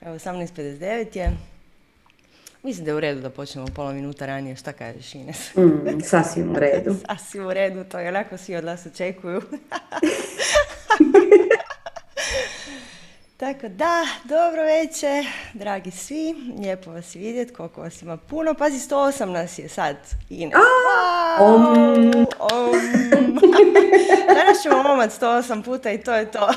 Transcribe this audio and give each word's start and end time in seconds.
Evo, 0.00 0.14
18.59 0.14 1.16
je. 1.16 1.36
Mislim 2.62 2.84
da 2.84 2.90
je 2.90 2.94
u 2.94 3.00
redu 3.00 3.20
da 3.20 3.30
počnemo 3.30 3.66
pola 3.74 3.92
minuta 3.92 4.26
ranije. 4.26 4.56
Šta 4.56 4.72
kažeš, 4.72 5.14
Ines? 5.14 5.54
Mm, 5.54 6.00
sasvim 6.04 6.50
u 6.50 6.58
redu. 6.58 6.94
Sasvim 7.08 7.46
u 7.46 7.52
redu, 7.52 7.84
to 7.84 7.98
je 7.98 8.08
onako 8.08 8.36
svi 8.36 8.56
od 8.56 8.64
nas 8.64 8.86
očekuju. 8.86 9.42
Tako 13.36 13.68
da, 13.68 14.06
dobro 14.24 14.62
večer, 14.62 15.26
dragi 15.54 15.90
svi, 15.90 16.34
lijepo 16.58 16.90
vas 16.92 17.14
vidjeti, 17.14 17.52
koliko 17.54 17.80
vas 17.80 18.02
ima 18.02 18.16
puno. 18.16 18.54
Pazi, 18.54 18.78
108 18.78 19.24
nas 19.24 19.58
je 19.58 19.68
sad, 19.68 19.96
Ines. 20.30 20.54
Wow! 21.40 22.26
Danas 24.34 24.62
ćemo 24.62 24.82
momat 24.82 25.10
108 25.20 25.64
puta 25.64 25.90
i 25.90 25.98
to 25.98 26.14
je 26.14 26.30
to. 26.30 26.48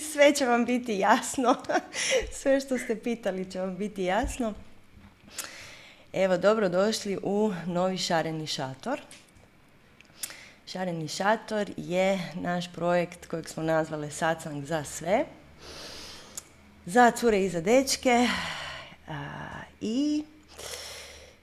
Sve 0.00 0.34
će 0.34 0.46
vam 0.46 0.64
biti 0.64 0.98
jasno. 0.98 1.56
Sve 2.40 2.60
što 2.60 2.78
ste 2.78 2.96
pitali 2.96 3.50
će 3.50 3.60
vam 3.60 3.76
biti 3.76 4.04
jasno. 4.04 4.54
Evo, 6.12 6.36
dobro 6.36 6.68
došli 6.68 7.18
u 7.22 7.52
novi 7.66 7.98
šareni 7.98 8.46
šator. 8.46 9.00
Šareni 10.66 11.08
šator 11.08 11.70
je 11.76 12.32
naš 12.34 12.72
projekt 12.72 13.26
kojeg 13.26 13.48
smo 13.48 13.62
nazvali 13.62 14.10
Sacang 14.10 14.64
za 14.64 14.84
sve. 14.84 15.24
Za 16.86 17.10
cure 17.10 17.44
i 17.44 17.48
za 17.48 17.60
dečke. 17.60 18.28
I 19.80 20.24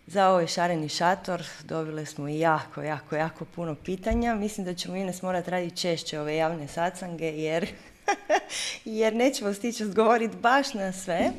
za 0.07 0.29
ovaj 0.29 0.48
šareni 0.48 0.89
šator 0.89 1.43
dobili 1.63 2.05
smo 2.05 2.27
jako, 2.27 2.81
jako, 2.81 3.15
jako 3.15 3.45
puno 3.45 3.76
pitanja. 3.76 4.35
Mislim 4.35 4.65
da 4.65 4.73
ćemo 4.73 4.95
Ines 4.95 5.21
morati 5.21 5.51
raditi 5.51 5.77
češće 5.77 6.20
ove 6.20 6.35
javne 6.35 6.67
sacange 6.67 7.26
jer, 7.26 7.67
jer 8.85 9.16
nećemo 9.16 9.53
stići 9.53 9.84
odgovoriti 9.84 10.38
baš 10.38 10.73
na 10.73 10.91
sve. 10.91 11.31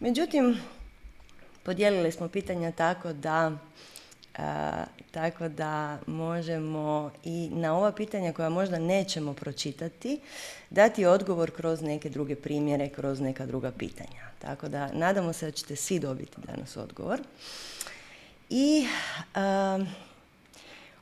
Međutim, 0.00 0.60
podijelili 1.62 2.12
smo 2.12 2.28
pitanja 2.28 2.72
tako 2.72 3.12
da 3.12 3.52
tako 5.10 5.48
da 5.48 5.98
možemo 6.06 7.10
i 7.24 7.50
na 7.52 7.76
ova 7.76 7.92
pitanja 7.92 8.32
koja 8.32 8.48
možda 8.48 8.78
nećemo 8.78 9.34
pročitati 9.34 10.20
dati 10.70 11.04
odgovor 11.04 11.50
kroz 11.50 11.82
neke 11.82 12.10
druge 12.10 12.34
primjere, 12.34 12.88
kroz 12.88 13.20
neka 13.20 13.46
druga 13.46 13.70
pitanja. 13.70 14.28
Tako 14.38 14.68
da 14.68 14.92
nadamo 14.92 15.32
se 15.32 15.46
da 15.46 15.52
ćete 15.52 15.76
svi 15.76 15.98
dobiti 15.98 16.40
danas 16.46 16.76
odgovor. 16.76 17.20
I 18.50 18.86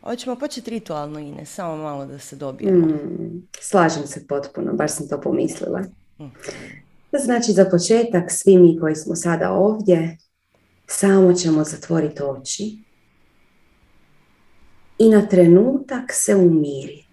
hoćemo 0.06 0.36
početi 0.36 0.70
ritualno, 0.70 1.18
Ine, 1.18 1.46
samo 1.46 1.76
malo 1.76 2.06
da 2.06 2.18
se 2.18 2.36
dobijemo. 2.36 2.86
Mm, 2.86 3.48
slažem 3.60 4.06
se 4.06 4.26
potpuno, 4.26 4.72
baš 4.72 4.92
sam 4.92 5.08
to 5.08 5.20
pomislila. 5.20 5.80
Mm. 6.20 6.24
Znači, 7.24 7.52
za 7.52 7.64
početak, 7.64 8.24
svi 8.30 8.58
mi 8.58 8.78
koji 8.80 8.94
smo 8.94 9.16
sada 9.16 9.52
ovdje, 9.52 10.16
samo 10.86 11.32
ćemo 11.32 11.64
zatvoriti 11.64 12.22
oči 12.22 12.78
i 14.98 15.08
na 15.10 15.26
trenutak 15.26 16.12
se 16.12 16.34
umiriti. 16.34 17.06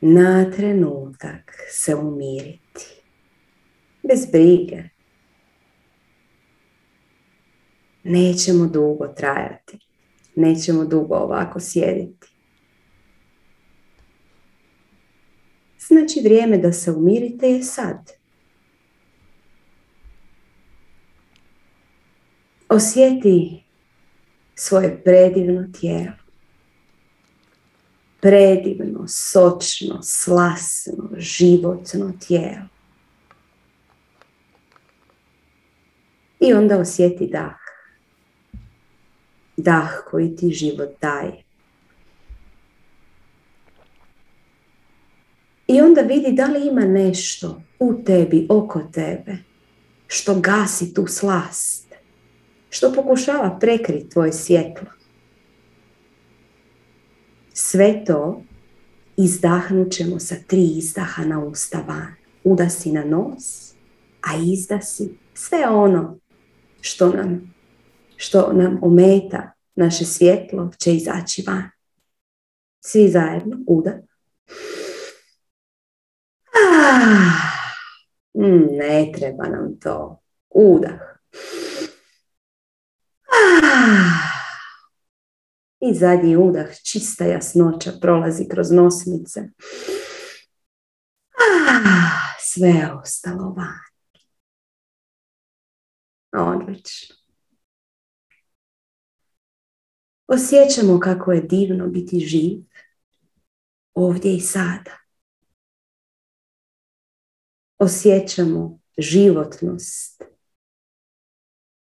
Na 0.00 0.50
trenutak 0.50 1.52
se 1.70 1.94
umiriti. 1.94 3.02
Bez 4.02 4.26
brige. 4.32 4.99
Nećemo 8.04 8.66
dugo 8.66 9.08
trajati. 9.08 9.78
Nećemo 10.36 10.84
dugo 10.84 11.14
ovako 11.14 11.60
sjediti. 11.60 12.26
Znači 15.78 16.20
vrijeme 16.24 16.58
da 16.58 16.72
se 16.72 16.90
umirite 16.92 17.46
je 17.46 17.62
sad. 17.62 18.10
Osjeti 22.68 23.62
svoje 24.54 25.02
predivno 25.04 25.68
tijelo. 25.80 26.12
Predivno, 28.20 29.04
sočno, 29.08 30.02
slasno, 30.02 31.10
životno 31.16 32.12
tijelo. 32.26 32.66
I 36.40 36.52
onda 36.52 36.78
osjeti 36.78 37.26
dah. 37.26 37.59
Dah 39.62 39.90
koji 40.10 40.36
ti 40.36 40.50
život 40.50 40.88
daje. 41.00 41.42
I 45.66 45.80
onda 45.80 46.00
vidi 46.00 46.32
da 46.32 46.46
li 46.46 46.68
ima 46.68 46.80
nešto 46.80 47.62
u 47.78 48.02
tebi, 48.06 48.46
oko 48.48 48.80
tebe, 48.92 49.36
što 50.06 50.40
gasi 50.40 50.94
tu 50.94 51.06
slast 51.06 51.90
što 52.70 52.92
pokušava 52.92 53.58
prekriti 53.60 54.08
tvoje 54.08 54.32
svjetlo. 54.32 54.88
Sve 57.52 58.04
to 58.04 58.42
izdahnut 59.16 59.92
ćemo 59.92 60.20
sa 60.20 60.34
tri 60.46 60.64
izdaha 60.78 61.24
na 61.24 61.44
usta 61.44 61.84
van. 61.88 62.14
Udasi 62.44 62.92
na 62.92 63.04
nos, 63.04 63.72
a 64.20 64.36
izdasi 64.44 65.10
sve 65.34 65.68
ono 65.68 66.18
što 66.80 67.08
nam, 67.08 67.54
što 68.20 68.52
nam 68.52 68.78
ometa 68.82 69.52
naše 69.74 70.04
svjetlo 70.04 70.70
će 70.78 70.94
izaći 70.94 71.44
van. 71.46 71.70
Svi 72.80 73.08
zajedno, 73.08 73.56
udah. 73.66 73.94
Ah, 76.54 77.30
mm, 78.34 78.76
ne 78.76 79.12
treba 79.18 79.48
nam 79.48 79.78
to. 79.80 80.22
Udah. 80.50 81.00
I 85.80 85.94
zadnji 85.94 86.36
udah, 86.36 86.66
čista 86.82 87.24
jasnoća 87.24 87.92
prolazi 88.00 88.48
kroz 88.48 88.70
nosnice. 88.70 89.42
Sve 92.40 92.68
je 92.68 92.92
ostalo 92.92 93.54
van. 93.56 93.80
Odlično. 96.32 97.19
Osjećamo 100.32 101.00
kako 101.00 101.32
je 101.32 101.40
divno 101.40 101.88
biti 101.88 102.20
živ 102.20 102.62
ovdje 103.94 104.34
i 104.34 104.40
sada. 104.40 104.96
Osjećamo 107.78 108.80
životnost 108.98 110.22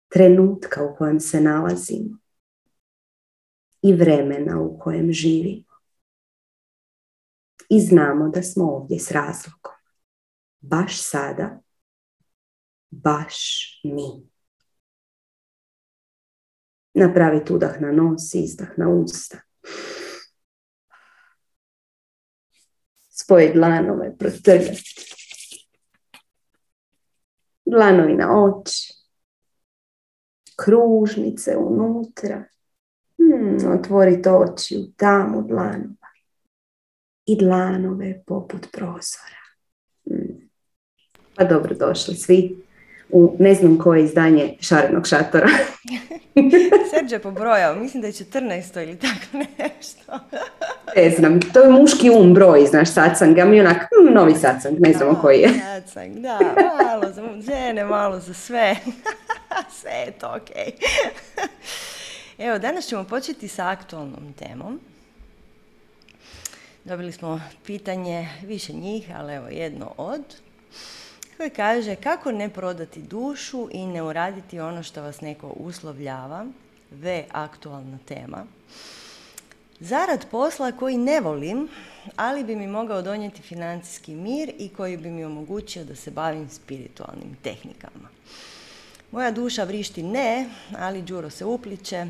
trenutka 0.09 0.84
u 0.84 0.97
kojem 0.97 1.21
se 1.21 1.41
nalazimo 1.41 2.19
i 3.83 3.93
vremena 3.93 4.61
u 4.61 4.79
kojem 4.79 5.12
živimo. 5.12 5.75
I 7.69 7.81
znamo 7.81 8.29
da 8.29 8.43
smo 8.43 8.65
ovdje 8.65 8.99
s 8.99 9.11
razlogom. 9.11 9.75
Baš 10.61 11.03
sada, 11.03 11.61
baš 12.91 13.37
mi. 13.84 14.30
Napraviti 16.95 17.53
udah 17.53 17.81
na 17.81 17.93
nos, 17.93 18.34
izdah 18.34 18.69
na 18.77 18.89
usta. 18.89 19.39
Spoje 23.11 23.53
dlanove, 23.53 24.17
protrgati. 24.19 24.83
Dlanovi 27.65 28.15
na 28.15 28.43
oči 28.43 29.00
kružnice 30.65 31.56
unutra. 31.56 32.45
Hmm, 33.19 33.73
otvoriti 33.79 34.29
oči 34.29 34.77
u 34.77 34.93
tamu 34.97 35.43
dlanova. 35.49 36.11
I 37.27 37.39
dlanove 37.39 38.23
poput 38.27 38.67
prozora. 38.73 39.43
Hmm. 40.11 40.50
Pa 41.35 41.44
dobro 41.44 41.75
došli 41.75 42.14
svi 42.14 42.64
u 43.12 43.37
ne 43.39 43.55
znam 43.55 43.79
koje 43.79 44.05
izdanje 44.05 44.57
šarenog 44.61 45.07
šatora. 45.07 45.49
Serđe 46.91 47.19
pobrojao, 47.19 47.75
mislim 47.75 48.01
da 48.01 48.07
je 48.07 48.12
14 48.12 48.83
ili 48.83 48.99
tako 48.99 49.45
nešto. 49.59 50.19
ne 50.97 51.11
znam, 51.11 51.41
to 51.41 51.61
je 51.61 51.71
muški 51.71 52.11
um 52.11 52.35
broj, 52.35 52.67
znaš, 52.67 52.93
sacang, 52.93 53.39
a 53.39 53.45
mi 53.45 53.61
onak, 53.61 53.77
hm, 53.77 54.15
novi 54.15 54.35
sacang, 54.35 54.81
ne 54.81 54.93
znamo 54.93 55.19
koji 55.21 55.39
je. 55.39 55.49
Sacang, 55.49 56.19
da, 56.19 56.39
malo 56.85 57.12
za 57.12 57.23
žene, 57.41 57.85
malo 57.85 58.21
za 58.21 58.35
sve. 58.35 58.77
sve 59.81 59.93
je 59.93 60.11
to 60.11 60.29
ok. 60.37 60.51
Evo, 62.39 62.59
danas 62.59 62.87
ćemo 62.87 63.05
početi 63.05 63.49
sa 63.49 63.69
aktualnom 63.69 64.33
temom. 64.39 64.81
Dobili 66.85 67.12
smo 67.12 67.41
pitanje, 67.67 68.29
više 68.47 68.73
njih, 68.73 69.11
ali 69.17 69.35
evo 69.35 69.49
jedno 69.49 69.93
od 69.97 70.23
koji 71.40 71.50
kaže 71.50 71.96
kako 71.96 72.32
ne 72.32 72.48
prodati 72.48 73.02
dušu 73.02 73.69
i 73.72 73.87
ne 73.87 74.02
uraditi 74.02 74.60
ono 74.60 74.82
što 74.82 75.02
vas 75.02 75.20
neko 75.20 75.48
uslovljava, 75.56 76.46
ve 76.90 77.25
aktualna 77.31 77.98
tema. 78.04 78.46
zarad 79.81 80.26
posla 80.31 80.72
koji 80.72 80.96
ne 80.96 81.20
volim, 81.20 81.69
ali 82.16 82.44
bi 82.44 82.56
mi 82.56 82.66
mogao 82.66 83.02
donijeti 83.02 83.42
financijski 83.42 84.14
mir 84.14 84.52
i 84.58 84.69
koji 84.69 84.96
bi 84.96 85.10
mi 85.10 85.25
omogućio 85.25 85.84
da 85.84 85.96
se 85.96 86.10
bavim 86.10 86.48
spiritualnim 86.48 87.37
tehnikama. 87.42 88.08
Moja 89.12 89.31
duša 89.31 89.64
vrišti 89.64 90.02
ne, 90.02 90.48
ali 90.78 91.02
Đuro 91.02 91.31
se 91.31 91.44
upliče 91.44 92.06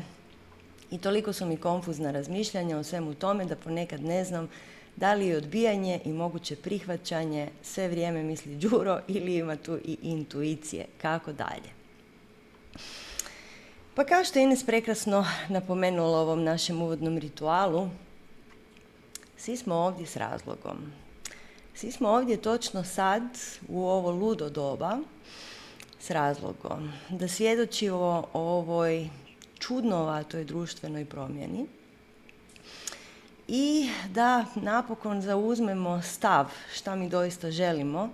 i 0.91 0.97
toliko 0.97 1.33
su 1.33 1.45
mi 1.45 1.57
konfuzna 1.57 2.11
razmišljanja 2.11 2.77
o 2.77 2.83
svemu 2.83 3.13
tome 3.13 3.45
da 3.45 3.55
ponekad 3.55 4.03
ne 4.03 4.23
znam 4.23 4.49
da 5.01 5.13
li 5.13 5.27
je 5.27 5.37
odbijanje 5.37 5.99
i 6.05 6.13
moguće 6.13 6.55
prihvaćanje 6.55 7.49
sve 7.63 7.87
vrijeme 7.87 8.23
misli 8.23 8.55
Đuro 8.55 8.99
ili 9.15 9.35
ima 9.35 9.55
tu 9.55 9.77
i 9.77 9.97
intuicije, 10.01 10.85
kako 11.01 11.33
dalje. 11.33 11.69
Pa 13.95 14.03
kao 14.03 14.23
što 14.23 14.39
je 14.39 14.43
Ines 14.43 14.65
prekrasno 14.65 15.25
napomenula 15.49 16.19
ovom 16.19 16.43
našem 16.43 16.81
uvodnom 16.81 17.17
ritualu, 17.17 17.89
svi 19.37 19.57
smo 19.57 19.75
ovdje 19.75 20.05
s 20.05 20.15
razlogom. 20.15 20.77
Svi 21.75 21.91
smo 21.91 22.09
ovdje 22.09 22.41
točno 22.41 22.83
sad, 22.83 23.23
u 23.67 23.85
ovo 23.85 24.11
ludo 24.11 24.49
doba, 24.49 24.97
s 25.99 26.09
razlogom. 26.09 26.91
Da 27.09 27.27
svjedoči 27.27 27.89
o 27.89 28.23
ovoj 28.33 29.09
čudnovatoj 29.59 30.43
društvenoj 30.43 31.05
promjeni 31.05 31.67
i 33.53 33.89
da 34.09 34.45
napokon 34.55 35.21
zauzmemo 35.21 36.01
stav 36.01 36.45
šta 36.73 36.95
mi 36.95 37.09
doista 37.09 37.51
želimo, 37.51 38.09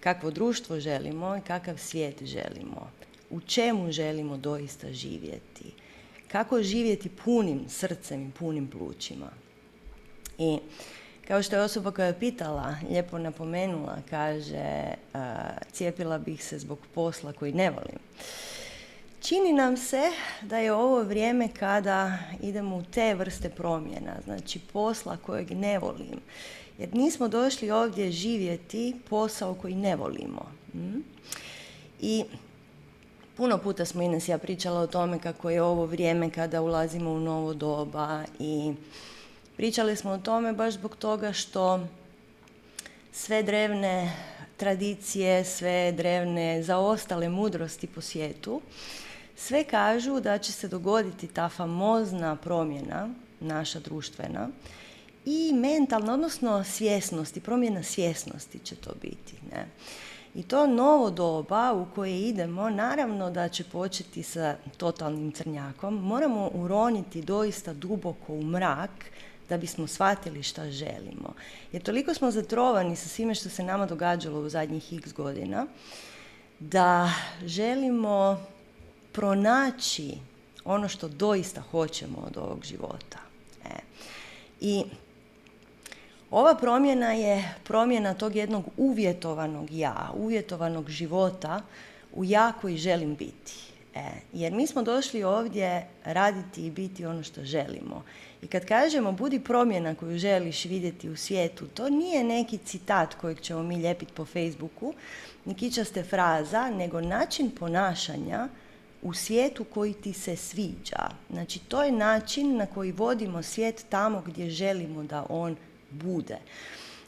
kakvo 0.00 0.30
društvo 0.30 0.80
želimo 0.80 1.36
i 1.36 1.40
kakav 1.40 1.78
svijet 1.78 2.22
želimo, 2.22 2.90
u 3.30 3.40
čemu 3.40 3.92
želimo 3.92 4.36
doista 4.36 4.92
živjeti, 4.92 5.72
kako 6.28 6.62
živjeti 6.62 7.08
punim 7.24 7.64
srcem 7.68 8.28
i 8.28 8.30
punim 8.30 8.68
plućima. 8.70 9.30
I 10.38 10.58
kao 11.28 11.42
što 11.42 11.56
je 11.56 11.62
osoba 11.62 11.90
koja 11.90 12.06
je 12.06 12.18
pitala, 12.18 12.76
lijepo 12.90 13.18
napomenula, 13.18 13.98
kaže, 14.10 14.94
cijepila 15.72 16.18
bih 16.18 16.44
se 16.44 16.58
zbog 16.58 16.78
posla 16.94 17.32
koji 17.32 17.52
ne 17.52 17.70
volim. 17.70 17.98
Čini 19.28 19.52
nam 19.52 19.76
se 19.76 20.02
da 20.42 20.58
je 20.58 20.72
ovo 20.72 21.02
vrijeme 21.02 21.48
kada 21.48 22.18
idemo 22.42 22.76
u 22.76 22.82
te 22.82 23.14
vrste 23.14 23.48
promjena, 23.48 24.12
znači 24.24 24.58
posla 24.72 25.16
kojeg 25.16 25.50
ne 25.50 25.78
volim. 25.78 26.20
Jer 26.78 26.94
nismo 26.94 27.28
došli 27.28 27.70
ovdje 27.70 28.12
živjeti 28.12 28.96
posao 29.10 29.54
koji 29.54 29.74
ne 29.74 29.96
volimo. 29.96 30.52
I 32.00 32.24
puno 33.36 33.58
puta 33.58 33.84
smo 33.84 34.02
Ines 34.02 34.28
ja 34.28 34.38
pričala 34.38 34.80
o 34.80 34.86
tome 34.86 35.18
kako 35.18 35.50
je 35.50 35.62
ovo 35.62 35.86
vrijeme 35.86 36.30
kada 36.30 36.62
ulazimo 36.62 37.10
u 37.10 37.20
novo 37.20 37.54
doba 37.54 38.24
i 38.38 38.72
pričali 39.56 39.96
smo 39.96 40.10
o 40.10 40.18
tome 40.18 40.52
baš 40.52 40.74
zbog 40.74 40.96
toga 40.96 41.32
što 41.32 41.86
sve 43.12 43.42
drevne 43.42 44.12
tradicije, 44.56 45.44
sve 45.44 45.92
drevne 45.92 46.62
zaostale 46.62 47.28
mudrosti 47.28 47.86
po 47.86 48.00
svijetu 48.00 48.60
sve 49.46 49.64
kažu 49.64 50.20
da 50.20 50.38
će 50.38 50.52
se 50.52 50.68
dogoditi 50.68 51.26
ta 51.26 51.48
famozna 51.48 52.36
promjena, 52.36 53.08
naša 53.40 53.80
društvena, 53.80 54.48
i 55.24 55.52
mentalna, 55.52 56.14
odnosno 56.14 56.64
svjesnosti, 56.64 57.40
promjena 57.40 57.82
svjesnosti 57.82 58.58
će 58.58 58.76
to 58.76 58.90
biti. 59.02 59.34
Ne? 59.52 59.66
I 60.34 60.42
to 60.42 60.66
novo 60.66 61.10
doba 61.10 61.72
u 61.72 61.86
koje 61.94 62.20
idemo, 62.20 62.70
naravno 62.70 63.30
da 63.30 63.48
će 63.48 63.64
početi 63.64 64.22
sa 64.22 64.56
totalnim 64.76 65.32
crnjakom, 65.32 65.94
moramo 65.94 66.50
uroniti 66.54 67.22
doista 67.22 67.72
duboko 67.72 68.32
u 68.32 68.42
mrak 68.42 68.90
da 69.48 69.56
bismo 69.56 69.86
shvatili 69.86 70.42
šta 70.42 70.70
želimo. 70.70 71.34
Jer 71.72 71.82
toliko 71.82 72.14
smo 72.14 72.30
zatrovani 72.30 72.96
sa 72.96 73.08
svime 73.08 73.34
što 73.34 73.48
se 73.48 73.62
nama 73.62 73.86
događalo 73.86 74.40
u 74.40 74.48
zadnjih 74.48 74.92
x 74.92 75.12
godina, 75.12 75.66
da 76.60 77.10
želimo 77.44 78.40
pronaći 79.14 80.18
ono 80.64 80.88
što 80.88 81.08
doista 81.08 81.60
hoćemo 81.60 82.18
od 82.26 82.36
ovog 82.36 82.64
života. 82.64 83.18
E. 83.64 83.78
I 84.60 84.84
ova 86.30 86.54
promjena 86.54 87.12
je 87.12 87.54
promjena 87.64 88.14
tog 88.14 88.36
jednog 88.36 88.64
uvjetovanog 88.76 89.70
ja, 89.70 90.10
uvjetovanog 90.16 90.90
života 90.90 91.62
u 92.12 92.24
ja 92.24 92.52
koji 92.60 92.76
želim 92.76 93.14
biti. 93.14 93.54
E, 93.94 94.00
jer 94.32 94.52
mi 94.52 94.66
smo 94.66 94.82
došli 94.82 95.22
ovdje 95.22 95.86
raditi 96.04 96.66
i 96.66 96.70
biti 96.70 97.06
ono 97.06 97.22
što 97.22 97.44
želimo. 97.44 98.04
I 98.42 98.46
kad 98.46 98.66
kažemo 98.66 99.12
budi 99.12 99.40
promjena 99.40 99.94
koju 99.94 100.18
želiš 100.18 100.64
vidjeti 100.64 101.10
u 101.10 101.16
svijetu, 101.16 101.66
to 101.66 101.90
nije 101.90 102.24
neki 102.24 102.58
citat 102.58 103.14
kojeg 103.14 103.40
ćemo 103.40 103.62
mi 103.62 103.76
lijepiti 103.76 104.12
po 104.12 104.24
Facebooku, 104.24 104.94
ni 105.44 105.54
kičaste 105.54 106.02
fraza, 106.02 106.70
nego 106.70 107.00
način 107.00 107.50
ponašanja 107.50 108.48
u 109.04 109.14
svijetu 109.14 109.64
koji 109.64 109.92
ti 109.92 110.12
se 110.12 110.36
sviđa. 110.36 111.08
Znači, 111.30 111.58
to 111.58 111.82
je 111.82 111.92
način 111.92 112.56
na 112.56 112.66
koji 112.66 112.92
vodimo 112.92 113.42
svijet 113.42 113.84
tamo 113.88 114.22
gdje 114.26 114.50
želimo 114.50 115.02
da 115.02 115.26
on 115.28 115.56
bude. 115.90 116.38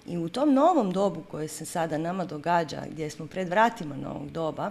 I 0.06 0.18
u 0.18 0.28
tom 0.28 0.54
novom 0.54 0.92
dobu 0.92 1.22
koje 1.30 1.48
se 1.48 1.64
sada 1.64 1.98
nama 1.98 2.24
događa, 2.24 2.82
gdje 2.90 3.10
smo 3.10 3.26
pred 3.26 3.48
vratima 3.48 3.96
novog 3.96 4.30
doba, 4.30 4.70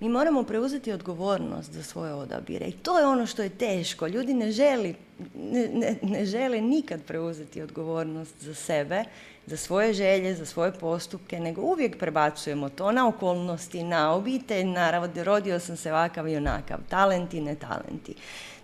mi 0.00 0.08
moramo 0.08 0.42
preuzeti 0.42 0.92
odgovornost 0.92 1.72
za 1.72 1.82
svoje 1.82 2.14
odabire. 2.14 2.66
I 2.66 2.72
to 2.72 2.98
je 2.98 3.06
ono 3.06 3.26
što 3.26 3.42
je 3.42 3.48
teško. 3.48 4.06
Ljudi 4.06 4.34
ne, 4.34 4.52
želi, 4.52 4.94
ne, 5.34 5.68
ne, 5.74 5.96
ne 6.02 6.26
žele 6.26 6.60
nikad 6.60 7.02
preuzeti 7.02 7.62
odgovornost 7.62 8.34
za 8.40 8.54
sebe, 8.54 9.04
za 9.48 9.56
svoje 9.56 9.92
želje, 9.92 10.34
za 10.34 10.46
svoje 10.46 10.72
postupke, 10.72 11.40
nego 11.40 11.62
uvijek 11.62 11.98
prebacujemo 11.98 12.68
to 12.68 12.92
na 12.92 13.08
okolnosti, 13.08 13.82
na 13.82 14.14
obitelj, 14.14 14.64
na 14.64 15.08
rodio 15.24 15.60
sam 15.60 15.76
se 15.76 15.92
ovakav 15.92 16.28
i 16.28 16.36
onakav, 16.36 16.78
talenti, 16.88 17.40
ne 17.40 17.54
talenti. 17.54 18.14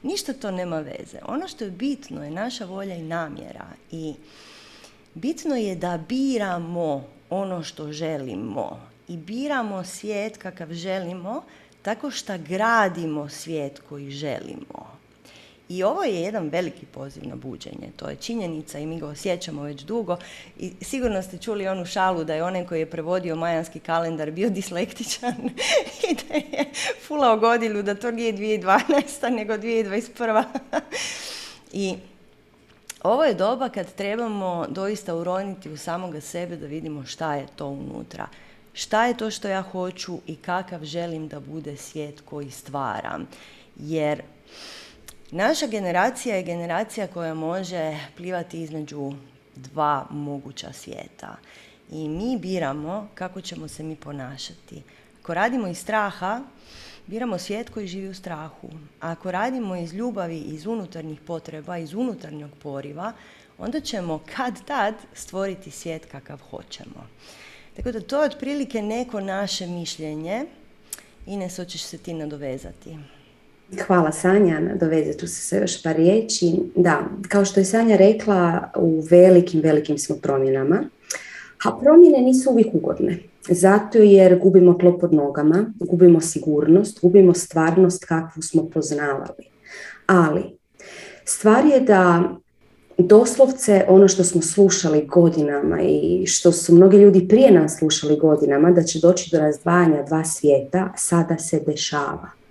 Ništa 0.03 0.33
to 0.33 0.51
nema 0.51 0.81
veze. 0.81 1.19
Ono 1.29 1.49
što 1.49 1.65
je 1.65 1.71
bitno 1.71 2.25
je 2.25 2.31
naša 2.31 2.65
volja 2.65 2.95
i 2.95 3.03
namjera 3.03 3.67
i 3.91 4.15
bitno 5.15 5.57
je 5.57 5.75
da 5.77 5.99
biramo 6.09 7.05
ono 7.31 7.63
što 7.63 7.93
želimo 7.93 8.81
i 9.09 9.17
biramo 9.17 9.85
svijet 9.85 10.37
kakav 10.37 10.73
želimo 10.73 11.43
tako 11.83 12.11
što 12.11 12.39
gradimo 12.39 13.29
svijet 13.29 13.81
koji 13.89 14.11
želimo. 14.11 15.04
I 15.69 15.83
ovo 15.83 16.03
je 16.03 16.21
jedan 16.21 16.49
veliki 16.49 16.87
poziv 16.87 17.29
na 17.29 17.37
buđenje. 17.37 17.89
To 17.97 18.09
je 18.09 18.17
činjenica 18.17 18.79
i 18.79 18.87
mi 18.87 19.01
ga 19.01 19.07
osjećamo 19.07 19.63
već 19.63 19.83
dugo. 19.83 20.17
I 20.59 20.73
sigurno 20.81 21.23
ste 21.23 21.39
čuli 21.39 21.69
onu 21.69 21.87
šalu 21.87 22.25
da 22.25 22.35
je 22.35 22.45
onaj 22.45 22.67
koji 22.67 22.81
je 22.81 22.91
prevodio 22.91 23.37
majanski 23.37 23.81
kalendar 23.81 24.31
bio 24.31 24.51
dislektičan 24.51 25.35
i 26.11 26.15
da 26.15 26.35
je 26.35 26.65
fulao 27.06 27.37
godinu 27.37 27.83
da 27.83 27.94
to 27.94 28.11
nije 28.11 28.33
2012. 28.33 29.31
nego 29.31 29.53
2021. 29.53 30.44
I 31.73 31.94
ovo 33.03 33.25
je 33.25 33.35
doba 33.35 33.69
kad 33.69 33.94
trebamo 33.94 34.67
doista 34.69 35.15
uroniti 35.15 35.71
u 35.71 35.77
samoga 35.77 36.21
sebe 36.21 36.56
da 36.56 36.67
vidimo 36.67 37.05
šta 37.05 37.35
je 37.35 37.47
to 37.56 37.67
unutra. 37.67 38.27
Šta 38.73 39.06
je 39.06 39.17
to 39.17 39.31
što 39.31 39.49
ja 39.49 39.63
hoću 39.63 40.19
i 40.27 40.37
kakav 40.37 40.85
želim 40.85 41.29
da 41.29 41.41
bude 41.41 41.77
svijet 41.77 42.21
koji 42.21 42.51
stvaram. 42.51 43.29
Jer 43.77 44.23
Naša 45.34 45.67
generacija 45.67 46.36
je 46.36 46.43
generacija 46.43 47.06
koja 47.06 47.34
može 47.34 47.98
plivati 48.17 48.62
između 48.62 49.12
dva 49.56 50.06
moguća 50.10 50.72
svijeta. 50.72 51.36
I 51.91 52.08
mi 52.08 52.38
biramo 52.38 53.08
kako 53.14 53.41
ćemo 53.41 53.69
se 53.69 53.82
mi 53.82 53.96
ponašati. 53.96 54.82
Ako 55.22 55.34
radimo 55.34 55.69
iz 55.69 55.79
straha, 55.79 56.41
biramo 57.06 57.38
svijet 57.38 57.70
koji 57.70 57.86
živi 57.86 58.08
u 58.08 58.14
strahu. 58.14 58.69
A 59.00 59.10
ako 59.10 59.31
radimo 59.31 59.76
iz 59.76 59.94
ljubavi, 59.94 60.38
iz 60.38 60.67
unutarnjih 60.67 61.20
potreba, 61.20 61.79
iz 61.79 61.94
unutarnjeg 61.94 62.50
poriva, 62.62 63.12
onda 63.58 63.81
ćemo 63.81 64.20
kad 64.36 64.64
tad 64.64 64.94
stvoriti 65.14 65.70
svijet 65.70 66.06
kakav 66.06 66.38
hoćemo. 66.50 67.08
Tako 67.76 67.93
da 67.93 68.00
to 68.00 68.22
je 68.22 68.26
otprilike 68.26 68.82
neko 68.82 69.20
naše 69.20 69.67
mišljenje. 69.67 70.46
Ines, 71.26 71.56
hoćeš 71.56 71.82
se 71.82 71.98
ti 71.98 72.14
nadovezati. 72.14 72.96
Hvala 73.87 74.13
Sanja, 74.13 74.61
dovezat 74.81 75.21
ću 75.21 75.27
se 75.27 75.41
sa 75.41 75.56
još 75.56 75.83
par 75.83 75.97
riječi. 75.97 76.53
Da, 76.77 77.01
kao 77.29 77.44
što 77.44 77.61
je 77.61 77.65
Sanja 77.65 77.97
rekla, 77.97 78.71
u 78.77 79.03
velikim, 79.11 79.61
velikim 79.61 79.99
smo 79.99 80.17
promjenama, 80.17 80.85
a 81.65 81.79
promjene 81.81 82.19
nisu 82.19 82.51
uvijek 82.51 82.75
ugodne. 82.75 83.19
Zato 83.49 83.99
jer 83.99 84.39
gubimo 84.39 84.75
tlo 84.75 84.99
pod 84.99 85.15
nogama, 85.15 85.73
gubimo 85.81 86.21
sigurnost, 86.21 87.01
gubimo 87.03 87.35
stvarnost 87.35 88.05
kakvu 88.05 88.43
smo 88.43 88.69
poznavali. 88.69 89.44
Ali, 90.06 90.43
stvar 91.25 91.67
je 91.67 91.81
da 91.81 92.23
doslovce 92.99 93.85
ono 93.89 94.09
što 94.09 94.25
smo 94.25 94.43
slušali 94.43 95.06
godinama 95.06 95.81
i 95.83 96.27
što 96.27 96.53
su 96.53 96.75
mnogi 96.75 96.97
ljudi 96.97 97.29
prije 97.29 97.51
nas 97.51 97.79
slušali 97.79 98.19
godinama, 98.19 98.71
da 98.71 98.83
će 98.83 98.99
doći 99.03 99.31
do 99.33 99.39
razdvajanja 99.39 100.03
dva 100.03 100.25
svijeta, 100.25 100.93
sada 100.97 101.39
se 101.39 101.61
dešava. 101.67 102.44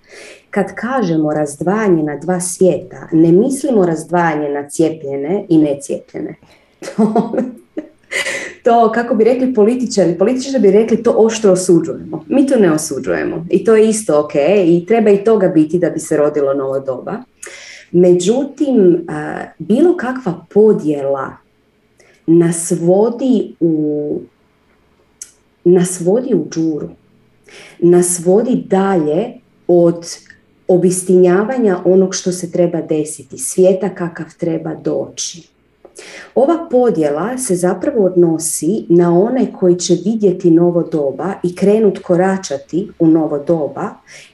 Kad 0.54 0.76
kažemo 0.76 1.34
razdvajanje 1.34 2.04
na 2.04 2.18
dva 2.18 2.40
svijeta, 2.40 3.08
ne 3.12 3.32
mislimo 3.32 3.86
razdvajanje 3.86 4.50
na 4.50 4.70
cijepljene 4.70 5.46
i 5.50 5.58
necijepljene. 5.58 6.36
to, 8.64 8.92
kako 8.92 9.16
bi 9.16 9.24
rekli 9.24 9.54
političari, 9.54 10.18
političari 10.18 10.60
bi 10.60 10.72
rekli 10.72 11.04
to 11.04 11.12
oštro 11.18 11.52
osuđujemo. 11.52 12.24
Mi 12.28 12.48
to 12.48 12.56
ne 12.56 12.72
osuđujemo 12.72 13.46
i 13.50 13.64
to 13.64 13.76
je 13.76 13.90
isto 13.90 14.20
ok 14.20 14.36
i 14.66 14.86
treba 14.88 15.10
i 15.10 15.24
toga 15.24 15.48
biti 15.48 15.80
da 15.80 15.90
bi 15.90 16.00
se 16.00 16.18
rodilo 16.18 16.54
novo 16.54 16.80
doba. 16.80 17.18
Međutim, 17.92 19.08
bilo 19.58 19.98
kakva 19.98 20.46
podjela 20.54 21.38
nas 22.26 22.74
u, 23.60 24.20
nas 25.64 26.02
vodi 26.02 26.36
u 26.36 26.48
džuru, 26.50 26.90
nas 27.80 28.22
vodi 28.26 28.64
dalje 28.68 29.34
od 29.68 30.06
obistinjavanja 30.68 31.80
onog 31.86 32.16
što 32.16 32.32
se 32.32 32.52
treba 32.52 32.82
desiti, 32.82 33.38
svijeta 33.38 33.90
kakav 33.90 34.26
treba 34.38 34.76
doći. 34.76 35.54
Ova 36.36 36.68
podjela 36.72 37.38
se 37.38 37.56
zapravo 37.56 38.06
odnosi 38.06 38.86
na 38.90 39.20
one 39.20 39.54
koji 39.60 39.76
će 39.76 39.98
vidjeti 40.06 40.52
novo 40.52 40.84
doba 40.84 41.34
i 41.44 41.56
krenut 41.56 42.00
koračati 42.00 42.90
u 43.00 43.08
novo 43.08 43.40
doba 43.40 43.90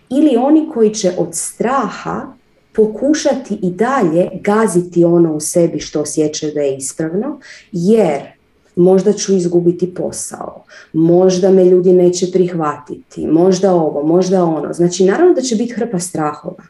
ili 0.09 0.35
oni 0.37 0.69
koji 0.73 0.93
će 0.93 1.11
od 1.17 1.29
straha 1.31 2.27
pokušati 2.73 3.59
i 3.61 3.71
dalje 3.71 4.29
gaziti 4.41 5.05
ono 5.05 5.33
u 5.33 5.39
sebi 5.39 5.79
što 5.79 6.01
osjećaju 6.01 6.53
da 6.53 6.61
je 6.61 6.77
ispravno, 6.77 7.39
jer 7.71 8.38
možda 8.79 9.13
ću 9.13 9.35
izgubiti 9.35 9.93
posao, 9.93 10.63
možda 10.93 11.51
me 11.51 11.65
ljudi 11.65 11.93
neće 11.93 12.31
prihvatiti, 12.31 13.27
možda 13.27 13.73
ovo, 13.73 14.03
možda 14.03 14.43
ono. 14.43 14.73
Znači, 14.73 15.05
naravno 15.05 15.33
da 15.33 15.41
će 15.41 15.55
biti 15.55 15.73
hrpa 15.73 15.99
strahova. 15.99 16.63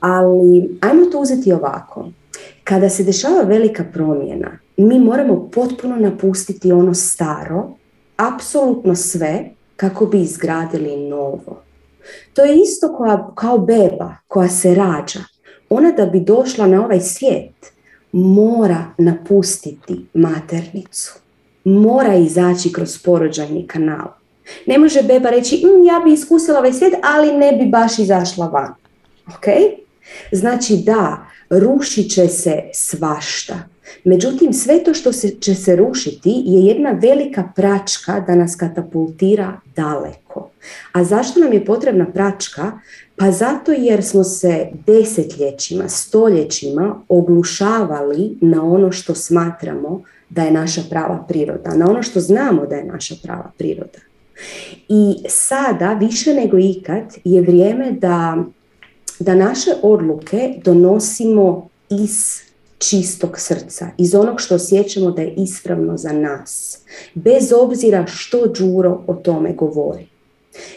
Ali, 0.00 0.78
ajmo 0.80 1.06
to 1.12 1.20
uzeti 1.20 1.52
ovako. 1.52 2.08
Kada 2.64 2.88
se 2.88 3.04
dešava 3.04 3.42
velika 3.42 3.84
promjena, 3.92 4.58
mi 4.76 4.98
moramo 4.98 5.48
potpuno 5.54 5.96
napustiti 5.96 6.72
ono 6.72 6.94
staro, 6.94 7.70
apsolutno 8.16 8.94
sve, 8.94 9.50
kako 9.76 10.06
bi 10.06 10.20
izgradili 10.20 10.96
novo. 10.96 11.62
To 12.34 12.44
je 12.44 12.56
isto 12.56 12.98
kao 13.34 13.58
beba 13.58 14.14
koja 14.28 14.48
se 14.48 14.74
rađa. 14.74 15.20
Ona 15.70 15.92
da 15.92 16.06
bi 16.06 16.20
došla 16.20 16.66
na 16.66 16.84
ovaj 16.84 17.00
svijet 17.00 17.77
mora 18.12 18.84
napustiti 18.98 20.06
maternicu. 20.14 21.14
Mora 21.64 22.14
izaći 22.14 22.72
kroz 22.72 22.98
porođajni 22.98 23.66
kanal. 23.66 24.08
Ne 24.66 24.78
može 24.78 25.02
beba 25.02 25.30
reći 25.30 25.56
mm, 25.56 25.86
ja 25.86 26.00
bi 26.04 26.12
iskusila 26.12 26.58
ovaj 26.58 26.72
svijet, 26.72 26.94
ali 27.02 27.36
ne 27.36 27.52
bi 27.52 27.66
baš 27.66 27.98
izašla 27.98 28.46
van. 28.46 28.74
Ok? 29.26 29.44
Znači 30.32 30.76
da, 30.76 31.26
rušit 31.50 32.10
će 32.10 32.28
se 32.28 32.62
svašta. 32.72 33.58
Međutim, 34.04 34.52
sve 34.52 34.84
to 34.84 34.94
što 34.94 35.12
se, 35.12 35.30
će 35.40 35.54
se 35.54 35.76
rušiti 35.76 36.42
je 36.44 36.64
jedna 36.64 36.90
velika 36.90 37.48
pračka 37.56 38.20
da 38.20 38.34
nas 38.34 38.56
katapultira 38.56 39.60
daleko. 39.76 40.50
A 40.92 41.04
zašto 41.04 41.40
nam 41.40 41.52
je 41.52 41.64
potrebna 41.64 42.06
pračka? 42.06 42.72
Pa 43.18 43.30
zato 43.30 43.72
jer 43.72 44.04
smo 44.04 44.24
se 44.24 44.68
desetljećima, 44.86 45.88
stoljećima 45.88 47.00
oglušavali 47.08 48.38
na 48.40 48.64
ono 48.64 48.92
što 48.92 49.14
smatramo 49.14 50.02
da 50.30 50.42
je 50.42 50.50
naša 50.50 50.82
prava 50.90 51.24
priroda, 51.28 51.74
na 51.74 51.90
ono 51.90 52.02
što 52.02 52.20
znamo 52.20 52.66
da 52.66 52.76
je 52.76 52.84
naša 52.84 53.14
prava 53.22 53.50
priroda. 53.58 53.98
I 54.88 55.14
sada, 55.28 55.94
više 55.94 56.34
nego 56.34 56.58
ikad, 56.58 57.14
je 57.24 57.40
vrijeme 57.40 57.92
da, 57.92 58.44
da 59.18 59.34
naše 59.34 59.70
odluke 59.82 60.54
donosimo 60.64 61.68
iz 61.90 62.40
čistog 62.78 63.38
srca, 63.38 63.88
iz 63.96 64.14
onog 64.14 64.40
što 64.40 64.54
osjećamo 64.54 65.10
da 65.10 65.22
je 65.22 65.34
ispravno 65.36 65.96
za 65.96 66.12
nas, 66.12 66.78
bez 67.14 67.52
obzira 67.52 68.06
što 68.06 68.46
Đuro 68.46 69.02
o 69.06 69.14
tome 69.14 69.52
govori. 69.52 70.06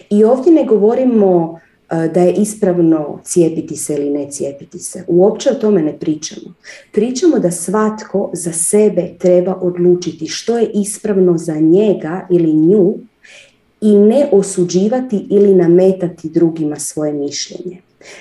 I 0.10 0.24
ovdje 0.24 0.54
ne 0.54 0.66
govorimo 0.66 1.60
da 1.92 2.22
je 2.22 2.34
ispravno 2.34 3.20
cijepiti 3.24 3.76
se 3.76 3.94
ili 3.94 4.10
ne 4.10 4.32
cijepiti 4.32 4.80
se. 4.80 5.04
Uopće 5.08 5.50
o 5.50 5.54
tome 5.56 5.82
ne 5.82 6.00
pričamo. 6.00 6.54
Pričamo 6.92 7.40
da 7.40 7.52
svatko 7.52 8.30
za 8.34 8.54
sebe 8.54 9.14
treba 9.20 9.56
odlučiti 9.62 10.28
što 10.28 10.58
je 10.58 10.72
ispravno 10.74 11.38
za 11.38 11.56
njega 11.56 12.28
ili 12.30 12.54
nju 12.54 12.94
i 13.82 13.96
ne 13.96 14.30
osuđivati 14.32 15.28
ili 15.30 15.54
nametati 15.56 16.30
drugima 16.30 16.76
svoje 16.76 17.14
mišljenje. 17.14 17.78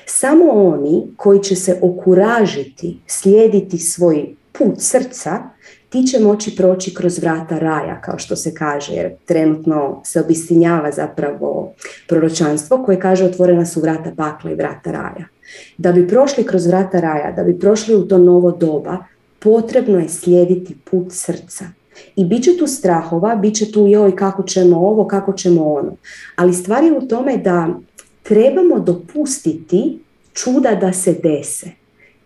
Samo 0.06 0.44
oni 0.50 1.02
koji 1.16 1.42
će 1.42 1.56
se 1.56 1.78
okuražiti, 1.82 2.96
slijediti 3.06 3.78
svoj 3.78 4.34
put 4.52 4.74
srca, 4.78 5.42
ti 5.90 6.06
će 6.06 6.20
moći 6.20 6.56
proći 6.56 6.94
kroz 6.94 7.18
vrata 7.18 7.58
raja, 7.58 8.00
kao 8.00 8.18
što 8.18 8.36
se 8.36 8.54
kaže, 8.54 8.92
jer 8.92 9.12
trenutno 9.24 10.00
se 10.04 10.20
obistinjava 10.20 10.92
zapravo 10.92 11.72
proročanstvo 12.08 12.84
koje 12.84 13.00
kaže 13.00 13.24
otvorena 13.24 13.66
su 13.66 13.80
vrata 13.80 14.12
pakla 14.16 14.50
i 14.50 14.54
vrata 14.54 14.90
raja. 14.92 15.24
Da 15.78 15.92
bi 15.92 16.08
prošli 16.08 16.46
kroz 16.46 16.66
vrata 16.66 17.00
raja, 17.00 17.32
da 17.36 17.42
bi 17.42 17.58
prošli 17.58 17.94
u 17.94 18.08
to 18.08 18.18
novo 18.18 18.50
doba, 18.50 18.98
potrebno 19.38 19.98
je 19.98 20.08
slijediti 20.08 20.76
put 20.90 21.06
srca. 21.10 21.64
I 22.16 22.24
bit 22.24 22.44
će 22.44 22.56
tu 22.58 22.66
strahova, 22.66 23.36
bit 23.36 23.54
će 23.54 23.72
tu 23.72 23.86
joj 23.86 24.16
kako 24.16 24.42
ćemo 24.42 24.76
ovo, 24.76 25.06
kako 25.06 25.32
ćemo 25.32 25.72
ono. 25.72 25.96
Ali 26.36 26.54
stvar 26.54 26.84
je 26.84 26.92
u 26.92 27.08
tome 27.08 27.36
da 27.36 27.68
trebamo 28.22 28.78
dopustiti 28.78 29.98
čuda 30.32 30.74
da 30.74 30.92
se 30.92 31.12
dese. 31.22 31.70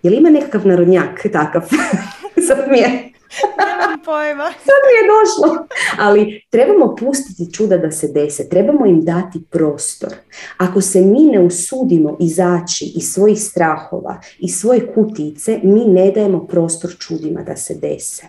Je 0.02 0.11
li 0.11 0.16
ima 0.16 0.30
nekakav 0.30 0.66
narodnjak 0.66 1.26
takav? 1.33 1.62
Sad 2.47 2.59
mi 2.71 2.78
je 2.78 3.13
Nemam 3.59 4.00
pojma. 4.05 4.45
Sad 4.67 4.83
je 4.97 5.03
došlo. 5.14 5.67
Ali 5.99 6.43
trebamo 6.50 6.97
pustiti 6.97 7.53
čuda 7.53 7.76
da 7.79 7.91
se 7.91 8.09
dese. 8.09 8.49
Trebamo 8.49 8.87
im 8.87 9.05
dati 9.05 9.43
prostor. 9.50 10.14
Ako 10.57 10.81
se 10.81 11.00
mi 11.00 11.25
ne 11.25 11.41
usudimo 11.41 12.17
izaći 12.21 12.93
iz 12.97 13.12
svojih 13.12 13.43
strahova, 13.43 14.21
i 14.38 14.49
svoje 14.49 14.93
kutice, 14.95 15.61
mi 15.62 15.85
ne 15.85 16.11
dajemo 16.11 16.47
prostor 16.47 16.91
čudima 16.99 17.43
da 17.43 17.57
se 17.57 17.75
dese. 17.75 18.23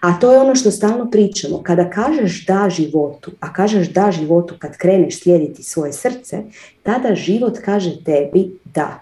A 0.00 0.18
to 0.18 0.32
je 0.32 0.38
ono 0.38 0.54
što 0.54 0.70
stalno 0.70 1.10
pričamo. 1.10 1.62
Kada 1.62 1.90
kažeš 1.90 2.46
da 2.46 2.68
životu, 2.70 3.30
a 3.40 3.52
kažeš 3.52 3.88
da 3.88 4.12
životu 4.12 4.54
kad 4.58 4.76
kreneš 4.76 5.20
slijediti 5.20 5.62
svoje 5.62 5.92
srce, 5.92 6.42
tada 6.82 7.14
život 7.14 7.58
kaže 7.64 8.04
tebi 8.04 8.50
da 8.64 9.00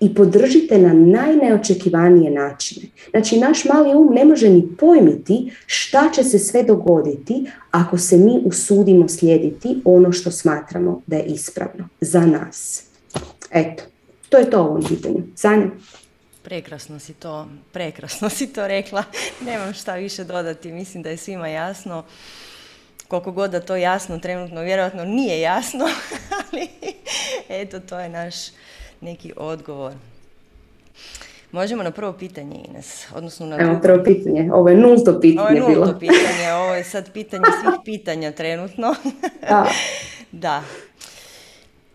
i 0.00 0.14
podržite 0.14 0.78
na 0.78 0.92
najneočekivanije 0.92 2.30
načine. 2.30 2.86
Znači, 3.10 3.38
naš 3.38 3.64
mali 3.64 3.94
um 3.94 4.14
ne 4.14 4.24
može 4.24 4.48
ni 4.48 4.68
pojmiti 4.78 5.52
šta 5.66 6.10
će 6.14 6.24
se 6.24 6.38
sve 6.38 6.62
dogoditi 6.62 7.50
ako 7.70 7.98
se 7.98 8.16
mi 8.16 8.40
usudimo 8.44 9.08
slijediti 9.08 9.80
ono 9.84 10.12
što 10.12 10.30
smatramo 10.30 11.02
da 11.06 11.16
je 11.16 11.24
ispravno 11.24 11.88
za 12.00 12.26
nas. 12.26 12.84
Eto, 13.50 13.82
to 14.28 14.36
je 14.36 14.50
to 14.50 14.62
u 14.62 14.66
ovom 14.66 14.84
pitanju. 14.88 15.22
Sanja? 15.34 15.66
Prekrasno 16.42 16.98
si 16.98 17.14
to, 17.14 17.48
prekrasno 17.72 18.28
si 18.28 18.46
to 18.46 18.68
rekla. 18.68 19.04
Nemam 19.46 19.74
šta 19.74 19.94
više 19.94 20.24
dodati, 20.24 20.72
mislim 20.72 21.02
da 21.02 21.10
je 21.10 21.16
svima 21.16 21.48
jasno. 21.48 22.04
Koliko 23.08 23.32
god 23.32 23.50
da 23.50 23.60
to 23.60 23.76
jasno 23.76 24.18
trenutno 24.18 24.60
vjerojatno 24.60 25.04
nije 25.04 25.40
jasno, 25.40 25.84
ali 26.38 26.68
eto 27.48 27.80
to 27.80 28.00
je 28.00 28.08
naš 28.08 28.34
neki 29.00 29.32
odgovor. 29.36 29.92
Možemo 31.52 31.82
na 31.82 31.90
prvo 31.90 32.12
pitanje, 32.12 32.64
Ines. 32.68 33.06
Odnosno 33.14 33.46
na 33.46 33.56
Evo, 33.60 33.78
prvo 33.82 34.04
pitanje. 34.04 34.50
Ovo 34.52 34.68
je 34.68 34.76
nulto 34.76 35.20
pitanje 35.20 35.62
Ovo 35.62 35.70
je 35.70 35.76
nulto 35.76 35.98
pitanje. 35.98 36.52
Ovo 36.52 36.74
je 36.74 36.84
sad 36.84 37.12
pitanje 37.12 37.44
svih 37.62 37.74
pitanja 38.00 38.32
trenutno. 38.32 38.94
Da. 39.48 39.66
da. 40.32 40.62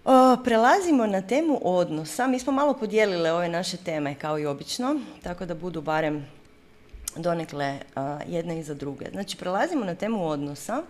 O, 0.06 0.38
prelazimo 0.44 1.06
na 1.06 1.22
temu 1.22 1.60
odnosa. 1.64 2.28
Mi 2.28 2.40
smo 2.40 2.54
malo 2.54 2.74
podijelile 2.74 3.32
ove 3.32 3.50
naše 3.50 3.78
teme 3.78 4.16
kao 4.16 4.40
i 4.40 4.46
obično, 4.46 5.00
tako 5.24 5.46
da 5.46 5.56
budu 5.56 5.82
barem 5.82 6.26
donekle 7.16 7.80
jedne 8.28 8.60
iza 8.60 8.74
druge. 8.74 9.06
Znači, 9.12 9.38
prelazimo 9.38 9.86
na 9.86 9.96
temu 9.96 10.28
odnosa. 10.28 10.84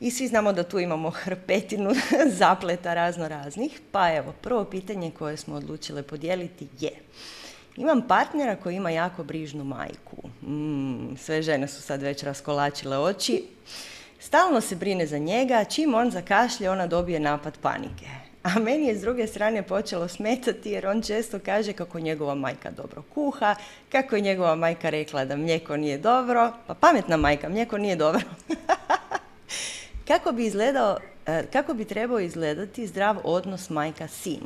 I 0.00 0.10
svi 0.10 0.28
znamo 0.28 0.52
da 0.52 0.62
tu 0.62 0.78
imamo 0.78 1.10
hrpetinu 1.10 1.90
zapleta 2.40 2.94
razno 2.94 3.28
raznih. 3.28 3.80
Pa 3.92 4.14
evo, 4.14 4.32
prvo 4.40 4.64
pitanje 4.64 5.10
koje 5.18 5.36
smo 5.36 5.54
odlučile 5.54 6.02
podijeliti 6.02 6.68
je 6.80 6.90
imam 7.78 8.02
partnera 8.08 8.56
koji 8.56 8.76
ima 8.76 8.90
jako 8.90 9.24
brižnu 9.24 9.64
majku. 9.64 10.28
Mm, 10.42 11.16
sve 11.16 11.42
žene 11.42 11.68
su 11.68 11.82
sad 11.82 12.02
već 12.02 12.22
raskolačile 12.22 12.98
oči. 12.98 13.44
Stalno 14.20 14.60
se 14.60 14.76
brine 14.76 15.06
za 15.06 15.18
njega, 15.18 15.64
čim 15.64 15.94
on 15.94 16.10
zakašlje, 16.10 16.70
ona 16.70 16.86
dobije 16.86 17.20
napad 17.20 17.58
panike. 17.58 18.06
A 18.42 18.58
meni 18.58 18.86
je 18.86 18.96
s 18.96 19.00
druge 19.00 19.26
strane 19.26 19.62
počelo 19.62 20.08
smetati 20.08 20.70
jer 20.70 20.86
on 20.86 21.02
često 21.02 21.38
kaže 21.38 21.72
kako 21.72 22.00
njegova 22.00 22.34
majka 22.34 22.70
dobro 22.70 23.02
kuha, 23.14 23.54
kako 23.92 24.16
je 24.16 24.22
njegova 24.22 24.54
majka 24.54 24.90
rekla 24.90 25.24
da 25.24 25.36
mlijeko 25.36 25.76
nije 25.76 25.98
dobro, 25.98 26.52
pa 26.66 26.74
pametna 26.74 27.16
majka, 27.16 27.48
mlijeko 27.48 27.78
nije 27.78 27.96
dobro. 27.96 28.20
Kako 30.08 30.32
bi, 30.32 30.46
izgledao, 30.46 30.98
e, 31.26 31.42
kako 31.52 31.74
bi 31.74 31.84
trebao 31.84 32.20
izgledati 32.20 32.86
zdrav 32.86 33.16
odnos 33.24 33.70
majka-sin? 33.70 34.40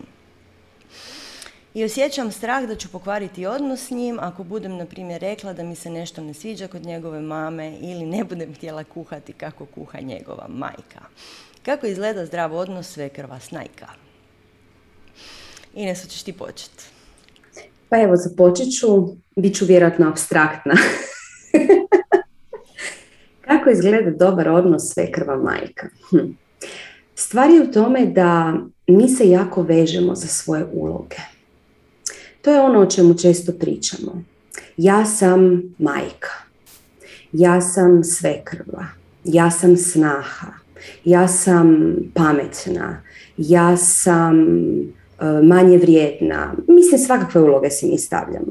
I 1.75 1.85
osjećam 1.85 2.33
strah 2.33 2.65
da 2.65 2.77
ću 2.77 2.89
pokvariti 2.89 3.47
odnos 3.47 3.87
s 3.87 3.91
njim 3.91 4.19
ako 4.21 4.45
budem, 4.45 4.77
na 4.77 4.87
primjer, 4.87 5.21
rekla 5.21 5.53
da 5.53 5.63
mi 5.63 5.75
se 5.75 5.91
nešto 5.91 6.23
ne 6.23 6.35
sviđa 6.35 6.69
kod 6.69 6.87
njegove 6.87 7.21
mame 7.21 7.77
ili 7.81 8.07
ne 8.07 8.25
budem 8.25 8.55
htjela 8.55 8.85
kuhati 8.85 9.33
kako 9.33 9.67
kuha 9.67 10.01
njegova 10.01 10.47
majka. 10.49 11.01
Kako 11.63 11.87
izgleda 11.87 12.27
zdrav 12.27 12.55
odnos 12.55 12.89
sve 12.89 13.09
krva 13.09 13.41
snajka? 13.41 13.89
Ines, 15.75 16.09
ćeš 16.09 16.23
ti 16.23 16.33
početi? 16.33 16.85
Pa 17.89 18.01
evo, 18.01 18.17
započet 18.17 18.67
ću, 18.81 18.87
bit 19.37 19.57
ću 19.57 19.65
vjerojatno 19.65 20.09
abstraktna. 20.09 20.75
Kako 23.47 23.71
izgleda 23.71 24.11
dobar 24.11 24.49
odnos 24.49 24.93
sve 24.93 25.13
krva 25.13 25.37
majka? 25.37 25.87
Hm. 26.11 26.33
Stvar 27.15 27.51
je 27.51 27.63
u 27.63 27.73
tome 27.73 28.07
da 28.07 28.55
mi 28.87 29.09
se 29.09 29.29
jako 29.29 29.63
vežemo 29.63 30.15
za 30.15 30.27
svoje 30.27 30.65
uloge. 30.73 31.17
To 32.43 32.51
je 32.51 32.61
ono 32.61 32.81
o 32.81 32.87
čemu 32.87 33.15
često 33.19 33.53
pričamo. 33.53 34.23
Ja 34.77 35.05
sam 35.05 35.63
majka. 35.79 36.31
Ja 37.33 37.61
sam 37.61 38.05
svekrva. 38.05 38.87
Ja 39.25 39.51
sam 39.51 39.77
snaha. 39.77 40.53
Ja 41.05 41.29
sam 41.29 41.95
pametna. 42.15 43.03
Ja 43.37 43.77
sam 43.77 44.47
E, 45.23 45.43
manje 45.43 45.79
vrijedna. 45.79 46.55
Mislim, 46.69 46.99
svakakve 46.99 47.41
uloge 47.41 47.71
si 47.71 47.87
mi 47.87 47.99
stavljamo. 47.99 48.47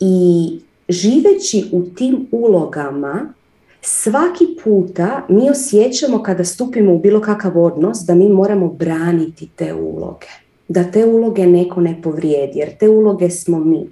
I 0.00 0.60
živeći 0.88 1.64
u 1.72 1.82
tim 1.82 2.28
ulogama, 2.30 3.34
svaki 3.82 4.44
puta 4.64 5.26
mi 5.28 5.50
osjećamo 5.50 6.22
kada 6.22 6.44
stupimo 6.44 6.94
u 6.94 6.98
bilo 6.98 7.20
kakav 7.20 7.58
odnos 7.58 7.98
da 7.98 8.14
mi 8.14 8.28
moramo 8.28 8.68
braniti 8.68 9.48
te 9.56 9.74
uloge. 9.74 10.26
Da 10.68 10.84
te 10.84 11.04
uloge 11.04 11.46
neko 11.46 11.80
ne 11.80 12.02
povrijedi, 12.02 12.58
jer 12.58 12.76
te 12.78 12.88
uloge 12.88 13.30
smo 13.30 13.58
mi. 13.58 13.90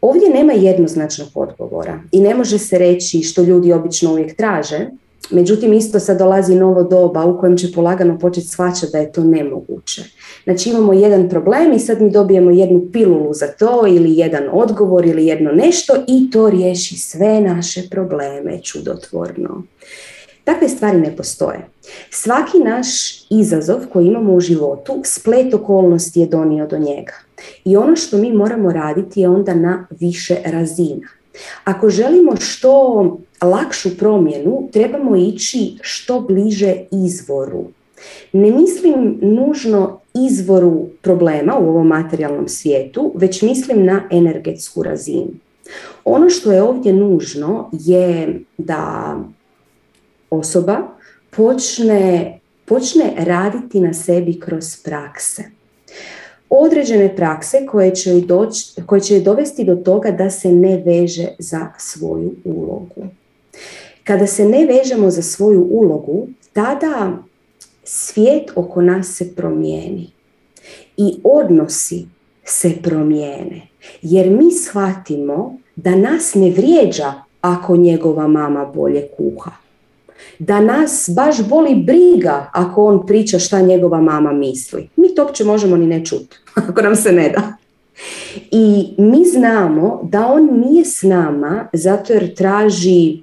Ovdje 0.00 0.30
nema 0.30 0.52
jednoznačnog 0.52 1.28
odgovora 1.34 2.00
i 2.12 2.20
ne 2.20 2.34
može 2.34 2.58
se 2.58 2.78
reći 2.78 3.22
što 3.22 3.42
ljudi 3.42 3.72
obično 3.72 4.10
uvijek 4.10 4.36
traže, 4.36 4.90
Međutim, 5.32 5.72
isto 5.72 6.00
sad 6.00 6.18
dolazi 6.18 6.54
novo 6.54 6.82
doba 6.82 7.24
u 7.24 7.40
kojem 7.40 7.56
će 7.56 7.72
polagano 7.74 8.18
početi 8.18 8.46
shvaćati 8.46 8.92
da 8.92 8.98
je 8.98 9.12
to 9.12 9.24
nemoguće. 9.24 10.02
Znači 10.44 10.70
imamo 10.70 10.92
jedan 10.92 11.28
problem 11.28 11.72
i 11.72 11.78
sad 11.78 12.02
mi 12.02 12.10
dobijemo 12.10 12.50
jednu 12.50 12.82
pilulu 12.92 13.34
za 13.34 13.46
to 13.46 13.84
ili 13.88 14.16
jedan 14.16 14.48
odgovor 14.52 15.06
ili 15.06 15.26
jedno 15.26 15.52
nešto 15.52 15.94
i 16.08 16.30
to 16.30 16.50
riješi 16.50 16.96
sve 16.96 17.40
naše 17.40 17.82
probleme 17.90 18.62
čudotvorno. 18.62 19.62
Takve 20.44 20.68
stvari 20.68 21.00
ne 21.00 21.16
postoje. 21.16 21.68
Svaki 22.10 22.58
naš 22.58 22.88
izazov 23.30 23.78
koji 23.92 24.06
imamo 24.06 24.34
u 24.34 24.40
životu, 24.40 25.00
splet 25.04 25.54
okolnosti 25.54 26.20
je 26.20 26.26
donio 26.26 26.66
do 26.66 26.78
njega. 26.78 27.12
I 27.64 27.76
ono 27.76 27.96
što 27.96 28.16
mi 28.16 28.32
moramo 28.32 28.72
raditi 28.72 29.20
je 29.20 29.28
onda 29.28 29.54
na 29.54 29.86
više 30.00 30.36
razina. 30.44 31.08
Ako 31.64 31.90
želimo 31.90 32.36
što 32.36 33.02
lakšu 33.42 33.96
promjenu, 33.98 34.68
trebamo 34.72 35.16
ići 35.16 35.74
što 35.80 36.20
bliže 36.20 36.74
izvoru. 36.90 37.64
Ne 38.32 38.50
mislim 38.50 39.18
nužno 39.22 40.00
izvoru 40.14 40.86
problema 41.02 41.58
u 41.58 41.68
ovom 41.68 41.86
materijalnom 41.86 42.48
svijetu, 42.48 43.12
već 43.14 43.42
mislim 43.42 43.84
na 43.84 44.02
energetsku 44.10 44.82
razinu. 44.82 45.30
Ono 46.04 46.30
što 46.30 46.52
je 46.52 46.62
ovdje 46.62 46.92
nužno 46.92 47.70
je 47.72 48.40
da 48.58 49.16
osoba 50.30 50.78
počne, 51.30 52.38
počne 52.64 53.14
raditi 53.16 53.80
na 53.80 53.94
sebi 53.94 54.40
kroz 54.40 54.76
prakse 54.84 55.42
određene 56.54 57.16
prakse 57.16 57.66
koje 57.66 57.94
će, 57.94 58.20
doć, 58.20 58.78
koje 58.86 59.00
će 59.00 59.20
dovesti 59.20 59.64
do 59.64 59.76
toga 59.76 60.10
da 60.10 60.30
se 60.30 60.52
ne 60.52 60.82
veže 60.86 61.28
za 61.38 61.68
svoju 61.78 62.34
ulogu. 62.44 63.06
Kada 64.04 64.26
se 64.26 64.44
ne 64.44 64.66
vežemo 64.66 65.10
za 65.10 65.22
svoju 65.22 65.68
ulogu, 65.70 66.28
tada 66.52 67.12
svijet 67.84 68.50
oko 68.56 68.82
nas 68.82 69.16
se 69.16 69.34
promijeni 69.34 70.10
i 70.96 71.16
odnosi 71.24 72.06
se 72.44 72.72
promijene. 72.82 73.68
Jer 74.02 74.30
mi 74.30 74.52
shvatimo 74.52 75.58
da 75.76 75.96
nas 75.96 76.34
ne 76.34 76.50
vrijeđa 76.50 77.12
ako 77.40 77.76
njegova 77.76 78.28
mama 78.28 78.64
bolje 78.64 79.08
kuha 79.16 79.62
da 80.38 80.60
nas 80.60 81.10
baš 81.16 81.48
boli 81.48 81.74
briga 81.74 82.50
ako 82.52 82.84
on 82.84 83.06
priča 83.06 83.38
šta 83.38 83.60
njegova 83.60 84.00
mama 84.00 84.32
misli. 84.32 84.88
Mi 84.96 85.14
to 85.14 85.24
uopće 85.24 85.44
možemo 85.44 85.76
ni 85.76 85.86
ne 85.86 86.04
čuti, 86.04 86.36
ako 86.68 86.82
nam 86.82 86.96
se 86.96 87.12
ne 87.12 87.30
da. 87.30 87.52
I 88.50 88.94
mi 88.98 89.24
znamo 89.24 90.00
da 90.02 90.26
on 90.26 90.60
nije 90.60 90.84
s 90.84 91.02
nama 91.02 91.68
zato 91.72 92.12
jer 92.12 92.34
traži 92.34 93.22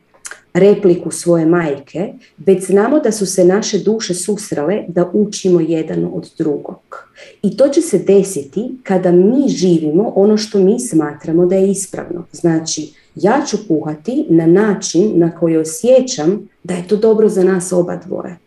repliku 0.53 1.11
svoje 1.11 1.45
majke, 1.45 2.13
već 2.37 2.65
znamo 2.65 2.99
da 2.99 3.11
su 3.11 3.25
se 3.25 3.45
naše 3.45 3.79
duše 3.79 4.13
susrale 4.13 4.83
da 4.87 5.11
učimo 5.13 5.59
jedan 5.59 6.09
od 6.13 6.29
drugog. 6.37 7.09
I 7.41 7.57
to 7.57 7.67
će 7.67 7.81
se 7.81 7.99
desiti 7.99 8.71
kada 8.83 9.11
mi 9.11 9.47
živimo 9.47 10.13
ono 10.15 10.37
što 10.37 10.59
mi 10.59 10.79
smatramo 10.79 11.45
da 11.45 11.55
je 11.55 11.71
ispravno. 11.71 12.25
Znači, 12.31 12.93
ja 13.15 13.41
ću 13.47 13.57
kuhati 13.67 14.25
na 14.29 14.45
način 14.45 15.11
na 15.15 15.35
koji 15.35 15.57
osjećam 15.57 16.49
da 16.63 16.73
je 16.73 16.87
to 16.87 16.95
dobro 16.95 17.29
za 17.29 17.43
nas 17.43 17.71
oba 17.71 17.95
dvoje. 17.95 18.37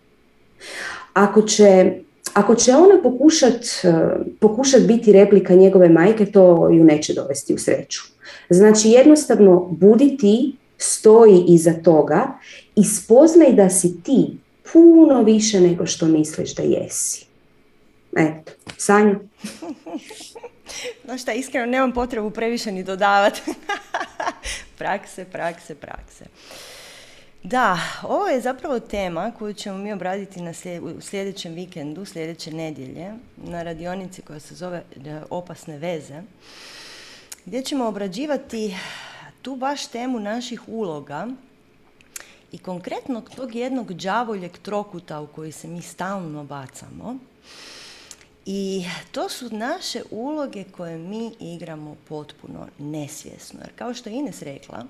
Ako 1.13 1.43
će, 1.43 1.93
ako 2.35 2.55
će 2.55 2.73
ona 2.73 3.03
pokušat, 3.03 3.65
e, 3.85 3.93
pokušat 4.41 4.83
biti 4.83 5.13
replika 5.13 5.55
njegove 5.55 5.89
majke, 5.89 6.27
to 6.27 6.69
ju 6.69 6.85
neće 6.85 7.15
dovesti 7.15 7.55
u 7.55 7.59
sreću. 7.59 8.03
Znači 8.51 8.89
jednostavno 8.89 9.69
budi 9.71 10.17
ti, 10.17 10.53
stoji 10.83 11.45
iza 11.49 11.73
toga 11.85 12.39
i 12.77 12.85
spoznaj 12.85 13.53
da 13.53 13.71
si 13.71 14.03
ti 14.03 14.37
puno 14.73 15.23
više 15.23 15.61
nego 15.61 15.87
što 15.87 16.07
misliš 16.07 16.55
da 16.55 16.63
jesi. 16.63 17.27
Eto, 18.17 18.53
Sanja. 18.77 19.15
No 21.05 21.19
šta, 21.19 21.33
iskreno 21.33 21.67
nemam 21.67 21.93
potrebu 21.93 22.31
previše 22.31 22.73
ni 22.73 22.85
dodavati. 22.85 23.41
prakse, 24.79 25.25
prakse, 25.25 25.75
prakse. 25.75 26.25
Da, 27.43 27.79
ovo 28.03 28.29
je 28.29 28.41
zapravo 28.41 28.81
tema 28.81 29.33
koju 29.39 29.55
ćemo 29.55 29.79
mi 29.79 29.93
obraditi 29.93 30.41
na 30.41 30.53
u 30.83 31.01
sljedećem 31.01 31.53
vikendu, 31.53 32.05
sljedeće 32.05 32.51
nedjelje, 32.53 33.13
na 33.37 33.63
radionici 33.63 34.23
koja 34.23 34.41
se 34.41 34.55
zove 34.55 34.83
e, 35.07 35.21
Opasne 35.31 35.79
veze, 35.79 36.23
gdje 37.45 37.63
ćemo 37.63 37.87
obrađivati 37.87 38.77
tu 39.43 39.57
baš 39.57 39.87
temu 39.87 40.21
naših 40.21 40.69
uloga 40.69 41.29
i 42.53 42.59
konkretno 42.59 43.21
tog 43.21 43.55
jednog 43.55 43.93
đavoljeg 43.93 44.59
trokuta 44.59 45.21
u 45.21 45.27
koji 45.27 45.53
se 45.53 45.69
mi 45.69 45.83
stalno 45.83 46.45
bacamo. 46.45 47.19
I 48.47 48.85
to 49.13 49.29
su 49.29 49.57
naše 49.57 50.03
uloge 50.11 50.65
koje 50.65 50.99
mi 50.99 51.33
igramo 51.41 51.97
potpuno 52.09 52.67
nesvjesno. 52.79 53.61
Jer 53.61 53.71
kao 53.77 53.95
što 53.95 54.11
je 54.11 54.17
Ines 54.17 54.43
rekla, 54.43 54.85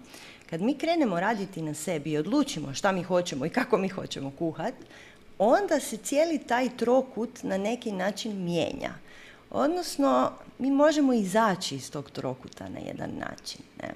kad 0.51 0.61
mi 0.61 0.75
krenemo 0.75 1.21
raditi 1.21 1.63
na 1.63 1.75
sebi 1.75 2.11
i 2.11 2.19
odlučimo 2.19 2.75
šta 2.75 2.93
mi 2.93 3.03
hoćemo 3.03 3.47
i 3.47 3.51
kako 3.51 3.79
mi 3.79 3.89
hoćemo 3.89 4.33
kuhat, 4.39 4.75
onda 5.39 5.81
se 5.81 5.97
cijeli 5.97 6.39
taj 6.39 6.77
trokut 6.77 7.43
na 7.43 7.59
neki 7.59 7.93
način 7.93 8.45
mijenja. 8.45 8.95
Odnosno, 9.51 10.33
mi 10.63 10.71
možemo 10.71 11.13
izaći 11.13 11.75
iz 11.75 11.91
tog 11.91 12.11
trokuta 12.11 12.69
na 12.69 12.79
jedan 12.79 13.11
način. 13.19 13.61
Ne? 13.83 13.95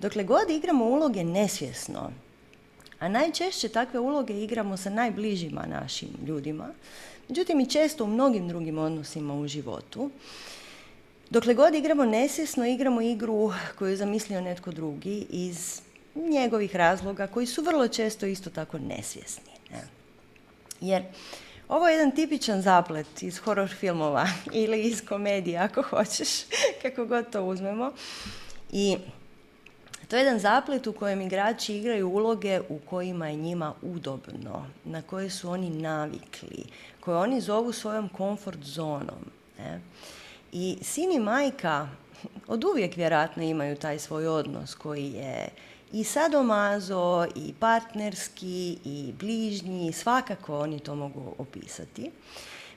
Dokle 0.00 0.24
god 0.24 0.50
igramo 0.50 0.84
uloge 0.84 1.24
nesvjesno, 1.24 2.10
a 2.98 3.08
najčešće 3.08 3.68
takve 3.68 4.00
uloge 4.00 4.42
igramo 4.42 4.76
sa 4.76 4.90
najbližima 4.90 5.66
našim 5.66 6.08
ljudima, 6.26 6.68
međutim 7.28 7.60
i 7.60 7.70
često 7.70 8.04
u 8.04 8.06
mnogim 8.06 8.48
drugim 8.48 8.78
odnosima 8.78 9.34
u 9.34 9.48
životu, 9.48 10.10
Dokle 11.30 11.54
god 11.54 11.74
igramo 11.74 12.04
nesvjesno, 12.04 12.66
igramo 12.66 13.00
igru 13.00 13.52
koju 13.78 13.90
je 13.90 13.96
zamislio 13.96 14.40
netko 14.40 14.70
drugi 14.70 15.26
iz 15.30 15.80
njegovih 16.14 16.76
razloga 16.76 17.26
koji 17.26 17.46
su 17.46 17.62
vrlo 17.62 17.88
često 17.88 18.26
isto 18.26 18.50
tako 18.50 18.78
nesvjesni. 18.78 19.52
Ne? 19.70 19.82
Jer 20.80 21.02
ovo 21.70 21.88
je 21.88 21.94
jedan 21.94 22.10
tipičan 22.10 22.62
zaplet 22.62 23.22
iz 23.22 23.38
horror 23.38 23.68
filmova 23.68 24.26
ili 24.62 24.82
iz 24.82 25.02
komedije, 25.08 25.58
ako 25.58 25.82
hoćeš, 25.82 26.28
kako 26.82 27.04
god 27.04 27.30
to 27.30 27.44
uzmemo. 27.44 27.92
I 28.72 28.96
to 30.08 30.16
je 30.16 30.20
jedan 30.20 30.38
zaplet 30.38 30.86
u 30.86 30.92
kojem 30.92 31.20
igrači 31.20 31.76
igraju 31.76 32.08
uloge 32.08 32.60
u 32.68 32.78
kojima 32.78 33.28
je 33.28 33.36
njima 33.36 33.74
udobno, 33.82 34.66
na 34.84 35.02
koje 35.02 35.30
su 35.30 35.50
oni 35.50 35.70
navikli, 35.70 36.64
koje 37.00 37.16
oni 37.16 37.40
zovu 37.40 37.72
svojom 37.72 38.08
komfort 38.08 38.58
zonom. 38.62 39.30
Ne? 39.58 39.80
I 40.52 40.78
sin 40.82 41.12
i 41.12 41.18
majka 41.18 41.88
od 42.52 42.64
uvijek 42.64 42.96
vjerojatno 42.96 43.42
imaju 43.42 43.76
taj 43.76 43.98
svoj 43.98 44.26
odnos 44.26 44.74
koji 44.74 45.12
je 45.12 45.48
i 45.92 46.04
sadomazo, 46.04 47.26
i 47.34 47.54
partnerski, 47.60 48.78
i 48.84 49.12
bližnji, 49.18 49.92
svakako 49.92 50.58
oni 50.58 50.80
to 50.80 50.94
mogu 50.94 51.34
opisati. 51.38 52.10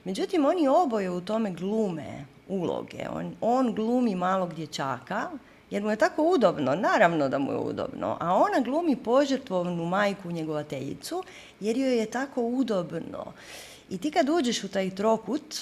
Međutim, 0.04 0.45
oni 0.45 0.67
oboje 0.67 1.10
u 1.10 1.21
tome 1.21 1.52
glume 1.52 2.26
uloge. 2.47 3.08
On, 3.10 3.36
on 3.41 3.73
glumi 3.73 4.15
malog 4.15 4.54
dječaka, 4.54 5.30
jer 5.69 5.84
mu 5.84 5.89
je 5.89 5.95
tako 5.95 6.23
udobno, 6.23 6.76
naravno 6.76 7.30
da 7.30 7.39
mu 7.39 7.52
je 7.52 7.58
udobno, 7.58 8.17
a 8.19 8.36
ona 8.36 8.60
glumi 8.60 8.95
požrtvovnu 8.95 9.86
majku 9.86 10.32
njegovateljicu, 10.32 11.23
jer 11.60 11.78
joj 11.78 11.97
je 11.97 12.06
tako 12.06 12.41
udobno. 12.41 13.34
I 13.89 13.97
ti 13.97 14.12
kad 14.12 14.30
uđeš 14.30 14.63
u 14.63 14.67
taj 14.67 14.89
trokut, 14.89 15.56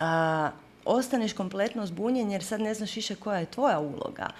a, 0.00 0.50
ostaneš 0.84 1.32
kompletno 1.32 1.86
zbunjen 1.86 2.30
jer 2.30 2.44
sad 2.44 2.60
ne 2.60 2.74
znaš 2.74 2.96
više 2.96 3.14
koja 3.14 3.38
je 3.38 3.46
tvoja 3.46 3.78
uloga. 3.78 4.30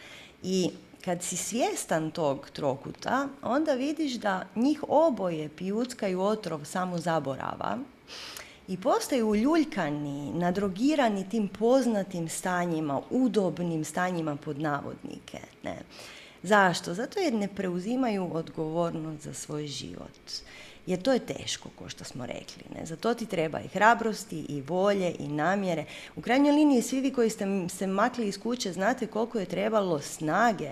I 0.42 0.70
kad 1.06 1.22
si 1.22 1.36
svjestan 1.36 2.10
tog 2.10 2.50
trokuta, 2.50 3.28
onda 3.42 3.74
vidiš 3.74 4.12
da 4.12 4.46
njih 4.54 4.84
oboje 4.88 5.48
pijuckaju 5.48 6.20
otrov 6.20 6.64
samo 6.64 6.98
zaborava 6.98 7.78
i 8.68 8.76
postaju 8.76 9.28
uljuljkani, 9.28 10.32
nadrogirani 10.32 11.28
tim 11.28 11.48
poznatim 11.48 12.28
stanjima, 12.28 13.00
udobnim 13.10 13.84
stanjima 13.84 14.36
pod 14.36 14.60
navodnike. 14.60 15.38
Ne. 15.62 15.76
Zašto? 16.42 16.94
Zato 16.94 17.20
jer 17.20 17.34
ne 17.34 17.48
preuzimaju 17.48 18.30
odgovornost 18.32 19.22
za 19.22 19.34
svoj 19.34 19.66
život 19.66 20.20
jer 20.86 21.02
to 21.02 21.12
je 21.12 21.18
teško, 21.18 21.68
ko 21.78 21.88
što 21.88 22.04
smo 22.04 22.26
rekli. 22.26 22.62
Ne? 22.74 22.86
Za 22.86 22.96
to 22.96 23.14
ti 23.14 23.26
treba 23.26 23.60
i 23.60 23.68
hrabrosti, 23.68 24.46
i 24.48 24.60
volje, 24.60 25.14
i 25.18 25.28
namjere. 25.28 25.84
U 26.16 26.20
krajnjoj 26.20 26.52
liniji 26.52 26.82
svi 26.82 27.00
vi 27.00 27.12
koji 27.12 27.30
ste 27.30 27.44
se 27.68 27.86
makli 27.86 28.28
iz 28.28 28.38
kuće 28.38 28.72
znate 28.72 29.06
koliko 29.06 29.38
je 29.38 29.46
trebalo 29.46 30.00
snage 30.00 30.70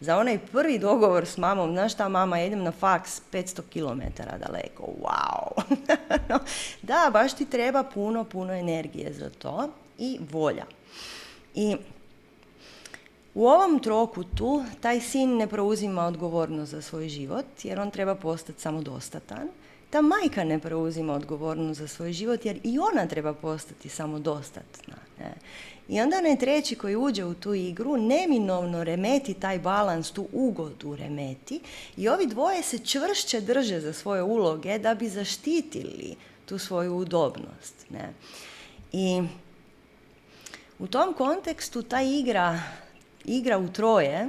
za 0.00 0.18
onaj 0.18 0.38
prvi 0.38 0.78
dogovor 0.78 1.26
s 1.26 1.36
mamom. 1.36 1.72
Znaš 1.72 1.92
šta 1.92 2.08
mama, 2.08 2.40
idem 2.40 2.62
na 2.62 2.72
faks 2.72 3.20
500 3.32 3.60
km 3.72 4.22
daleko. 4.22 4.82
Wow! 5.02 5.78
da, 6.82 7.10
baš 7.12 7.32
ti 7.32 7.50
treba 7.50 7.82
puno, 7.82 8.24
puno 8.24 8.52
energije 8.52 9.12
za 9.12 9.30
to 9.30 9.68
i 9.98 10.18
volja. 10.32 10.64
I 11.54 11.76
u 13.34 13.46
ovom 13.46 13.78
trokutu 13.78 14.64
taj 14.80 15.00
sin 15.00 15.36
ne 15.36 15.46
preuzima 15.46 16.06
odgovornost 16.06 16.70
za 16.70 16.82
svoj 16.82 17.08
život 17.08 17.46
jer 17.62 17.80
on 17.80 17.90
treba 17.90 18.14
postati 18.14 18.60
samodostatan. 18.60 19.48
Ta 19.90 20.02
majka 20.02 20.44
ne 20.44 20.58
preuzima 20.58 21.12
odgovornost 21.12 21.80
za 21.80 21.88
svoj 21.88 22.12
život 22.12 22.44
jer 22.44 22.60
i 22.62 22.78
ona 22.78 23.06
treba 23.06 23.34
postati 23.34 23.88
samodostatna. 23.88 24.94
Ne? 25.18 25.34
I 25.88 26.00
onda 26.00 26.16
onaj 26.18 26.38
treći 26.38 26.74
koji 26.74 26.96
uđe 26.96 27.24
u 27.24 27.34
tu 27.34 27.54
igru 27.54 27.96
neminovno 27.96 28.84
remeti 28.84 29.34
taj 29.34 29.58
balans, 29.58 30.10
tu 30.10 30.26
ugodu 30.32 30.96
remeti 30.96 31.60
i 31.96 32.08
ovi 32.08 32.26
dvoje 32.26 32.62
se 32.62 32.78
čvršće 32.78 33.40
drže 33.40 33.80
za 33.80 33.92
svoje 33.92 34.22
uloge 34.22 34.78
da 34.78 34.94
bi 34.94 35.08
zaštitili 35.08 36.16
tu 36.46 36.58
svoju 36.58 36.96
udobnost. 36.96 37.86
Ne? 37.90 38.12
I 38.92 39.22
u 40.78 40.86
tom 40.86 41.14
kontekstu 41.14 41.82
ta 41.82 42.02
igra 42.02 42.60
igra 43.24 43.58
u 43.58 43.68
troje, 43.68 44.28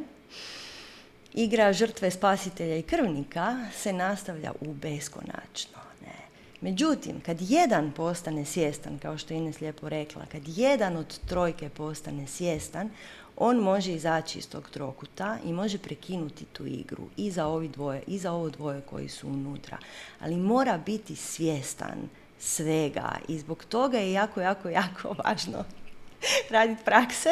igra 1.34 1.74
žrtve 1.74 2.12
spasitelja 2.12 2.78
i 2.78 2.82
krvnika 2.82 3.66
se 3.74 3.94
nastavlja 3.94 4.52
u 4.62 4.74
beskonačno. 4.74 5.80
Ne. 6.02 6.16
Međutim, 6.62 7.22
kad 7.26 7.38
jedan 7.42 7.92
postane 7.92 8.46
svjestan, 8.46 9.00
kao 9.00 9.18
što 9.18 9.34
je 9.34 9.38
Ines 9.38 9.62
lijepo 9.62 9.90
rekla, 9.90 10.26
kad 10.32 10.42
jedan 10.46 10.98
od 10.98 11.20
trojke 11.20 11.70
postane 11.70 12.28
svjestan, 12.28 12.90
on 13.38 13.58
može 13.58 13.92
izaći 13.92 14.40
iz 14.40 14.50
tog 14.50 14.70
trokuta 14.70 15.38
i 15.46 15.54
može 15.54 15.78
prekinuti 15.78 16.46
tu 16.46 16.66
igru 16.66 17.04
i 17.18 17.32
za, 17.32 17.48
ovi 17.48 17.68
dvoje, 17.68 18.04
i 18.08 18.18
za 18.20 18.32
ovo 18.32 18.50
dvoje 18.50 18.82
koji 18.82 19.10
su 19.10 19.28
unutra. 19.28 19.78
Ali 20.20 20.36
mora 20.36 20.78
biti 20.78 21.16
svjestan 21.16 22.10
svega 22.40 23.18
i 23.28 23.40
zbog 23.40 23.66
toga 23.66 23.98
je 23.98 24.12
jako, 24.12 24.42
jako, 24.42 24.70
jako 24.70 25.16
važno 25.26 25.64
raditi 26.50 26.84
prakse 26.86 27.30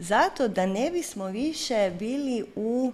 zato 0.00 0.48
da 0.48 0.66
ne 0.66 0.90
bismo 0.90 1.26
više 1.26 1.92
bili 1.98 2.44
u 2.56 2.92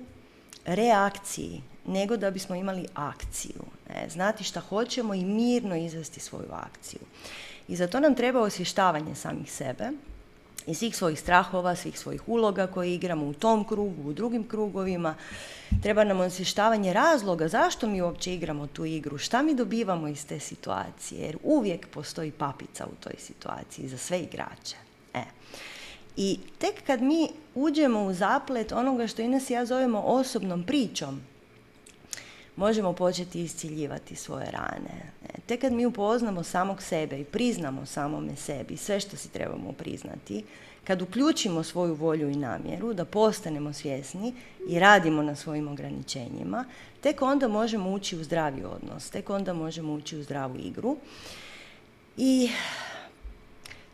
reakciji, 0.64 1.62
nego 1.86 2.16
da 2.16 2.30
bismo 2.30 2.54
imali 2.54 2.86
akciju. 2.94 3.62
Ne? 3.88 4.08
Znati 4.08 4.44
šta 4.44 4.60
hoćemo 4.60 5.14
i 5.14 5.24
mirno 5.24 5.76
izvesti 5.76 6.20
svoju 6.20 6.48
akciju. 6.52 7.00
I 7.68 7.76
za 7.76 7.86
to 7.86 8.00
nam 8.00 8.14
treba 8.14 8.40
osvještavanje 8.40 9.14
samih 9.14 9.52
sebe 9.52 9.90
i 10.66 10.74
svih 10.74 10.96
svojih 10.96 11.20
strahova, 11.20 11.76
svih 11.76 11.98
svojih 11.98 12.28
uloga 12.28 12.66
koje 12.66 12.94
igramo 12.94 13.26
u 13.26 13.34
tom 13.34 13.64
krugu, 13.64 14.08
u 14.08 14.12
drugim 14.12 14.48
krugovima. 14.48 15.14
Treba 15.82 16.04
nam 16.04 16.20
osvještavanje 16.20 16.92
razloga 16.92 17.48
zašto 17.48 17.86
mi 17.86 18.02
uopće 18.02 18.34
igramo 18.34 18.66
tu 18.66 18.84
igru, 18.84 19.18
šta 19.18 19.42
mi 19.42 19.54
dobivamo 19.54 20.08
iz 20.08 20.26
te 20.26 20.40
situacije, 20.40 21.20
jer 21.20 21.36
uvijek 21.42 21.88
postoji 21.88 22.30
papica 22.30 22.86
u 22.86 22.94
toj 23.04 23.14
situaciji 23.18 23.88
za 23.88 23.98
sve 23.98 24.20
igrače. 24.20 24.85
I 26.16 26.38
tek 26.58 26.86
kad 26.86 27.02
mi 27.02 27.28
uđemo 27.54 28.04
u 28.04 28.12
zaplet 28.12 28.72
onoga 28.72 29.06
što 29.06 29.22
Ines 29.22 29.50
i 29.50 29.52
ja 29.52 29.64
zovemo 29.66 30.00
osobnom 30.00 30.64
pričom, 30.64 31.20
možemo 32.56 32.92
početi 32.92 33.42
isciljivati 33.42 34.16
svoje 34.16 34.50
rane. 34.50 35.12
E, 35.24 35.40
tek 35.46 35.60
kad 35.60 35.72
mi 35.72 35.86
upoznamo 35.86 36.42
samog 36.42 36.82
sebe 36.82 37.20
i 37.20 37.24
priznamo 37.24 37.86
samome 37.86 38.36
sebi 38.36 38.76
sve 38.76 39.00
što 39.00 39.16
si 39.16 39.28
trebamo 39.28 39.72
priznati, 39.72 40.44
kad 40.84 41.02
uključimo 41.02 41.62
svoju 41.62 41.94
volju 41.94 42.30
i 42.30 42.36
namjeru, 42.36 42.94
da 42.94 43.04
postanemo 43.04 43.72
svjesni 43.72 44.34
i 44.68 44.78
radimo 44.78 45.22
na 45.22 45.36
svojim 45.36 45.68
ograničenjima, 45.68 46.64
tek 47.00 47.22
onda 47.22 47.48
možemo 47.48 47.90
ući 47.90 48.16
u 48.16 48.24
zdravi 48.24 48.64
odnos, 48.64 49.10
tek 49.10 49.30
onda 49.30 49.52
možemo 49.52 49.92
ući 49.92 50.16
u 50.16 50.22
zdravu 50.22 50.56
igru. 50.56 50.96
I 52.16 52.50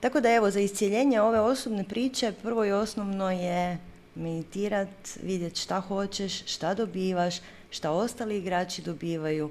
tako 0.02 0.20
da 0.20 0.30
evo, 0.30 0.50
za 0.50 0.60
iscijeljenje 0.60 1.20
ove 1.20 1.40
osobne 1.40 1.84
priče 1.84 2.32
prvo 2.42 2.64
i 2.64 2.72
osnovno 2.72 3.30
je 3.30 3.78
meditirat, 4.14 4.88
vidjeti 5.22 5.60
šta 5.60 5.80
hoćeš, 5.80 6.44
šta 6.46 6.74
dobivaš, 6.74 7.34
šta 7.70 7.90
ostali 7.90 8.38
igrači 8.38 8.82
dobivaju 8.82 9.50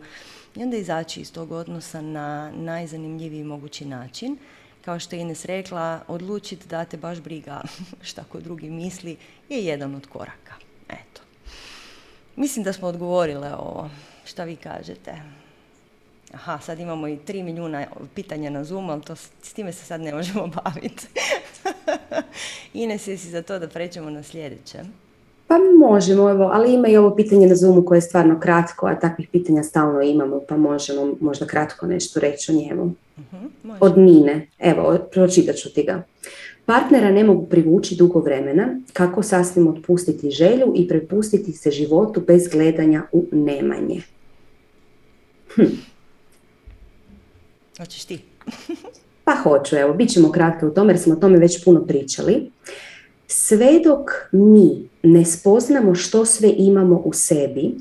i 0.56 0.64
onda 0.64 0.78
izaći 0.78 1.22
iz 1.22 1.34
tog 1.34 1.52
odnosa 1.52 2.02
na 2.02 2.52
najzanimljiviji 2.52 3.44
mogući 3.44 3.86
način. 3.86 4.38
Kao 4.86 5.00
što 5.00 5.16
je 5.16 5.22
Ines 5.22 5.46
rekla, 5.46 6.04
odlučiti 6.08 6.68
da 6.68 6.86
te 6.86 6.98
baš 6.98 7.20
briga 7.20 7.62
šta 8.10 8.24
ko 8.24 8.40
drugi 8.40 8.70
misli 8.70 9.18
je 9.50 9.66
jedan 9.66 9.96
od 9.96 10.08
koraka. 10.08 10.54
Eto. 10.90 11.22
Mislim 12.36 12.64
da 12.64 12.74
smo 12.74 12.88
odgovorile 12.88 13.56
ovo. 13.56 13.90
Šta 14.26 14.44
vi 14.44 14.56
kažete? 14.56 15.40
Aha, 16.34 16.60
sad 16.60 16.80
imamo 16.80 17.08
i 17.08 17.17
tri 17.17 17.44
milijuna 17.44 17.86
pitanja 18.15 18.50
na 18.50 18.63
Zoom, 18.63 18.89
ali 18.89 19.02
to, 19.02 19.15
s 19.15 19.54
time 19.54 19.72
se 19.72 19.86
sad 19.86 20.02
ne 20.02 20.13
možemo 20.13 20.48
baviti. 20.63 21.08
Ines, 22.74 23.08
jesi 23.08 23.30
za 23.30 23.41
to 23.41 23.60
da 23.60 23.67
pređemo 23.67 24.10
na 24.10 24.24
sljedeće? 24.24 24.80
Pa 25.48 25.58
možemo, 25.88 26.30
evo, 26.30 26.50
ali 26.54 26.74
ima 26.74 26.88
i 26.88 26.98
ovo 26.98 27.15
pitanje 27.15 27.48
na 27.48 27.56
Zoomu 27.56 27.86
koje 27.86 27.98
je 27.98 28.02
stvarno 28.02 28.39
kratko, 28.39 28.88
a 28.88 29.00
takvih 29.00 29.28
pitanja 29.32 29.63
stalno 29.63 30.02
imamo, 30.02 30.41
pa 30.48 30.58
možemo 30.58 31.15
možda 31.20 31.46
kratko 31.46 31.86
nešto 31.86 32.20
reći 32.20 32.52
o 32.52 32.56
njemu. 32.56 32.94
Uh-huh, 33.17 33.76
Od 33.80 33.98
Mine, 33.98 34.48
evo, 34.60 34.98
pročitat 35.12 35.56
ću 35.56 35.74
ti 35.74 35.84
ga. 35.84 36.04
Partnera 36.65 37.12
ne 37.12 37.24
mogu 37.24 37.46
privući 37.46 37.96
dugo 37.96 38.20
vremena, 38.20 38.80
kako 38.94 39.24
sasvim 39.24 39.67
otpustiti 39.67 40.32
želju 40.32 40.74
i 40.76 40.88
prepustiti 40.88 41.52
se 41.52 41.72
životu 41.72 42.22
bez 42.28 42.48
gledanja 42.48 43.04
u 43.12 43.26
nemanje. 43.32 44.02
Hm. 45.56 45.63
Hoćeš 47.77 48.05
ti? 48.05 48.19
pa 49.25 49.36
hoću, 49.43 49.75
evo, 49.75 49.93
bit 49.93 50.10
ćemo 50.10 50.31
kratko 50.31 50.67
u 50.67 50.71
tome 50.71 50.93
jer 50.93 50.99
smo 50.99 51.13
o 51.13 51.17
tome 51.17 51.38
već 51.38 51.63
puno 51.65 51.86
pričali. 51.86 52.51
Sve 53.27 53.79
dok 53.84 54.10
mi 54.31 54.89
ne 55.03 55.25
spoznamo 55.25 55.95
što 55.95 56.25
sve 56.25 56.53
imamo 56.57 57.01
u 57.05 57.13
sebi, 57.13 57.75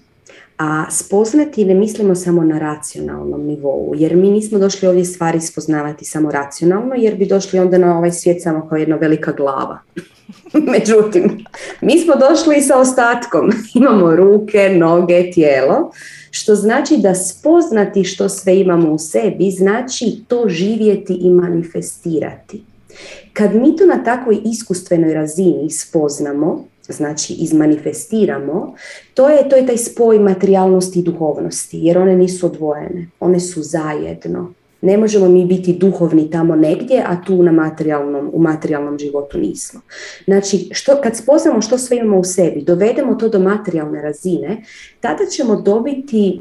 a 0.59 0.90
spoznati 0.90 1.64
ne 1.64 1.74
mislimo 1.74 2.14
samo 2.14 2.44
na 2.44 2.59
racionalnom 2.59 3.46
nivou, 3.46 3.94
jer 3.96 4.16
mi 4.16 4.31
nismo 4.31 4.59
došli 4.59 4.88
ovdje 4.88 5.05
stvari 5.05 5.40
spoznavati 5.40 6.05
samo 6.05 6.31
racionalno, 6.31 6.94
jer 6.94 7.16
bi 7.16 7.26
došli 7.26 7.59
onda 7.59 7.79
na 7.79 7.98
ovaj 7.98 8.12
svijet 8.12 8.42
samo 8.42 8.68
kao 8.68 8.79
jedna 8.79 8.96
velika 8.96 9.33
glava. 9.33 9.79
Međutim, 10.73 11.45
mi 11.81 11.99
smo 11.99 12.14
došli 12.16 12.62
sa 12.62 12.79
ostatkom. 12.79 13.51
Imamo 13.81 14.16
ruke, 14.16 14.75
noge, 14.79 15.31
tijelo, 15.31 15.93
što 16.31 16.55
znači 16.55 16.97
da 16.97 17.14
spoznati 17.14 18.05
što 18.05 18.29
sve 18.29 18.61
imamo 18.61 18.93
u 18.93 18.99
sebi, 18.99 19.51
znači 19.51 20.25
to 20.29 20.49
živjeti 20.49 21.14
i 21.14 21.31
manifestirati. 21.31 22.62
Kad 23.33 23.55
mi 23.55 23.77
to 23.77 23.87
na 23.87 24.05
takvoj 24.05 24.38
iskustvenoj 24.45 25.14
razini 25.14 25.71
spoznamo, 25.71 26.64
znači 26.88 27.33
izmanifestiramo, 27.33 28.75
to 29.14 29.29
je, 29.29 29.49
to 29.49 29.57
je 29.57 29.66
taj 29.66 29.77
spoj 29.77 30.19
materijalnosti 30.19 30.99
i 30.99 31.03
duhovnosti, 31.03 31.79
jer 31.79 31.99
one 31.99 32.16
nisu 32.16 32.47
odvojene, 32.47 33.11
one 33.21 33.40
su 33.40 33.62
zajedno. 33.62 34.53
Ne 34.83 34.99
možemo 34.99 35.29
mi 35.29 35.45
biti 35.45 35.73
duhovni 35.73 36.31
tamo 36.31 36.57
negdje, 36.57 37.05
a 37.07 37.23
tu 37.27 37.43
na 37.43 37.53
materijalnom, 37.53 38.31
u 38.33 38.43
materijalnom 38.43 38.99
životu 38.99 39.38
nismo. 39.38 39.81
Znači, 40.25 40.69
što, 40.73 41.01
kad 41.03 41.16
spoznamo 41.16 41.62
što 41.62 41.79
sve 41.79 41.97
imamo 41.97 42.19
u 42.19 42.25
sebi, 42.25 42.62
dovedemo 42.62 43.14
to 43.14 43.29
do 43.29 43.38
materijalne 43.38 44.03
razine, 44.03 44.62
tada 45.01 45.27
ćemo 45.27 45.61
dobiti 45.61 46.40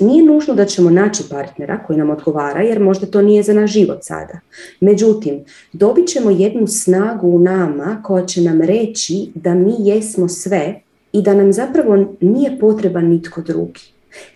nije 0.00 0.24
nužno 0.24 0.54
da 0.54 0.64
ćemo 0.64 0.90
naći 0.90 1.22
partnera 1.30 1.84
koji 1.86 1.98
nam 1.98 2.10
odgovara 2.10 2.62
jer 2.62 2.80
možda 2.80 3.06
to 3.06 3.22
nije 3.22 3.42
za 3.42 3.54
naš 3.54 3.72
život 3.72 3.98
sada. 4.02 4.40
Međutim, 4.80 5.44
dobit 5.72 6.08
ćemo 6.08 6.30
jednu 6.30 6.66
snagu 6.66 7.28
u 7.28 7.38
nama 7.38 8.02
koja 8.04 8.26
će 8.26 8.40
nam 8.40 8.60
reći 8.60 9.30
da 9.34 9.54
mi 9.54 9.74
jesmo 9.78 10.28
sve 10.28 10.80
i 11.12 11.22
da 11.22 11.34
nam 11.34 11.52
zapravo 11.52 12.06
nije 12.20 12.58
potreban 12.58 13.08
nitko 13.08 13.40
drugi. 13.40 13.91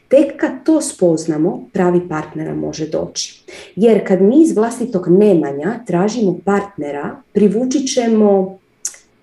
Tek 0.08 0.36
kad 0.36 0.50
to 0.64 0.80
spoznamo, 0.80 1.68
pravi 1.72 2.08
partnera 2.08 2.54
može 2.54 2.86
doći. 2.88 3.42
Jer 3.76 4.08
kad 4.08 4.22
mi 4.22 4.42
iz 4.42 4.56
vlastitog 4.56 5.08
nemanja 5.08 5.80
tražimo 5.86 6.38
partnera, 6.44 7.16
privući 7.32 7.86
ćemo 7.86 8.58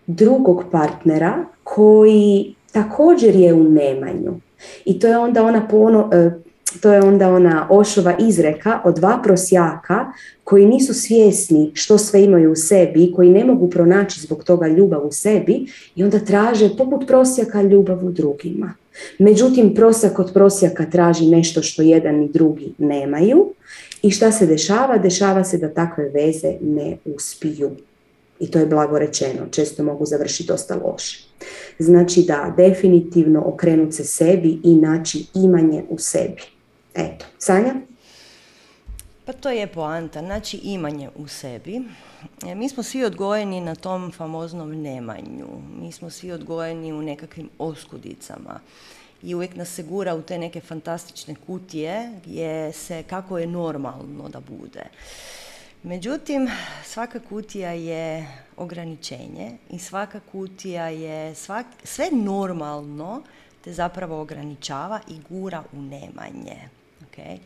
drugog 0.07 0.63
partnera 0.71 1.45
koji 1.63 2.55
također 2.71 3.35
je 3.35 3.53
u 3.53 3.63
nemanju. 3.63 4.33
I 4.85 4.99
to 4.99 5.07
je 5.07 5.17
onda 5.17 5.43
ona 5.43 5.67
pono, 5.67 6.09
e, 6.13 6.31
to 6.81 6.93
je 6.93 7.01
onda 7.01 7.29
ona 7.29 7.67
ošova 7.69 8.17
izreka 8.19 8.81
od 8.85 8.95
dva 8.95 9.19
prosjaka 9.23 10.05
koji 10.43 10.65
nisu 10.65 10.93
svjesni 10.93 11.71
što 11.73 11.97
sve 11.97 12.23
imaju 12.23 12.51
u 12.51 12.55
sebi 12.55 13.03
i 13.03 13.13
koji 13.13 13.29
ne 13.29 13.45
mogu 13.45 13.69
pronaći 13.69 14.21
zbog 14.21 14.43
toga 14.43 14.67
ljubav 14.67 15.07
u 15.07 15.11
sebi 15.11 15.65
i 15.95 16.03
onda 16.03 16.19
traže 16.19 16.69
poput 16.77 17.07
prosjaka 17.07 17.61
ljubav 17.61 18.05
u 18.05 18.11
drugima. 18.11 18.73
Međutim, 19.19 19.75
prosjak 19.75 20.19
od 20.19 20.33
prosjaka 20.33 20.89
traži 20.89 21.25
nešto 21.25 21.61
što 21.61 21.81
jedan 21.81 22.23
i 22.23 22.29
drugi 22.29 22.73
nemaju 22.77 23.53
i 24.01 24.11
šta 24.11 24.31
se 24.31 24.45
dešava? 24.45 24.97
Dešava 24.97 25.43
se 25.43 25.57
da 25.57 25.73
takve 25.73 26.09
veze 26.09 26.57
ne 26.61 26.97
uspiju. 27.05 27.71
I 28.39 28.51
to 28.51 28.59
je 28.59 28.65
blago 28.65 28.99
rečeno, 28.99 29.47
često 29.51 29.83
mogu 29.83 30.05
završiti 30.05 30.47
dosta 30.47 30.75
loše. 30.75 31.23
Znači 31.79 32.23
da 32.27 32.53
definitivno 32.57 33.43
okrenut 33.45 33.93
se 33.93 34.03
sebi 34.03 34.59
i 34.63 34.75
naći 34.75 35.25
imanje 35.33 35.83
u 35.89 35.97
sebi. 35.97 36.41
Eto, 36.95 37.25
Sanja? 37.37 37.75
Pa 39.25 39.33
to 39.33 39.49
je 39.49 39.67
poanta, 39.67 40.19
znači 40.19 40.57
imanje 40.63 41.09
u 41.15 41.27
sebi. 41.27 41.81
E, 42.47 42.55
mi 42.55 42.69
smo 42.69 42.83
svi 42.83 43.03
odgojeni 43.03 43.61
na 43.61 43.75
tom 43.75 44.11
famoznom 44.11 44.81
nemanju. 44.81 45.47
Mi 45.81 45.91
smo 45.91 46.09
svi 46.09 46.31
odgojeni 46.31 46.93
u 46.93 47.01
nekakvim 47.01 47.49
oskudicama. 47.59 48.59
I 49.23 49.35
uvijek 49.35 49.55
nas 49.55 49.69
se 49.69 49.83
gura 49.83 50.15
u 50.15 50.21
te 50.21 50.37
neke 50.37 50.61
fantastične 50.61 51.35
kutije 51.47 52.19
gdje 52.25 52.71
se 52.71 53.03
kako 53.03 53.37
je 53.37 53.47
normalno 53.47 54.29
da 54.29 54.39
bude. 54.39 54.83
Međutim, 55.83 56.49
svaka 56.85 57.19
kutija 57.19 57.71
je 57.71 58.27
ograničenje 58.57 59.57
i 59.69 59.79
svaka 59.79 60.19
kutija 60.31 60.87
je 60.87 61.35
svak, 61.35 61.65
sve 61.83 62.09
normalno 62.11 63.21
te 63.63 63.73
zapravo 63.73 64.21
ograničava 64.21 64.99
i 65.07 65.19
gura 65.29 65.63
u 65.73 65.81
nemanje. 65.81 66.69
Okay? 67.13 67.37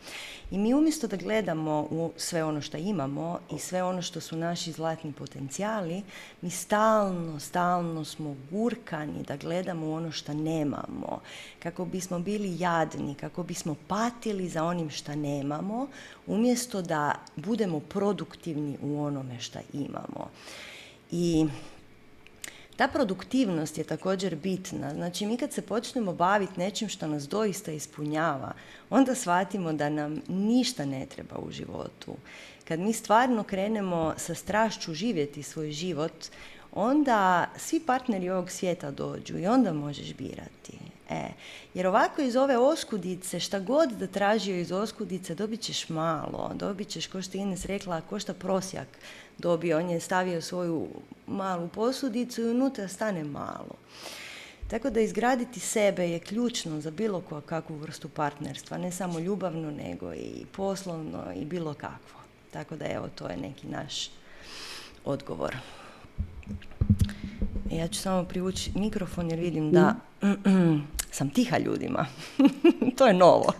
I 0.51 0.57
mi 0.57 0.73
umjesto 0.73 1.07
da 1.07 1.17
gledamo 1.17 1.87
u 1.89 2.11
sve 2.17 2.43
ono 2.43 2.61
što 2.61 2.77
imamo 2.77 3.39
i 3.51 3.59
sve 3.59 3.83
ono 3.83 4.01
što 4.01 4.21
su 4.21 4.37
naši 4.37 4.71
zlatni 4.71 5.13
potencijali, 5.13 6.03
mi 6.41 6.49
stalno, 6.49 7.39
stalno 7.39 8.05
smo 8.05 8.35
gurkani 8.51 9.23
da 9.27 9.37
gledamo 9.37 9.91
ono 9.91 10.11
što 10.11 10.33
nemamo. 10.33 11.21
Kako 11.59 11.85
bismo 11.85 12.19
bili 12.19 12.59
jadni, 12.59 13.15
kako 13.15 13.43
bismo 13.43 13.75
patili 13.87 14.49
za 14.49 14.63
onim 14.63 14.89
što 14.89 15.15
nemamo, 15.15 15.87
umjesto 16.27 16.81
da 16.81 17.15
budemo 17.35 17.79
produktivni 17.79 18.77
u 18.81 19.01
onome 19.01 19.39
što 19.39 19.59
imamo. 19.73 20.29
I 21.11 21.45
ta 22.77 22.87
produktivnost 22.87 23.77
je 23.77 23.83
također 23.83 24.35
bitna. 24.35 24.93
Znači 24.93 25.25
mi 25.25 25.37
kad 25.37 25.53
se 25.53 25.61
počnemo 25.61 26.13
baviti 26.13 26.59
nečim 26.59 26.89
što 26.89 27.07
nas 27.07 27.27
doista 27.27 27.71
ispunjava, 27.71 28.53
onda 28.89 29.15
shvatimo 29.15 29.73
da 29.73 29.89
nam 29.89 30.21
ništa 30.27 30.85
ne 30.85 31.05
treba 31.05 31.35
u 31.37 31.51
životu. 31.51 32.15
Kad 32.67 32.79
mi 32.79 32.93
stvarno 32.93 33.43
krenemo 33.43 34.13
sa 34.17 34.35
strašću 34.35 34.93
živjeti 34.93 35.43
svoj 35.43 35.71
život, 35.71 36.25
onda 36.71 37.49
svi 37.55 37.79
partneri 37.79 38.29
ovog 38.29 38.51
svijeta 38.51 38.91
dođu 38.91 39.37
i 39.37 39.47
onda 39.47 39.73
možeš 39.73 40.13
birati. 40.13 40.86
E, 41.09 41.29
jer 41.73 41.87
ovako 41.87 42.21
iz 42.21 42.35
ove 42.35 42.57
oskudice, 42.57 43.39
šta 43.39 43.59
god 43.59 43.91
da 43.91 44.07
tražio 44.07 44.59
iz 44.59 44.71
oskudice, 44.71 45.35
dobit 45.35 45.61
ćeš 45.61 45.89
malo. 45.89 46.51
Dobit 46.55 46.87
ćeš, 46.87 47.07
ko 47.07 47.21
što 47.21 47.37
je 47.37 47.41
Ines 47.41 47.65
rekla, 47.65 48.01
ko 48.01 48.19
što 48.19 48.33
prosjak 48.33 48.87
dobio. 49.37 49.77
On 49.77 49.89
je 49.89 49.99
stavio 49.99 50.41
svoju 50.41 50.87
malu 51.27 51.67
posudicu 51.67 52.41
i 52.41 52.49
unutra 52.49 52.87
stane 52.87 53.23
malo. 53.23 53.75
Tako 54.69 54.89
da 54.89 54.99
izgraditi 54.99 55.59
sebe 55.59 56.09
je 56.09 56.19
ključno 56.19 56.81
za 56.81 56.91
bilo 56.91 57.21
kakvu 57.45 57.75
vrstu 57.75 58.09
partnerstva, 58.09 58.77
ne 58.77 58.91
samo 58.91 59.19
ljubavno, 59.19 59.71
nego 59.71 60.13
i 60.13 60.45
poslovno 60.51 61.23
i 61.35 61.45
bilo 61.45 61.73
kakvo. 61.73 62.19
Tako 62.51 62.75
da 62.75 62.85
evo, 62.85 63.09
to 63.15 63.27
je 63.27 63.37
neki 63.37 63.67
naš 63.67 64.09
odgovor. 65.05 65.55
Ja 67.71 67.87
ću 67.87 67.99
samo 67.99 68.23
privući 68.23 68.71
mikrofon 68.75 69.29
jer 69.29 69.39
vidim 69.39 69.71
da 69.71 69.95
sam 71.11 71.29
tiha 71.29 71.57
ljudima. 71.57 72.05
to 72.97 73.07
je 73.07 73.13
novo. 73.13 73.53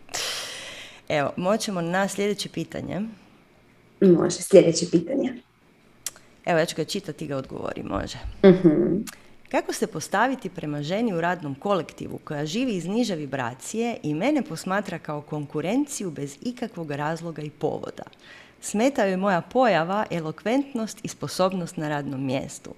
evo, 1.08 1.32
moćemo 1.36 1.80
na 1.80 2.08
sljedeće 2.08 2.48
pitanje. 2.48 3.00
Može, 4.00 4.36
sljedeće 4.36 4.86
pitanje. 4.90 5.34
Evo, 6.44 6.58
ja 6.58 6.64
ću 6.64 6.76
ga 6.76 6.84
čitati 6.84 7.24
i 7.24 7.28
ga 7.28 7.36
odgovori, 7.36 7.82
može. 7.82 8.18
uh 8.42 8.54
Kako 9.54 9.72
se 9.72 9.86
postaviti 9.86 10.48
prema 10.48 10.82
ženi 10.82 11.14
u 11.14 11.20
radnom 11.20 11.54
kolektivu 11.54 12.18
koja 12.24 12.46
živi 12.46 12.76
iz 12.76 12.86
niže 12.86 13.16
vibracije 13.16 13.96
i 14.02 14.14
mene 14.14 14.42
posmatra 14.42 14.98
kao 14.98 15.20
konkurenciju 15.20 16.10
bez 16.10 16.36
ikakvog 16.42 16.90
razloga 16.90 17.42
i 17.42 17.50
povoda? 17.50 18.02
Smeta 18.60 19.04
joj 19.04 19.16
moja 19.16 19.40
pojava, 19.40 20.06
elokventnost 20.10 20.98
i 21.02 21.08
sposobnost 21.08 21.76
na 21.76 21.88
radnom 21.88 22.26
mjestu. 22.26 22.70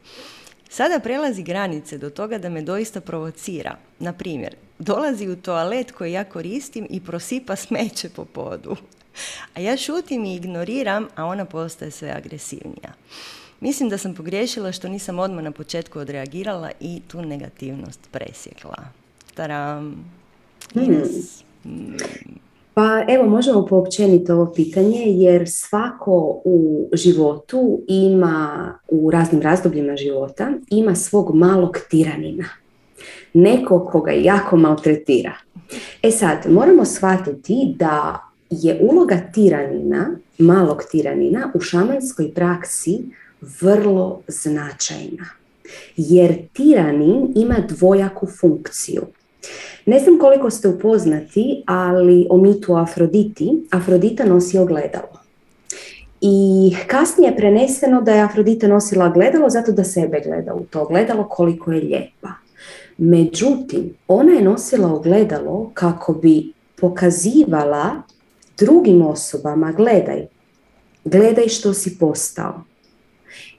Sada 0.77 1.01
prelazi 1.01 1.43
granice 1.43 1.99
do 1.99 2.11
toga 2.11 2.39
da 2.39 2.49
me 2.49 2.63
doista 2.63 3.01
provocira. 3.01 3.77
Na 3.99 4.13
primjer, 4.13 4.57
dolazi 4.79 5.29
u 5.29 5.37
toalet 5.37 5.93
koji 5.93 6.13
ja 6.13 6.25
koristim 6.25 6.87
i 6.91 7.01
prosipa 7.01 7.57
smeće 7.57 8.09
po 8.09 8.25
podu. 8.25 8.77
A 9.55 9.61
ja 9.61 9.77
šutim 9.77 10.25
i 10.25 10.35
ignoriram, 10.35 11.09
a 11.15 11.25
ona 11.25 11.45
postaje 11.45 11.91
sve 11.91 12.11
agresivnija. 12.11 12.93
Mislim 13.61 13.89
da 13.89 13.99
sam 13.99 14.15
pogriješila 14.15 14.73
što 14.73 14.89
nisam 14.89 15.19
odmah 15.19 15.45
na 15.45 15.51
početku 15.51 15.99
odreagirala 15.99 16.71
i 16.81 17.01
tu 17.09 17.23
negativnost 17.23 18.01
presjekla. 18.11 18.85
Taram. 19.35 20.11
Hmm. 20.73 21.97
Pa 22.79 23.05
evo 23.09 23.27
možemo 23.27 23.67
poopćeniti 23.67 24.33
ovo 24.33 24.53
pitanje 24.53 25.05
jer 25.07 25.45
svako 25.51 26.41
u 26.45 26.89
životu 26.93 27.81
ima 27.89 28.73
u 28.89 29.11
raznim 29.11 29.43
razdobljima 29.43 29.97
života 29.97 30.51
ima 30.71 30.95
svog 30.95 31.35
malog 31.35 31.79
tiranina. 31.91 32.45
Neko 33.33 33.87
koga 33.93 34.11
jako 34.13 34.57
maltretira. 34.57 35.33
E 36.03 36.11
sad, 36.11 36.39
moramo 36.49 36.85
shvatiti 36.85 37.75
da 37.79 38.23
je 38.51 38.79
uloga 38.81 39.21
tiranina, 39.35 40.11
malog 40.39 40.83
tiranina 40.91 41.53
u 41.55 41.61
šamanskoj 41.61 42.35
praksi 42.35 42.99
vrlo 43.61 44.21
značajna. 44.29 45.25
Jer 45.97 46.37
tiranin 46.53 47.33
ima 47.35 47.57
dvojaku 47.69 48.27
funkciju. 48.41 49.03
Ne 49.87 49.99
znam 49.99 50.19
koliko 50.19 50.51
ste 50.51 50.69
upoznati, 50.69 51.63
ali 51.67 52.27
o 52.31 52.37
mitu 52.37 52.75
Afroditi, 52.75 53.53
Afrodita 53.71 54.25
nosi 54.25 54.59
ogledalo. 54.59 55.17
I 56.21 56.77
kasnije 56.87 57.31
je 57.31 57.37
preneseno 57.37 58.03
da 58.03 58.13
je 58.13 58.23
Afrodita 58.23 58.69
nosila 58.69 59.09
gledalo 59.09 59.51
zato 59.51 59.73
da 59.73 59.85
sebe 59.85 60.21
gleda 60.27 60.55
u 60.55 60.65
to 60.65 60.83
ogledalo 60.83 61.29
koliko 61.29 61.73
je 61.73 61.81
lijepa. 61.81 62.29
Međutim, 62.99 63.95
ona 64.09 64.33
je 64.33 64.43
nosila 64.43 64.93
ogledalo 64.93 65.71
kako 65.75 66.13
bi 66.13 66.53
pokazivala 66.81 68.03
drugim 68.59 69.03
osobama, 69.03 69.73
gledaj, 69.73 70.27
gledaj 71.05 71.49
što 71.49 71.75
si 71.75 71.99
postao. 71.99 72.63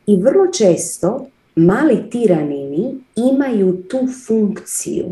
I 0.06 0.17
vrlo 0.21 0.47
često 0.47 1.28
mali 1.56 2.10
tiranini 2.10 2.95
imaju 3.15 3.84
tu 3.84 4.00
funkciju 4.28 5.06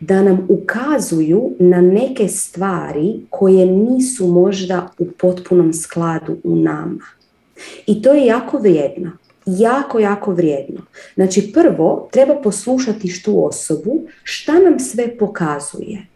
da 0.00 0.22
nam 0.22 0.46
ukazuju 0.48 1.50
na 1.58 1.80
neke 1.80 2.28
stvari 2.28 3.20
koje 3.30 3.66
nisu 3.66 4.26
možda 4.26 4.88
u 4.98 5.06
potpunom 5.10 5.72
skladu 5.72 6.36
u 6.44 6.56
nama. 6.56 7.04
I 7.86 8.02
to 8.02 8.12
je 8.12 8.26
jako 8.26 8.58
vrijedno. 8.58 9.10
Jako, 9.46 9.98
jako 9.98 10.32
vrijedno. 10.32 10.80
Znači 11.14 11.52
prvo 11.52 12.08
treba 12.12 12.34
poslušati 12.34 13.22
tu 13.24 13.46
osobu 13.46 14.00
šta 14.22 14.52
nam 14.58 14.78
sve 14.78 15.18
pokazuje. 15.18 16.06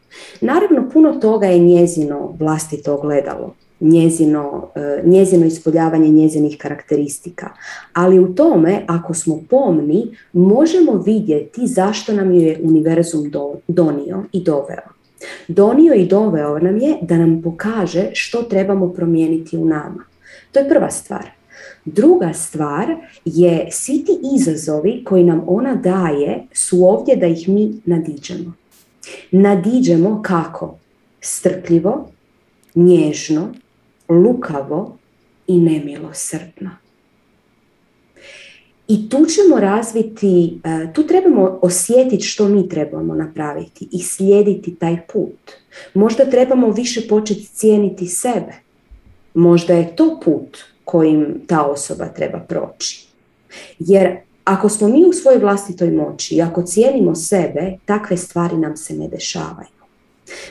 Naravno, 0.40 0.90
puno 0.92 1.12
toga 1.12 1.46
je 1.46 1.58
njezino 1.58 2.36
vlastito 2.38 3.00
gledalo 3.00 3.54
njezino, 3.80 4.68
e, 4.74 5.02
njezino 5.04 5.46
ispoljavanje 5.46 6.08
njezinih 6.08 6.56
karakteristika. 6.58 7.50
Ali 7.92 8.18
u 8.18 8.34
tome, 8.34 8.84
ako 8.86 9.14
smo 9.14 9.40
pomni, 9.50 10.16
možemo 10.32 10.92
vidjeti 10.92 11.66
zašto 11.66 12.12
nam 12.12 12.32
je 12.32 12.60
univerzum 12.62 13.32
donio 13.68 14.24
i 14.32 14.44
doveo. 14.44 14.94
Donio 15.48 15.94
i 15.94 16.06
doveo 16.06 16.58
nam 16.58 16.76
je 16.78 16.96
da 17.02 17.16
nam 17.16 17.42
pokaže 17.42 18.10
što 18.12 18.42
trebamo 18.42 18.88
promijeniti 18.88 19.56
u 19.56 19.64
nama. 19.64 20.04
To 20.52 20.58
je 20.58 20.68
prva 20.68 20.90
stvar. 20.90 21.30
Druga 21.84 22.32
stvar 22.32 22.86
je 23.24 23.68
svi 23.70 24.04
ti 24.04 24.12
izazovi 24.36 25.04
koji 25.04 25.24
nam 25.24 25.42
ona 25.46 25.74
daje 25.74 26.42
su 26.52 26.84
ovdje 26.84 27.16
da 27.16 27.26
ih 27.26 27.48
mi 27.48 27.80
nadiđemo. 27.84 28.52
Nadiđemo 29.30 30.22
kako? 30.22 30.78
Strpljivo, 31.20 32.08
nježno, 32.74 33.48
lukavo 34.14 34.96
i 35.46 35.60
nemilosrdno. 35.60 36.70
I 38.88 39.08
tu 39.08 39.26
ćemo 39.26 39.60
razviti, 39.60 40.60
e, 40.64 40.92
tu 40.92 41.06
trebamo 41.06 41.58
osjetiti 41.62 42.24
što 42.24 42.48
mi 42.48 42.68
trebamo 42.68 43.14
napraviti 43.14 43.88
i 43.92 44.02
slijediti 44.02 44.74
taj 44.74 45.06
put. 45.12 45.52
Možda 45.94 46.24
trebamo 46.24 46.70
više 46.70 47.08
početi 47.08 47.46
cijeniti 47.46 48.06
sebe. 48.06 48.52
Možda 49.34 49.74
je 49.74 49.96
to 49.96 50.20
put 50.24 50.58
kojim 50.84 51.40
ta 51.46 51.62
osoba 51.62 52.06
treba 52.06 52.38
proći. 52.38 53.06
Jer 53.78 54.16
ako 54.44 54.68
smo 54.68 54.88
mi 54.88 55.06
u 55.06 55.12
svojoj 55.12 55.38
vlastitoj 55.38 55.90
moći 55.90 56.34
i 56.34 56.42
ako 56.42 56.62
cijenimo 56.62 57.14
sebe, 57.14 57.76
takve 57.84 58.16
stvari 58.16 58.56
nam 58.56 58.76
se 58.76 58.94
ne 58.94 59.08
dešavaju. 59.08 59.73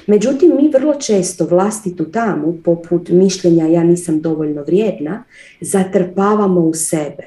Međutim, 0.08 0.52
mi 0.56 0.70
vrlo 0.70 0.94
često 0.94 1.46
vlastitu 1.46 2.06
tamu, 2.06 2.58
poput 2.64 3.10
mišljenja 3.10 3.68
ja 3.68 3.84
nisam 3.84 4.22
dovoljno 4.22 4.64
vrijedna, 4.64 5.24
zatrpavamo 5.62 6.62
u 6.62 6.74
sebe. 6.74 7.24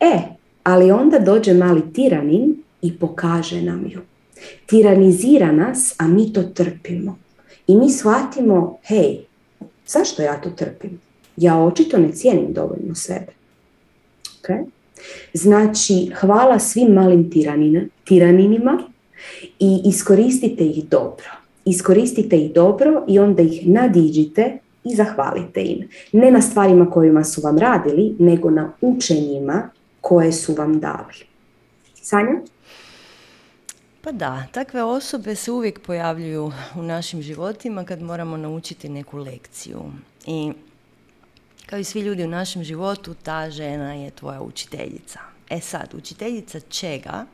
E, 0.00 0.18
ali 0.62 0.90
onda 0.90 1.18
dođe 1.18 1.54
mali 1.54 1.92
tiranin 1.92 2.56
i 2.82 2.98
pokaže 2.98 3.62
nam 3.62 3.86
ju. 3.90 4.00
Tiranizira 4.66 5.52
nas, 5.52 5.94
a 5.98 6.06
mi 6.08 6.32
to 6.32 6.42
trpimo. 6.42 7.18
I 7.66 7.76
mi 7.76 7.90
shvatimo, 7.90 8.78
hej, 8.82 9.20
zašto 9.86 10.22
ja 10.22 10.40
to 10.40 10.50
trpim? 10.50 11.00
Ja 11.36 11.58
očito 11.58 11.98
ne 11.98 12.12
cijenim 12.12 12.52
dovoljno 12.52 12.94
sebe. 12.94 13.32
Okay? 14.42 14.64
Znači, 15.34 16.10
hvala 16.20 16.58
svim 16.58 16.92
malim 16.92 17.30
tiraninima 18.04 18.82
i 19.58 19.80
iskoristite 19.84 20.64
ih 20.64 20.88
dobro. 20.88 21.39
Iskoristite 21.70 22.36
ih 22.36 22.52
dobro 22.52 23.04
i 23.08 23.18
onda 23.18 23.42
ih 23.42 23.68
nadiđite 23.68 24.58
i 24.84 24.94
zahvalite 24.94 25.62
im. 25.62 25.88
Ne 26.12 26.30
na 26.30 26.42
stvarima 26.42 26.90
kojima 26.90 27.24
su 27.24 27.40
vam 27.40 27.58
radili, 27.58 28.16
nego 28.18 28.50
na 28.50 28.72
učenjima 28.80 29.70
koje 30.00 30.32
su 30.32 30.54
vam 30.54 30.80
dali. 30.80 31.14
Sanja? 31.94 32.40
Pa 34.02 34.12
da, 34.12 34.46
takve 34.52 34.82
osobe 34.82 35.34
se 35.34 35.52
uvijek 35.52 35.80
pojavljuju 35.86 36.52
u 36.76 36.82
našim 36.82 37.22
životima 37.22 37.84
kad 37.84 38.02
moramo 38.02 38.36
naučiti 38.36 38.88
neku 38.88 39.18
lekciju. 39.18 39.82
I 40.26 40.52
kao 41.66 41.78
i 41.78 41.84
svi 41.84 42.00
ljudi 42.00 42.24
u 42.24 42.28
našem 42.28 42.64
životu, 42.64 43.14
ta 43.22 43.50
žena 43.50 43.94
je 43.94 44.10
tvoja 44.10 44.40
učiteljica. 44.40 45.20
E 45.50 45.60
sad, 45.60 45.94
učiteljica 45.94 46.60
čega? 46.60 47.26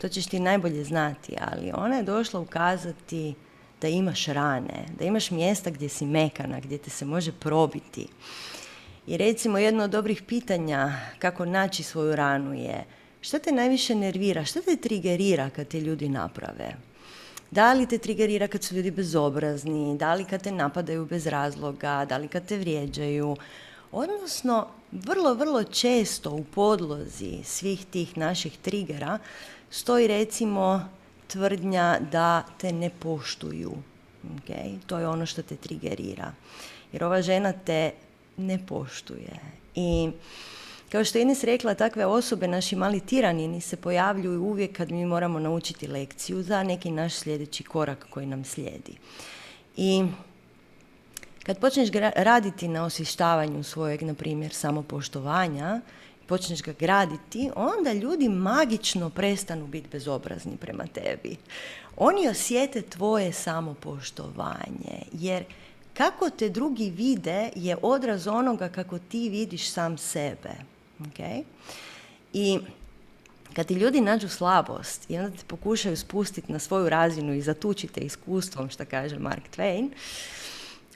To 0.00 0.08
ćeš 0.08 0.26
ti 0.26 0.40
najbolje 0.40 0.84
znati, 0.84 1.36
ali 1.40 1.72
ona 1.74 1.96
je 1.96 2.02
došla 2.02 2.40
ukazati 2.40 3.34
da 3.80 3.88
imaš 3.88 4.26
rane, 4.26 4.84
da 4.98 5.04
imaš 5.04 5.30
mjesta 5.30 5.70
gdje 5.70 5.88
si 5.88 6.06
mekana, 6.06 6.60
gdje 6.60 6.78
te 6.78 6.90
se 6.90 7.04
može 7.04 7.32
probiti. 7.32 8.06
I 9.06 9.16
recimo 9.16 9.58
jedno 9.58 9.84
od 9.84 9.90
dobrih 9.90 10.22
pitanja 10.22 10.92
kako 11.18 11.44
naći 11.44 11.82
svoju 11.82 12.16
ranu 12.16 12.54
je 12.54 12.84
što 13.20 13.38
te 13.38 13.52
najviše 13.52 13.94
nervira, 13.94 14.44
što 14.44 14.60
te 14.60 14.76
trigerira 14.76 15.50
kad 15.50 15.68
te 15.68 15.80
ljudi 15.80 16.08
naprave? 16.08 16.74
Da 17.50 17.72
li 17.72 17.86
te 17.86 17.98
trigerira 17.98 18.48
kad 18.48 18.62
su 18.62 18.74
ljudi 18.74 18.90
bezobrazni, 18.90 19.96
da 19.98 20.14
li 20.14 20.24
kad 20.24 20.42
te 20.42 20.52
napadaju 20.52 21.06
bez 21.06 21.26
razloga, 21.26 22.04
da 22.08 22.16
li 22.16 22.28
kad 22.28 22.46
te 22.46 22.58
vrijeđaju? 22.58 23.36
Odnosno, 23.92 24.66
vrlo, 24.92 25.34
vrlo 25.34 25.64
često 25.64 26.30
u 26.30 26.44
podlozi 26.44 27.38
svih 27.44 27.84
tih 27.86 28.18
naših 28.18 28.58
trigera 28.58 29.18
stoji 29.70 30.06
recimo 30.06 30.88
tvrdnja 31.32 31.98
da 32.12 32.42
te 32.58 32.72
ne 32.72 32.90
poštuju. 32.90 33.72
Okay? 34.24 34.78
To 34.86 34.98
je 34.98 35.08
ono 35.08 35.26
što 35.26 35.42
te 35.42 35.56
trigerira. 35.56 36.32
Jer 36.92 37.04
ova 37.04 37.22
žena 37.22 37.52
te 37.52 37.92
ne 38.36 38.66
poštuje. 38.66 39.40
I 39.74 40.10
kao 40.92 41.04
što 41.04 41.18
je 41.18 41.22
Ines 41.22 41.44
rekla, 41.44 41.74
takve 41.74 42.06
osobe, 42.06 42.48
naši 42.48 42.76
mali 42.76 43.00
tiranini, 43.00 43.60
se 43.60 43.76
pojavljuju 43.76 44.42
uvijek 44.42 44.76
kad 44.76 44.90
mi 44.90 45.06
moramo 45.06 45.38
naučiti 45.38 45.86
lekciju 45.86 46.42
za 46.42 46.62
neki 46.62 46.90
naš 46.90 47.14
sljedeći 47.14 47.64
korak 47.64 48.06
koji 48.10 48.26
nam 48.26 48.44
slijedi. 48.44 48.96
I 49.76 50.04
kad 51.42 51.58
počneš 51.58 51.88
raditi 52.16 52.68
na 52.68 52.84
osvještavanju 52.84 53.62
svojeg, 53.62 54.02
na 54.02 54.14
primjer, 54.14 54.54
samopoštovanja, 54.54 55.80
počneš 56.30 56.62
ga 56.62 56.72
graditi, 56.72 57.50
onda 57.56 57.92
ljudi 57.92 58.28
magično 58.28 59.10
prestanu 59.10 59.66
biti 59.66 59.88
bezobrazni 59.92 60.56
prema 60.56 60.84
tebi. 60.86 61.36
Oni 61.96 62.28
osjete 62.28 62.82
tvoje 62.82 63.32
samopoštovanje, 63.32 65.02
jer 65.12 65.44
kako 65.94 66.30
te 66.30 66.48
drugi 66.48 66.90
vide 66.90 67.50
je 67.54 67.76
odraz 67.82 68.26
onoga 68.26 68.68
kako 68.68 68.98
ti 68.98 69.28
vidiš 69.28 69.70
sam 69.70 69.98
sebe. 69.98 70.50
Okay? 71.00 71.42
I 72.32 72.58
kad 73.52 73.66
ti 73.66 73.74
ljudi 73.74 74.00
nađu 74.00 74.28
slabost 74.28 75.10
i 75.10 75.18
onda 75.18 75.36
te 75.36 75.44
pokušaju 75.46 75.96
spustiti 75.96 76.52
na 76.52 76.58
svoju 76.58 76.88
razinu 76.88 77.34
i 77.34 77.42
zatučite 77.42 78.00
iskustvom, 78.00 78.70
što 78.70 78.84
kaže 78.84 79.18
Mark 79.18 79.42
Twain, 79.56 79.90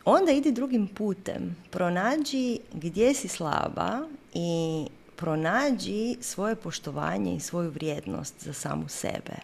onda 0.04 0.32
idi 0.32 0.52
drugim 0.52 0.86
putem. 0.86 1.56
Pronađi 1.70 2.58
gdje 2.72 3.14
si 3.14 3.28
slaba 3.28 3.98
i 4.34 4.86
pronađi 5.16 6.16
svoje 6.20 6.56
poštovanje 6.56 7.36
i 7.36 7.40
svoju 7.40 7.70
vrijednost 7.70 8.34
za 8.44 8.52
samu 8.52 8.88
sebe 8.88 9.34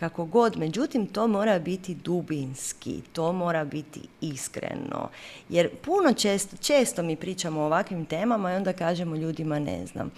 kako 0.00 0.24
god, 0.24 0.56
međutim 0.56 1.06
to 1.06 1.26
mora 1.26 1.58
biti 1.58 1.94
dubinski, 1.94 3.02
to 3.12 3.32
mora 3.32 3.64
biti 3.64 4.00
iskreno. 4.20 5.08
Jer 5.48 5.70
puno 5.76 6.12
često, 6.12 6.56
često 6.56 7.02
mi 7.02 7.16
pričamo 7.16 7.60
o 7.60 7.66
ovakvim 7.66 8.04
temama 8.04 8.52
i 8.52 8.56
onda 8.56 8.72
kažemo 8.72 9.16
ljudima 9.16 9.58
ne 9.58 9.86
znam. 9.86 10.10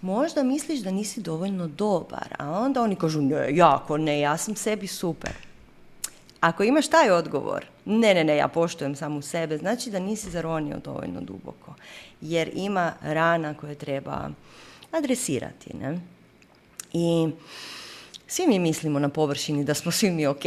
Možda 0.00 0.42
misliš 0.42 0.80
da 0.80 0.90
nisi 0.90 1.20
dovoljno 1.20 1.68
dobar, 1.68 2.34
a 2.38 2.50
onda 2.50 2.82
oni 2.82 2.96
kažu 2.96 3.20
ne, 3.20 3.56
jako 3.56 3.96
ne, 3.96 4.20
ja 4.20 4.36
sam 4.36 4.56
sebi 4.56 4.86
super. 4.86 5.32
Ako 6.44 6.62
imaš 6.62 6.88
taj 6.88 7.10
odgovor, 7.10 7.66
ne, 7.84 8.14
ne, 8.14 8.24
ne, 8.24 8.36
ja 8.36 8.48
poštujem 8.48 8.96
samu 8.96 9.22
sebe, 9.22 9.58
znači 9.58 9.90
da 9.90 9.98
nisi 9.98 10.30
zaronio 10.30 10.78
dovoljno 10.78 11.20
duboko. 11.20 11.74
Jer 12.20 12.50
ima 12.54 12.92
rana 13.02 13.54
koje 13.54 13.74
treba 13.74 14.28
adresirati. 14.92 15.76
Ne? 15.76 16.00
I 16.92 17.28
svi 18.34 18.46
mi 18.46 18.58
mislimo 18.58 18.98
na 18.98 19.08
površini 19.08 19.64
da 19.64 19.74
smo 19.74 19.92
svi 19.92 20.10
mi 20.10 20.26
ok. 20.26 20.44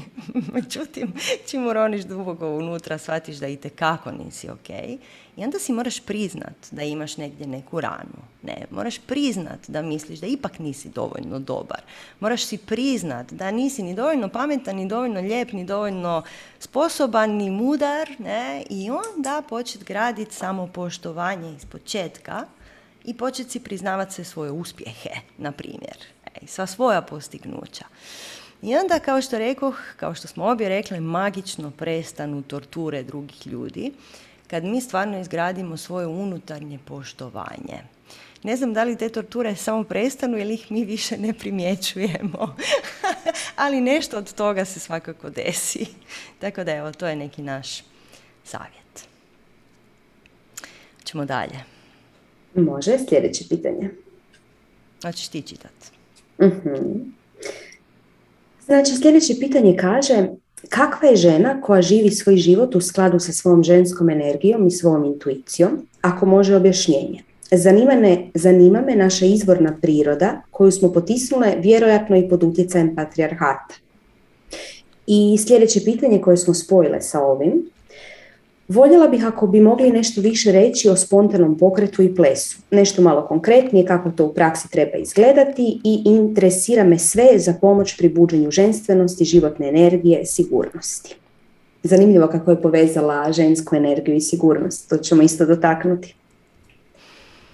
Međutim, 0.54 1.12
čim 1.46 1.66
uroniš 1.66 2.04
duboko 2.04 2.48
unutra, 2.48 2.98
shvatiš 2.98 3.36
da 3.36 3.48
i 3.48 3.56
kako 3.56 4.12
nisi 4.12 4.50
ok. 4.50 4.70
I 5.36 5.44
onda 5.44 5.58
si 5.58 5.72
moraš 5.72 6.00
priznat 6.00 6.54
da 6.70 6.82
imaš 6.82 7.16
negdje 7.16 7.46
neku 7.46 7.80
ranu. 7.80 8.18
Ne, 8.42 8.66
moraš 8.70 8.98
priznat 8.98 9.58
da 9.68 9.82
misliš 9.82 10.18
da 10.18 10.26
ipak 10.26 10.58
nisi 10.58 10.88
dovoljno 10.88 11.38
dobar. 11.38 11.80
Moraš 12.20 12.44
si 12.44 12.58
priznat 12.58 13.32
da 13.32 13.50
nisi 13.50 13.82
ni 13.82 13.94
dovoljno 13.94 14.28
pametan, 14.28 14.76
ni 14.76 14.88
dovoljno 14.88 15.20
lijep, 15.20 15.52
ni 15.52 15.64
dovoljno 15.64 16.22
sposoban, 16.58 17.30
ni 17.30 17.50
mudar. 17.50 18.08
Ne? 18.18 18.62
I 18.70 18.90
onda 18.90 19.42
početi 19.48 19.84
graditi 19.84 20.34
samopoštovanje 20.34 21.56
iz 21.56 21.64
početka 21.64 22.44
i 23.04 23.14
početi 23.14 23.50
si 23.50 23.60
priznavati 23.60 24.14
sve 24.14 24.24
svoje 24.24 24.50
uspjehe, 24.50 25.10
na 25.38 25.52
primjer 25.52 26.15
i 26.42 26.46
sva 26.46 26.66
svoja 26.66 27.02
postignuća. 27.02 27.84
I 28.62 28.76
onda, 28.76 28.98
kao 28.98 29.22
što 29.22 29.38
rekoh, 29.38 29.78
kao 29.96 30.14
što 30.14 30.28
smo 30.28 30.44
obje 30.44 30.68
rekli, 30.68 31.00
magično 31.00 31.70
prestanu 31.70 32.42
torture 32.42 33.02
drugih 33.02 33.46
ljudi 33.46 33.92
kad 34.46 34.64
mi 34.64 34.80
stvarno 34.80 35.20
izgradimo 35.20 35.76
svoje 35.76 36.06
unutarnje 36.06 36.78
poštovanje. 36.84 37.82
Ne 38.42 38.56
znam 38.56 38.74
da 38.74 38.84
li 38.84 38.96
te 38.96 39.08
torture 39.08 39.56
samo 39.56 39.84
prestanu 39.84 40.38
ili 40.38 40.54
ih 40.54 40.72
mi 40.72 40.84
više 40.84 41.18
ne 41.18 41.32
primjećujemo, 41.32 42.56
ali 43.64 43.80
nešto 43.80 44.18
od 44.18 44.32
toga 44.32 44.64
se 44.64 44.80
svakako 44.80 45.30
desi. 45.30 45.86
Tako 46.38 46.64
da 46.64 46.74
evo, 46.74 46.92
to 46.92 47.06
je 47.06 47.16
neki 47.16 47.42
naš 47.42 47.82
savjet. 48.44 49.08
Ćemo 51.04 51.24
dalje. 51.24 51.64
Može, 52.54 52.98
sljedeće 53.08 53.44
pitanje. 53.48 53.90
Hoćeš 55.02 55.28
ti 55.28 55.42
čitati. 55.42 55.95
Mhm. 56.42 57.16
Znači, 58.64 58.96
sljedeće 58.96 59.34
pitanje 59.40 59.76
kaže, 59.76 60.28
kakva 60.68 61.08
je 61.08 61.16
žena 61.16 61.60
koja 61.60 61.82
živi 61.82 62.10
svoj 62.10 62.36
život 62.36 62.74
u 62.74 62.80
skladu 62.80 63.18
sa 63.18 63.32
svojom 63.32 63.62
ženskom 63.62 64.10
energijom 64.10 64.66
i 64.66 64.70
svojom 64.70 65.04
intuicijom, 65.04 65.86
ako 66.00 66.26
može 66.26 66.56
objašnjenje? 66.56 67.22
Zanima 67.50 67.92
zanima 68.34 68.80
me 68.80 68.96
naša 68.96 69.26
izvorna 69.26 69.76
priroda 69.82 70.42
koju 70.50 70.72
smo 70.72 70.92
potisnule 70.92 71.54
vjerojatno 71.58 72.16
i 72.16 72.28
pod 72.28 72.42
utjecajem 72.42 72.94
patrijarhata. 72.96 73.74
I 75.06 75.38
sljedeće 75.46 75.80
pitanje 75.84 76.20
koje 76.20 76.36
smo 76.36 76.54
spojile 76.54 77.00
sa 77.00 77.22
ovim, 77.22 77.70
Voljela 78.68 79.08
bih 79.08 79.26
ako 79.26 79.46
bi 79.46 79.60
mogli 79.60 79.90
nešto 79.90 80.20
više 80.20 80.52
reći 80.52 80.88
o 80.88 80.96
spontanom 80.96 81.58
pokretu 81.58 82.02
i 82.02 82.14
plesu. 82.14 82.58
Nešto 82.70 83.02
malo 83.02 83.26
konkretnije 83.26 83.86
kako 83.86 84.10
to 84.10 84.24
u 84.24 84.34
praksi 84.34 84.70
treba 84.70 84.96
izgledati 84.96 85.80
i 85.84 86.02
interesira 86.04 86.84
me 86.84 86.98
sve 86.98 87.28
za 87.36 87.54
pomoć 87.60 87.96
pri 87.96 88.08
buđenju 88.08 88.50
ženstvenosti, 88.50 89.24
životne 89.24 89.68
energije, 89.68 90.26
sigurnosti. 90.26 91.16
Zanimljivo 91.82 92.26
kako 92.26 92.50
je 92.50 92.62
povezala 92.62 93.32
žensku 93.32 93.76
energiju 93.76 94.16
i 94.16 94.20
sigurnost. 94.20 94.88
To 94.88 94.96
ćemo 94.96 95.22
isto 95.22 95.46
dotaknuti. 95.46 96.14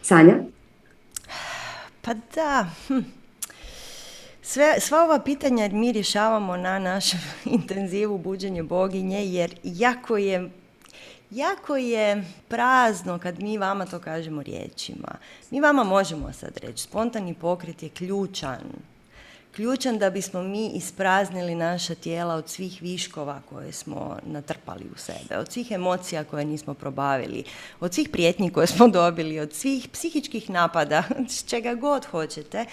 Sanja? 0.02 0.34
Pa 2.02 2.14
da, 2.34 2.66
hm. 2.88 2.98
Sve, 4.42 4.80
sva 4.80 5.04
ova 5.04 5.18
pitanja 5.18 5.68
mi 5.72 5.92
rješavamo 5.92 6.56
na 6.56 6.78
našem 6.78 7.20
intenzivu 7.60 8.18
buđenje 8.18 8.62
boginje 8.62 9.26
jer 9.26 9.54
jako 9.62 10.16
je 10.16 10.50
jako 11.32 11.76
je 11.76 12.24
prazno 12.48 13.18
kad 13.18 13.42
mi 13.42 13.58
vama 13.58 13.86
to 13.86 13.98
kažemo 13.98 14.42
riječima. 14.42 15.08
Mi 15.50 15.60
vama 15.60 15.84
možemo 15.84 16.32
sad 16.32 16.58
reći, 16.62 16.82
spontani 16.82 17.34
pokret 17.34 17.82
je 17.82 17.88
ključan. 17.88 18.60
Ključan 19.56 19.98
da 19.98 20.10
bismo 20.10 20.42
mi 20.42 20.70
ispraznili 20.74 21.54
naša 21.54 21.94
tijela 21.94 22.34
od 22.34 22.48
svih 22.48 22.82
viškova 22.82 23.40
koje 23.48 23.72
smo 23.72 24.18
natrpali 24.26 24.84
u 24.94 24.98
sebe, 24.98 25.38
od 25.38 25.52
svih 25.52 25.70
emocija 25.70 26.24
koje 26.24 26.44
nismo 26.44 26.74
probavili, 26.74 27.44
od 27.80 27.94
svih 27.94 28.08
prijetnji 28.08 28.50
koje 28.50 28.66
smo 28.66 28.88
dobili, 28.88 29.40
od 29.40 29.52
svih 29.52 29.88
psihičkih 29.88 30.50
napada, 30.50 31.02
od 31.18 31.48
čega 31.48 31.74
god 31.74 32.04
hoćete. 32.04 32.64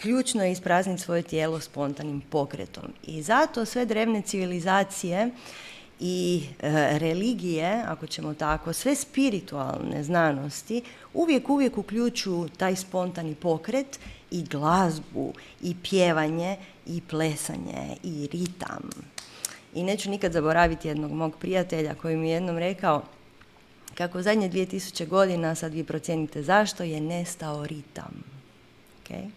Ključno 0.00 0.44
je 0.44 0.52
isprazniti 0.52 1.02
svoje 1.02 1.22
tijelo 1.22 1.60
spontanim 1.60 2.20
pokretom. 2.20 2.84
I 3.02 3.22
zato 3.22 3.64
sve 3.64 3.84
drevne 3.84 4.22
civilizacije 4.22 5.30
i 6.00 6.42
e, 6.60 6.98
religije, 6.98 7.82
ako 7.86 8.06
ćemo 8.06 8.34
tako, 8.34 8.72
sve 8.72 8.94
spiritualne 8.94 10.04
znanosti 10.04 10.82
uvijek, 11.14 11.48
uvijek 11.48 11.78
uključuju 11.78 12.48
taj 12.56 12.76
spontani 12.76 13.34
pokret 13.34 13.98
i 14.30 14.42
glazbu 14.42 15.32
i 15.62 15.76
pjevanje 15.82 16.56
i 16.86 17.00
plesanje 17.00 17.96
i 18.02 18.28
ritam. 18.32 18.90
I 19.74 19.82
neću 19.82 20.10
nikad 20.10 20.32
zaboraviti 20.32 20.88
jednog 20.88 21.12
mog 21.12 21.36
prijatelja 21.36 21.94
koji 21.94 22.16
mi 22.16 22.28
je 22.28 22.34
jednom 22.34 22.58
rekao 22.58 23.02
kako 23.94 24.22
zadnje 24.22 24.50
2000 24.50 25.06
godina, 25.08 25.54
sad 25.54 25.74
vi 25.74 25.84
procijenite 25.84 26.42
zašto, 26.42 26.82
je 26.82 27.00
nestao 27.00 27.66
ritam. 27.66 28.24
Okay? 29.02 29.30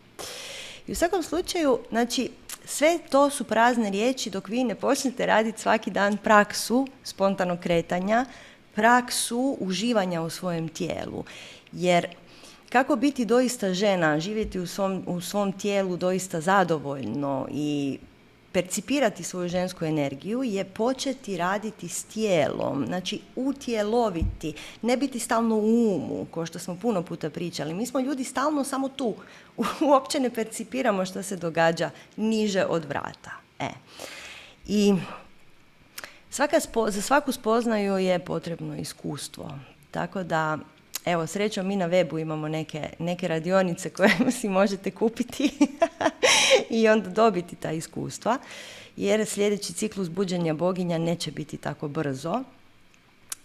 I 0.87 0.91
u 0.91 0.95
svakom 0.95 1.23
slučaju, 1.23 1.79
znači, 1.89 2.29
sve 2.65 2.99
to 3.09 3.29
su 3.29 3.43
prazne 3.43 3.89
riječi 3.89 4.29
dok 4.29 4.47
vi 4.47 4.63
ne 4.63 4.75
počnete 4.75 5.25
raditi 5.25 5.61
svaki 5.61 5.91
dan 5.91 6.17
praksu 6.17 6.87
spontanog 7.03 7.59
kretanja, 7.59 8.25
praksu 8.75 9.57
uživanja 9.59 10.21
u 10.21 10.29
svojem 10.29 10.69
tijelu. 10.69 11.23
Jer 11.71 12.07
kako 12.69 12.95
biti 12.95 13.25
doista 13.25 13.73
žena, 13.73 14.19
živjeti 14.19 14.59
u 14.59 14.67
svom, 14.67 15.03
u 15.07 15.21
svom 15.21 15.51
tijelu 15.51 15.97
doista 15.97 16.41
zadovoljno 16.41 17.47
i 17.51 17.99
percipirati 18.51 19.23
svoju 19.23 19.49
žensku 19.49 19.85
energiju 19.85 20.43
je 20.43 20.63
početi 20.63 21.37
raditi 21.37 21.87
s 21.87 22.03
tijelom, 22.03 22.85
znači 22.85 23.19
utjeloviti, 23.35 24.53
ne 24.81 24.97
biti 24.97 25.19
stalno 25.19 25.55
u 25.55 25.95
umu, 25.95 26.25
kao 26.33 26.45
što 26.45 26.59
smo 26.59 26.75
puno 26.75 27.03
puta 27.03 27.29
pričali. 27.29 27.73
Mi 27.73 27.85
smo 27.85 27.99
ljudi 27.99 28.23
stalno 28.23 28.63
samo 28.63 28.89
tu, 28.89 29.15
uopće 29.89 30.19
ne 30.19 30.29
percipiramo 30.29 31.05
što 31.05 31.23
se 31.23 31.35
događa 31.35 31.89
niže 32.17 32.65
od 32.65 32.85
vrata. 32.85 33.31
E. 33.59 33.69
I 34.67 34.93
svaka 36.29 36.57
za 36.87 37.01
svaku 37.01 37.31
spoznaju 37.31 37.97
je 37.97 38.19
potrebno 38.19 38.75
iskustvo. 38.75 39.51
Tako 39.91 40.23
da 40.23 40.57
Evo, 41.05 41.27
srećom 41.27 41.67
mi 41.67 41.75
na 41.75 41.89
webu 41.89 42.21
imamo 42.21 42.47
neke, 42.47 42.89
neke 42.99 43.27
radionice 43.27 43.89
koje 43.89 44.09
si 44.39 44.49
možete 44.49 44.91
kupiti 44.91 45.49
i 46.79 46.87
onda 46.87 47.09
dobiti 47.09 47.55
ta 47.55 47.71
iskustva, 47.71 48.37
jer 48.97 49.25
sljedeći 49.25 49.73
ciklus 49.73 50.09
buđenja 50.09 50.53
boginja 50.53 50.97
neće 50.97 51.31
biti 51.31 51.57
tako 51.57 51.87
brzo. 51.87 52.43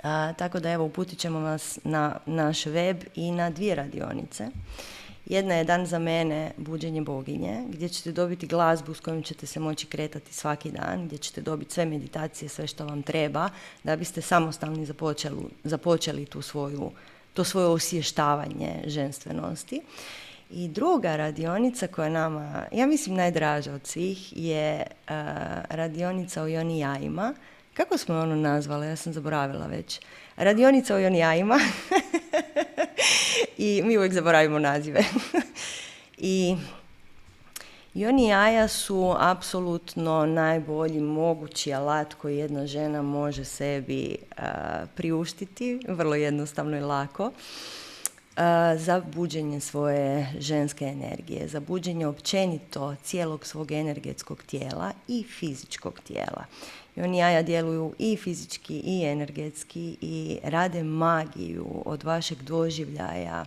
A, 0.02 0.32
tako 0.32 0.60
da 0.60 0.70
evo 0.70 0.84
uputit 0.84 1.18
ćemo 1.18 1.40
vas 1.40 1.78
na 1.84 2.16
naš 2.26 2.66
web 2.66 2.96
i 3.14 3.30
na 3.30 3.50
dvije 3.50 3.74
radionice. 3.74 4.48
Jedna 5.26 5.54
je 5.54 5.64
dan 5.64 5.86
za 5.86 5.98
mene 5.98 6.52
buđenje 6.56 7.00
boginje, 7.00 7.62
gdje 7.68 7.88
ćete 7.88 8.12
dobiti 8.12 8.46
glazbu 8.46 8.94
s 8.94 9.00
kojom 9.00 9.22
ćete 9.22 9.46
se 9.46 9.60
moći 9.60 9.86
kretati 9.86 10.34
svaki 10.34 10.70
dan, 10.70 11.06
gdje 11.06 11.18
ćete 11.18 11.40
dobiti 11.40 11.74
sve 11.74 11.84
meditacije, 11.84 12.48
sve 12.48 12.66
što 12.66 12.86
vam 12.86 13.02
treba, 13.02 13.48
da 13.84 13.96
biste 13.96 14.22
samostalni 14.22 14.86
započeli, 14.86 15.42
započeli 15.64 16.26
tu 16.26 16.42
svoju 16.42 16.90
to 17.36 17.44
svoje 17.44 17.66
osještavanje 17.66 18.82
ženstvenosti. 18.86 19.80
I 20.50 20.68
druga 20.68 21.16
radionica 21.16 21.86
koja 21.86 22.08
nama, 22.08 22.64
ja 22.72 22.86
mislim 22.86 23.16
najdraža 23.16 23.72
od 23.72 23.86
svih, 23.86 24.32
je 24.36 24.86
uh, 24.86 25.14
radionica 25.68 26.42
o 26.42 26.46
joni 26.46 26.78
jajima. 26.78 27.34
Kako 27.74 27.98
smo 27.98 28.14
je 28.14 28.20
ono 28.20 28.36
nazvali? 28.36 28.86
Ja 28.86 28.96
sam 28.96 29.12
zaboravila 29.12 29.66
već. 29.66 30.00
Radionica 30.36 30.94
o 30.94 30.98
joni 30.98 31.18
jajima. 31.18 31.60
I 33.58 33.82
mi 33.84 33.98
uvijek 33.98 34.12
zaboravimo 34.12 34.58
nazive. 34.58 35.04
I 36.18 36.56
i 37.96 38.06
oni 38.06 38.26
jaja 38.26 38.68
su 38.68 39.14
apsolutno 39.18 40.26
najbolji 40.26 41.00
mogući 41.00 41.72
alat 41.72 42.14
koji 42.14 42.36
jedna 42.36 42.66
žena 42.66 43.02
može 43.02 43.44
sebi 43.44 44.16
priuštiti, 44.94 45.80
vrlo 45.88 46.14
jednostavno 46.14 46.76
i 46.76 46.80
lako, 46.80 47.32
za 48.76 49.02
buđenje 49.14 49.60
svoje 49.60 50.32
ženske 50.38 50.84
energije, 50.84 51.48
za 51.48 51.60
buđenje 51.60 52.06
općenito 52.06 52.94
cijelog 53.02 53.46
svog 53.46 53.72
energetskog 53.72 54.42
tijela 54.42 54.92
i 55.08 55.24
fizičkog 55.38 56.00
tijela. 56.00 56.44
I 56.96 57.02
oni 57.02 57.18
jaja 57.18 57.42
djeluju 57.42 57.94
i 57.98 58.16
fizički 58.16 58.82
i 58.84 59.04
energetski 59.04 59.96
i 60.00 60.38
rade 60.42 60.82
magiju 60.82 61.82
od 61.84 62.04
vašeg 62.04 62.42
doživljaja, 62.42 63.44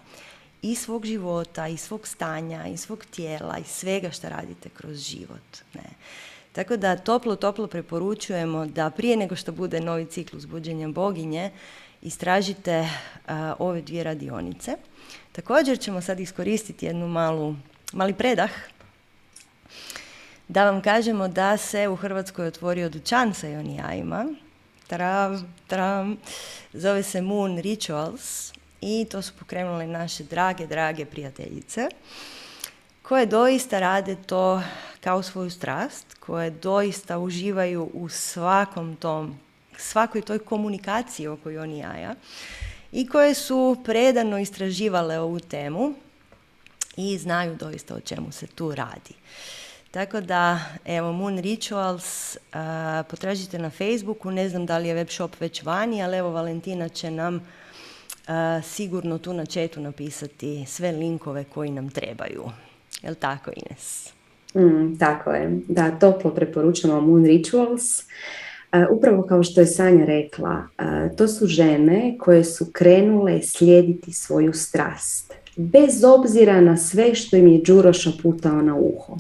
i 0.62 0.76
svog 0.76 1.05
života, 1.05 1.68
i 1.68 1.78
svog 1.78 2.07
stanja, 2.07 2.68
i 2.68 2.78
svog 2.78 3.05
tijela, 3.05 3.57
i 3.57 3.64
svega 3.64 4.12
što 4.12 4.30
radite 4.30 4.70
kroz 4.70 4.97
život. 4.97 5.57
Ne. 5.74 5.89
Tako 6.51 6.78
da 6.78 6.97
toplo, 6.97 7.36
toplo 7.36 7.68
preporučujemo 7.68 8.66
da 8.66 8.89
prije 8.89 9.18
nego 9.18 9.36
što 9.36 9.51
bude 9.51 9.82
novi 9.82 10.05
ciklus 10.05 10.45
buđenja 10.45 10.88
boginje, 10.88 11.51
istražite 12.01 12.89
ove 13.60 13.82
dvije 13.82 14.03
radionice. 14.03 14.78
Također 15.32 15.80
ćemo 15.80 16.01
sad 16.01 16.20
iskoristiti 16.20 16.86
jednu 16.86 17.07
malu, 17.07 17.55
mali 17.93 18.14
predah 18.14 18.51
da 20.47 20.72
vam 20.72 20.82
kažemo 20.82 21.28
da 21.28 21.57
se 21.57 21.88
u 21.88 21.95
Hrvatskoj 21.95 22.47
otvorio 22.47 22.89
dućan 22.89 23.34
sa 23.34 23.47
jonijajima. 23.47 24.26
Tram, 24.88 25.55
tram. 25.68 26.18
Zove 26.74 27.03
se 27.03 27.22
Moon 27.22 27.57
Rituals 27.57 28.53
i 28.82 29.06
to 29.12 29.22
su 29.22 29.34
pokrenule 29.40 29.88
naše 29.88 30.24
drage, 30.24 30.68
drage 30.68 31.06
prijateljice 31.06 31.90
koje 33.02 33.26
doista 33.26 33.80
rade 33.80 34.16
to 34.26 34.62
kao 35.02 35.24
svoju 35.24 35.50
strast, 35.50 36.14
koje 36.20 36.50
doista 36.50 37.20
uživaju 37.20 37.90
u 37.94 38.10
svakom 38.10 38.96
tom, 38.96 39.40
svakoj 39.78 40.22
toj 40.22 40.40
komunikaciji 40.40 41.28
oko 41.28 41.50
oni 41.50 41.78
jaja 41.78 42.16
i 42.92 43.08
koje 43.08 43.34
su 43.34 43.78
predano 43.86 44.40
istraživale 44.40 45.20
ovu 45.20 45.40
temu 45.40 45.94
i 46.98 47.18
znaju 47.18 47.56
doista 47.56 47.96
o 47.96 48.00
čemu 48.00 48.32
se 48.32 48.48
tu 48.48 48.76
radi. 48.76 49.14
Tako 49.92 50.22
da, 50.22 50.60
evo, 50.86 51.12
Moon 51.12 51.40
Rituals, 51.40 52.38
potražite 53.10 53.60
na 53.60 53.70
Facebooku, 53.70 54.32
ne 54.32 54.50
znam 54.50 54.66
da 54.66 54.78
li 54.78 54.88
je 54.88 54.94
web 54.94 55.10
shop 55.10 55.32
već 55.40 55.64
vani, 55.64 56.04
ali 56.04 56.18
evo 56.18 56.30
Valentina 56.30 56.90
će 56.90 57.12
nam 57.12 57.48
sigurno 58.64 59.18
tu 59.18 59.34
na 59.34 59.46
četu 59.46 59.82
napisati 59.82 60.66
sve 60.68 60.92
linkove 60.92 61.44
koji 61.44 61.72
nam 61.72 61.90
trebaju. 61.90 62.44
Jel 63.04 63.16
tako, 63.16 63.52
Ines? 63.56 64.14
Mm, 64.56 64.98
tako 64.98 65.32
je. 65.32 65.60
Da, 65.68 65.92
toplo 65.92 66.32
preporučamo 66.32 67.02
Moon 67.02 67.26
Rituals. 67.26 68.04
upravo 68.92 69.24
kao 69.24 69.44
što 69.44 69.62
je 69.62 69.68
Sanja 69.68 70.06
rekla, 70.06 70.68
to 71.18 71.28
su 71.28 71.48
žene 71.48 72.16
koje 72.20 72.44
su 72.44 72.66
krenule 72.72 73.42
slijediti 73.42 74.14
svoju 74.14 74.54
strast. 74.54 75.34
Bez 75.56 76.04
obzira 76.04 76.62
na 76.62 76.78
sve 76.78 77.16
što 77.16 77.38
im 77.38 77.48
je 77.48 77.62
Đuroša 77.66 78.12
putao 78.22 78.62
na 78.62 78.76
uho 78.76 79.18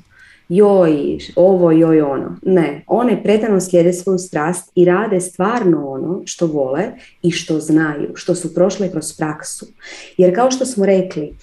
joj, 0.49 1.17
ovo, 1.35 1.71
joj, 1.71 2.01
ono. 2.01 2.35
Ne, 2.41 2.83
one 2.87 3.23
predano 3.23 3.61
slijede 3.61 3.93
svoju 3.93 4.17
strast 4.17 4.71
i 4.75 4.85
rade 4.85 5.21
stvarno 5.21 5.89
ono 5.89 6.21
što 6.25 6.47
vole 6.47 6.83
i 7.21 7.31
što 7.31 7.59
znaju, 7.59 8.11
što 8.15 8.35
su 8.35 8.53
prošle 8.53 8.91
kroz 8.91 9.17
praksu. 9.17 9.65
Jer 10.17 10.35
kao 10.35 10.51
što 10.51 10.65
smo 10.65 10.85
rekli, 10.85 11.33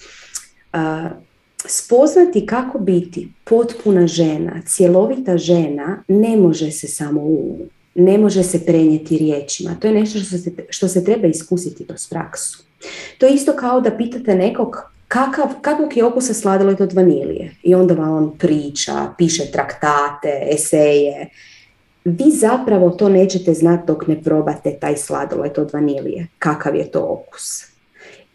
spoznati 1.65 2.45
kako 2.45 2.79
biti 2.79 3.29
potpuna 3.43 4.07
žena, 4.07 4.61
cjelovita 4.67 5.37
žena, 5.37 6.03
ne 6.07 6.37
može 6.37 6.71
se 6.71 6.87
samo 6.87 7.21
u 7.21 7.57
ne 7.99 8.17
može 8.17 8.43
se 8.43 8.65
prenijeti 8.65 9.17
riječima. 9.17 9.75
To 9.79 9.87
je 9.87 9.93
nešto 9.93 10.19
što 10.19 10.37
se, 10.37 10.51
što 10.69 10.87
se 10.87 11.05
treba 11.05 11.27
iskusiti 11.27 11.85
kroz 11.85 12.07
praksu. 12.09 12.63
To 13.17 13.25
je 13.25 13.33
isto 13.33 13.53
kao 13.53 13.81
da 13.81 13.97
pitate 13.97 14.35
nekog 14.35 14.91
kakav, 15.07 15.47
kakvog 15.61 15.97
je 15.97 16.05
okusa 16.05 16.33
sladoled 16.33 16.81
od 16.81 16.93
vanilije 16.93 17.55
i 17.63 17.75
onda 17.75 17.93
vam 17.93 18.13
on 18.13 18.37
priča, 18.37 19.13
piše 19.17 19.51
traktate, 19.51 20.47
eseje. 20.51 21.29
Vi 22.05 22.31
zapravo 22.31 22.89
to 22.89 23.09
nećete 23.09 23.53
znati 23.53 23.83
dok 23.87 24.07
ne 24.07 24.23
probate 24.23 24.77
taj 24.81 24.97
sladoled 24.97 25.59
od 25.59 25.73
vanilije, 25.73 26.27
kakav 26.39 26.75
je 26.75 26.91
to 26.91 27.01
okus. 27.01 27.63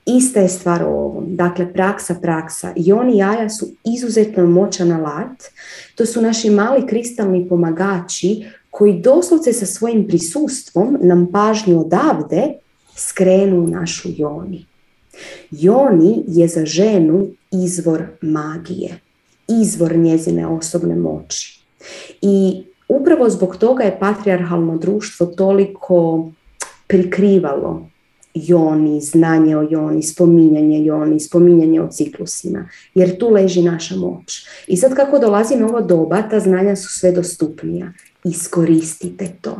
Ista 0.06 0.40
je 0.40 0.48
stvar 0.48 0.82
o 0.82 0.88
ovom. 0.88 1.24
Dakle, 1.36 1.72
praksa, 1.72 2.14
praksa. 2.14 2.72
I 2.76 2.92
oni 2.92 3.18
jaja 3.18 3.50
su 3.50 3.66
izuzetno 3.84 4.46
moćan 4.46 4.92
alat. 4.92 5.42
To 5.94 6.06
su 6.06 6.22
naši 6.22 6.50
mali 6.50 6.86
kristalni 6.86 7.48
pomagači 7.48 8.46
koji 8.70 9.00
doslovce 9.00 9.52
sa 9.52 9.66
svojim 9.66 10.06
prisustvom 10.08 10.98
nam 11.00 11.28
pažnju 11.32 11.80
odavde 11.80 12.52
skrenu 12.96 13.56
u 13.56 13.66
našu 13.66 14.08
joni. 14.16 14.66
Joni 15.50 16.24
je 16.26 16.48
za 16.48 16.66
ženu 16.66 17.26
izvor 17.50 18.02
magije, 18.20 19.00
izvor 19.48 19.96
njezine 19.96 20.46
osobne 20.46 20.94
moći. 20.94 21.60
I 22.22 22.62
upravo 22.88 23.30
zbog 23.30 23.56
toga 23.56 23.84
je 23.84 23.98
patrijarhalno 23.98 24.78
društvo 24.78 25.26
toliko 25.26 26.30
prikrivalo 26.86 27.86
joni, 28.34 29.00
znanje 29.00 29.56
o 29.56 29.66
joni, 29.70 30.02
spominjanje 30.02 30.84
joni, 30.84 31.20
spominjanje 31.20 31.80
o 31.80 31.88
ciklusima, 31.88 32.68
jer 32.94 33.18
tu 33.18 33.28
leži 33.30 33.62
naša 33.62 33.96
moć. 33.96 34.46
I 34.66 34.76
sad 34.76 34.94
kako 34.94 35.18
dolazi 35.18 35.56
novo 35.56 35.80
doba, 35.80 36.22
ta 36.30 36.40
znanja 36.40 36.76
su 36.76 36.88
sve 36.98 37.12
dostupnija. 37.12 37.92
Iskoristite 38.24 39.28
to. 39.40 39.56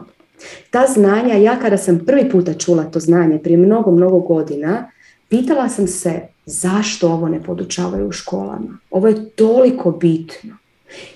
Ta 0.71 0.87
znanja, 0.87 1.35
ja 1.35 1.59
kada 1.61 1.77
sam 1.77 2.01
prvi 2.07 2.31
puta 2.31 2.55
čula 2.55 2.85
to 2.85 3.01
znanje 3.01 3.39
prije 3.39 3.57
mnogo, 3.57 3.91
mnogo 3.91 4.19
godina, 4.19 4.91
pitala 5.33 5.69
sam 5.69 5.87
se 5.87 6.21
zašto 6.47 7.09
ovo 7.09 7.29
ne 7.29 7.43
podučavaju 7.43 8.09
u 8.09 8.13
školama. 8.13 8.79
Ovo 8.91 9.09
je 9.09 9.31
toliko 9.31 9.91
bitno. 9.91 10.57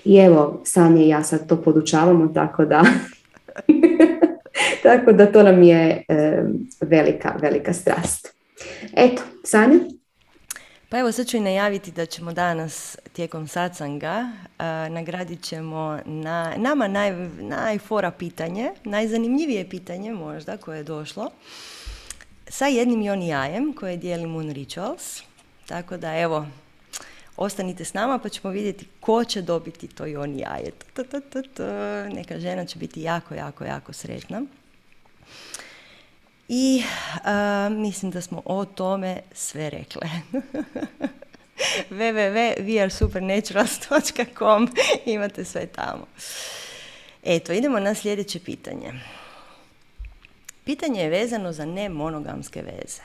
I 0.05 0.17
evo, 0.17 0.63
Sanje 0.65 1.05
i 1.05 1.09
ja 1.09 1.23
sad 1.23 1.49
to 1.49 1.63
podučavamo, 1.63 2.29
tako 2.29 2.65
da 2.65 2.83
Tako 4.83 5.13
da 5.13 5.33
to 5.33 5.43
nam 5.43 5.63
je 5.63 6.05
velika, 6.81 7.35
velika 7.41 7.73
strast. 7.73 8.35
Eto, 8.97 9.23
Sanja? 9.45 9.79
Pa 10.89 10.99
evo 10.99 11.13
sad 11.13 11.27
ću 11.27 11.37
i 11.37 11.41
najaviti 11.41 11.93
da 11.93 12.07
ćemo 12.07 12.33
danas 12.33 12.99
tijekom 13.13 13.49
sacanga 13.49 14.33
uh, 14.43 14.95
nagradit 14.95 15.43
ćemo 15.43 15.99
na 16.05 16.53
nama 16.57 16.89
naj, 16.89 17.13
najfora 17.41 18.11
pitanje, 18.11 18.71
najzanimljivije 18.85 19.71
pitanje 19.71 20.13
možda 20.13 20.57
koje 20.57 20.77
je 20.77 20.85
došlo 20.85 21.31
sa 22.49 22.67
jednim 22.67 23.03
joni 23.03 23.29
jajem 23.29 23.73
koje 23.73 23.97
dijeli 23.97 24.27
Moon 24.27 24.51
Rituals. 24.51 25.23
Tako 25.67 25.97
da 25.97 26.17
evo, 26.17 26.47
ostanite 27.37 27.85
s 27.85 27.95
nama 27.95 28.19
pa 28.19 28.29
ćemo 28.29 28.51
vidjeti 28.51 28.87
ko 29.01 29.25
će 29.25 29.43
dobiti 29.43 29.89
to 29.89 30.07
joni 30.07 30.39
jaje. 30.39 30.73
Neka 32.13 32.41
žena 32.41 32.65
će 32.65 32.79
biti 32.79 33.03
jako, 33.03 33.35
jako, 33.35 33.65
jako 33.65 33.93
sretna. 33.93 34.43
I 36.49 36.83
mislim 37.71 38.11
da 38.11 38.21
smo 38.21 38.43
o 38.45 38.65
tome 38.65 39.21
sve 39.33 39.71
rekle. 39.71 40.09
www.wearesupernaturals.com 41.91 44.69
imate 45.07 45.45
sve 45.45 45.67
tamo. 45.67 46.07
Eto, 47.25 47.53
idemo 47.53 47.81
na 47.81 47.95
sljedeće 47.95 48.41
pitanje. 48.41 48.93
Pitanje 50.67 51.01
je 51.01 51.11
vezano 51.11 51.53
za 51.53 51.65
nemonogamske 51.65 52.63
veze. 52.63 53.03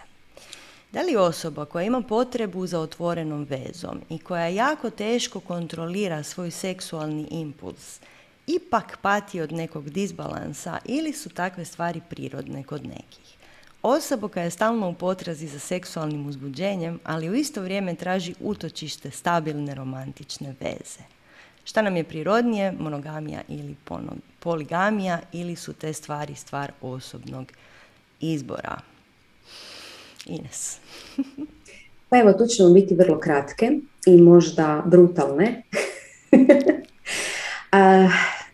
Da 0.92 1.02
li 1.02 1.16
osoba 1.16 1.66
koja 1.66 1.84
ima 1.84 2.02
potrebu 2.02 2.68
za 2.68 2.80
otvorenom 2.80 3.44
vezom 3.44 4.02
i 4.10 4.20
koja 4.20 4.48
jako 4.48 4.90
teško 4.90 5.40
kontrolira 5.40 6.24
svoj 6.24 6.52
seksualni 6.52 7.28
impuls, 7.32 8.00
ipak 8.48 8.98
pati 9.02 9.42
od 9.42 9.52
nekog 9.52 9.90
disbalansa 9.90 10.78
ili 10.86 11.14
su 11.14 11.30
takve 11.30 11.66
stvari 11.66 12.02
prirodne 12.10 12.64
kod 12.64 12.86
nekih? 12.86 13.38
Osoba 13.82 14.28
koja 14.28 14.44
je 14.44 14.52
stalno 14.52 14.90
u 14.90 14.94
potrazi 14.94 15.48
za 15.48 15.60
seksualnim 15.60 16.28
uzbuđenjem, 16.28 17.00
ali 17.04 17.30
u 17.30 17.36
isto 17.36 17.62
vrijeme 17.62 17.96
traži 17.96 18.34
utočište 18.40 19.12
stabilne 19.12 19.76
romantične 19.76 20.56
veze. 20.60 21.21
Šta 21.72 21.82
nam 21.82 21.98
je 21.98 22.04
prirodnije, 22.04 22.74
monogamija 22.80 23.42
ili 23.48 23.76
poligamija 24.40 25.20
ili 25.32 25.56
su 25.56 25.74
te 25.74 25.94
stvari 25.94 26.36
stvar 26.36 26.72
osobnog 26.82 27.52
izbora? 28.20 28.78
Ines. 30.26 30.78
pa 32.10 32.18
evo, 32.18 32.34
tu 32.34 32.46
ćemo 32.46 32.70
biti 32.70 32.96
vrlo 32.96 33.20
kratke 33.20 33.72
i 34.06 34.18
možda 34.18 34.84
brutalne. 34.86 35.64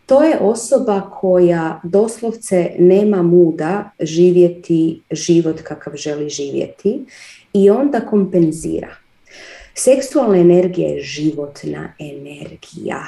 to 0.06 0.24
je 0.24 0.38
osoba 0.40 1.10
koja 1.10 1.82
doslovce 1.84 2.72
nema 2.80 3.22
muda 3.22 3.92
živjeti 4.00 5.02
život 5.12 5.62
kakav 5.62 5.94
želi 5.96 6.30
živjeti 6.30 7.06
i 7.54 7.70
onda 7.70 8.00
kompenzira. 8.00 9.07
Seksualna 9.80 10.38
energija 10.38 10.90
je 10.90 11.02
životna 11.02 11.94
energija. 12.00 13.04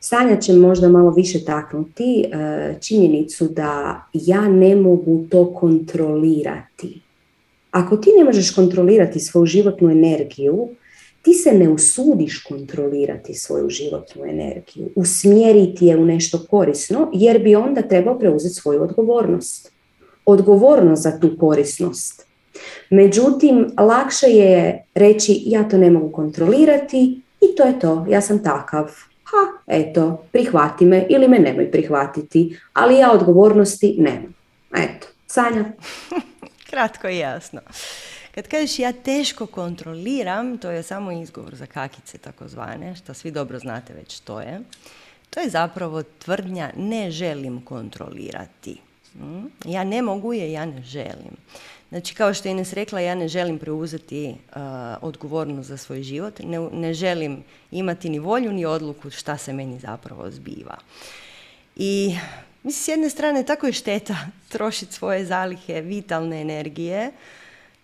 Sanja 0.00 0.40
će 0.40 0.52
možda 0.52 0.88
malo 0.88 1.10
više 1.10 1.44
taknuti 1.44 2.24
e, 2.24 2.74
činjenicu 2.80 3.48
da 3.48 4.02
ja 4.12 4.48
ne 4.48 4.76
mogu 4.76 5.26
to 5.30 5.54
kontrolirati. 5.54 7.00
Ako 7.70 7.96
ti 7.96 8.10
ne 8.18 8.24
možeš 8.24 8.54
kontrolirati 8.54 9.20
svoju 9.20 9.46
životnu 9.46 9.90
energiju, 9.90 10.68
ti 11.22 11.34
se 11.34 11.52
ne 11.52 11.68
usudiš 11.68 12.44
kontrolirati 12.44 13.34
svoju 13.34 13.70
životnu 13.70 14.24
energiju, 14.24 14.88
usmjeriti 14.94 15.86
je 15.86 15.96
u 15.96 16.04
nešto 16.04 16.46
korisno, 16.50 17.10
jer 17.14 17.42
bi 17.42 17.54
onda 17.54 17.82
trebao 17.82 18.18
preuzeti 18.18 18.54
svoju 18.54 18.82
odgovornost. 18.82 19.72
Odgovornost 20.24 21.02
za 21.02 21.20
tu 21.20 21.36
korisnost. 21.38 22.27
Međutim, 22.90 23.70
lakše 23.78 24.26
je 24.26 24.84
reći 24.94 25.42
ja 25.46 25.68
to 25.68 25.78
ne 25.78 25.90
mogu 25.90 26.12
kontrolirati 26.12 27.20
i 27.40 27.56
to 27.56 27.62
je 27.62 27.80
to, 27.80 28.06
ja 28.08 28.20
sam 28.20 28.44
takav. 28.44 28.90
Ha, 29.24 29.36
eto, 29.66 30.24
prihvati 30.32 30.84
me 30.86 31.06
ili 31.08 31.28
me 31.28 31.38
nemoj 31.38 31.70
prihvatiti, 31.70 32.58
ali 32.72 32.98
ja 32.98 33.12
odgovornosti 33.12 33.96
nemam. 33.98 34.34
Eto, 34.76 35.06
Sanja. 35.26 35.64
Kratko 36.70 37.08
i 37.08 37.18
jasno. 37.18 37.60
Kad 38.34 38.48
kažeš 38.48 38.78
ja 38.78 38.92
teško 38.92 39.46
kontroliram, 39.46 40.58
to 40.58 40.70
je 40.70 40.82
samo 40.82 41.12
izgovor 41.12 41.54
za 41.54 41.66
kakice 41.66 42.18
takozvane, 42.18 42.96
što 42.96 43.14
svi 43.14 43.30
dobro 43.30 43.58
znate 43.58 43.92
već 43.92 44.16
što 44.16 44.40
je. 44.40 44.60
To 45.30 45.40
je 45.40 45.48
zapravo 45.48 46.02
tvrdnja 46.02 46.70
ne 46.76 47.10
želim 47.10 47.60
kontrolirati. 47.60 48.80
Hm? 49.12 49.46
Ja 49.64 49.84
ne 49.84 50.02
mogu 50.02 50.32
je, 50.32 50.52
ja 50.52 50.66
ne 50.66 50.82
želim. 50.82 51.36
Znači, 51.88 52.14
kao 52.14 52.34
što 52.34 52.48
je 52.48 52.52
Ines 52.52 52.72
rekla, 52.72 53.00
ja 53.00 53.14
ne 53.14 53.28
želim 53.28 53.58
preuzeti 53.58 54.28
uh, 54.28 54.62
odgovornost 55.00 55.68
za 55.68 55.76
svoj 55.76 56.02
život, 56.02 56.38
ne, 56.44 56.58
ne 56.72 56.94
želim 56.94 57.44
imati 57.70 58.08
ni 58.08 58.18
volju 58.18 58.52
ni 58.52 58.64
odluku 58.64 59.10
šta 59.10 59.36
se 59.36 59.52
meni 59.52 59.78
zapravo 59.78 60.30
zbiva. 60.30 60.78
I 61.76 62.16
mislim, 62.62 62.82
s 62.82 62.88
jedne 62.88 63.10
strane, 63.10 63.44
tako 63.44 63.66
je 63.66 63.72
šteta 63.72 64.16
trošiti 64.52 64.92
svoje 64.92 65.26
zalihe 65.26 65.80
vitalne 65.80 66.40
energije 66.40 67.10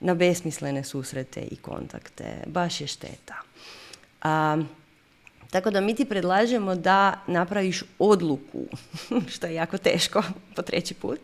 na 0.00 0.14
besmislene 0.14 0.84
susrete 0.84 1.40
i 1.40 1.56
kontakte. 1.56 2.24
Baš 2.46 2.80
je 2.80 2.86
šteta. 2.86 3.34
A, 4.22 4.62
tako 5.50 5.70
da 5.70 5.80
mi 5.80 5.94
ti 5.94 6.04
predlažemo 6.04 6.74
da 6.74 7.20
napraviš 7.26 7.82
odluku, 7.98 8.64
što 9.34 9.46
je 9.46 9.54
jako 9.54 9.78
teško 9.78 10.22
po 10.56 10.62
treći 10.62 10.94
put. 10.94 11.20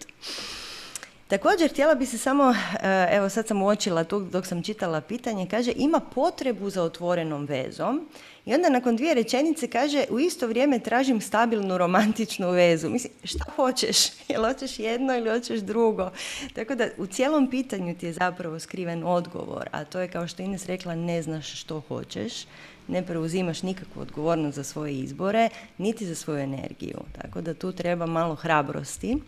Također, 1.31 1.70
htjela 1.70 1.95
bi 1.95 2.07
se 2.07 2.18
samo, 2.18 2.55
e, 2.83 3.09
evo 3.11 3.28
sad 3.28 3.47
sam 3.47 3.62
uočila 3.62 4.05
tu 4.05 4.20
dok 4.20 4.47
sam 4.47 4.62
čitala 4.62 5.01
pitanje, 5.01 5.47
kaže 5.51 5.72
ima 5.76 6.01
potrebu 6.14 6.70
za 6.70 6.83
otvorenom 6.83 7.45
vezom 7.45 8.09
i 8.47 8.55
onda 8.55 8.68
nakon 8.68 8.97
dvije 8.97 9.14
rečenice 9.14 9.68
kaže 9.68 10.05
u 10.11 10.20
isto 10.20 10.47
vrijeme 10.47 10.78
tražim 10.78 11.20
stabilnu 11.20 11.78
romantičnu 11.78 12.51
vezu. 12.51 12.89
Mislim, 12.89 13.12
šta 13.24 13.45
hoćeš? 13.57 13.97
Jel 14.28 14.45
hoćeš 14.45 14.78
jedno 14.78 15.16
ili 15.16 15.31
hoćeš 15.31 15.61
drugo? 15.61 16.11
Tako 16.55 16.74
da 16.74 16.89
u 16.99 17.07
cijelom 17.07 17.51
pitanju 17.51 17.95
ti 17.95 18.07
je 18.07 18.12
zapravo 18.12 18.59
skriven 18.59 19.05
odgovor, 19.05 19.68
a 19.72 19.85
to 19.85 20.01
je 20.01 20.09
kao 20.09 20.28
što 20.28 20.43
Ines 20.43 20.66
rekla, 20.66 20.95
ne 20.95 21.22
znaš 21.22 21.61
što 21.61 21.81
hoćeš, 21.81 22.33
ne 22.89 23.07
preuzimaš 23.07 23.62
nikakvu 23.62 24.03
odgovornost 24.03 24.57
za 24.57 24.64
svoje 24.64 24.95
izbore, 24.95 25.49
niti 25.78 26.07
za 26.07 26.14
svoju 26.14 26.39
energiju. 26.39 26.99
Tako 27.22 27.41
da 27.41 27.55
tu 27.55 27.72
treba 27.72 28.07
malo 28.07 28.35
hrabrosti. 28.35 29.18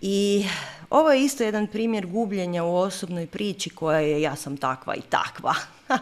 I 0.00 0.46
ovo 0.90 1.12
je 1.12 1.24
isto 1.24 1.44
jedan 1.44 1.66
primjer 1.66 2.06
gubljenja 2.06 2.64
u 2.64 2.76
osobnoj 2.76 3.26
priči 3.26 3.70
koja 3.70 4.00
je 4.00 4.22
ja 4.22 4.36
sam 4.36 4.56
takva 4.56 4.94
i 4.94 5.00
takva. 5.00 5.54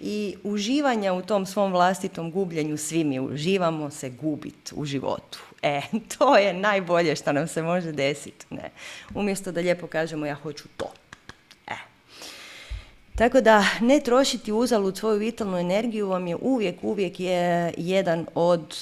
I 0.00 0.36
uživanja 0.42 1.12
u 1.12 1.22
tom 1.22 1.46
svom 1.46 1.72
vlastitom 1.72 2.30
gubljenju, 2.30 2.76
svi 2.76 3.04
mi 3.04 3.20
uživamo 3.20 3.90
se 3.90 4.10
gubit 4.10 4.72
u 4.76 4.84
životu. 4.84 5.38
E, 5.62 5.80
to 6.18 6.36
je 6.36 6.54
najbolje 6.54 7.16
što 7.16 7.32
nam 7.32 7.48
se 7.48 7.62
može 7.62 7.92
desiti. 7.92 8.46
Ne. 8.50 8.70
Umjesto 9.14 9.52
da 9.52 9.60
lijepo 9.60 9.86
kažemo 9.86 10.26
ja 10.26 10.34
hoću 10.34 10.68
to. 10.76 10.92
E. 11.66 11.76
Tako 13.16 13.40
da 13.40 13.64
ne 13.80 14.00
trošiti 14.00 14.52
uzalud 14.52 14.96
svoju 14.98 15.18
vitalnu 15.18 15.58
energiju 15.58 16.08
vam 16.08 16.26
je 16.26 16.36
uvijek, 16.40 16.76
uvijek 16.82 17.20
je 17.20 17.74
jedan 17.76 18.26
od 18.34 18.74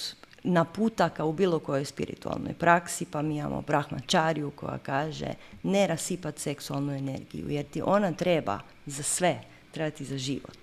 naputaka 0.46 1.24
u 1.24 1.32
bilo 1.32 1.58
kojoj 1.58 1.84
spiritualnoj 1.84 2.54
praksi, 2.54 3.06
pa 3.10 3.22
mi 3.22 3.36
imamo 3.36 3.60
brahmačariju 3.60 4.50
koja 4.50 4.78
kaže 4.78 5.28
ne 5.62 5.86
rasipati 5.86 6.40
seksualnu 6.40 6.92
energiju, 6.92 7.50
jer 7.50 7.64
ti 7.64 7.82
ona 7.84 8.12
treba 8.12 8.60
za 8.86 9.02
sve, 9.02 9.40
treba 9.72 9.90
ti 9.90 10.04
za 10.04 10.18
život. 10.18 10.58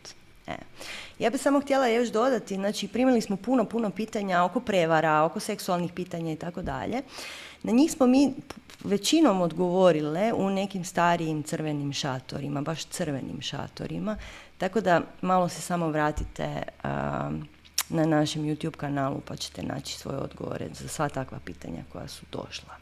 E. 0.48 0.56
Ja 1.20 1.30
bih 1.30 1.42
samo 1.42 1.62
htjela 1.62 1.88
još 1.88 2.10
dodati, 2.10 2.56
znači 2.56 2.88
primili 2.88 3.22
smo 3.22 3.36
puno, 3.36 3.66
puno 3.66 3.90
pitanja 3.90 4.44
oko 4.44 4.60
prevara, 4.60 5.24
oko 5.24 5.40
seksualnih 5.40 5.94
pitanja 5.94 6.32
i 6.32 6.36
tako 6.36 6.62
dalje. 6.62 7.02
Na 7.64 7.72
njih 7.72 7.92
smo 7.92 8.08
mi 8.08 8.34
većinom 8.84 9.42
odgovorile 9.42 10.34
u 10.34 10.50
nekim 10.50 10.86
starijim 10.86 11.44
crvenim 11.44 11.94
šatorima, 11.94 12.62
baš 12.62 12.86
crvenim 12.86 13.42
šatorima, 13.42 14.18
tako 14.58 14.82
da 14.82 15.02
malo 15.22 15.50
se 15.50 15.62
samo 15.62 15.88
vratite 15.90 16.64
na 17.94 18.06
našem 18.06 18.44
YouTube 18.44 18.76
kanalu 18.76 19.22
pa 19.26 19.36
ćete 19.36 19.64
naći 19.64 19.98
svoje 19.98 20.18
odgovore 20.18 20.66
za 20.74 20.88
sva 20.88 21.10
takva 21.10 21.40
pitanja 21.46 21.84
koja 21.92 22.08
su 22.08 22.26
došla. 22.32 22.76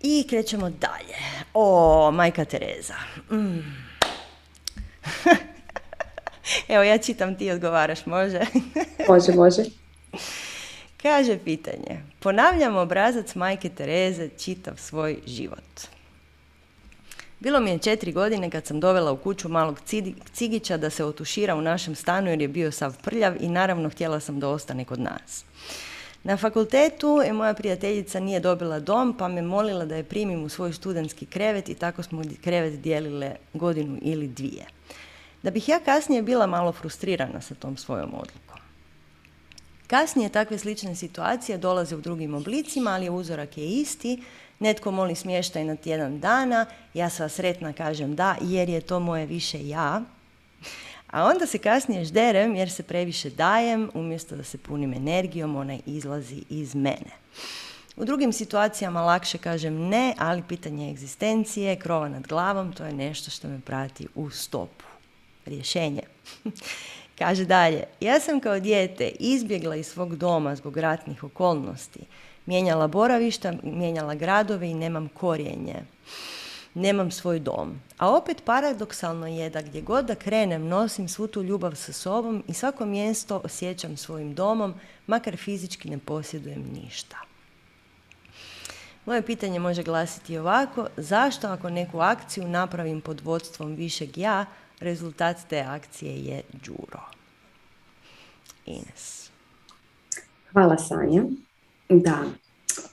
I 0.00 0.26
krećemo 0.28 0.70
dalje. 0.70 1.16
O, 1.54 2.10
majka 2.10 2.44
Tereza. 2.44 2.94
Mm. 3.30 3.58
Evo, 6.68 6.82
ja 6.82 6.98
čitam, 6.98 7.38
ti 7.38 7.50
odgovaraš, 7.50 8.06
može? 8.06 8.40
može, 9.08 9.32
može. 9.32 9.62
Kaže 11.02 11.38
pitanje. 11.44 12.00
Ponavljam 12.20 12.76
obrazac 12.76 13.34
majke 13.34 13.68
Tereze 13.68 14.28
čitav 14.28 14.74
svoj 14.76 15.18
život. 15.26 15.91
Bilo 17.42 17.60
mi 17.60 17.70
je 17.70 17.78
četiri 17.78 18.12
godine 18.12 18.50
kad 18.50 18.66
sam 18.66 18.80
dovela 18.80 19.12
u 19.12 19.16
kuću 19.16 19.48
malog 19.48 19.80
cigića 20.32 20.76
da 20.76 20.90
se 20.90 21.04
otušira 21.04 21.54
u 21.54 21.60
našem 21.60 21.94
stanu 21.94 22.30
jer 22.30 22.40
je 22.40 22.48
bio 22.48 22.72
sav 22.72 22.96
prljav 23.02 23.34
i 23.40 23.48
naravno 23.48 23.90
htjela 23.90 24.20
sam 24.20 24.40
da 24.40 24.48
ostane 24.48 24.84
kod 24.84 25.00
nas. 25.00 25.44
Na 26.24 26.36
fakultetu 26.36 27.20
je 27.26 27.32
moja 27.32 27.54
prijateljica 27.54 28.20
nije 28.20 28.40
dobila 28.40 28.80
dom 28.80 29.16
pa 29.18 29.28
me 29.28 29.42
molila 29.42 29.84
da 29.84 29.96
je 29.96 30.04
primim 30.04 30.44
u 30.44 30.48
svoj 30.48 30.72
studentski 30.72 31.26
krevet 31.26 31.68
i 31.68 31.74
tako 31.74 32.02
smo 32.02 32.22
krevet 32.44 32.80
dijelile 32.80 33.36
godinu 33.54 33.98
ili 34.02 34.28
dvije. 34.28 34.66
Da 35.42 35.50
bih 35.50 35.68
ja 35.68 35.80
kasnije 35.80 36.22
bila 36.22 36.46
malo 36.46 36.72
frustrirana 36.72 37.40
sa 37.40 37.54
tom 37.54 37.76
svojom 37.76 38.14
odlukom. 38.14 38.58
Kasnije 39.86 40.28
takve 40.28 40.58
slične 40.58 40.94
situacije 40.94 41.58
dolaze 41.58 41.96
u 41.96 42.00
drugim 42.00 42.34
oblicima, 42.34 42.90
ali 42.90 43.10
uzorak 43.10 43.58
je 43.58 43.66
isti, 43.66 44.22
netko 44.62 44.90
moli 44.90 45.14
smještaj 45.14 45.64
na 45.64 45.76
tjedan 45.76 46.20
dana, 46.20 46.66
ja 46.94 47.10
sva 47.10 47.28
sretna 47.28 47.72
kažem 47.72 48.14
da, 48.16 48.36
jer 48.40 48.68
je 48.68 48.80
to 48.80 49.00
moje 49.00 49.26
više 49.26 49.68
ja. 49.68 50.02
A 51.10 51.24
onda 51.24 51.46
se 51.46 51.58
kasnije 51.58 52.04
žderem 52.04 52.54
jer 52.54 52.70
se 52.70 52.82
previše 52.82 53.30
dajem, 53.30 53.90
umjesto 53.94 54.36
da 54.36 54.44
se 54.44 54.58
punim 54.58 54.94
energijom, 54.94 55.56
ona 55.56 55.78
izlazi 55.86 56.42
iz 56.50 56.74
mene. 56.74 57.12
U 57.96 58.04
drugim 58.04 58.32
situacijama 58.32 59.02
lakše 59.02 59.38
kažem 59.38 59.88
ne, 59.88 60.14
ali 60.18 60.42
pitanje 60.48 60.90
egzistencije, 60.90 61.76
krova 61.76 62.08
nad 62.08 62.26
glavom, 62.26 62.72
to 62.72 62.84
je 62.84 62.92
nešto 62.92 63.30
što 63.30 63.48
me 63.48 63.60
prati 63.60 64.08
u 64.14 64.30
stopu. 64.30 64.84
Rješenje. 65.46 66.02
Kaže 67.18 67.44
dalje, 67.44 67.84
ja 68.00 68.20
sam 68.20 68.40
kao 68.40 68.60
dijete 68.60 69.08
izbjegla 69.08 69.76
iz 69.76 69.86
svog 69.86 70.16
doma 70.16 70.56
zbog 70.56 70.76
ratnih 70.76 71.24
okolnosti 71.24 72.00
mijenjala 72.46 72.86
boravišta, 72.86 73.52
mijenjala 73.62 74.14
gradove 74.14 74.70
i 74.70 74.74
nemam 74.74 75.08
korijenje. 75.08 75.74
Nemam 76.74 77.10
svoj 77.10 77.38
dom. 77.38 77.80
A 77.98 78.10
opet 78.16 78.42
paradoksalno 78.44 79.26
je 79.26 79.50
da 79.50 79.62
gdje 79.62 79.80
god 79.80 80.04
da 80.04 80.14
krenem 80.14 80.66
nosim 80.66 81.08
svu 81.08 81.26
tu 81.26 81.42
ljubav 81.42 81.74
sa 81.74 81.92
sobom 81.92 82.44
i 82.48 82.54
svako 82.54 82.86
mjesto 82.86 83.40
osjećam 83.44 83.96
svojim 83.96 84.34
domom, 84.34 84.74
makar 85.06 85.36
fizički 85.36 85.90
ne 85.90 85.98
posjedujem 85.98 86.64
ništa. 86.74 87.16
Moje 89.06 89.22
pitanje 89.22 89.58
može 89.58 89.82
glasiti 89.82 90.38
ovako, 90.38 90.86
zašto 90.96 91.48
ako 91.48 91.70
neku 91.70 92.00
akciju 92.00 92.48
napravim 92.48 93.00
pod 93.00 93.20
vodstvom 93.20 93.74
višeg 93.74 94.18
ja, 94.18 94.46
rezultat 94.80 95.36
te 95.48 95.60
akcije 95.60 96.24
je 96.24 96.42
džuro. 96.62 97.00
Ines. 98.66 99.30
Hvala 100.52 100.78
Sanja. 100.78 101.22
Da, 102.00 102.18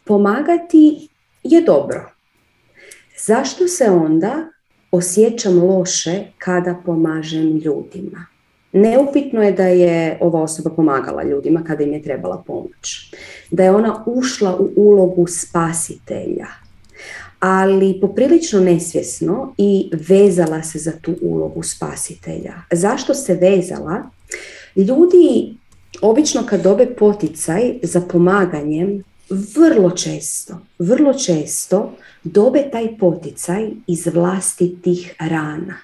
pomagati 0.05 1.07
je 1.43 1.61
dobro. 1.61 2.11
Zašto 3.25 3.67
se 3.67 3.89
onda 3.89 4.47
osjećam 4.91 5.63
loše 5.63 6.23
kada 6.37 6.81
pomažem 6.85 7.57
ljudima? 7.57 8.25
Neupitno 8.71 9.43
je 9.43 9.51
da 9.51 9.67
je 9.67 10.17
ova 10.21 10.41
osoba 10.41 10.69
pomagala 10.69 11.23
ljudima 11.23 11.63
kada 11.63 11.83
im 11.83 11.93
je 11.93 12.01
trebala 12.01 12.43
pomoć. 12.47 13.13
Da 13.51 13.63
je 13.63 13.71
ona 13.71 14.03
ušla 14.05 14.57
u 14.59 14.71
ulogu 14.75 15.27
spasitelja, 15.27 16.47
ali 17.39 17.99
poprilično 18.01 18.59
nesvjesno 18.59 19.53
i 19.57 19.89
vezala 20.09 20.63
se 20.63 20.79
za 20.79 20.91
tu 21.01 21.15
ulogu 21.21 21.63
spasitelja. 21.63 22.53
Zašto 22.71 23.13
se 23.13 23.33
vezala? 23.33 24.03
Ljudi 24.75 25.55
obično 26.01 26.45
kad 26.45 26.63
dobe 26.63 26.95
poticaj 26.95 27.79
za 27.83 28.01
pomaganjem, 28.01 29.03
vrlo 29.29 29.91
često, 29.91 30.59
vrlo 30.79 31.13
često 31.13 31.93
dobe 32.23 32.69
taj 32.71 32.97
poticaj 32.97 33.69
iz 33.87 34.07
vlastitih 34.07 35.15
rana. 35.19 35.77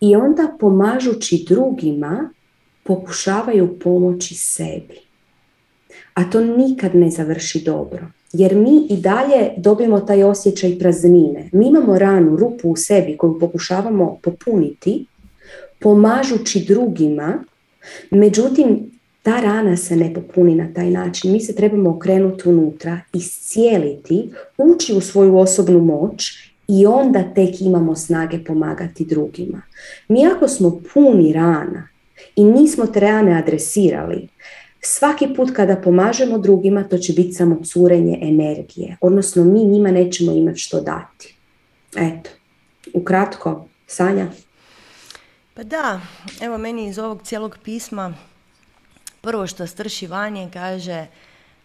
I 0.00 0.16
onda 0.16 0.56
pomažući 0.60 1.44
drugima 1.48 2.30
pokušavaju 2.82 3.78
pomoći 3.78 4.34
sebi. 4.34 4.98
A 6.14 6.30
to 6.30 6.40
nikad 6.40 6.94
ne 6.94 7.10
završi 7.10 7.62
dobro. 7.64 8.06
Jer 8.32 8.56
mi 8.56 8.86
i 8.90 8.96
dalje 8.96 9.50
dobijemo 9.56 10.00
taj 10.00 10.22
osjećaj 10.22 10.78
praznine. 10.78 11.48
Mi 11.52 11.68
imamo 11.68 11.98
ranu, 11.98 12.36
rupu 12.36 12.70
u 12.70 12.76
sebi 12.76 13.16
koju 13.16 13.38
pokušavamo 13.38 14.18
popuniti 14.22 15.06
pomažući 15.78 16.64
drugima, 16.68 17.44
međutim 18.10 18.93
ta 19.24 19.40
rana 19.40 19.76
se 19.76 19.96
ne 19.96 20.14
popuni 20.14 20.54
na 20.54 20.66
taj 20.74 20.90
način. 20.90 21.32
Mi 21.32 21.40
se 21.40 21.54
trebamo 21.54 21.90
okrenuti 21.90 22.48
unutra, 22.48 23.00
iscijeliti, 23.12 24.30
ući 24.58 24.94
u 24.94 25.00
svoju 25.00 25.38
osobnu 25.38 25.80
moć 25.80 26.24
i 26.68 26.86
onda 26.86 27.22
tek 27.34 27.60
imamo 27.60 27.96
snage 27.96 28.44
pomagati 28.44 29.04
drugima. 29.04 29.62
Mi 30.08 30.26
ako 30.26 30.48
smo 30.48 30.80
puni 30.94 31.32
rana 31.32 31.88
i 32.36 32.44
nismo 32.44 32.86
te 32.86 33.00
rane 33.00 33.38
adresirali, 33.38 34.28
svaki 34.80 35.28
put 35.36 35.50
kada 35.50 35.76
pomažemo 35.76 36.38
drugima 36.38 36.84
to 36.84 36.98
će 36.98 37.12
biti 37.12 37.32
samo 37.32 37.60
curenje 37.64 38.18
energije, 38.22 38.96
odnosno 39.00 39.44
mi 39.44 39.64
njima 39.64 39.90
nećemo 39.90 40.32
imati 40.32 40.58
što 40.58 40.80
dati. 40.80 41.34
Eto, 41.96 42.30
ukratko, 42.94 43.66
Sanja? 43.86 44.26
Pa 45.54 45.62
da, 45.62 46.00
evo 46.40 46.58
meni 46.58 46.88
iz 46.88 46.98
ovog 46.98 47.22
cijelog 47.22 47.58
pisma 47.64 48.14
prvo 49.24 49.46
što 49.46 49.66
strši 49.66 50.06
van 50.06 50.36
je 50.36 50.50
kaže 50.52 51.06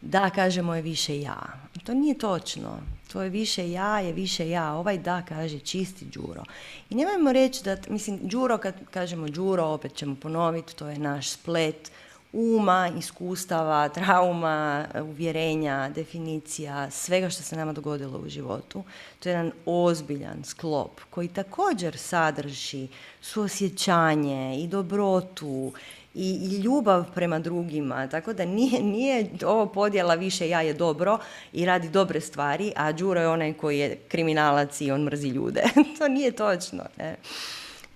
da, 0.02 0.30
kaže 0.30 0.62
je 0.62 0.82
više 0.82 1.22
ja. 1.22 1.40
To 1.84 1.94
nije 1.94 2.18
točno. 2.18 2.80
To 3.12 3.22
je 3.22 3.30
više 3.30 3.72
ja, 3.72 4.00
je 4.00 4.14
više 4.14 4.50
ja. 4.50 4.74
Ovaj 4.74 4.98
da 4.98 5.22
kaže 5.22 5.60
čisti 5.60 6.06
Đuro. 6.06 6.44
I 6.90 6.96
nemojmo 6.96 7.32
reći 7.32 7.64
da, 7.64 7.78
mislim, 7.90 8.20
Đuro, 8.22 8.58
kad 8.58 8.76
kažemo 8.92 9.28
Đuro, 9.28 9.66
opet 9.66 9.96
ćemo 9.96 10.16
ponoviti, 10.16 10.76
to 10.76 10.88
je 10.88 11.00
naš 11.00 11.30
splet 11.30 11.92
uma, 12.34 12.90
iskustava, 12.98 13.90
trauma, 13.90 14.86
uvjerenja, 15.02 15.90
definicija, 15.96 16.92
svega 16.92 17.30
što 17.30 17.44
se 17.44 17.56
nama 17.56 17.74
dogodilo 17.74 18.20
u 18.20 18.30
životu. 18.30 18.84
To 19.20 19.30
je 19.30 19.34
jedan 19.34 19.52
ozbiljan 19.66 20.44
sklop 20.44 21.02
koji 21.10 21.28
također 21.28 21.98
sadrži 21.98 22.88
suosjećanje 23.22 24.60
i 24.60 24.68
dobrotu 24.68 25.74
i, 26.20 26.40
i 26.42 26.62
ljubav 26.62 27.06
prema 27.16 27.40
drugima. 27.40 28.08
Tako 28.08 28.34
da 28.34 28.46
nije, 28.46 28.82
nije 28.84 29.30
ovo 29.46 29.66
podjela 29.66 30.16
više 30.16 30.50
ja 30.50 30.62
je 30.62 30.74
dobro 30.74 31.18
i 31.54 31.66
radi 31.66 31.90
dobre 31.90 32.22
stvari, 32.22 32.74
a 32.76 32.92
Đuro 32.92 33.22
je 33.22 33.28
onaj 33.28 33.54
koji 33.54 33.80
je 33.80 33.96
kriminalac 33.96 34.82
i 34.82 34.92
on 34.92 35.04
mrzi 35.04 35.28
ljude. 35.28 35.64
to 35.98 36.08
nije 36.08 36.32
točno. 36.32 36.84
Ne? 36.98 37.16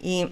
I 0.01 0.26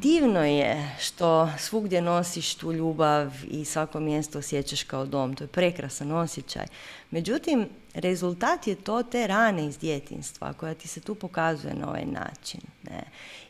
divno 0.00 0.44
je 0.44 0.96
što 1.00 1.50
svugdje 1.58 2.02
nosiš 2.02 2.54
tu 2.54 2.72
ljubav 2.72 3.32
i 3.50 3.64
svako 3.64 4.00
mjesto 4.00 4.38
osjećaš 4.38 4.82
kao 4.82 5.06
dom. 5.06 5.34
To 5.34 5.44
je 5.44 5.48
prekrasan 5.48 6.12
osjećaj. 6.12 6.66
Međutim, 7.10 7.68
rezultat 7.94 8.66
je 8.66 8.74
to 8.74 9.02
te 9.02 9.26
rane 9.26 9.66
iz 9.66 9.78
djetinstva 9.78 10.52
koja 10.52 10.74
ti 10.74 10.88
se 10.88 11.00
tu 11.00 11.14
pokazuje 11.14 11.74
na 11.74 11.88
ovaj 11.88 12.04
način. 12.04 12.60
Ne? 12.82 13.02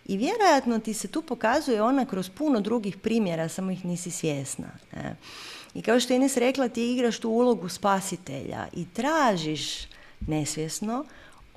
I 0.05 0.17
vjerojatno 0.17 0.79
ti 0.79 0.95
se 0.95 1.09
tu 1.09 1.23
pokazuje 1.23 1.83
ona 1.83 2.05
kroz 2.05 2.31
puno 2.31 2.61
drugih 2.61 2.97
primjera, 2.97 3.49
samo 3.49 3.71
ih 3.71 3.85
nisi 3.85 4.11
svjesna. 4.11 4.69
Ne? 4.93 5.17
I 5.75 5.83
kao 5.83 6.01
što 6.01 6.13
je 6.13 6.17
Ines 6.17 6.37
rekla, 6.37 6.69
ti 6.69 6.93
igraš 6.93 7.19
tu 7.19 7.31
ulogu 7.31 7.69
spasitelja 7.69 8.67
i 8.73 8.87
tražiš 8.95 9.87
nesvjesno 10.21 11.05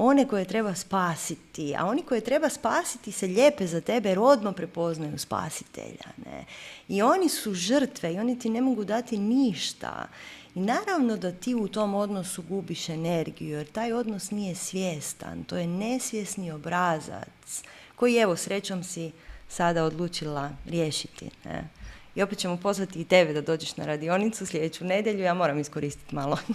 one 0.01 0.27
koje 0.27 0.45
treba 0.45 0.75
spasiti, 0.75 1.75
a 1.77 1.85
oni 1.85 2.01
koje 2.01 2.21
treba 2.21 2.49
spasiti 2.49 3.11
se 3.11 3.27
lijepe 3.27 3.67
za 3.67 3.81
tebe 3.81 4.09
jer 4.09 4.19
odmah 4.19 4.55
prepoznaju 4.55 5.17
spasitelja. 5.17 6.07
Ne? 6.25 6.45
I 6.87 7.01
oni 7.01 7.29
su 7.29 7.53
žrtve 7.53 8.13
i 8.13 8.19
oni 8.19 8.39
ti 8.39 8.49
ne 8.49 8.61
mogu 8.61 8.83
dati 8.83 9.17
ništa. 9.17 10.07
I 10.55 10.59
naravno 10.59 11.17
da 11.17 11.31
ti 11.31 11.55
u 11.55 11.67
tom 11.67 11.95
odnosu 11.95 12.43
gubiš 12.49 12.89
energiju 12.89 13.49
jer 13.49 13.67
taj 13.67 13.93
odnos 13.93 14.31
nije 14.31 14.55
svjestan, 14.55 15.43
to 15.43 15.57
je 15.57 15.67
nesvjesni 15.67 16.51
obrazac 16.51 17.63
koji 17.95 18.15
evo 18.17 18.35
srećom 18.35 18.83
si 18.83 19.11
sada 19.49 19.83
odlučila 19.83 20.49
riješiti. 20.65 21.29
Ne? 21.45 21.69
I 22.15 22.21
opet 22.21 22.37
ćemo 22.37 22.57
pozvati 22.57 23.01
i 23.01 23.05
tebe 23.05 23.33
da 23.33 23.41
dođeš 23.41 23.77
na 23.77 23.85
radionicu 23.85 24.45
sljedeću 24.45 24.85
nedjelju, 24.85 25.23
ja 25.23 25.33
moram 25.33 25.59
iskoristiti 25.59 26.15
malo 26.15 26.37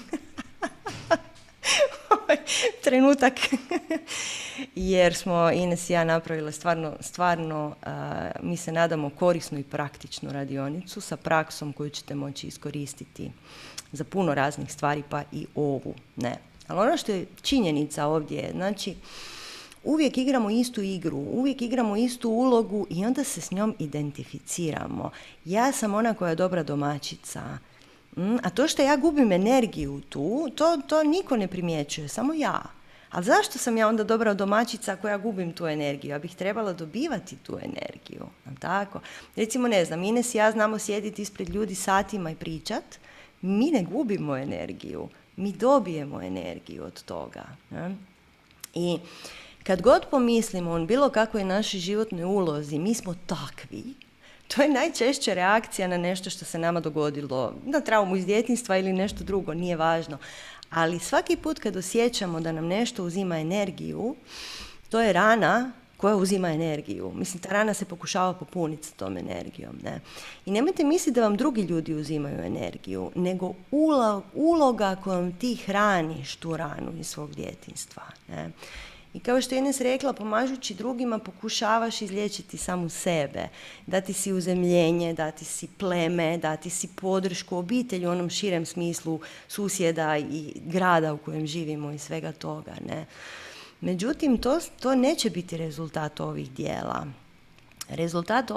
trenutak 2.85 3.33
jer 4.75 5.15
smo 5.15 5.51
Ines 5.51 5.91
i 5.91 5.93
ja 5.93 6.05
napravile 6.05 6.53
stvarno, 6.53 6.97
stvarno 7.01 7.75
mi 8.43 8.57
se 8.57 8.73
nadamo 8.73 9.11
korisnu 9.11 9.59
i 9.59 9.63
praktičnu 9.63 10.33
radionicu 10.33 11.01
sa 11.01 11.17
praksom 11.17 11.73
koju 11.73 11.91
ćete 11.91 12.15
moći 12.15 12.47
iskoristiti 12.47 13.31
za 13.93 14.05
puno 14.05 14.35
raznih 14.35 14.73
stvari 14.73 15.03
pa 15.11 15.23
i 15.33 15.47
ovu. 15.55 15.95
Ne. 16.17 16.39
Ali 16.69 16.81
ono 16.81 16.97
što 16.97 17.13
je 17.13 17.27
činjenica 17.43 18.07
ovdje 18.07 18.51
znači 18.55 18.95
uvijek 19.85 20.19
igramo 20.19 20.51
istu 20.51 20.83
igru, 20.83 21.17
uvijek 21.17 21.63
igramo 21.63 21.97
istu 21.97 22.31
ulogu 22.31 22.87
i 22.91 23.05
onda 23.05 23.25
se 23.25 23.41
s 23.41 23.51
njom 23.51 23.75
identificiramo. 23.79 25.11
Ja 25.45 25.73
sam 25.73 25.95
ona 25.95 26.15
koja 26.15 26.29
je 26.29 26.37
dobra 26.37 26.63
domaćica, 26.63 27.43
a 28.43 28.51
to 28.51 28.69
što 28.69 28.83
ja 28.83 28.97
gubim 28.97 29.33
energiju 29.33 30.01
tu, 30.09 30.49
to, 30.57 30.77
to 30.89 31.05
niko 31.05 31.37
ne 31.37 31.49
primjećuje, 31.49 32.09
samo 32.09 32.35
ja. 32.35 32.63
A 33.11 33.23
zašto 33.23 33.59
sam 33.59 33.77
ja 33.77 33.89
onda 33.89 34.05
dobra 34.05 34.35
domaćica 34.35 34.93
ako 34.93 35.09
ja 35.09 35.19
gubim 35.19 35.53
tu 35.53 35.67
energiju? 35.67 36.11
Ja 36.11 36.19
bih 36.19 36.35
trebala 36.35 36.73
dobivati 36.73 37.37
tu 37.37 37.59
energiju. 37.63 38.27
Tako? 38.59 39.01
Recimo, 39.37 39.69
ne 39.69 39.85
znam, 39.85 40.05
Ines 40.05 40.35
i 40.35 40.39
ja 40.39 40.51
znamo 40.51 40.79
sjediti 40.79 41.23
ispred 41.23 41.49
ljudi 41.49 41.75
satima 41.75 42.31
i 42.31 42.35
pričat. 42.35 42.85
Mi 43.43 43.71
ne 43.71 43.83
gubimo 43.83 44.37
energiju. 44.37 45.09
Mi 45.37 45.53
dobijemo 45.53 46.23
energiju 46.23 46.85
od 46.85 47.03
toga. 47.03 47.45
Ne? 47.71 47.97
I 48.75 48.99
kad 49.63 49.83
god 49.83 50.07
pomislimo 50.11 50.71
o 50.71 50.87
bilo 50.87 51.11
kakvoj 51.11 51.45
našoj 51.45 51.81
životnoj 51.81 52.25
ulozi, 52.25 52.79
mi 52.79 52.95
smo 52.95 53.15
takvi, 53.27 53.85
to 54.49 54.63
je 54.63 54.69
najčešća 54.69 55.35
reakcija 55.35 55.89
na 55.89 55.97
nešto 55.99 56.31
što 56.31 56.45
se 56.45 56.59
nama 56.59 56.81
dogodilo, 56.81 57.55
na 57.65 57.81
traumu 57.81 58.17
iz 58.17 58.27
djetinstva 58.27 58.77
ili 58.77 58.93
nešto 58.93 59.25
drugo, 59.25 59.55
nije 59.55 59.77
važno. 59.77 60.19
Ali 60.71 60.99
svaki 60.99 61.37
put 61.37 61.59
kad 61.59 61.77
osjećamo 61.77 62.41
da 62.41 62.53
nam 62.53 62.67
nešto 62.67 63.05
uzima 63.05 63.39
energiju, 63.39 64.17
to 64.89 65.01
je 65.01 65.13
rana 65.13 65.73
koja 65.97 66.17
uzima 66.17 66.49
energiju. 66.49 67.13
Mislim, 67.15 67.43
ta 67.43 67.49
rana 67.49 67.75
se 67.75 67.85
pokušava 67.85 68.35
popuniti 68.35 68.87
s 68.87 68.93
tom 68.93 69.17
energijom. 69.17 69.77
Ne? 69.85 70.01
I 70.47 70.51
nemojte 70.51 70.85
misliti 70.85 71.21
da 71.21 71.23
vam 71.23 71.37
drugi 71.37 71.63
ljudi 71.63 71.95
uzimaju 71.95 72.41
energiju, 72.41 73.11
nego 73.15 73.55
uloga 74.35 74.97
kojom 75.05 75.33
ti 75.33 75.55
hraniš 75.55 76.37
tu 76.37 76.57
ranu 76.57 76.93
iz 77.01 77.07
svog 77.07 77.35
djetinstva. 77.35 78.03
Ne? 78.29 78.51
I 79.15 79.21
kao 79.21 79.41
što 79.41 79.55
je 79.55 79.59
Ines 79.59 79.81
rekla, 79.81 80.13
pomažući 80.13 80.75
drugima 80.75 81.19
pokušavaš 81.19 82.03
izliječiti 82.03 82.59
samu 82.59 82.89
sebe, 82.89 83.49
dati 83.87 84.13
si 84.13 84.33
uzemljenje, 84.33 85.13
dati 85.13 85.45
si 85.45 85.67
pleme, 85.79 86.39
dati 86.39 86.71
si 86.71 86.89
podršku 86.89 87.57
obitelji 87.57 88.07
u 88.07 88.11
onom 88.11 88.31
širem 88.31 88.67
smislu 88.67 89.21
susjeda 89.49 90.19
i 90.19 90.53
grada 90.65 91.15
u 91.15 91.19
kojem 91.19 91.47
živimo 91.47 91.91
i 91.91 91.99
svega 91.99 92.33
toga. 92.33 92.75
Ne? 92.89 93.07
Međutim, 93.81 94.39
to, 94.39 94.61
to 94.81 94.95
neće 94.95 95.31
biti 95.31 95.57
rezultat 95.57 96.21
ovih 96.21 96.51
dijela. 96.51 97.07
Rezultat 97.89 98.51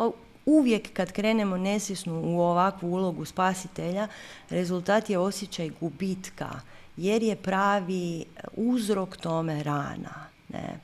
uvijek 0.46 0.94
kad 0.94 1.12
krenemo 1.12 1.58
nesvjesno 1.58 2.22
u 2.22 2.42
ovakvu 2.42 2.94
ulogu 2.94 3.26
spasitelja, 3.26 4.08
rezultat 4.50 5.10
je 5.10 5.18
osjećaj 5.18 5.70
gubitka, 5.80 6.50
jer 6.98 7.24
je 7.24 7.36
pravi 7.36 8.26
uzrok 8.56 9.18
tome 9.18 9.64
rana. 9.64 10.37
Ne. 10.50 10.80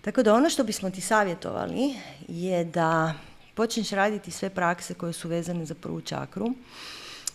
Tako 0.00 0.22
da 0.22 0.34
ono 0.34 0.50
što 0.50 0.64
bismo 0.64 0.90
ti 0.90 1.00
savjetovali 1.00 1.94
je 2.28 2.64
da 2.64 3.14
počneš 3.54 3.90
raditi 3.90 4.30
sve 4.30 4.50
prakse 4.50 4.94
koje 4.94 5.12
su 5.12 5.28
vezane 5.28 5.64
za 5.64 5.74
prvu 5.74 6.00
čakru. 6.00 6.46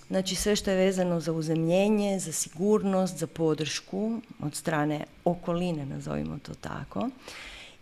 Znači 0.08 0.36
sve 0.36 0.56
što 0.56 0.72
je 0.72 0.78
vezano 0.78 1.20
za 1.20 1.32
uzemljenje, 1.32 2.20
za 2.20 2.32
sigurnost, 2.32 3.18
za 3.18 3.28
podršku 3.28 4.22
od 4.40 4.56
strane 4.56 5.06
okoline, 5.26 5.86
nazovimo 5.86 6.40
to 6.44 6.54
tako. 6.54 7.10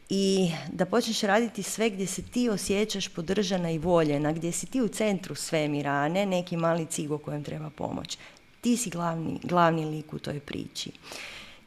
I 0.09 0.51
da 0.71 0.85
počneš 0.85 1.21
raditi 1.21 1.63
sve 1.63 1.89
gdje 1.89 2.07
se 2.07 2.21
ti 2.21 2.49
osjećaš 2.49 3.07
podržana 3.07 3.71
i 3.71 3.77
voljena, 3.77 4.31
gdje 4.31 4.51
si 4.51 4.65
ti 4.65 4.81
u 4.81 4.87
centru 4.87 5.35
svemira, 5.35 5.91
a 5.91 6.09
ne 6.09 6.25
neki 6.25 6.57
mali 6.57 6.85
cigo 6.85 7.17
kojem 7.17 7.43
treba 7.43 7.69
pomoć. 7.69 8.17
Ti 8.61 8.77
si 8.77 8.89
glavni, 8.89 9.39
glavni 9.43 9.85
lik 9.85 10.13
u 10.13 10.19
toj 10.19 10.39
priči. 10.39 10.91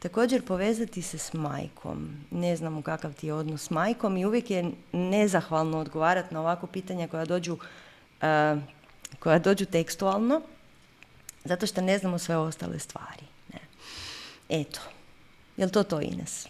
Također 0.03 0.41
povezati 0.41 1.01
se 1.01 1.17
s 1.17 1.33
majkom. 1.33 2.09
Ne 2.31 2.55
znamo 2.55 2.81
kakav 2.81 3.13
ti 3.13 3.27
je 3.27 3.33
odnos 3.33 3.63
s 3.63 3.69
majkom 3.69 4.17
i 4.17 4.25
uvijek 4.25 4.51
je 4.51 4.71
nezahvalno 4.91 5.77
odgovarati 5.77 6.33
na 6.33 6.39
ovako 6.39 6.67
pitanja 6.67 7.07
koja 7.07 7.25
dođu, 7.25 7.53
uh, 7.53 8.61
koja 9.19 9.39
dođu 9.39 9.65
tekstualno, 9.65 10.41
zato 11.45 11.67
što 11.67 11.81
ne 11.81 11.97
znamo 11.97 12.17
sve 12.17 12.37
ostale 12.37 12.79
stvari. 12.79 13.23
Ne. 13.53 13.59
Eto, 14.49 14.79
je 15.57 15.65
li 15.65 15.71
to 15.71 15.83
to 15.83 16.01
Ines? 16.01 16.47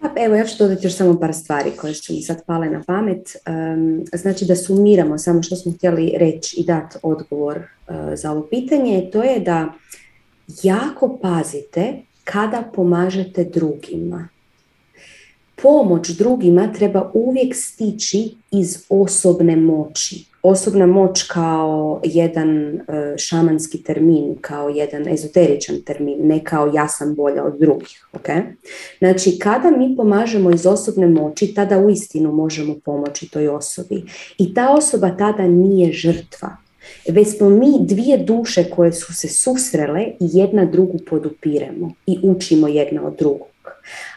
Pa, 0.00 0.08
evo, 0.16 0.34
ja 0.34 0.46
ću 0.46 0.54
dodati 0.58 0.86
još 0.86 0.96
samo 0.96 1.20
par 1.20 1.34
stvari 1.34 1.70
koje 1.76 1.94
su 1.94 2.12
mi 2.12 2.22
sad 2.22 2.44
pale 2.46 2.70
na 2.70 2.82
pamet. 2.86 3.36
Um, 3.46 4.04
znači 4.12 4.44
da 4.44 4.56
sumiramo 4.56 5.18
samo 5.18 5.42
što 5.42 5.56
smo 5.56 5.72
htjeli 5.72 6.14
reći 6.16 6.60
i 6.60 6.64
dati 6.64 6.98
odgovor 7.02 7.58
uh, 7.58 7.94
za 8.14 8.30
ovo 8.32 8.46
pitanje. 8.50 9.10
To 9.12 9.22
je 9.22 9.40
da 9.40 9.72
jako 10.62 11.18
pazite 11.22 12.09
kada 12.32 12.62
pomažete 12.74 13.44
drugima. 13.44 14.28
Pomoć 15.62 16.10
drugima 16.10 16.72
treba 16.72 17.10
uvijek 17.14 17.54
stići 17.56 18.34
iz 18.50 18.84
osobne 18.88 19.56
moći. 19.56 20.24
Osobna 20.42 20.86
moć 20.86 21.22
kao 21.22 22.00
jedan 22.04 22.74
e, 22.74 22.80
šamanski 23.18 23.82
termin, 23.82 24.36
kao 24.40 24.68
jedan 24.68 25.08
ezoteričan 25.08 25.76
termin, 25.86 26.16
ne 26.22 26.44
kao 26.44 26.72
ja 26.74 26.88
sam 26.88 27.14
bolja 27.14 27.44
od 27.44 27.58
drugih. 27.58 28.06
Okay? 28.12 28.42
Znači, 28.98 29.38
kada 29.38 29.70
mi 29.70 29.96
pomažemo 29.96 30.50
iz 30.50 30.66
osobne 30.66 31.08
moći, 31.08 31.54
tada 31.54 31.78
uistinu 31.78 32.32
možemo 32.32 32.74
pomoći 32.84 33.30
toj 33.30 33.48
osobi. 33.48 34.04
I 34.38 34.54
ta 34.54 34.72
osoba 34.72 35.16
tada 35.18 35.42
nije 35.42 35.92
žrtva 35.92 36.56
već 37.08 37.36
smo 37.36 37.48
mi 37.48 37.72
dvije 37.80 38.18
duše 38.18 38.70
koje 38.70 38.92
su 38.92 39.14
se 39.14 39.28
susrele 39.28 40.04
i 40.06 40.28
jedna 40.32 40.64
drugu 40.64 40.98
podupiremo 41.10 41.92
i 42.06 42.18
učimo 42.22 42.68
jedna 42.68 43.06
od 43.06 43.16
drugog. 43.18 43.48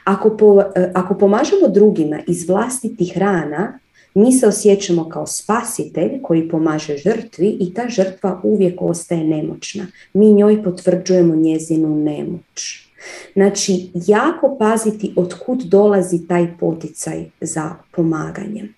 Ako, 0.03 0.38
po, 0.38 0.61
e, 0.76 0.91
ako 0.93 1.17
pomažemo 1.17 1.67
drugima 1.67 2.19
iz 2.28 2.47
vlastitih 2.47 3.17
rana, 3.17 3.80
mi 4.13 4.32
se 4.32 4.47
osjećamo 4.47 5.09
kao 5.09 5.28
spasitelj 5.28 6.21
koji 6.21 6.49
pomaže 6.49 6.97
žrtvi 6.97 7.57
i 7.59 7.74
ta 7.74 7.89
žrtva 7.89 8.41
uvijek 8.43 8.82
ostaje 8.82 9.24
nemoćna. 9.24 9.88
Mi 10.13 10.34
njoj 10.34 10.63
potvrđujemo 10.63 11.36
njezinu 11.36 11.95
nemoć. 11.95 12.88
Znači, 13.34 13.89
jako 13.93 14.57
paziti 14.59 15.13
od 15.15 15.34
kud 15.45 15.61
dolazi 15.61 16.28
taj 16.28 16.57
poticaj 16.59 17.26
za 17.41 17.76
pomaganjem. 17.91 18.74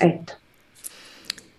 Eto. 0.00 0.32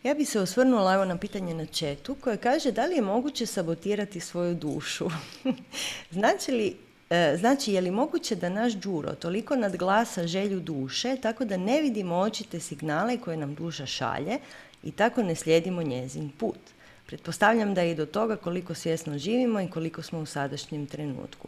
Ja 0.08 0.14
bi 0.14 0.26
se 0.26 0.40
osvrnula 0.40 0.94
evo 0.94 1.06
na 1.06 1.18
pitanje 1.18 1.54
na 1.54 1.66
četu 1.66 2.16
koje 2.16 2.38
kaže 2.38 2.72
da 2.72 2.86
li 2.86 2.96
je 2.96 3.02
moguće 3.02 3.46
sabotirati 3.46 4.20
svoju 4.20 4.56
dušu. 4.56 5.10
znači 6.18 6.52
li 6.52 6.76
e, 7.10 7.38
Znači, 7.40 7.74
je 7.74 7.82
li 7.82 7.92
moguće 7.92 8.36
da 8.36 8.50
naš 8.50 8.74
đuro 8.74 9.16
toliko 9.16 9.56
nadglasa 9.56 10.28
želju 10.28 10.60
duše 10.60 11.18
tako 11.22 11.46
da 11.46 11.58
ne 11.58 11.82
vidimo 11.82 12.16
očite 12.16 12.60
signale 12.60 13.18
koje 13.18 13.38
nam 13.38 13.56
duša 13.56 13.86
šalje 13.86 14.40
i 14.84 14.92
tako 14.92 15.24
ne 15.24 15.36
slijedimo 15.36 15.84
njezin 15.84 16.30
put? 16.38 16.60
Pretpostavljam 17.06 17.74
da 17.74 17.82
je 17.82 17.92
i 17.92 17.96
do 17.96 18.06
toga 18.06 18.36
koliko 18.36 18.74
svjesno 18.74 19.18
živimo 19.18 19.62
i 19.62 19.70
koliko 19.70 20.02
smo 20.02 20.20
u 20.20 20.26
sadašnjem 20.26 20.86
trenutku. 20.86 21.48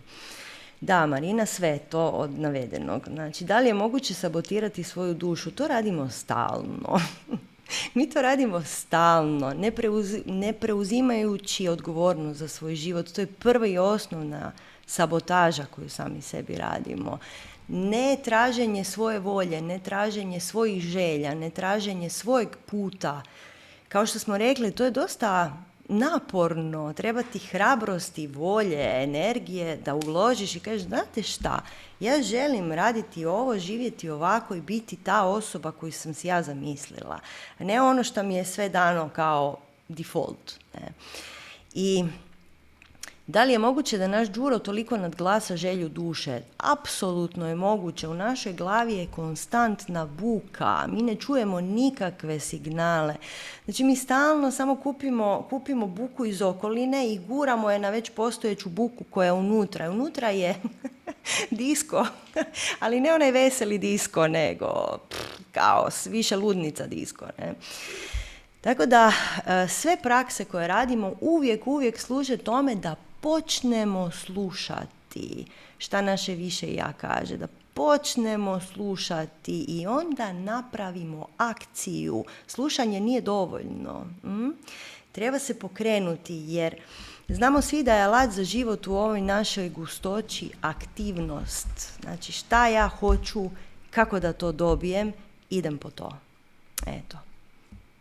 Da, 0.81 1.05
Marina, 1.05 1.45
sve 1.45 1.79
to 1.79 2.07
od 2.07 2.39
navedenog. 2.39 3.07
Znači, 3.13 3.43
da 3.43 3.59
li 3.59 3.67
je 3.67 3.73
moguće 3.73 4.13
sabotirati 4.13 4.83
svoju 4.83 5.13
dušu? 5.13 5.51
To 5.51 5.67
radimo 5.67 6.09
stalno. 6.09 6.99
Mi 7.93 8.09
to 8.09 8.21
radimo 8.21 8.63
stalno, 8.63 9.53
ne, 9.53 9.71
ne 10.25 10.53
preuzimajući 10.53 11.67
odgovornost 11.67 12.39
za 12.39 12.47
svoj 12.47 12.75
život. 12.75 13.11
To 13.11 13.21
je 13.21 13.27
prva 13.27 13.67
i 13.67 13.77
osnovna 13.77 14.51
sabotaža 14.85 15.65
koju 15.75 15.89
sami 15.89 16.21
sebi 16.21 16.55
radimo. 16.55 17.19
Ne 17.67 18.17
traženje 18.23 18.83
svoje 18.83 19.19
volje, 19.19 19.61
ne 19.61 19.79
traženje 19.79 20.39
svojih 20.39 20.83
želja, 20.83 21.35
ne 21.35 21.49
traženje 21.49 22.09
svojeg 22.09 22.49
puta. 22.65 23.21
Kao 23.89 24.05
što 24.05 24.19
smo 24.19 24.37
rekli, 24.37 24.71
to 24.71 24.85
je 24.85 24.91
dosta 24.91 25.57
naporno, 25.89 26.93
treba 26.93 27.23
ti 27.23 27.39
hrabrosti, 27.39 28.27
volje, 28.27 29.03
energije 29.03 29.77
da 29.77 29.95
uložiš 29.95 30.55
i 30.55 30.59
kažeš, 30.59 30.87
znate 30.87 31.23
šta, 31.23 31.61
ja 31.99 32.21
želim 32.21 32.71
raditi 32.71 33.25
ovo, 33.25 33.57
živjeti 33.57 34.09
ovako 34.09 34.55
i 34.55 34.61
biti 34.61 34.95
ta 34.95 35.23
osoba 35.23 35.71
koju 35.71 35.91
sam 35.91 36.13
si 36.13 36.27
ja 36.27 36.43
zamislila. 36.43 37.19
Ne 37.59 37.81
ono 37.81 38.03
što 38.03 38.23
mi 38.23 38.35
je 38.35 38.45
sve 38.45 38.69
dano 38.69 39.09
kao 39.09 39.57
default. 39.87 40.53
Ne. 40.73 40.87
I 41.73 42.03
da 43.29 43.43
li 43.43 43.51
je 43.51 43.59
moguće 43.59 43.97
da 43.97 44.07
naš 44.07 44.27
đuro 44.27 44.59
toliko 44.59 44.97
nadglasa 44.97 45.57
želju 45.57 45.89
duše? 45.89 46.41
Apsolutno 46.57 47.47
je 47.47 47.55
moguće. 47.55 48.07
U 48.07 48.13
našoj 48.13 48.53
glavi 48.53 48.93
je 48.93 49.07
konstantna 49.15 50.05
buka. 50.05 50.87
Mi 50.87 51.01
ne 51.01 51.15
čujemo 51.15 51.61
nikakve 51.61 52.39
signale. 52.39 53.15
Znači 53.65 53.83
mi 53.83 53.95
stalno 53.95 54.51
samo 54.51 54.75
kupimo, 54.75 55.47
kupimo 55.49 55.87
buku 55.87 56.25
iz 56.25 56.41
okoline 56.41 57.13
i 57.13 57.19
guramo 57.19 57.71
je 57.71 57.79
na 57.79 57.89
već 57.89 58.09
postojeću 58.09 58.69
buku 58.69 59.03
koja 59.09 59.25
je 59.25 59.31
unutra. 59.31 59.91
Unutra 59.91 60.29
je 60.29 60.55
disko, 61.51 62.07
ali 62.79 62.99
ne 62.99 63.13
onaj 63.13 63.31
veseli 63.31 63.77
disko, 63.77 64.27
nego 64.27 64.97
pff, 65.09 65.19
kaos, 65.51 66.05
više 66.05 66.35
ludnica 66.35 66.87
disko. 66.87 67.25
Ne? 67.37 67.53
Tako 68.61 68.85
da 68.85 69.11
e, 69.11 69.67
sve 69.67 69.97
prakse 70.03 70.45
koje 70.45 70.67
radimo 70.67 71.13
uvijek, 71.21 71.67
uvijek 71.67 71.99
služe 71.99 72.37
tome 72.37 72.75
da 72.75 72.95
počnemo 73.21 74.11
slušati 74.11 75.45
šta 75.77 76.01
naše 76.01 76.35
više 76.35 76.73
ja 76.73 76.93
kaže, 76.93 77.37
da 77.37 77.47
počnemo 77.73 78.59
slušati 78.59 79.65
i 79.67 79.87
onda 79.87 80.33
napravimo 80.33 81.27
akciju. 81.37 82.25
Slušanje 82.47 82.99
nije 82.99 83.21
dovoljno. 83.21 84.05
Hm? 84.21 84.49
Treba 85.11 85.39
se 85.39 85.59
pokrenuti 85.59 86.35
jer 86.35 86.75
znamo 87.27 87.61
svi 87.61 87.83
da 87.83 87.95
je 87.95 88.03
alat 88.03 88.31
za 88.31 88.43
život 88.43 88.87
u 88.87 88.93
ovoj 88.93 89.21
našoj 89.21 89.69
gustoći 89.69 90.51
aktivnost. 90.61 91.67
Znači 92.01 92.31
šta 92.31 92.67
ja 92.67 92.87
hoću, 92.87 93.49
kako 93.89 94.19
da 94.19 94.33
to 94.33 94.51
dobijem, 94.51 95.13
idem 95.49 95.77
po 95.77 95.89
to. 95.89 96.17
Eto. 96.87 97.17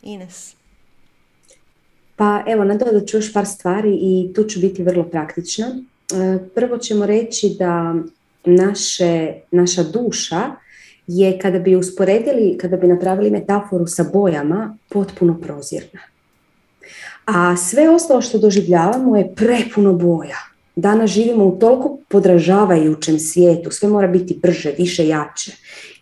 Ines. 0.03 0.57
Pa 2.19 2.43
evo, 2.47 2.64
nadodat 2.64 3.07
ću 3.07 3.16
još 3.16 3.33
par 3.33 3.47
stvari 3.47 3.99
i 4.03 4.33
tu 4.35 4.45
ću 4.45 4.61
biti 4.61 4.83
vrlo 4.83 5.05
praktična. 5.05 5.66
E, 5.66 6.39
prvo 6.55 6.79
ćemo 6.79 7.07
reći 7.07 7.57
da 7.59 7.95
naše, 8.45 9.33
naša 9.51 9.83
duša 9.83 10.41
je, 11.07 11.39
kada 11.39 11.59
bi 11.59 11.77
usporedili, 11.77 12.59
kada 12.59 12.77
bi 12.77 12.87
napravili 12.87 13.31
metaforu 13.31 13.87
sa 13.87 14.05
bojama, 14.12 14.77
potpuno 14.89 15.41
prozirna. 15.41 16.01
A 17.25 17.57
sve 17.57 17.91
ostalo 17.91 18.21
što 18.21 18.39
doživljavamo 18.39 19.16
je 19.16 19.35
prepuno 19.37 19.93
boja. 19.93 20.39
Danas 20.77 21.11
živimo 21.11 21.45
u 21.45 21.59
toliko 21.59 21.99
podražavajućem 22.09 23.19
svijetu, 23.19 23.71
sve 23.71 23.89
mora 23.89 24.09
biti 24.09 24.39
brže, 24.43 24.75
više, 24.79 25.07
jače. 25.09 25.53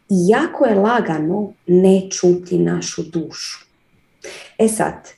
I 0.08 0.28
jako 0.28 0.64
je 0.64 0.74
lagano 0.74 1.52
ne 1.66 2.10
čuti 2.10 2.58
našu 2.58 3.02
dušu. 3.02 3.66
E 4.58 4.68
sad, 4.68 5.15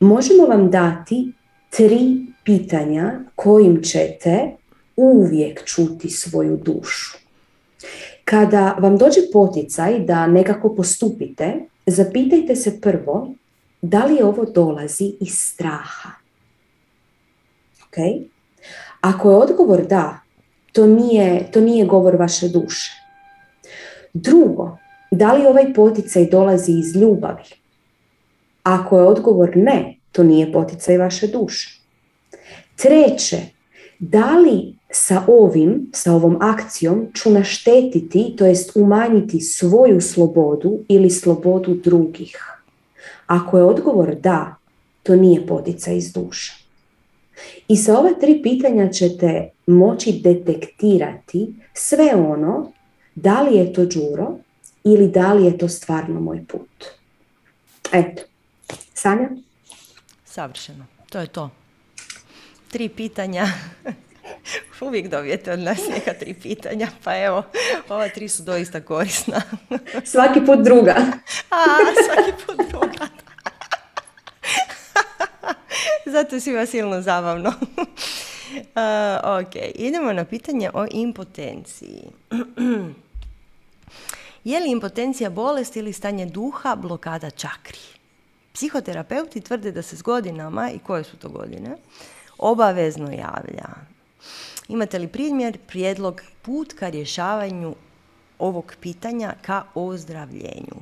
možemo 0.00 0.46
vam 0.46 0.70
dati 0.70 1.32
tri 1.70 2.26
pitanja 2.44 3.20
kojim 3.34 3.82
ćete 3.82 4.50
uvijek 4.96 5.64
čuti 5.64 6.10
svoju 6.10 6.56
dušu. 6.56 7.18
Kada 8.24 8.76
vam 8.78 8.96
dođe 8.96 9.20
poticaj 9.32 9.98
da 9.98 10.26
nekako 10.26 10.74
postupite, 10.74 11.54
zapitajte 11.86 12.56
se 12.56 12.80
prvo 12.80 13.34
da 13.82 14.04
li 14.04 14.22
ovo 14.22 14.44
dolazi 14.44 15.12
iz 15.20 15.34
straha. 15.34 16.10
Okay? 17.90 18.24
Ako 19.00 19.30
je 19.30 19.36
odgovor 19.36 19.86
da, 19.86 20.20
to 20.72 20.86
nije, 20.86 21.50
to 21.52 21.60
nije 21.60 21.86
govor 21.86 22.16
vaše 22.16 22.48
duše. 22.48 22.92
Drugo, 24.12 24.78
da 25.10 25.32
li 25.32 25.46
ovaj 25.46 25.74
poticaj 25.74 26.26
dolazi 26.26 26.72
iz 26.72 26.96
ljubavi? 26.96 27.44
Ako 28.68 28.98
je 28.98 29.04
odgovor 29.04 29.56
ne, 29.56 29.96
to 30.12 30.22
nije 30.22 30.52
poticaj 30.52 30.98
vaše 30.98 31.26
duše. 31.26 31.80
Treće, 32.76 33.38
da 33.98 34.38
li 34.38 34.74
sa 34.90 35.22
ovim, 35.26 35.90
sa 35.92 36.12
ovom 36.12 36.36
akcijom 36.40 37.06
ću 37.14 37.30
naštetiti, 37.30 38.34
to 38.38 38.46
jest 38.46 38.76
umanjiti 38.76 39.40
svoju 39.40 40.00
slobodu 40.00 40.78
ili 40.88 41.10
slobodu 41.10 41.74
drugih? 41.74 42.60
Ako 43.26 43.58
je 43.58 43.64
odgovor 43.64 44.14
da, 44.14 44.56
to 45.02 45.16
nije 45.16 45.46
poticaj 45.46 45.96
iz 45.96 46.12
duše. 46.12 46.64
I 47.68 47.76
sa 47.76 47.98
ova 47.98 48.10
tri 48.20 48.42
pitanja 48.42 48.88
ćete 48.88 49.50
moći 49.66 50.20
detektirati 50.24 51.54
sve 51.74 52.14
ono 52.14 52.72
da 53.14 53.42
li 53.42 53.56
je 53.56 53.72
to 53.72 53.86
džuro 53.86 54.38
ili 54.84 55.08
da 55.08 55.32
li 55.32 55.44
je 55.44 55.58
to 55.58 55.68
stvarno 55.68 56.20
moj 56.20 56.44
put. 56.48 56.84
Eto, 57.92 58.27
Sanja? 58.98 59.28
Savršeno, 60.24 60.86
to 61.10 61.18
je 61.18 61.26
to. 61.26 61.50
Tri 62.68 62.88
pitanja. 62.88 63.46
Uvijek 64.80 65.08
dobijete 65.08 65.52
od 65.52 65.58
nas 65.58 65.78
neka 65.88 66.12
tri 66.12 66.34
pitanja, 66.34 66.88
pa 67.04 67.18
evo, 67.18 67.42
ova 67.88 68.08
tri 68.08 68.28
su 68.28 68.42
doista 68.42 68.80
korisna. 68.80 69.42
Svaki 70.12 70.40
put 70.46 70.58
druga. 70.64 70.96
A, 71.50 71.56
svaki 72.06 72.32
put 72.46 72.56
druga. 72.68 73.08
Zato 76.06 76.34
je 76.34 76.40
svima 76.40 76.66
silno 76.66 77.02
zabavno. 77.02 77.48
Uh, 77.48 77.54
ok, 79.40 79.54
idemo 79.74 80.12
na 80.12 80.24
pitanje 80.24 80.70
o 80.74 80.86
impotenciji. 80.90 82.02
je 84.44 84.60
li 84.60 84.70
impotencija 84.70 85.30
bolest 85.30 85.76
ili 85.76 85.92
stanje 85.92 86.26
duha, 86.26 86.76
blokada 86.76 87.30
čakri? 87.30 87.97
Psihoterapeuti 88.58 89.40
tvrde 89.40 89.72
da 89.72 89.82
se 89.82 89.96
s 89.96 90.02
godinama, 90.02 90.70
i 90.70 90.78
koje 90.78 91.04
su 91.04 91.16
to 91.16 91.28
godine, 91.28 91.76
obavezno 92.38 93.10
javlja. 93.10 93.68
Imate 94.68 94.98
li 94.98 95.08
primjer, 95.08 95.58
prijedlog, 95.66 96.22
put 96.42 96.72
ka 96.72 96.88
rješavanju 96.88 97.74
ovog 98.38 98.74
pitanja 98.80 99.34
ka 99.42 99.64
ozdravljenju? 99.74 100.76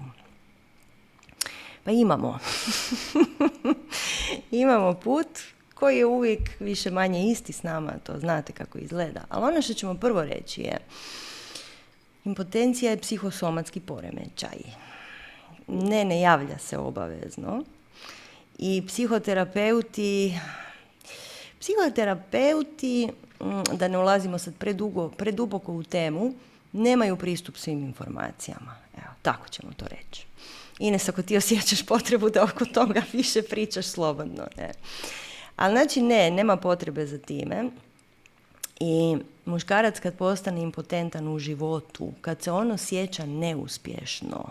Pa 1.85 1.91
imamo. 1.91 2.39
imamo 4.51 4.95
put 4.95 5.29
koji 5.75 5.99
je 5.99 6.07
uvijek 6.07 6.51
više 6.61 6.91
manje 6.91 7.31
isti 7.31 7.53
s 7.53 7.63
nama, 7.63 7.93
to 8.03 8.19
znate 8.19 8.53
kako 8.53 8.79
izgleda. 8.79 9.25
Ali 9.29 9.45
ono 9.45 9.63
što 9.63 9.75
ćemo 9.75 9.95
prvo 9.95 10.25
reći 10.25 10.61
je, 10.61 10.79
impotencija 12.25 12.91
je 12.91 13.01
psihosomatski 13.01 13.81
poremećaj 13.81 14.86
ne, 15.67 16.05
ne 16.05 16.21
javlja 16.21 16.59
se 16.59 16.79
obavezno. 16.79 17.65
I 18.59 18.83
psihoterapeuti, 18.87 20.39
psihoterapeuti, 21.61 23.09
mm, 23.41 23.77
da 23.77 23.89
ne 23.89 23.99
ulazimo 23.99 24.39
sad 24.39 24.55
predugo, 24.55 25.09
preduboko 25.09 25.73
u 25.73 25.83
temu, 25.83 26.35
nemaju 26.73 27.17
pristup 27.17 27.57
svim 27.57 27.83
informacijama. 27.85 28.77
Evo, 28.97 29.13
tako 29.23 29.49
ćemo 29.49 29.73
to 29.77 29.85
reći. 29.89 30.27
Ines, 30.79 31.09
ako 31.09 31.23
ti 31.23 31.37
osjećaš 31.37 31.87
potrebu 31.87 32.31
da 32.31 32.45
oko 32.45 32.65
toga 32.65 33.03
više 33.13 33.43
pričaš 33.43 33.87
slobodno. 33.87 34.47
Ne. 34.57 34.71
Ali 35.57 35.75
znači 35.75 36.03
ne, 36.03 36.31
nema 36.31 36.57
potrebe 36.57 37.07
za 37.07 37.19
time. 37.19 37.65
I 38.81 39.17
muškarac 39.45 40.01
kad 40.01 40.17
postane 40.17 40.63
impotentan 40.63 41.29
u 41.29 41.39
životu, 41.39 42.13
kad 42.21 42.43
se 42.43 42.51
on 42.51 42.71
osjeća 42.71 43.27
neuspješno, 43.27 44.51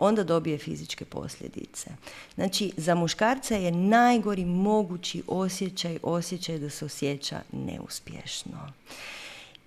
onda 0.00 0.24
dobije 0.24 0.58
fizičke 0.58 1.04
posljedice. 1.04 1.90
Znači, 2.34 2.72
za 2.76 2.94
muškarca 2.94 3.54
je 3.54 3.72
najgori 3.72 4.44
mogući 4.44 5.22
osjećaj, 5.26 5.98
osjećaj 6.02 6.58
da 6.58 6.70
se 6.70 6.84
osjeća 6.84 7.40
neuspješno. 7.52 8.72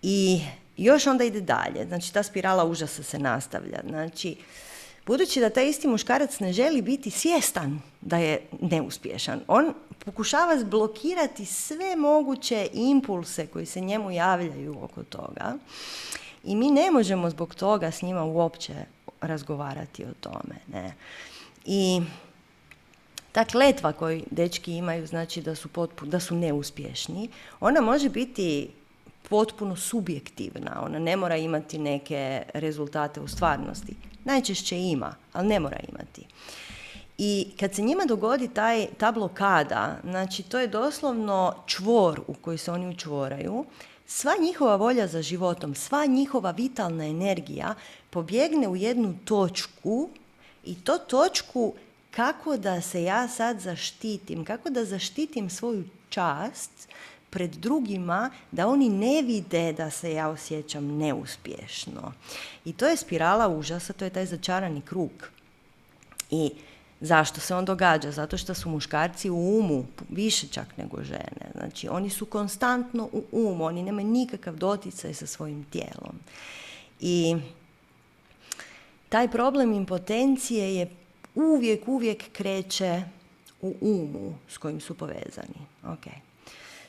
I 0.02 0.42
još 0.78 1.08
onda 1.08 1.24
ide 1.24 1.42
dalje. 1.42 1.86
Znači, 1.88 2.14
ta 2.14 2.24
spirala 2.24 2.66
užasa 2.66 3.04
se 3.04 3.20
nastavlja. 3.20 3.82
Znači, 3.90 4.36
Budući 5.06 5.40
da 5.40 5.50
taj 5.50 5.70
isti 5.70 5.88
muškarac 5.88 6.40
ne 6.40 6.54
želi 6.54 6.82
biti 6.82 7.12
svjestan 7.12 7.82
da 8.02 8.18
je 8.18 8.42
neuspješan, 8.62 9.42
on 9.48 9.74
pokušava 10.06 10.60
zblokirati 10.60 11.46
sve 11.46 11.96
moguće 11.96 12.68
impulse 12.74 13.48
koji 13.48 13.66
se 13.66 13.82
njemu 13.82 14.12
javljaju 14.12 14.78
oko 14.82 15.04
toga 15.04 15.58
i 16.44 16.56
mi 16.56 16.72
ne 16.72 16.92
možemo 16.92 17.30
zbog 17.30 17.56
toga 17.56 17.92
s 17.92 18.02
njima 18.02 18.24
uopće 18.24 18.74
razgovarati 19.28 20.06
o 20.06 20.14
tome. 20.20 20.56
Ne? 20.68 20.94
I 21.66 22.02
ta 23.32 23.46
kletva 23.46 23.92
koju 23.92 24.22
dečki 24.32 24.74
imaju, 24.74 25.08
znači 25.08 25.42
da 25.42 25.56
su, 25.56 25.70
da 26.02 26.20
su 26.20 26.36
neuspješni, 26.36 27.30
ona 27.60 27.82
može 27.82 28.10
biti 28.10 28.70
potpuno 29.30 29.76
subjektivna, 29.76 30.82
ona 30.86 31.00
ne 31.00 31.18
mora 31.18 31.38
imati 31.38 31.78
neke 31.78 32.44
rezultate 32.54 33.22
u 33.22 33.28
stvarnosti. 33.28 33.96
Najčešće 34.24 34.80
ima, 34.80 35.16
ali 35.34 35.48
ne 35.48 35.60
mora 35.60 35.78
imati. 35.90 36.26
I 37.18 37.48
kad 37.60 37.74
se 37.76 37.82
njima 37.82 38.04
dogodi 38.08 38.48
taj, 38.48 38.88
ta 38.98 39.12
blokada, 39.12 39.98
znači 40.04 40.44
to 40.44 40.60
je 40.60 40.68
doslovno 40.68 41.56
čvor 41.66 42.22
u 42.28 42.34
koji 42.34 42.58
se 42.58 42.72
oni 42.72 42.88
učvoraju, 42.88 43.66
sva 44.08 44.34
njihova 44.42 44.76
volja 44.76 45.08
za 45.08 45.22
životom, 45.22 45.76
sva 45.76 46.06
njihova 46.06 46.52
vitalna 46.52 47.06
energija 47.06 47.76
pobjegne 48.10 48.68
u 48.68 48.76
jednu 48.76 49.16
točku 49.26 50.10
i 50.66 50.76
to 50.76 50.98
točku 50.98 51.74
kako 52.12 52.58
da 52.58 52.82
se 52.82 53.04
ja 53.04 53.28
sad 53.28 53.60
zaštitim, 53.60 54.46
kako 54.46 54.70
da 54.70 54.86
zaštitim 54.86 55.50
svoju 55.50 55.84
čast 56.10 56.90
pred 57.30 57.52
drugima, 57.52 58.30
da 58.52 58.68
oni 58.68 58.90
ne 58.90 59.22
vide 59.22 59.74
da 59.74 59.90
se 59.90 60.14
ja 60.14 60.30
osjećam 60.30 60.98
neuspješno. 60.98 62.14
I 62.66 62.74
to 62.74 62.88
je 62.88 62.98
spirala 62.98 63.48
užasa, 63.48 63.94
to 63.94 64.06
je 64.06 64.10
taj 64.10 64.26
začarani 64.26 64.82
krug. 64.82 65.12
I 66.30 66.52
Zašto 67.04 67.40
se 67.40 67.56
on 67.56 67.66
događa? 67.66 68.12
Zato 68.12 68.38
što 68.38 68.54
su 68.54 68.70
muškarci 68.70 69.30
u 69.30 69.60
umu, 69.60 69.86
više 70.10 70.48
čak 70.48 70.78
nego 70.78 71.04
žene. 71.04 71.52
Znači, 71.56 71.88
oni 71.88 72.10
su 72.10 72.26
konstantno 72.26 73.10
u 73.12 73.24
umu, 73.32 73.66
oni 73.66 73.84
nemaju 73.84 74.08
nikakav 74.08 74.56
doticaj 74.56 75.14
sa 75.14 75.28
svojim 75.28 75.64
tijelom. 75.64 76.20
I 77.00 77.36
taj 79.10 79.32
problem 79.32 79.74
impotencije 79.74 80.76
je 80.76 80.92
uvijek, 81.36 81.88
uvijek 81.88 82.32
kreće 82.32 83.04
u 83.62 83.76
umu 83.82 84.36
s 84.50 84.58
kojim 84.58 84.82
su 84.82 84.98
povezani. 84.98 85.60
Ok. 85.84 86.06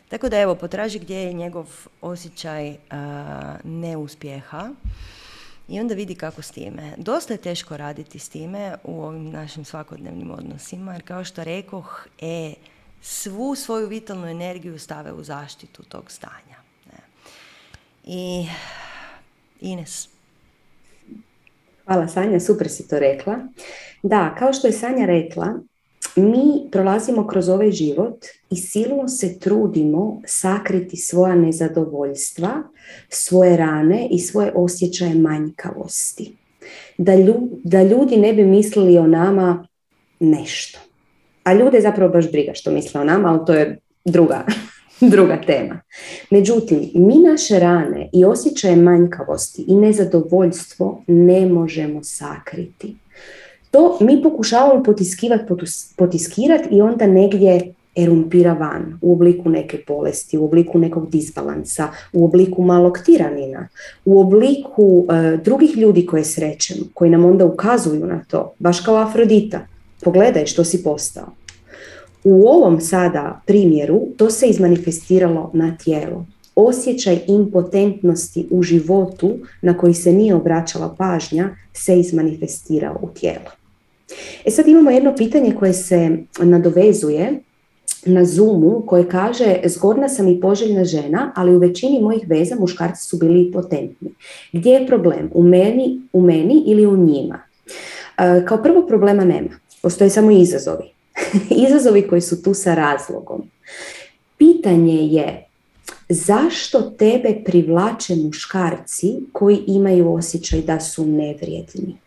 Tako 0.09 0.29
da 0.29 0.39
evo, 0.39 0.55
potraži 0.55 0.99
gdje 0.99 1.17
je 1.17 1.33
njegov 1.33 1.87
osjećaj 2.01 2.77
neuspjeha 3.65 4.71
i 5.69 5.81
onda 5.81 5.95
vidi 5.95 6.15
kako 6.15 6.43
s 6.43 6.51
time. 6.51 6.93
Dosta 6.97 7.35
je 7.35 7.39
teško 7.39 7.77
raditi 7.77 8.19
s 8.19 8.29
time 8.29 8.75
u 8.85 9.03
ovim 9.03 9.31
našim 9.31 9.65
svakodnevnim 9.65 10.31
odnosima, 10.31 10.93
jer 10.93 11.03
kao 11.03 11.25
što 11.25 11.45
rekoh, 11.45 12.07
e, 12.21 12.55
svu 13.03 13.55
svoju 13.55 13.89
vitalnu 13.89 14.27
energiju 14.27 14.79
stave 14.79 15.13
u 15.13 15.25
zaštitu 15.25 15.83
tog 15.83 16.11
stanja. 16.11 16.57
Ne. 16.87 16.99
I 18.05 18.47
Ines. 19.61 20.09
Hvala 21.85 22.09
Sanja, 22.09 22.41
super 22.41 22.69
si 22.69 22.89
to 22.89 22.99
rekla. 22.99 23.39
Da, 24.03 24.35
kao 24.39 24.53
što 24.53 24.67
je 24.67 24.73
Sanja 24.73 25.07
rekla, 25.07 25.55
mi 26.17 26.71
prolazimo 26.73 27.27
kroz 27.27 27.49
ovaj 27.49 27.71
život 27.71 28.25
i 28.51 28.57
silno 28.57 29.09
se 29.09 29.39
trudimo 29.39 30.23
sakriti 30.27 30.97
svoja 30.97 31.35
nezadovoljstva, 31.35 32.63
svoje 33.09 33.57
rane 33.57 34.09
i 34.11 34.19
svoje 34.19 34.53
osjećaje 34.55 35.15
manjkavosti. 35.15 36.37
Da, 36.99 37.13
da 37.65 37.83
ljudi 37.83 38.17
ne 38.17 38.33
bi 38.33 38.45
mislili 38.45 38.99
o 38.99 39.07
nama 39.07 39.67
nešto. 40.21 40.79
A 41.45 41.55
ljude 41.55 41.81
zapravo 41.81 42.13
baš 42.13 42.31
briga 42.33 42.53
što 42.55 42.71
misle 42.71 43.01
o 43.01 43.05
nama, 43.05 43.29
ali 43.29 43.47
to 43.47 43.55
je 43.55 43.79
druga, 44.05 44.45
druga 45.15 45.41
tema. 45.47 45.81
Međutim, 46.31 46.91
mi 46.95 47.15
naše 47.19 47.59
rane 47.59 48.11
i 48.13 48.25
osjećaje 48.25 48.77
manjkavosti 48.77 49.65
i 49.69 49.75
nezadovoljstvo 49.75 51.03
ne 51.07 51.47
možemo 51.47 52.05
sakriti 52.05 52.97
to 53.75 53.99
mi 54.01 54.23
pokušavamo 54.23 54.83
potiskivati, 54.83 55.45
potiskirati 55.97 56.75
i 56.75 56.81
onda 56.81 57.07
negdje 57.07 57.75
erumpira 57.97 58.53
van 58.53 58.99
u 59.03 59.13
obliku 59.13 59.49
neke 59.49 59.79
bolesti, 59.89 60.39
u 60.39 60.45
obliku 60.45 60.79
nekog 60.79 61.11
disbalansa, 61.11 61.89
u 62.13 62.25
obliku 62.25 62.63
malog 62.63 62.99
tiranina, 63.07 63.69
u 64.05 64.21
obliku 64.21 65.07
e, 65.11 65.37
drugih 65.37 65.77
ljudi 65.77 66.07
koje 66.07 66.25
srećemo, 66.25 66.81
koji 66.95 67.11
nam 67.11 67.25
onda 67.25 67.45
ukazuju 67.45 68.07
na 68.07 68.25
to, 68.31 68.53
baš 68.59 68.81
kao 68.81 68.97
Afrodita, 68.97 69.67
pogledaj 70.03 70.47
što 70.47 70.65
si 70.65 70.83
postao. 70.83 71.27
U 72.25 72.49
ovom 72.49 72.81
sada 72.81 73.43
primjeru 73.47 74.01
to 74.17 74.31
se 74.31 74.47
izmanifestiralo 74.47 75.51
na 75.53 75.77
tijelo. 75.85 76.27
Osjećaj 76.55 77.21
impotentnosti 77.27 78.47
u 78.51 78.63
životu 78.63 79.39
na 79.63 79.79
koji 79.79 79.95
se 79.95 80.13
nije 80.13 80.35
obraćala 80.35 80.95
pažnja 80.99 81.57
se 81.73 81.99
izmanifestirao 81.99 82.99
u 83.03 83.09
tijelo. 83.09 83.64
E 84.45 84.51
sad 84.51 84.69
imamo 84.69 84.91
jedno 84.91 85.17
pitanje 85.17 85.55
koje 85.59 85.73
se 85.73 86.19
nadovezuje 86.39 87.41
na 88.07 88.25
Zoomu 88.25 88.83
koje 88.87 89.09
kaže 89.09 89.61
zgodna 89.65 90.09
sam 90.09 90.29
i 90.29 90.41
poželjna 90.41 90.85
žena, 90.85 91.33
ali 91.37 91.57
u 91.57 91.59
većini 91.59 92.03
mojih 92.03 92.23
veza 92.29 92.57
muškarci 92.61 93.09
su 93.09 93.17
bili 93.17 93.53
potentni. 93.53 94.11
Gdje 94.53 94.71
je 94.71 94.87
problem? 94.87 95.31
U 95.35 95.43
meni, 95.43 96.01
u 96.13 96.21
meni 96.21 96.63
ili 96.67 96.87
u 96.87 96.97
njima? 96.97 97.43
E, 98.19 98.45
kao 98.47 98.63
prvo 98.63 98.87
problema 98.87 99.25
nema. 99.25 99.51
Postoje 99.83 100.11
samo 100.11 100.31
izazovi. 100.31 100.85
izazovi 101.69 102.09
koji 102.09 102.21
su 102.21 102.43
tu 102.43 102.55
sa 102.55 102.75
razlogom. 102.75 103.43
Pitanje 104.39 105.07
je 105.07 105.45
zašto 106.09 106.81
tebe 106.81 107.35
privlače 107.45 108.17
muškarci 108.17 109.17
koji 109.33 109.59
imaju 109.67 110.15
osjećaj 110.15 110.61
da 110.61 110.81
su 110.81 111.07
nevrijedni? 111.07 112.04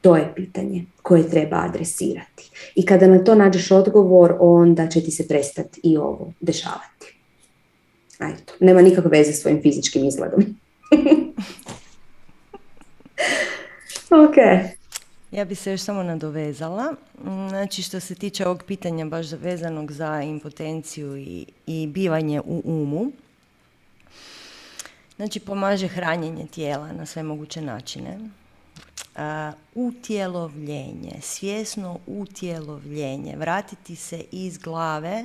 To 0.00 0.16
je 0.16 0.32
pitanje 0.36 0.84
koje 1.02 1.30
treba 1.30 1.56
adresirati. 1.56 2.50
I 2.74 2.86
kada 2.86 3.06
na 3.06 3.24
to 3.24 3.34
nađeš 3.34 3.70
odgovor, 3.70 4.36
onda 4.40 4.88
će 4.88 5.00
ti 5.00 5.10
se 5.10 5.28
prestati 5.28 5.80
i 5.82 5.96
ovo 5.96 6.32
dešavati. 6.40 7.16
Ajde, 8.18 8.42
nema 8.60 8.82
nikakve 8.82 9.10
veze 9.10 9.32
s 9.32 9.42
svojim 9.42 9.62
fizičkim 9.62 10.04
izgledom. 10.04 10.40
ok. 14.26 14.36
Ja 15.30 15.44
bi 15.44 15.54
se 15.54 15.70
još 15.70 15.80
samo 15.80 16.02
nadovezala. 16.02 16.94
Znači 17.48 17.82
što 17.82 18.00
se 18.00 18.14
tiče 18.14 18.46
ovog 18.46 18.62
pitanja 18.66 19.04
baš 19.04 19.32
vezanog 19.32 19.92
za 19.92 20.22
impotenciju 20.22 21.16
i, 21.16 21.46
i 21.66 21.86
bivanje 21.86 22.40
u 22.40 22.62
umu. 22.64 23.12
Znači 25.16 25.40
pomaže 25.40 25.88
hranjenje 25.88 26.46
tijela 26.46 26.92
na 26.92 27.06
sve 27.06 27.22
moguće 27.22 27.60
načine 27.60 28.18
utjelovljenje, 29.74 31.20
svjesno 31.20 31.98
utjelovljenje, 32.06 33.36
vratiti 33.36 33.96
se 33.96 34.24
iz 34.32 34.58
glave 34.58 35.24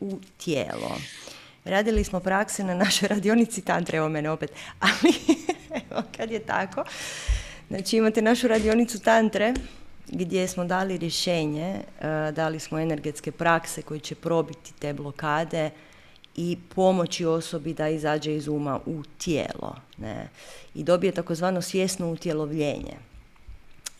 u 0.00 0.18
tijelo. 0.44 0.98
Radili 1.64 2.04
smo 2.04 2.20
prakse 2.20 2.64
na 2.64 2.74
našoj 2.74 3.08
radionici 3.08 3.62
tantre, 3.62 3.98
evo 3.98 4.08
mene 4.08 4.30
opet, 4.30 4.50
ali 4.80 5.14
evo, 5.70 6.02
kad 6.16 6.30
je 6.30 6.38
tako, 6.38 6.84
znači 7.68 7.96
imate 7.96 8.22
našu 8.22 8.48
radionicu 8.48 9.00
tantre 9.00 9.54
gdje 10.08 10.48
smo 10.48 10.64
dali 10.64 10.98
rješenje, 10.98 11.80
dali 12.32 12.60
smo 12.60 12.78
energetske 12.78 13.32
prakse 13.32 13.82
koji 13.82 14.00
će 14.00 14.14
probiti 14.14 14.72
te 14.78 14.92
blokade 14.92 15.70
i 16.36 16.58
pomoći 16.74 17.26
osobi 17.26 17.74
da 17.74 17.88
izađe 17.88 18.34
iz 18.34 18.48
uma 18.48 18.80
u 18.86 19.02
tijelo 19.18 19.76
ne? 19.98 20.28
i 20.74 20.82
dobije 20.84 21.12
takozvano 21.12 21.62
svjesno 21.62 22.10
utjelovljenje. 22.12 23.09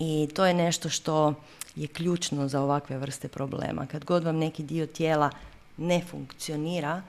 I 0.03 0.28
to 0.34 0.46
je 0.46 0.55
nešto 0.55 0.88
što 0.88 1.34
je 1.76 1.88
ključno 1.88 2.48
za 2.48 2.61
ovakve 2.61 2.98
vrste 2.98 3.28
problema. 3.28 3.86
Kad 3.86 4.05
god 4.05 4.24
vam 4.24 4.36
neki 4.36 4.62
dio 4.62 4.86
tijela 4.86 5.30
ne 5.76 6.03
funkcionira, 6.11 7.03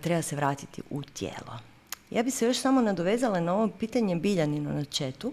treba 0.00 0.22
se 0.22 0.36
vratiti 0.36 0.82
u 0.90 1.02
tijelo. 1.02 1.58
Ja 2.10 2.22
bi 2.22 2.30
se 2.30 2.46
još 2.46 2.58
samo 2.58 2.80
nadovezala 2.80 3.40
na 3.40 3.54
ovo 3.54 3.68
pitanje 3.68 4.16
Biljanino 4.16 4.72
na 4.72 4.84
četu. 4.84 5.32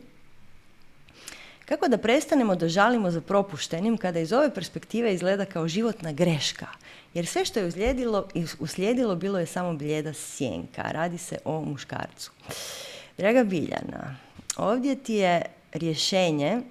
Kako 1.66 1.88
da 1.88 1.98
prestanemo 1.98 2.56
da 2.56 2.70
žalimo 2.70 3.12
za 3.12 3.22
propuštenim 3.22 3.98
kada 3.98 4.20
iz 4.20 4.34
ove 4.34 4.54
perspektive 4.54 5.14
izgleda 5.14 5.46
kao 5.46 5.68
životna 5.68 6.12
greška? 6.12 6.68
Jer 7.14 7.26
sve 7.26 7.46
što 7.46 7.60
je 7.60 7.72
uslijedilo 8.60 9.16
bilo 9.16 9.40
je 9.40 9.46
samo 9.46 9.74
bljeda 9.74 10.14
sjenka. 10.14 10.82
Radi 10.82 11.18
se 11.18 11.38
o 11.46 11.62
muškarcu. 11.62 12.32
Draga 13.18 13.44
Biljana, 13.44 14.16
ovdje 14.58 14.96
ti 14.96 15.14
je 15.14 15.42
rješenje, 15.74 16.62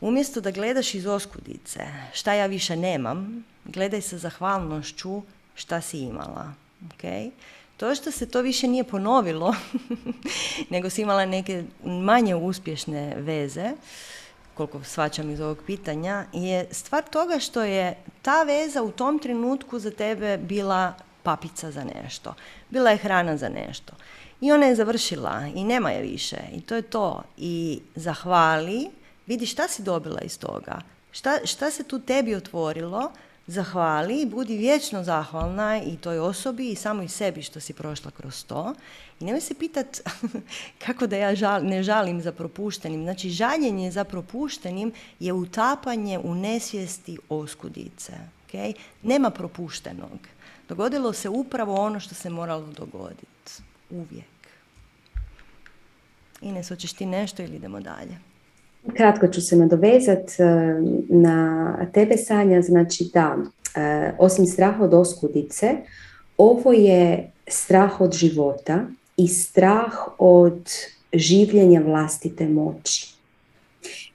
umjesto 0.00 0.40
da 0.40 0.50
gledaš 0.50 0.94
iz 0.94 1.06
oskudice 1.06 1.80
šta 2.12 2.32
ja 2.32 2.46
više 2.46 2.76
nemam, 2.76 3.44
gledaj 3.64 4.00
sa 4.00 4.18
zahvalnošću 4.18 5.22
šta 5.54 5.80
si 5.80 5.98
imala. 5.98 6.52
Okay? 6.88 7.30
To 7.76 7.94
što 7.94 8.10
se 8.10 8.28
to 8.28 8.40
više 8.40 8.68
nije 8.68 8.84
ponovilo, 8.84 9.54
nego 10.70 10.90
si 10.90 11.02
imala 11.02 11.26
neke 11.26 11.64
manje 11.84 12.34
uspješne 12.34 13.14
veze, 13.16 13.70
koliko 14.54 14.84
svačam 14.84 15.30
iz 15.30 15.40
ovog 15.40 15.58
pitanja, 15.66 16.24
je 16.32 16.66
stvar 16.70 17.02
toga 17.02 17.38
što 17.38 17.62
je 17.62 17.96
ta 18.22 18.42
veza 18.42 18.82
u 18.82 18.90
tom 18.90 19.18
trenutku 19.18 19.78
za 19.78 19.90
tebe 19.90 20.38
bila 20.38 20.94
papica 21.22 21.70
za 21.70 21.84
nešto. 21.84 22.34
Bila 22.70 22.90
je 22.90 22.96
hrana 22.96 23.36
za 23.36 23.48
nešto. 23.48 23.92
I 24.40 24.52
ona 24.52 24.66
je 24.66 24.74
završila 24.74 25.50
i 25.54 25.64
nema 25.64 25.90
je 25.90 26.02
više. 26.02 26.36
I 26.52 26.60
to 26.60 26.74
je 26.74 26.82
to. 26.82 27.22
I 27.36 27.80
zahvali, 27.94 28.90
vidi 29.26 29.46
šta 29.46 29.68
si 29.68 29.82
dobila 29.82 30.20
iz 30.20 30.38
toga. 30.38 30.80
Šta, 31.12 31.38
šta 31.44 31.70
se 31.70 31.84
tu 31.84 31.98
tebi 31.98 32.34
otvorilo, 32.34 33.12
zahvali, 33.46 34.26
budi 34.26 34.56
vječno 34.56 35.04
zahvalna 35.04 35.82
i 35.82 35.96
toj 35.96 36.18
osobi 36.18 36.70
i 36.70 36.76
samo 36.76 37.02
i 37.02 37.08
sebi 37.08 37.42
što 37.42 37.60
si 37.60 37.72
prošla 37.72 38.10
kroz 38.10 38.44
to. 38.44 38.74
I 39.20 39.24
nemoj 39.24 39.40
se 39.40 39.54
pitat 39.54 40.00
kako 40.86 41.06
da 41.06 41.16
ja 41.16 41.60
ne 41.60 41.82
žalim 41.82 42.22
za 42.22 42.32
propuštenim. 42.32 43.02
Znači, 43.02 43.30
žaljenje 43.30 43.90
za 43.90 44.04
propuštenim 44.04 44.92
je 45.20 45.32
utapanje 45.32 46.18
u 46.18 46.34
nesvijesti 46.34 47.18
oskudice. 47.28 48.12
Okay? 48.48 48.74
Nema 49.02 49.30
propuštenog. 49.30 50.18
Dogodilo 50.68 51.12
se 51.12 51.28
upravo 51.28 51.74
ono 51.74 52.00
što 52.00 52.14
se 52.14 52.30
moralo 52.30 52.66
dogoditi. 52.66 53.39
Uvijek. 53.90 54.24
Ines, 56.40 56.68
hoćeš 56.68 56.92
ti 56.92 57.06
nešto 57.06 57.42
ili 57.42 57.56
idemo 57.56 57.80
dalje? 57.80 58.18
Kratko 58.96 59.28
ću 59.28 59.40
se 59.40 59.56
nadovezati 59.56 60.42
eh, 60.42 60.80
na 61.08 61.76
tebe, 61.94 62.16
Sanja. 62.16 62.62
Znači 62.62 63.10
da, 63.14 63.36
eh, 63.76 64.12
osim 64.18 64.46
straha 64.46 64.84
od 64.84 64.94
oskudice, 64.94 65.76
ovo 66.36 66.72
je 66.72 67.30
strah 67.48 68.00
od 68.00 68.12
života 68.12 68.86
i 69.16 69.28
strah 69.28 69.92
od 70.18 70.70
življenja 71.12 71.80
vlastite 71.80 72.48
moći. 72.48 73.14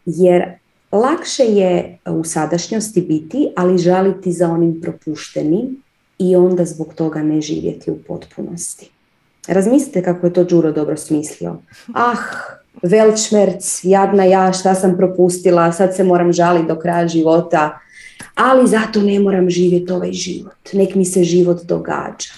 Jer 0.05 0.43
lakše 0.91 1.43
je 1.43 1.97
u 2.05 2.23
sadašnjosti 2.23 3.01
biti, 3.01 3.49
ali 3.55 3.77
žaliti 3.77 4.31
za 4.31 4.49
onim 4.49 4.81
propuštenim 4.81 5.83
i 6.19 6.35
onda 6.35 6.65
zbog 6.65 6.93
toga 6.93 7.23
ne 7.23 7.41
živjeti 7.41 7.91
u 7.91 7.97
potpunosti. 8.07 8.94
Razmislite 9.47 10.03
kako 10.03 10.27
je 10.27 10.33
to 10.33 10.43
Đuro 10.43 10.71
dobro 10.71 10.97
smislio. 10.97 11.55
Ah, 11.93 12.17
velčmerc, 12.81 13.79
jadna 13.83 14.23
ja, 14.23 14.53
šta 14.53 14.75
sam 14.75 14.97
propustila, 14.97 15.71
sad 15.71 15.95
se 15.95 16.03
moram 16.03 16.33
žaliti 16.33 16.67
do 16.67 16.79
kraja 16.79 17.07
života, 17.07 17.79
ali 18.35 18.67
zato 18.67 19.01
ne 19.01 19.19
moram 19.19 19.49
živjeti 19.49 19.91
ovaj 19.91 20.11
život. 20.11 20.73
Nek 20.73 20.95
mi 20.95 21.05
se 21.05 21.23
život 21.23 21.63
događa. 21.63 22.29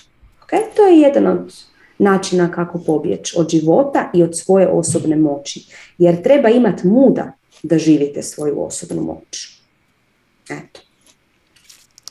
Okay? 0.48 0.62
To 0.76 0.84
je 0.84 1.00
jedan 1.00 1.28
od 1.28 1.54
načina 2.00 2.52
kako 2.52 2.80
pobjeći 2.80 3.36
od 3.38 3.50
života 3.50 4.12
i 4.14 4.24
od 4.24 4.38
svoje 4.38 4.68
osobne 4.68 5.16
moći. 5.16 5.66
Jer 5.98 6.22
treba 6.24 6.50
imati 6.50 6.88
muda 6.88 7.32
da 7.64 7.78
živite 7.78 8.24
svoju 8.24 8.64
osobnu 8.64 9.04
moć. 9.04 9.62
Eto. 10.50 10.87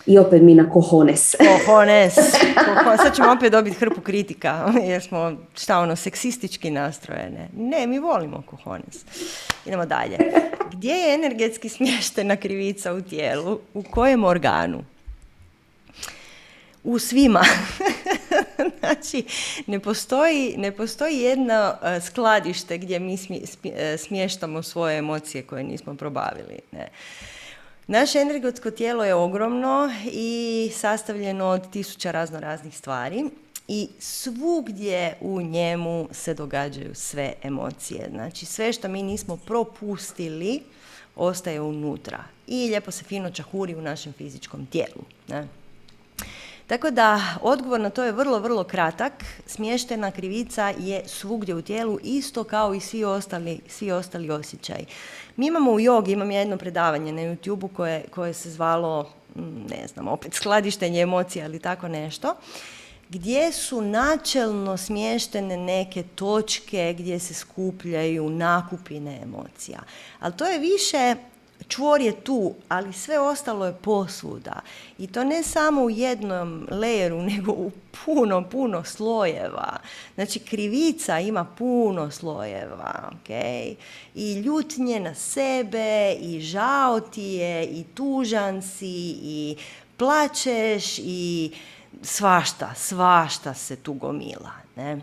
I 0.07 0.19
opet 0.19 0.43
mi 0.43 0.55
na 0.55 0.71
kohones. 0.71 1.35
Kohones. 1.39 2.15
Sad 3.03 3.17
ćemo 3.17 3.33
opet 3.33 3.53
dobiti 3.53 3.77
hrpu 3.77 4.01
kritika, 4.01 4.73
jer 4.91 5.03
smo, 5.03 5.33
šta 5.57 5.79
ono, 5.79 5.97
seksistički 5.97 6.71
nastrojene. 6.71 7.49
Ne, 7.57 7.87
mi 7.87 7.99
volimo 7.99 8.43
kohones. 8.47 8.97
Idemo 9.67 9.87
dalje. 9.87 10.19
Gdje 10.73 10.93
je 10.93 11.15
energetski 11.15 11.69
smještena 11.69 12.37
krivica 12.37 12.93
u 12.93 13.03
tijelu? 13.03 13.61
U 13.75 13.83
kojem 13.83 14.25
organu? 14.25 14.85
U 16.85 16.99
svima. 16.99 17.43
znači, 18.81 19.25
ne 19.67 19.81
postoji, 19.81 20.55
ne 20.57 20.73
postoji 20.73 21.17
jedno 21.17 21.75
e, 21.83 22.01
skladište 22.01 22.79
gdje 22.79 22.99
mi 22.99 23.19
smještamo 23.99 24.63
svoje 24.63 24.99
emocije 24.99 25.43
koje 25.43 25.65
nismo 25.65 25.95
probavili. 25.95 26.59
Ne. 26.73 26.89
Naše 27.89 28.19
energetsko 28.19 28.71
tijelo 28.71 29.05
je 29.05 29.15
ogromno 29.15 29.91
i 30.13 30.71
sastavljeno 30.75 31.47
od 31.47 31.71
tisuća 31.71 32.11
razno 32.11 32.41
raznih 32.41 32.79
stvari 32.79 33.25
i 33.69 33.89
svugdje 33.99 35.17
u 35.21 35.43
njemu 35.43 36.09
se 36.11 36.35
događaju 36.35 36.95
sve 36.95 37.33
emocije. 37.43 38.09
Znači 38.11 38.47
sve 38.47 38.73
što 38.73 38.89
mi 38.89 39.03
nismo 39.03 39.37
propustili 39.37 40.61
ostaje 41.17 41.61
unutra 41.61 42.25
i 42.47 42.69
lijepo 42.69 42.91
se 42.91 43.05
fino 43.05 43.31
čahuri 43.31 43.75
u 43.75 43.83
našem 43.83 44.13
fizičkom 44.13 44.67
tijelu. 44.67 45.03
Ne? 45.29 45.49
Tako 46.67 46.91
da 46.91 47.21
odgovor 47.43 47.81
na 47.81 47.91
to 47.91 48.05
je 48.05 48.13
vrlo, 48.13 48.39
vrlo 48.39 48.65
kratak. 48.65 49.13
Smještena 49.47 50.11
krivica 50.11 50.73
je 50.79 51.03
svugdje 51.07 51.55
u 51.55 51.63
tijelu 51.63 51.99
isto 52.03 52.45
kao 52.45 52.75
i 52.75 52.81
svi 52.81 53.05
ostali, 53.05 53.61
svi 53.69 53.91
ostali 53.93 54.31
osjećaji. 54.31 54.87
Mi 55.37 55.47
imamo 55.47 55.73
u 55.73 55.81
jogi, 55.81 56.13
imam 56.13 56.31
jedno 56.31 56.57
predavanje 56.57 57.13
na 57.13 57.23
youtube 57.23 57.69
koje, 57.77 58.05
koje 58.15 58.35
se 58.35 58.51
zvalo, 58.51 59.11
mm, 59.37 59.67
ne 59.71 59.87
znam, 59.87 60.09
opet 60.09 60.35
skladištenje 60.35 61.01
emocija 61.01 61.47
ili 61.47 61.59
tako 61.59 61.89
nešto, 61.89 62.35
gdje 63.09 63.53
su 63.53 63.81
načelno 63.81 64.77
smještene 64.77 65.57
neke 65.57 66.03
točke 66.03 66.95
gdje 66.99 67.19
se 67.19 67.35
skupljaju 67.35 68.31
nakupine 68.31 69.19
emocija. 69.23 69.79
Ali 70.21 70.37
to 70.37 70.47
je 70.47 70.59
više 70.59 71.15
čvor 71.69 72.01
je 72.01 72.13
tu, 72.13 72.55
ali 72.69 72.93
sve 72.93 73.19
ostalo 73.19 73.67
je 73.67 73.73
posvuda. 73.73 74.61
I 74.99 75.07
to 75.07 75.25
ne 75.25 75.43
samo 75.43 75.83
u 75.83 75.91
jednom 75.91 76.67
lejeru, 76.71 77.23
nego 77.33 77.53
u 77.53 77.71
puno, 78.05 78.49
puno 78.49 78.85
slojeva. 78.85 79.79
Znači, 80.15 80.39
krivica 80.39 81.21
ima 81.21 81.45
puno 81.45 82.11
slojeva, 82.11 83.11
ok? 83.13 83.31
I 84.15 84.35
ljutnje 84.35 85.01
na 85.01 85.15
sebe, 85.15 86.13
i 86.21 86.41
žao 86.41 87.01
ti 87.01 87.23
je, 87.23 87.65
i 87.65 87.85
tužan 87.95 88.63
si, 88.63 89.17
i 89.23 89.57
plačeš, 89.97 90.99
i 90.99 91.53
svašta, 92.03 92.75
svašta 92.75 93.55
se 93.55 93.77
tu 93.77 93.93
gomila, 93.93 94.53
ne? 94.77 95.01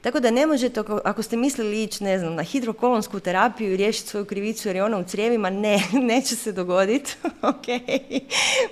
Tako 0.00 0.20
da 0.20 0.30
ne 0.30 0.46
možete, 0.46 0.82
ako 1.04 1.22
ste 1.22 1.36
mislili 1.36 1.82
ići, 1.82 2.04
ne 2.04 2.18
znam, 2.18 2.34
na 2.34 2.42
hidrokolonsku 2.42 3.20
terapiju 3.20 3.72
i 3.72 3.76
riješiti 3.76 4.08
svoju 4.08 4.24
krivicu 4.24 4.68
jer 4.68 4.76
je 4.76 4.84
ona 4.84 4.98
u 4.98 5.04
crijevima, 5.04 5.50
ne, 5.50 5.82
neće 6.10 6.36
se 6.36 6.52
dogoditi. 6.52 7.16
ok, 7.42 7.66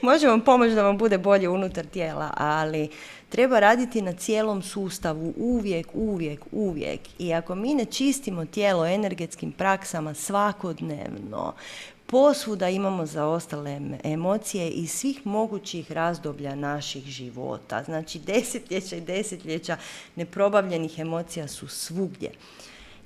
može 0.02 0.28
vam 0.28 0.40
pomoći 0.40 0.74
da 0.74 0.82
vam 0.82 0.98
bude 0.98 1.18
bolje 1.18 1.48
unutar 1.48 1.86
tijela, 1.86 2.30
ali 2.36 2.88
treba 3.28 3.60
raditi 3.60 4.02
na 4.02 4.12
cijelom 4.12 4.62
sustavu 4.62 5.34
uvijek, 5.36 5.86
uvijek, 5.94 6.40
uvijek. 6.52 7.00
I 7.18 7.34
ako 7.34 7.54
mi 7.54 7.74
ne 7.74 7.84
čistimo 7.84 8.44
tijelo 8.44 8.86
energetskim 8.86 9.52
praksama 9.52 10.14
svakodnevno, 10.14 11.52
posvuda 12.06 12.68
imamo 12.68 13.06
za 13.06 13.26
ostale 13.26 13.80
emocije 14.04 14.70
iz 14.70 14.90
svih 14.90 15.26
mogućih 15.26 15.92
razdoblja 15.92 16.54
naših 16.54 17.04
života. 17.04 17.82
Znači 17.82 18.18
desetljeća 18.18 18.96
i 18.96 19.00
desetljeća 19.00 19.76
neprobavljenih 20.16 20.98
emocija 20.98 21.48
su 21.48 21.68
svugdje. 21.68 22.30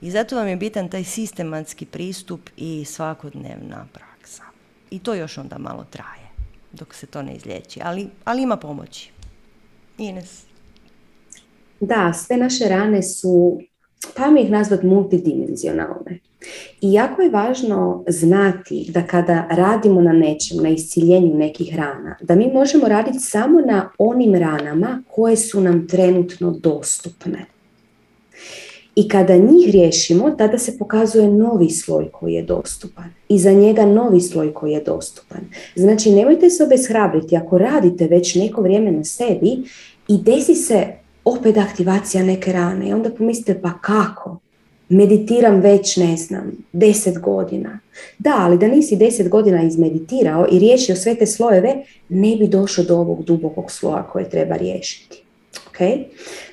I 0.01 0.11
zato 0.11 0.37
vam 0.37 0.49
je 0.49 0.57
bitan 0.57 0.89
taj 0.89 1.05
sistematski 1.05 1.87
pristup 1.87 2.41
i 2.57 2.85
svakodnevna 2.85 3.87
praksa. 3.93 4.43
I 4.91 4.99
to 4.99 5.15
još 5.15 5.39
onda 5.39 5.59
malo 5.59 5.87
traje 5.91 6.31
dok 6.73 6.95
se 6.95 7.07
to 7.07 7.23
ne 7.23 7.35
izliječi, 7.35 7.81
ali, 7.83 8.09
ali 8.25 8.43
ima 8.43 8.57
pomoći. 8.57 9.11
Ines. 9.99 10.43
Da, 11.81 12.13
sve 12.13 12.37
naše 12.37 12.65
rane 12.65 13.03
su, 13.03 13.61
pa 14.17 14.31
mi 14.31 14.43
ih 14.43 14.51
nazvat 14.51 14.83
multidimenzionalne. 14.83 16.21
I 16.81 16.93
jako 16.93 17.23
je 17.23 17.31
važno 17.31 18.05
znati 18.09 18.91
da 18.95 19.03
kada 19.03 19.47
radimo 19.51 20.01
na 20.01 20.13
nečem, 20.13 20.63
na 20.63 20.69
isciljenju 20.69 21.35
nekih 21.35 21.77
rana, 21.77 22.17
da 22.21 22.35
mi 22.35 22.53
možemo 22.53 22.89
raditi 22.89 23.19
samo 23.19 23.61
na 23.61 23.91
onim 23.99 24.35
ranama 24.35 25.03
koje 25.09 25.37
su 25.37 25.61
nam 25.61 25.89
trenutno 25.89 26.51
dostupne. 26.51 27.47
I 28.95 29.09
kada 29.09 29.37
njih 29.37 29.71
riješimo, 29.73 30.31
tada 30.31 30.59
se 30.59 30.79
pokazuje 30.79 31.29
novi 31.29 31.71
sloj 31.71 32.09
koji 32.13 32.35
je 32.35 32.43
dostupan. 32.43 33.05
I 33.29 33.39
za 33.39 33.53
njega 33.53 33.87
novi 33.87 34.21
sloj 34.21 34.55
koji 34.55 34.73
je 34.73 34.81
dostupan. 34.81 35.41
Znači, 35.77 36.11
nemojte 36.11 36.51
se 36.51 36.65
obeshrabriti. 36.65 37.37
Ako 37.37 37.59
radite 37.59 38.07
već 38.07 38.35
neko 38.35 38.63
vrijeme 38.63 38.91
na 38.91 39.05
sebi 39.05 39.63
i 40.09 40.19
desi 40.19 40.55
se 40.55 40.87
opet 41.25 41.57
aktivacija 41.57 42.25
neke 42.25 42.53
rane 42.53 42.89
i 42.89 42.93
onda 42.93 43.11
pomislite 43.11 43.61
pa 43.63 43.73
kako? 43.81 44.39
Meditiram 44.91 45.61
već, 45.61 45.97
ne 45.97 46.17
znam, 46.17 46.53
deset 46.73 47.21
godina. 47.21 47.79
Da, 48.19 48.35
ali 48.39 48.59
da 48.59 48.69
nisi 48.69 48.97
deset 48.97 49.29
godina 49.29 49.63
izmeditirao 49.63 50.47
i 50.53 50.59
riješio 50.59 50.97
sve 50.97 51.15
te 51.15 51.27
slojeve, 51.27 51.75
ne 52.09 52.37
bi 52.37 52.47
došao 52.47 52.85
do 52.85 52.97
ovog 52.97 53.25
dubokog 53.25 53.71
sloja 53.71 54.03
koje 54.03 54.31
treba 54.31 54.57
riješiti. 54.57 55.23
Okay? 55.73 56.05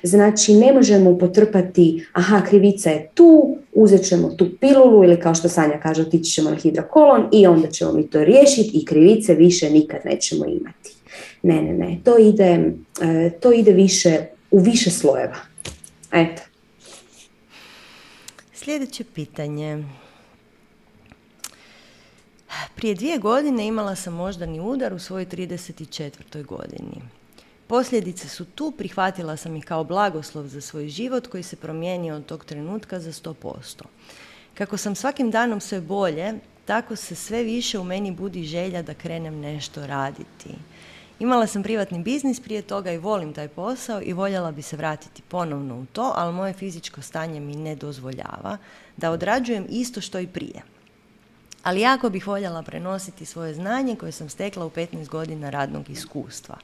Znači, 0.02 0.54
ne 0.54 0.72
možemo 0.72 1.18
potrpati, 1.18 2.06
aha, 2.12 2.42
krivica 2.48 2.90
je 2.90 3.08
tu, 3.14 3.56
uzet 3.72 4.08
ćemo 4.08 4.28
tu 4.28 4.48
pilulu 4.60 5.04
ili 5.04 5.20
kao 5.20 5.34
što 5.34 5.48
Sanja 5.48 5.80
kaže, 5.82 6.02
otići 6.02 6.30
ćemo 6.30 6.50
na 6.50 6.56
hidrokolon 6.56 7.28
i 7.32 7.46
onda 7.46 7.68
ćemo 7.68 7.92
mi 7.92 8.06
to 8.06 8.24
riješiti 8.24 8.70
i 8.78 8.84
krivice 8.84 9.34
više 9.34 9.70
nikad 9.70 10.00
nećemo 10.04 10.44
imati. 10.44 10.94
Ne, 11.42 11.62
ne, 11.62 11.72
ne, 11.72 11.98
to 12.04 12.18
ide, 12.18 12.72
e, 13.00 13.30
to 13.40 13.52
ide 13.52 13.72
više 13.72 14.18
u 14.50 14.58
više 14.58 14.90
slojeva. 14.90 15.36
Eto. 16.12 16.47
Sljedeće 18.68 19.04
pitanje. 19.04 19.84
Prije 22.74 22.94
dvije 22.94 23.18
godine 23.18 23.66
imala 23.66 23.96
sam 23.96 24.14
moždani 24.14 24.60
udar 24.60 24.94
u 24.94 24.98
svojoj 24.98 25.26
34. 25.26 26.44
godini. 26.44 27.02
Posljedice 27.66 28.28
su 28.28 28.44
tu, 28.44 28.70
prihvatila 28.70 29.36
sam 29.36 29.56
ih 29.56 29.64
kao 29.64 29.84
blagoslov 29.84 30.46
za 30.46 30.60
svoj 30.60 30.88
život 30.88 31.26
koji 31.26 31.42
se 31.42 31.56
promijenio 31.56 32.16
od 32.16 32.26
tog 32.26 32.44
trenutka 32.44 33.00
za 33.00 33.12
100%. 33.12 33.82
Kako 34.54 34.76
sam 34.76 34.94
svakim 34.94 35.30
danom 35.30 35.60
sve 35.60 35.80
bolje, 35.80 36.34
tako 36.64 36.96
se 36.96 37.14
sve 37.14 37.42
više 37.42 37.78
u 37.78 37.84
meni 37.84 38.12
budi 38.12 38.44
želja 38.44 38.82
da 38.82 38.94
krenem 38.94 39.40
nešto 39.40 39.86
raditi. 39.86 40.50
Imala 41.18 41.46
sam 41.46 41.62
privatni 41.62 42.02
biznis 42.02 42.40
prije 42.40 42.62
toga 42.62 42.92
i 42.92 42.98
volim 42.98 43.32
taj 43.32 43.48
posao 43.48 44.00
i 44.02 44.12
voljela 44.12 44.52
bi 44.52 44.62
se 44.62 44.76
vratiti 44.76 45.22
ponovno 45.28 45.80
u 45.80 45.86
to, 45.86 46.12
ali 46.16 46.32
moje 46.32 46.52
fizičko 46.52 47.02
stanje 47.02 47.40
mi 47.40 47.56
ne 47.56 47.76
dozvoljava 47.76 48.58
da 48.96 49.10
odrađujem 49.10 49.66
isto 49.68 50.00
što 50.00 50.18
i 50.18 50.26
prije. 50.26 50.62
Ali 51.62 51.80
jako 51.80 52.10
bih 52.10 52.26
voljela 52.26 52.62
prenositi 52.62 53.24
svoje 53.24 53.54
znanje 53.54 53.96
koje 53.96 54.12
sam 54.12 54.28
stekla 54.28 54.66
u 54.66 54.70
15 54.70 55.08
godina 55.08 55.50
radnog 55.50 55.90
iskustva. 55.90 56.56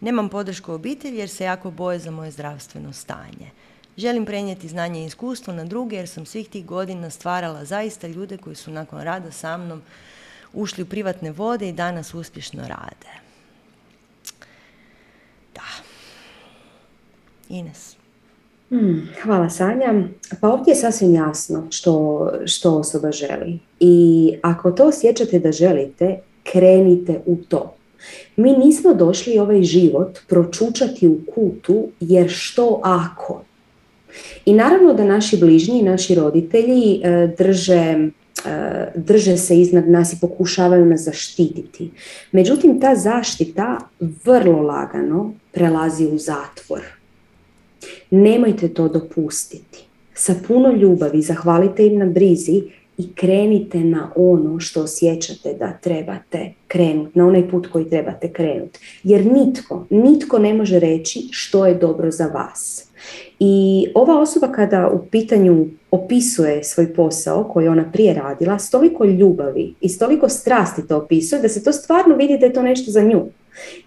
Nemam 0.00 0.28
podršku 0.28 0.72
obitelji 0.72 1.18
jer 1.18 1.28
se 1.28 1.44
jako 1.44 1.70
boje 1.70 1.98
za 1.98 2.10
moje 2.10 2.30
zdravstveno 2.30 2.92
stanje. 2.92 3.50
Želim 3.96 4.26
prenijeti 4.26 4.68
znanje 4.68 5.02
i 5.02 5.06
iskustvo 5.06 5.52
na 5.52 5.64
druge 5.64 5.96
jer 5.96 6.08
sam 6.08 6.26
svih 6.26 6.48
tih 6.48 6.66
godina 6.66 7.10
stvarala 7.10 7.64
zaista 7.64 8.06
ljude 8.06 8.36
koji 8.36 8.56
su 8.56 8.70
nakon 8.70 9.00
rada 9.00 9.30
sa 9.30 9.56
mnom 9.56 9.82
ušli 10.52 10.82
u 10.82 10.86
privatne 10.86 11.32
vode 11.32 11.68
i 11.68 11.72
danas 11.72 12.14
uspješno 12.14 12.62
rade. 12.62 13.29
Da. 15.54 15.84
Ines. 17.48 17.96
Hmm, 18.68 19.08
hvala 19.22 19.50
Sanja. 19.50 19.94
Pa 20.40 20.48
ovdje 20.48 20.70
je 20.72 20.76
sasvim 20.76 21.14
jasno 21.14 21.66
što, 21.70 22.26
što 22.46 22.76
osoba 22.76 23.12
želi. 23.12 23.58
I 23.80 24.32
ako 24.42 24.70
to 24.70 24.84
osjećate 24.84 25.38
da 25.38 25.52
želite, 25.52 26.18
krenite 26.42 27.20
u 27.26 27.36
to. 27.36 27.74
Mi 28.36 28.52
nismo 28.52 28.94
došli 28.94 29.38
ovaj 29.38 29.62
život 29.62 30.18
pročučati 30.28 31.08
u 31.08 31.18
kutu 31.34 31.88
jer 32.00 32.30
što 32.30 32.80
ako? 32.84 33.42
I 34.44 34.52
naravno 34.52 34.94
da 34.94 35.04
naši 35.04 35.36
bližnji 35.36 35.82
naši 35.82 36.14
roditelji 36.14 37.00
e, 37.02 37.34
drže 37.38 38.08
drže 38.94 39.36
se 39.36 39.60
iznad 39.60 39.88
nas 39.88 40.12
i 40.12 40.20
pokušavaju 40.20 40.86
nas 40.86 41.00
zaštititi. 41.00 41.90
Međutim, 42.32 42.80
ta 42.80 42.94
zaštita 42.96 43.78
vrlo 44.24 44.62
lagano 44.62 45.32
prelazi 45.52 46.06
u 46.06 46.18
zatvor. 46.18 46.80
Nemojte 48.10 48.68
to 48.68 48.88
dopustiti. 48.88 49.84
Sa 50.14 50.34
puno 50.48 50.72
ljubavi 50.72 51.22
zahvalite 51.22 51.86
im 51.86 51.98
na 51.98 52.06
brizi 52.06 52.62
i 52.98 53.14
krenite 53.14 53.80
na 53.80 54.12
ono 54.16 54.60
što 54.60 54.82
osjećate 54.82 55.54
da 55.58 55.78
trebate 55.82 56.52
krenuti, 56.68 57.18
na 57.18 57.26
onaj 57.26 57.48
put 57.50 57.66
koji 57.66 57.90
trebate 57.90 58.32
krenuti. 58.32 58.80
Jer 59.04 59.26
nitko, 59.26 59.86
nitko 59.90 60.38
ne 60.38 60.54
može 60.54 60.78
reći 60.78 61.28
što 61.30 61.66
je 61.66 61.74
dobro 61.74 62.10
za 62.10 62.26
vas. 62.26 62.89
I 63.40 63.86
ova 63.94 64.20
osoba 64.20 64.52
kada 64.52 64.88
u 64.88 65.06
pitanju 65.06 65.66
opisuje 65.90 66.64
svoj 66.64 66.94
posao 66.94 67.44
koji 67.44 67.68
ona 67.68 67.84
prije 67.92 68.14
radila, 68.14 68.58
s 68.58 68.70
toliko 68.70 69.04
ljubavi 69.04 69.74
i 69.80 69.88
s 69.88 69.98
toliko 69.98 70.28
strasti 70.28 70.88
to 70.88 70.96
opisuje 70.96 71.42
da 71.42 71.48
se 71.48 71.64
to 71.64 71.72
stvarno 71.72 72.16
vidi 72.16 72.38
da 72.38 72.46
je 72.46 72.52
to 72.52 72.62
nešto 72.62 72.90
za 72.90 73.02
nju. 73.02 73.26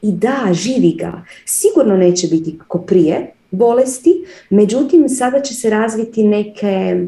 I 0.01 0.11
da, 0.11 0.49
živi 0.51 0.95
ga. 0.99 1.25
Sigurno 1.45 1.97
neće 1.97 2.27
biti 2.27 2.57
kako 2.57 2.79
prije 2.79 3.31
bolesti, 3.51 4.25
međutim 4.49 5.09
sada 5.09 5.41
će 5.41 5.53
se 5.53 5.69
razviti 5.69 6.23
neke 6.23 7.05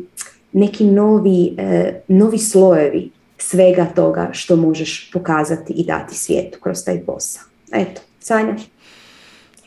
neki 0.56 0.86
novi, 0.86 1.54
e, 1.58 1.94
novi 2.08 2.38
slojevi 2.38 3.10
svega 3.38 3.86
toga 3.96 4.30
što 4.34 4.56
možeš 4.56 5.12
pokazati 5.14 5.74
i 5.74 5.86
dati 5.86 6.16
svijetu 6.16 6.60
kroz 6.62 6.86
taj 6.86 7.00
posao. 7.06 7.44
Eto, 7.72 8.02
Sanja. 8.20 8.56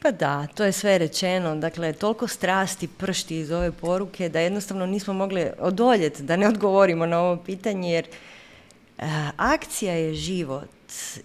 Pa 0.02 0.10
da, 0.10 0.46
to 0.54 0.64
je 0.64 0.72
sve 0.72 0.98
rečeno. 0.98 1.56
Dakle, 1.56 1.92
toliko 1.92 2.28
strasti 2.28 2.88
pršti 2.88 3.38
iz 3.38 3.50
ove 3.50 3.72
poruke 3.72 4.28
da 4.28 4.40
jednostavno 4.40 4.86
nismo 4.86 5.14
mogli 5.14 5.46
odoljeti 5.58 6.22
da 6.22 6.36
ne 6.36 6.48
odgovorimo 6.48 7.06
na 7.06 7.20
ovo 7.20 7.36
pitanje 7.36 7.92
jer 7.92 8.04
e, 8.04 8.10
akcija 9.36 9.94
je 9.94 10.14
život 10.14 10.68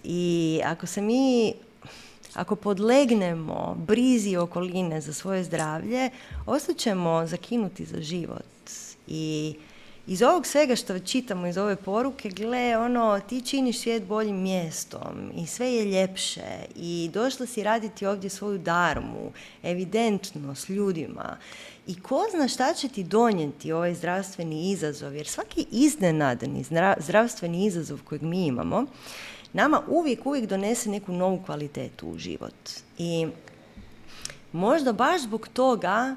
i 0.04 0.60
ako 0.64 0.86
se 0.86 1.00
mi 1.00 1.54
ako 2.34 2.56
podlegnemo 2.56 3.76
brizi 3.78 4.36
okoline 4.36 5.00
za 5.00 5.12
svoje 5.12 5.44
zdravlje, 5.44 6.10
ostaćemo 6.46 7.26
zakinuti 7.26 7.84
za 7.84 8.00
život. 8.00 8.70
I 9.06 9.54
iz 10.06 10.22
ovog 10.22 10.46
svega 10.46 10.76
što 10.76 10.98
čitamo 10.98 11.46
iz 11.46 11.58
ove 11.58 11.76
poruke, 11.76 12.28
gle, 12.30 12.76
ono, 12.76 13.20
ti 13.20 13.40
činiš 13.40 13.78
svijet 13.78 14.04
boljim 14.04 14.36
mjestom 14.36 15.32
i 15.36 15.46
sve 15.46 15.72
je 15.72 15.84
ljepše 15.84 16.58
i 16.76 17.10
došla 17.12 17.46
si 17.46 17.62
raditi 17.62 18.06
ovdje 18.06 18.30
svoju 18.30 18.58
darmu, 18.58 19.32
evidentno, 19.62 20.54
s 20.54 20.68
ljudima. 20.68 21.36
I 21.86 22.00
ko 22.00 22.24
zna 22.30 22.48
šta 22.48 22.74
će 22.74 22.88
ti 22.88 23.04
donijeti 23.04 23.72
ovaj 23.72 23.94
zdravstveni 23.94 24.70
izazov, 24.70 25.14
jer 25.14 25.26
svaki 25.26 25.66
iznenadni 25.70 26.64
zdravstveni 26.98 27.66
izazov 27.66 27.98
kojeg 28.04 28.22
mi 28.22 28.46
imamo, 28.46 28.86
nama 29.52 29.82
uvijek, 29.88 30.26
uvijek 30.26 30.46
donese 30.46 30.90
neku 30.90 31.12
novu 31.12 31.42
kvalitetu 31.46 32.08
u 32.08 32.18
život. 32.18 32.70
I 32.98 33.26
možda 34.52 34.92
baš 34.92 35.22
zbog 35.22 35.48
toga 35.52 36.16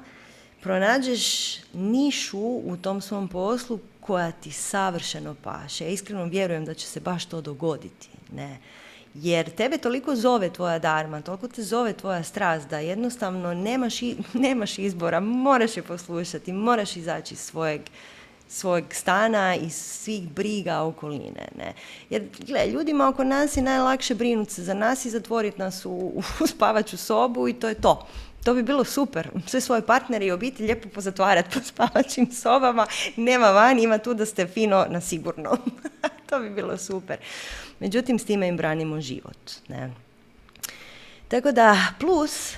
pronađeš 0.62 1.56
nišu 1.72 2.40
u 2.40 2.76
tom 2.82 3.00
svom 3.00 3.28
poslu 3.28 3.78
koja 4.00 4.32
ti 4.32 4.52
savršeno 4.52 5.34
paše. 5.42 5.84
Ja 5.84 5.90
iskreno 5.90 6.24
vjerujem 6.24 6.64
da 6.64 6.74
će 6.74 6.86
se 6.86 7.00
baš 7.00 7.24
to 7.24 7.40
dogoditi. 7.40 8.08
Ne? 8.32 8.58
Jer 9.14 9.50
tebe 9.50 9.78
toliko 9.78 10.16
zove 10.16 10.50
tvoja 10.50 10.78
darma, 10.78 11.20
toliko 11.20 11.48
te 11.48 11.62
zove 11.62 11.92
tvoja 11.92 12.22
strast 12.22 12.68
da 12.68 12.78
jednostavno 12.78 13.54
nemaš, 13.54 14.00
nemaš 14.46 14.78
izbora, 14.78 15.20
moraš 15.20 15.76
je 15.76 15.82
poslušati, 15.82 16.52
moraš 16.52 16.96
izaći 16.96 17.34
iz 17.34 17.40
svojeg, 17.40 17.80
svojeg 18.48 18.84
stana 18.90 19.56
i 19.56 19.70
svih 19.70 20.28
briga 20.28 20.82
okoline. 20.82 21.48
Ne? 21.58 21.72
Jer, 22.10 22.28
gle, 22.46 22.66
ljudima 22.66 23.08
oko 23.08 23.24
nas 23.24 23.56
je 23.56 23.62
najlakše 23.62 24.14
brinuti 24.14 24.54
se 24.54 24.62
za 24.62 24.74
nas 24.74 25.04
i 25.04 25.10
zatvoriti 25.10 25.58
nas 25.58 25.86
u, 25.86 26.22
u 26.40 26.46
spavaću 26.46 26.96
sobu 26.96 27.48
i 27.48 27.52
to 27.52 27.68
je 27.68 27.74
to. 27.74 28.06
To 28.48 28.54
bi 28.54 28.62
bilo 28.62 28.84
super. 28.84 29.30
Sve 29.46 29.60
svoje 29.60 29.82
partnere 29.86 30.26
i 30.26 30.30
obitelj 30.30 30.66
lijepo 30.66 30.88
pozatvarati 30.88 31.50
po 31.54 31.64
spavačim 31.64 32.32
sobama. 32.32 32.86
Nema 33.16 33.50
van, 33.50 33.78
ima 33.78 33.98
tu 33.98 34.14
da 34.14 34.26
ste 34.26 34.46
fino 34.46 34.86
na 34.90 35.00
sigurno. 35.00 35.56
to 36.30 36.40
bi 36.40 36.50
bilo 36.50 36.76
super. 36.76 37.16
Međutim, 37.80 38.18
s 38.18 38.24
time 38.24 38.48
im 38.48 38.56
branimo 38.56 39.00
život. 39.00 39.50
Ne? 39.68 39.90
Tako 41.28 41.52
da, 41.52 41.76
plus, 42.00 42.54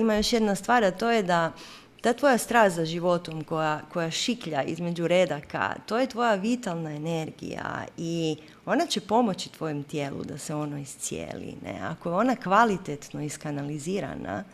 ima 0.00 0.14
još 0.14 0.32
jedna 0.32 0.54
stvar, 0.54 0.84
a 0.84 0.90
to 0.90 1.10
je 1.10 1.22
da 1.22 1.52
ta 2.00 2.12
tvoja 2.12 2.38
strast 2.38 2.76
za 2.76 2.84
životom 2.84 3.44
koja, 3.44 3.80
koja 3.92 4.10
šiklja 4.10 4.62
između 4.62 5.08
redaka, 5.08 5.74
to 5.86 5.98
je 5.98 6.06
tvoja 6.06 6.34
vitalna 6.34 6.90
energija 6.90 7.84
i 7.96 8.36
ona 8.66 8.86
će 8.86 9.00
pomoći 9.00 9.52
tvojem 9.52 9.82
tijelu 9.82 10.24
da 10.24 10.38
se 10.38 10.54
ono 10.54 10.78
iscijeli. 10.78 11.54
Ne? 11.64 11.78
Ako 11.82 12.08
je 12.08 12.14
ona 12.14 12.36
kvalitetno 12.36 13.22
iskanalizirana, 13.22 14.44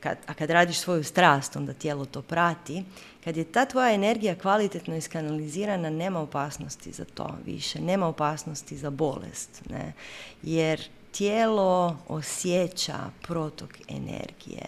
kad, 0.00 0.18
a 0.26 0.34
kad 0.34 0.50
radiš 0.50 0.78
svoju 0.78 1.04
strast, 1.04 1.56
onda 1.56 1.72
tijelo 1.72 2.04
to 2.04 2.22
prati, 2.22 2.84
kad 3.24 3.36
je 3.36 3.44
ta 3.44 3.64
tvoja 3.64 3.92
energija 3.92 4.34
kvalitetno 4.34 4.96
iskanalizirana, 4.96 5.90
nema 5.90 6.20
opasnosti 6.20 6.92
za 6.92 7.04
to 7.04 7.36
više, 7.46 7.80
nema 7.80 8.06
opasnosti 8.06 8.76
za 8.76 8.90
bolest, 8.90 9.62
ne? 9.70 9.92
jer 10.42 10.82
tijelo 11.12 11.98
osjeća 12.08 12.98
protok 13.22 13.70
energije 13.88 14.66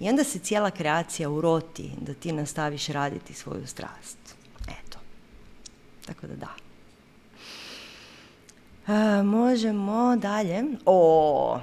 i 0.00 0.08
onda 0.08 0.24
se 0.24 0.38
cijela 0.38 0.70
kreacija 0.70 1.30
uroti 1.30 1.90
da 2.00 2.14
ti 2.14 2.32
nastaviš 2.32 2.86
raditi 2.86 3.34
svoju 3.34 3.66
strast. 3.66 4.18
Eto. 4.62 4.98
Tako 6.06 6.26
da 6.26 6.34
da. 6.34 6.54
E, 8.94 9.22
možemo 9.22 10.16
dalje. 10.16 10.64
O, 10.86 11.60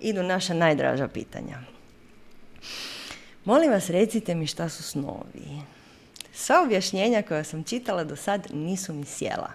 idu 0.00 0.22
naša 0.22 0.54
najdraža 0.54 1.08
pitanja. 1.08 1.73
Molim 3.44 3.70
vas 3.70 3.90
recite 3.90 4.34
mi 4.34 4.46
šta 4.46 4.68
su 4.68 4.82
snovi. 4.82 5.62
Sva 6.32 6.62
objašnjenja 6.62 7.22
koja 7.22 7.44
sam 7.44 7.64
čitala 7.64 8.04
do 8.04 8.16
sad 8.16 8.46
nisu 8.52 8.92
mi 8.92 9.04
sjela. 9.04 9.50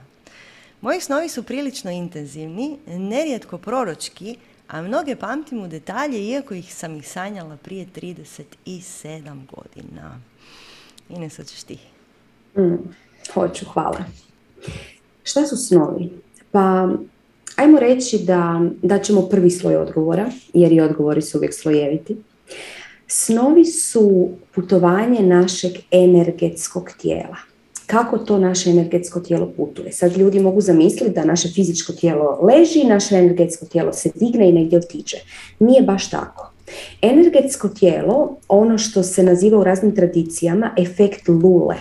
Moji 0.82 1.02
snovi 1.02 1.30
su 1.30 1.44
prilično 1.44 1.92
intenzivni, 1.92 2.78
nerijetko 2.88 3.58
proročki, 3.58 4.36
a 4.68 4.82
mnoge 4.82 5.16
pamtim 5.16 5.64
u 5.64 5.68
detalje, 5.68 6.28
iako 6.28 6.54
ih 6.54 6.76
sam 6.76 6.96
ih 6.96 7.10
sanjala 7.10 7.58
prije 7.58 7.88
37 7.96 9.40
godina. 9.56 10.20
Ines, 11.10 11.38
hoćeš 11.38 11.64
ti? 11.64 11.78
Mm, 12.58 12.76
hoću, 13.34 13.66
hvala. 13.66 14.04
Šta 15.24 15.46
su 15.46 15.58
snovi? 15.58 16.12
Pa, 16.52 16.90
ajmo 17.56 17.80
reći 17.80 18.20
da, 18.20 18.62
da 18.82 19.00
ćemo 19.00 19.22
prvi 19.22 19.52
sloj 19.52 19.76
odgovora, 19.76 20.32
jer 20.54 20.72
i 20.72 20.82
odgovori 20.82 21.22
su 21.22 21.38
uvijek 21.38 21.54
slojeviti. 21.54 22.18
Snovi 23.12 23.66
su 23.66 24.30
putovanje 24.56 25.20
našeg 25.20 25.72
energetskog 25.92 26.92
tijela. 27.02 27.36
Kako 27.86 28.18
to 28.18 28.38
naše 28.38 28.70
energetsko 28.70 29.20
tijelo 29.20 29.52
putuje? 29.58 29.92
Sad 29.92 30.18
ljudi 30.18 30.40
mogu 30.40 30.62
zamisliti 30.62 31.14
da 31.14 31.26
naše 31.26 31.50
fizičko 31.50 31.94
tijelo 31.94 32.40
leži, 32.42 32.84
naše 32.84 33.16
energetsko 33.16 33.66
tijelo 33.66 33.94
se 33.94 34.12
digne 34.16 34.50
i 34.50 34.54
negdje 34.54 34.80
otiče. 34.80 35.18
Nije 35.60 35.82
baš 35.82 36.10
tako. 36.10 36.52
Energetsko 37.02 37.70
tijelo, 37.70 38.38
ono 38.48 38.78
što 38.78 39.04
se 39.04 39.24
naziva 39.24 39.60
u 39.60 39.64
raznim 39.64 39.96
tradicijama 39.96 40.72
efekt 40.78 41.28
lule, 41.28 41.76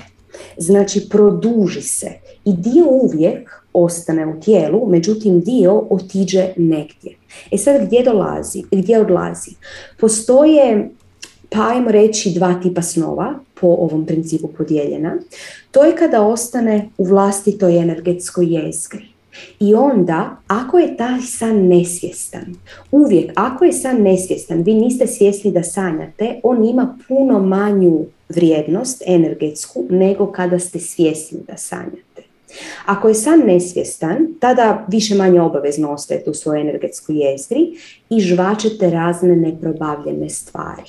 znači 0.57 1.09
produži 1.11 1.83
se 1.83 2.13
i 2.45 2.53
dio 2.53 2.87
uvijek 2.91 3.63
ostane 3.73 4.27
u 4.27 4.41
tijelu, 4.41 4.87
međutim 4.87 5.41
dio 5.41 5.87
otiđe 5.91 6.53
negdje. 6.57 7.17
E 7.51 7.59
sad 7.59 7.87
gdje 7.87 8.03
dolazi, 8.03 8.63
gdje 8.71 9.01
odlazi? 9.01 9.51
Postoje 10.01 10.91
pa 11.51 11.69
ajmo 11.69 11.91
reći 11.91 12.31
dva 12.31 12.55
tipa 12.63 12.83
snova 12.83 13.35
po 13.61 13.67
ovom 13.67 14.07
principu 14.07 14.49
podijeljena. 14.49 15.17
To 15.71 15.85
je 15.85 15.97
kada 15.97 16.23
ostane 16.23 16.89
u 16.99 17.05
vlastitoj 17.05 17.79
energetskoj 17.79 18.47
jezgri. 18.47 19.09
I 19.61 19.75
onda, 19.75 20.37
ako 20.47 20.79
je 20.79 20.97
taj 20.97 21.21
san 21.21 21.69
nesvjestan, 21.69 22.55
uvijek, 22.91 23.33
ako 23.35 23.65
je 23.65 23.73
san 23.73 24.03
nesvjestan, 24.03 24.63
vi 24.63 24.75
niste 24.75 25.07
svjesni 25.07 25.53
da 25.53 25.63
sanjate, 25.63 26.41
on 26.43 26.65
ima 26.65 26.99
puno 27.09 27.39
manju 27.39 28.05
vrijednost 28.29 29.03
energetsku 29.07 29.85
nego 29.91 30.33
kada 30.33 30.59
ste 30.59 30.79
svjesni 30.79 31.39
da 31.49 31.57
sanjate. 31.57 32.23
Ako 32.87 33.09
je 33.09 33.15
san 33.15 33.41
nesvjestan, 33.47 34.17
tada 34.41 34.87
više 34.89 35.15
manje 35.15 35.41
obavezno 35.41 35.91
ostajete 35.91 36.31
u 36.31 36.35
svojoj 36.35 36.61
energetskoj 36.61 37.17
jezgri 37.17 37.73
i 38.11 38.21
žvačete 38.21 38.91
razne 38.91 39.37
neprobavljene 39.37 40.29
stvari. 40.29 40.83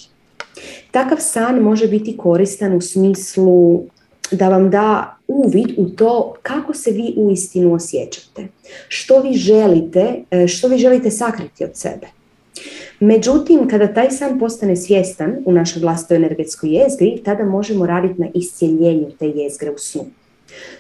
Takav 0.92 1.18
san 1.22 1.60
može 1.60 1.88
biti 1.88 2.18
koristan 2.18 2.74
u 2.74 2.82
smislu 2.82 3.84
da 4.32 4.50
vam 4.50 4.70
da 4.70 5.18
uvid 5.28 5.68
u 5.78 5.90
to 5.90 6.36
kako 6.42 6.74
se 6.74 6.92
vi 6.92 7.14
uistinu 7.18 7.74
osjećate. 7.74 8.48
Što 8.88 9.22
vi 9.22 9.34
želite, 9.34 10.24
e, 10.32 10.48
što 10.48 10.68
vi 10.68 10.78
želite 10.78 11.12
sakriti 11.12 11.64
od 11.64 11.72
sebe. 11.74 12.08
Međutim, 13.00 13.68
kada 13.68 13.94
taj 13.94 14.12
san 14.12 14.40
postane 14.40 14.76
svjestan 14.76 15.36
u 15.46 15.52
našoj 15.52 15.82
vlastoj 15.82 16.18
energetskoj 16.18 16.70
jezgri, 16.70 17.22
tada 17.26 17.44
možemo 17.44 17.86
raditi 17.86 18.22
na 18.22 18.28
iscijeljenju 18.34 19.12
te 19.20 19.28
jezgre 19.28 19.72
u 19.72 19.78
snu. 19.78 20.06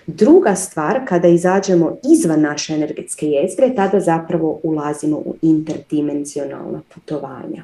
Druga 0.07 0.55
stvar, 0.55 0.99
kada 1.07 1.27
izađemo 1.27 1.97
izvan 2.11 2.41
naše 2.41 2.73
energetske 2.73 3.27
jezgre, 3.27 3.75
tada 3.75 3.99
zapravo 3.99 4.59
ulazimo 4.63 5.17
u 5.17 5.35
interdimenzionalna 5.41 6.81
putovanja. 6.93 7.63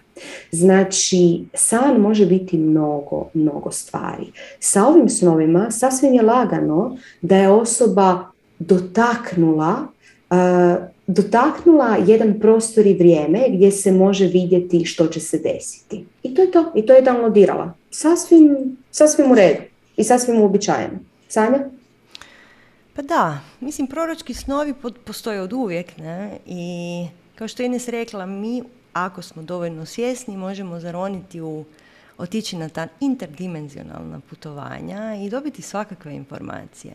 Znači, 0.52 1.46
san 1.54 1.98
može 2.02 2.26
biti 2.26 2.58
mnogo, 2.58 3.30
mnogo 3.34 3.72
stvari. 3.72 4.26
Sa 4.60 4.88
ovim 4.88 5.10
snovima 5.10 5.72
sasvim 5.72 6.14
je 6.14 6.22
lagano 6.22 6.98
da 7.22 7.38
je 7.38 7.50
osoba 7.50 8.26
dotaknula 8.60 9.88
uh, 10.30 10.96
dotaknula 11.08 11.98
jedan 12.08 12.40
prostor 12.40 12.88
i 12.88 12.94
vrijeme 12.94 13.40
gdje 13.50 13.72
se 13.72 13.92
može 13.92 14.28
vidjeti 14.28 14.86
što 14.86 15.08
će 15.08 15.20
se 15.20 15.38
desiti. 15.38 16.06
I 16.24 16.36
to 16.36 16.42
je 16.42 16.52
to. 16.52 16.72
I 16.76 16.86
to 16.86 16.94
je 16.94 17.04
downloadirala. 17.04 17.72
Sasvim, 17.92 18.78
sasvim 18.92 19.32
u 19.32 19.36
redu. 19.36 19.62
I 19.98 20.04
sasvim 20.04 20.42
uobičajeno. 20.42 21.00
Sanja? 21.28 21.70
Pa 22.96 23.02
da, 23.02 23.40
mislim 23.60 23.88
proročki 23.88 24.34
snovi 24.34 24.74
postoje 25.06 25.42
od 25.42 25.54
uvijek 25.54 25.98
ne? 25.98 26.40
i 26.46 27.08
kao 27.36 27.48
što 27.48 27.64
je 27.64 27.68
Ines 27.68 27.88
rekla, 27.88 28.26
mi 28.26 28.64
ako 28.94 29.22
smo 29.22 29.44
dovoljno 29.44 29.86
svjesni 29.86 30.38
možemo 30.38 30.80
zaroniti 30.80 31.42
u 31.42 31.66
otići 32.18 32.56
na 32.56 32.70
ta 32.70 32.88
interdimenzionalna 33.00 34.20
putovanja 34.30 35.16
i 35.16 35.30
dobiti 35.30 35.62
svakakve 35.62 36.16
informacije. 36.16 36.94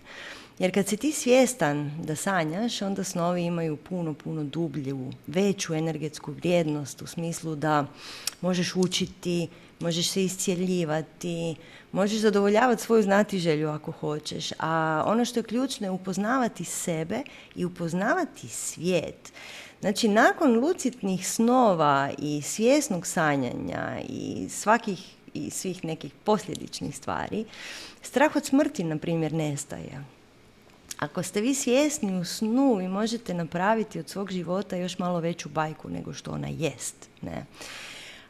Jer 0.58 0.74
kad 0.74 0.86
si 0.86 0.96
ti 0.96 1.12
svjestan 1.12 1.90
da 2.04 2.16
sanjaš, 2.16 2.82
onda 2.82 3.04
snovi 3.04 3.42
imaju 3.42 3.76
puno, 3.76 4.14
puno 4.14 4.44
dublju, 4.44 5.12
veću 5.26 5.74
energetsku 5.74 6.32
vrijednost 6.32 7.02
u 7.02 7.06
smislu 7.06 7.56
da 7.56 7.86
možeš 8.40 8.76
učiti, 8.76 9.48
možeš 9.80 10.08
se 10.08 10.24
iscjeljivati, 10.24 11.54
možeš 11.92 12.18
zadovoljavati 12.18 12.82
svoju 12.82 13.02
znatiželju 13.02 13.68
ako 13.68 13.92
hoćeš. 13.92 14.52
A 14.58 15.02
ono 15.06 15.24
što 15.24 15.40
je 15.40 15.44
ključno 15.44 15.86
je 15.86 15.90
upoznavati 15.90 16.64
sebe 16.64 17.22
i 17.54 17.64
upoznavati 17.64 18.48
svijet. 18.48 19.32
Znači, 19.80 20.08
nakon 20.08 20.58
lucitnih 20.58 21.28
snova 21.28 22.10
i 22.18 22.42
svjesnog 22.42 23.06
sanjanja 23.06 24.00
i 24.08 24.48
svakih 24.48 25.14
i 25.34 25.50
svih 25.50 25.84
nekih 25.84 26.12
posljedičnih 26.24 26.96
stvari, 26.96 27.44
strah 28.02 28.36
od 28.36 28.46
smrti, 28.46 28.84
na 28.84 28.98
primjer, 28.98 29.32
nestaje. 29.32 30.04
Ako 30.98 31.22
ste 31.22 31.40
vi 31.40 31.54
svjesni 31.54 32.20
u 32.20 32.24
snu, 32.24 32.74
vi 32.74 32.88
možete 32.88 33.34
napraviti 33.34 33.98
od 33.98 34.08
svog 34.08 34.32
života 34.32 34.76
još 34.76 34.98
malo 34.98 35.20
veću 35.20 35.48
bajku 35.48 35.90
nego 35.90 36.12
što 36.12 36.30
ona 36.30 36.48
jest. 36.48 37.08
Ne? 37.22 37.46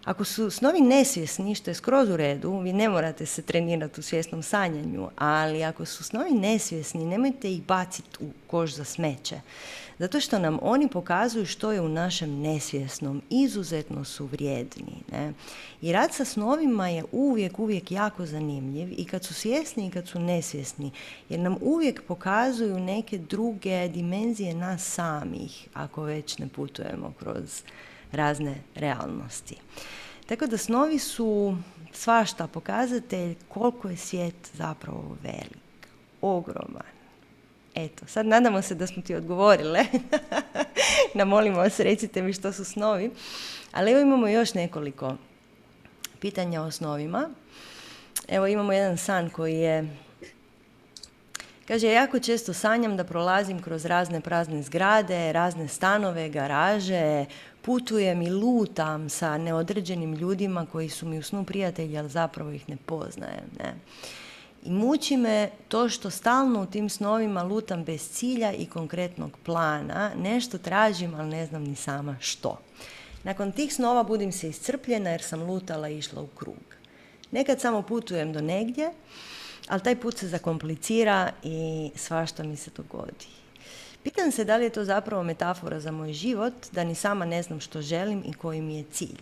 Ako 0.04 0.24
su 0.24 0.50
snovi 0.50 0.80
nesvjesni, 0.80 1.54
što 1.54 1.70
je 1.70 1.74
skroz 1.74 2.08
u 2.08 2.16
redu, 2.16 2.58
vi 2.58 2.72
ne 2.72 2.88
morate 2.88 3.26
se 3.26 3.42
trenirati 3.42 4.00
u 4.00 4.02
svjesnom 4.02 4.42
sanjanju, 4.42 5.08
ali 5.16 5.64
ako 5.64 5.84
su 5.84 6.04
snovi 6.04 6.30
nesvjesni, 6.30 7.04
nemojte 7.04 7.52
ih 7.52 7.62
baciti 7.62 8.18
u 8.20 8.30
koš 8.46 8.74
za 8.74 8.84
smeće. 8.84 9.40
Zato 9.98 10.20
što 10.20 10.38
nam 10.38 10.58
oni 10.62 10.88
pokazuju 10.88 11.46
što 11.46 11.72
je 11.72 11.80
u 11.80 11.88
našem 11.88 12.40
nesvjesnom, 12.40 13.22
izuzetno 13.30 14.04
su 14.04 14.26
vrijedni. 14.26 14.92
Ne? 15.12 15.32
I 15.82 15.92
rad 15.92 16.14
sa 16.14 16.24
snovima 16.24 16.88
je 16.88 17.04
uvijek, 17.12 17.58
uvijek 17.58 17.92
jako 17.92 18.26
zanimljiv 18.26 18.88
i 18.96 19.04
kad 19.04 19.24
su 19.24 19.34
svjesni 19.34 19.86
i 19.86 19.90
kad 19.90 20.08
su 20.08 20.18
nesvjesni, 20.18 20.90
jer 21.28 21.40
nam 21.40 21.56
uvijek 21.60 22.02
pokazuju 22.02 22.78
neke 22.78 23.18
druge 23.18 23.88
dimenzije 23.88 24.54
nas 24.54 24.84
samih, 24.84 25.68
ako 25.74 26.02
već 26.02 26.38
ne 26.38 26.48
putujemo 26.48 27.12
kroz 27.18 27.62
razne 28.12 28.54
realnosti. 28.74 29.56
Tako 30.26 30.46
da 30.46 30.56
snovi 30.56 30.98
su 30.98 31.56
svašta 31.92 32.46
pokazatelj 32.46 33.34
koliko 33.48 33.88
je 33.88 33.96
svijet 33.96 34.50
zapravo 34.52 35.16
velik, 35.22 35.88
ogroman. 36.20 37.00
Eto, 37.74 38.06
sad 38.06 38.26
nadamo 38.26 38.62
se 38.62 38.74
da 38.74 38.86
smo 38.86 39.02
ti 39.02 39.14
odgovorile. 39.14 39.84
Namolimo 41.14 41.58
vas, 41.58 41.80
recite 41.80 42.22
mi 42.22 42.32
što 42.32 42.52
su 42.52 42.64
snovi. 42.64 43.10
Ali 43.72 43.90
evo 43.90 44.00
imamo 44.00 44.28
još 44.28 44.54
nekoliko 44.54 45.16
pitanja 46.20 46.62
o 46.62 46.70
snovima. 46.70 47.30
Evo 48.28 48.46
imamo 48.46 48.72
jedan 48.72 48.96
san 48.96 49.30
koji 49.30 49.54
je 49.54 49.96
Kaže, 51.70 51.86
jako 51.86 52.18
često 52.18 52.52
sanjam 52.52 52.96
da 52.96 53.04
prolazim 53.04 53.62
kroz 53.62 53.84
razne 53.84 54.20
prazne 54.20 54.62
zgrade, 54.62 55.32
razne 55.32 55.68
stanove, 55.68 56.28
garaže, 56.28 57.24
putujem 57.62 58.22
i 58.22 58.30
lutam 58.30 59.08
sa 59.08 59.38
neodređenim 59.38 60.14
ljudima 60.14 60.66
koji 60.72 60.88
su 60.88 61.06
mi 61.06 61.18
u 61.18 61.22
snu 61.22 61.44
prijatelji, 61.44 61.98
ali 61.98 62.08
zapravo 62.08 62.50
ih 62.50 62.68
ne 62.68 62.76
poznajem. 62.86 63.50
Ne? 63.58 63.74
I 64.62 64.70
muči 64.70 65.16
me 65.16 65.50
to 65.68 65.88
što 65.88 66.10
stalno 66.10 66.62
u 66.62 66.66
tim 66.66 66.88
snovima 66.88 67.42
lutam 67.42 67.84
bez 67.84 68.10
cilja 68.10 68.52
i 68.52 68.66
konkretnog 68.66 69.36
plana, 69.44 70.10
nešto 70.16 70.58
tražim, 70.58 71.14
ali 71.14 71.28
ne 71.28 71.46
znam 71.46 71.62
ni 71.62 71.76
sama 71.76 72.16
što. 72.20 72.58
Nakon 73.24 73.52
tih 73.52 73.74
snova 73.74 74.02
budim 74.02 74.32
se 74.32 74.48
iscrpljena 74.48 75.10
jer 75.10 75.22
sam 75.22 75.42
lutala 75.42 75.88
i 75.88 75.98
išla 75.98 76.22
u 76.22 76.26
krug. 76.26 76.64
Nekad 77.30 77.60
samo 77.60 77.82
putujem 77.82 78.32
do 78.32 78.40
negdje, 78.40 78.90
ali 79.68 79.82
taj 79.82 79.96
put 80.00 80.18
se 80.18 80.28
zakomplicira 80.28 81.32
i 81.42 81.90
svašta 81.94 82.42
mi 82.42 82.56
se 82.56 82.70
dogodi. 82.76 83.39
Pitam 84.02 84.32
se 84.32 84.44
da 84.44 84.56
li 84.56 84.64
je 84.64 84.70
to 84.70 84.84
zapravo 84.84 85.22
metafora 85.22 85.80
za 85.80 85.90
moj 85.90 86.12
život, 86.12 86.54
da 86.72 86.84
ni 86.84 86.94
sama 86.94 87.24
ne 87.24 87.42
znam 87.42 87.60
što 87.60 87.82
želim 87.82 88.22
i 88.26 88.32
koji 88.32 88.60
mi 88.60 88.76
je 88.76 88.84
cilj. 88.92 89.20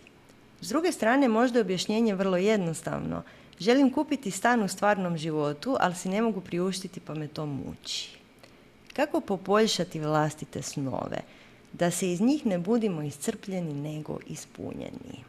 S 0.61 0.69
druge 0.69 0.91
strane, 0.91 1.27
možda 1.27 1.59
je 1.59 1.61
objašnjenje 1.61 2.15
vrlo 2.15 2.37
jednostavno. 2.37 3.23
Želim 3.59 3.91
kupiti 3.91 4.31
stan 4.31 4.63
u 4.63 4.67
stvarnom 4.67 5.17
životu, 5.17 5.77
ali 5.79 5.95
si 5.95 6.09
ne 6.09 6.21
mogu 6.21 6.41
priuštiti 6.41 6.99
pa 6.99 7.13
me 7.13 7.27
to 7.27 7.45
muči. 7.45 8.09
Kako 8.93 9.21
poboljšati 9.21 9.99
vlastite 9.99 10.61
snove? 10.61 11.17
Da 11.73 11.91
se 11.91 12.11
iz 12.11 12.21
njih 12.21 12.45
ne 12.45 12.57
budimo 12.57 13.01
iscrpljeni 13.01 13.73
nego 13.73 14.19
ispunjeni. 14.27 15.23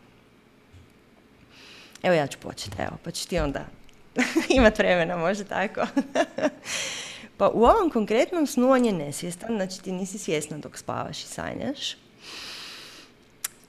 Evo 2.02 2.14
ja 2.14 2.27
ću 2.27 2.39
početi, 2.39 2.82
evo, 2.82 2.97
pa 3.05 3.10
ću 3.10 3.28
ti 3.28 3.39
onda 3.39 3.66
imat 4.56 4.78
vremena, 4.78 5.16
može 5.16 5.44
tako. 5.44 5.81
pa 7.40 7.48
u 7.48 7.64
ovom 7.64 7.90
konkretnom 7.90 8.46
snu 8.46 8.70
on 8.70 8.84
je 8.84 8.92
nesvjestan, 8.92 9.56
znači 9.56 9.82
ti 9.82 9.92
nisi 9.92 10.18
svjesna 10.18 10.58
dok 10.58 10.78
spavaš 10.78 11.22
i 11.22 11.26
sanjaš. 11.26 11.96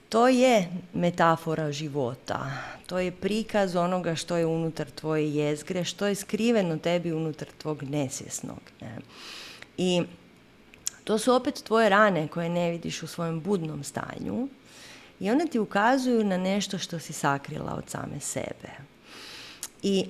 To 0.08 0.28
je 0.28 0.68
metafora 0.94 1.72
života. 1.72 2.50
To 2.86 2.98
je 2.98 3.12
prikaz 3.12 3.76
onoga 3.76 4.14
što 4.14 4.36
je 4.36 4.46
unutar 4.46 4.90
tvoje 4.90 5.34
jezgre, 5.34 5.84
što 5.84 6.06
je 6.06 6.14
skriveno 6.14 6.76
tebi 6.78 7.12
unutar 7.12 7.48
tvog 7.58 7.82
nesvjesnog. 7.82 8.60
Ne? 8.80 8.98
I 9.76 10.02
to 11.04 11.18
su 11.18 11.34
opet 11.34 11.54
tvoje 11.54 11.88
rane 11.88 12.28
koje 12.28 12.48
ne 12.48 12.70
vidiš 12.70 13.02
u 13.02 13.06
svojem 13.06 13.40
budnom 13.40 13.84
stanju 13.84 14.48
i 15.20 15.30
one 15.30 15.46
ti 15.46 15.58
ukazuju 15.58 16.24
na 16.24 16.36
nešto 16.36 16.78
što 16.78 16.98
si 16.98 17.12
sakrila 17.12 17.74
od 17.74 17.90
same 17.90 18.20
sebe. 18.20 18.68
I 19.82 20.04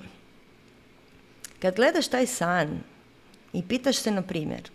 kad 1.59 1.75
gledaš 1.75 2.07
taj 2.07 2.27
san 2.27 2.92
i 3.53 3.63
pitaš 3.63 3.95
se, 3.95 4.11
na 4.11 4.21
primjer, 4.21 4.69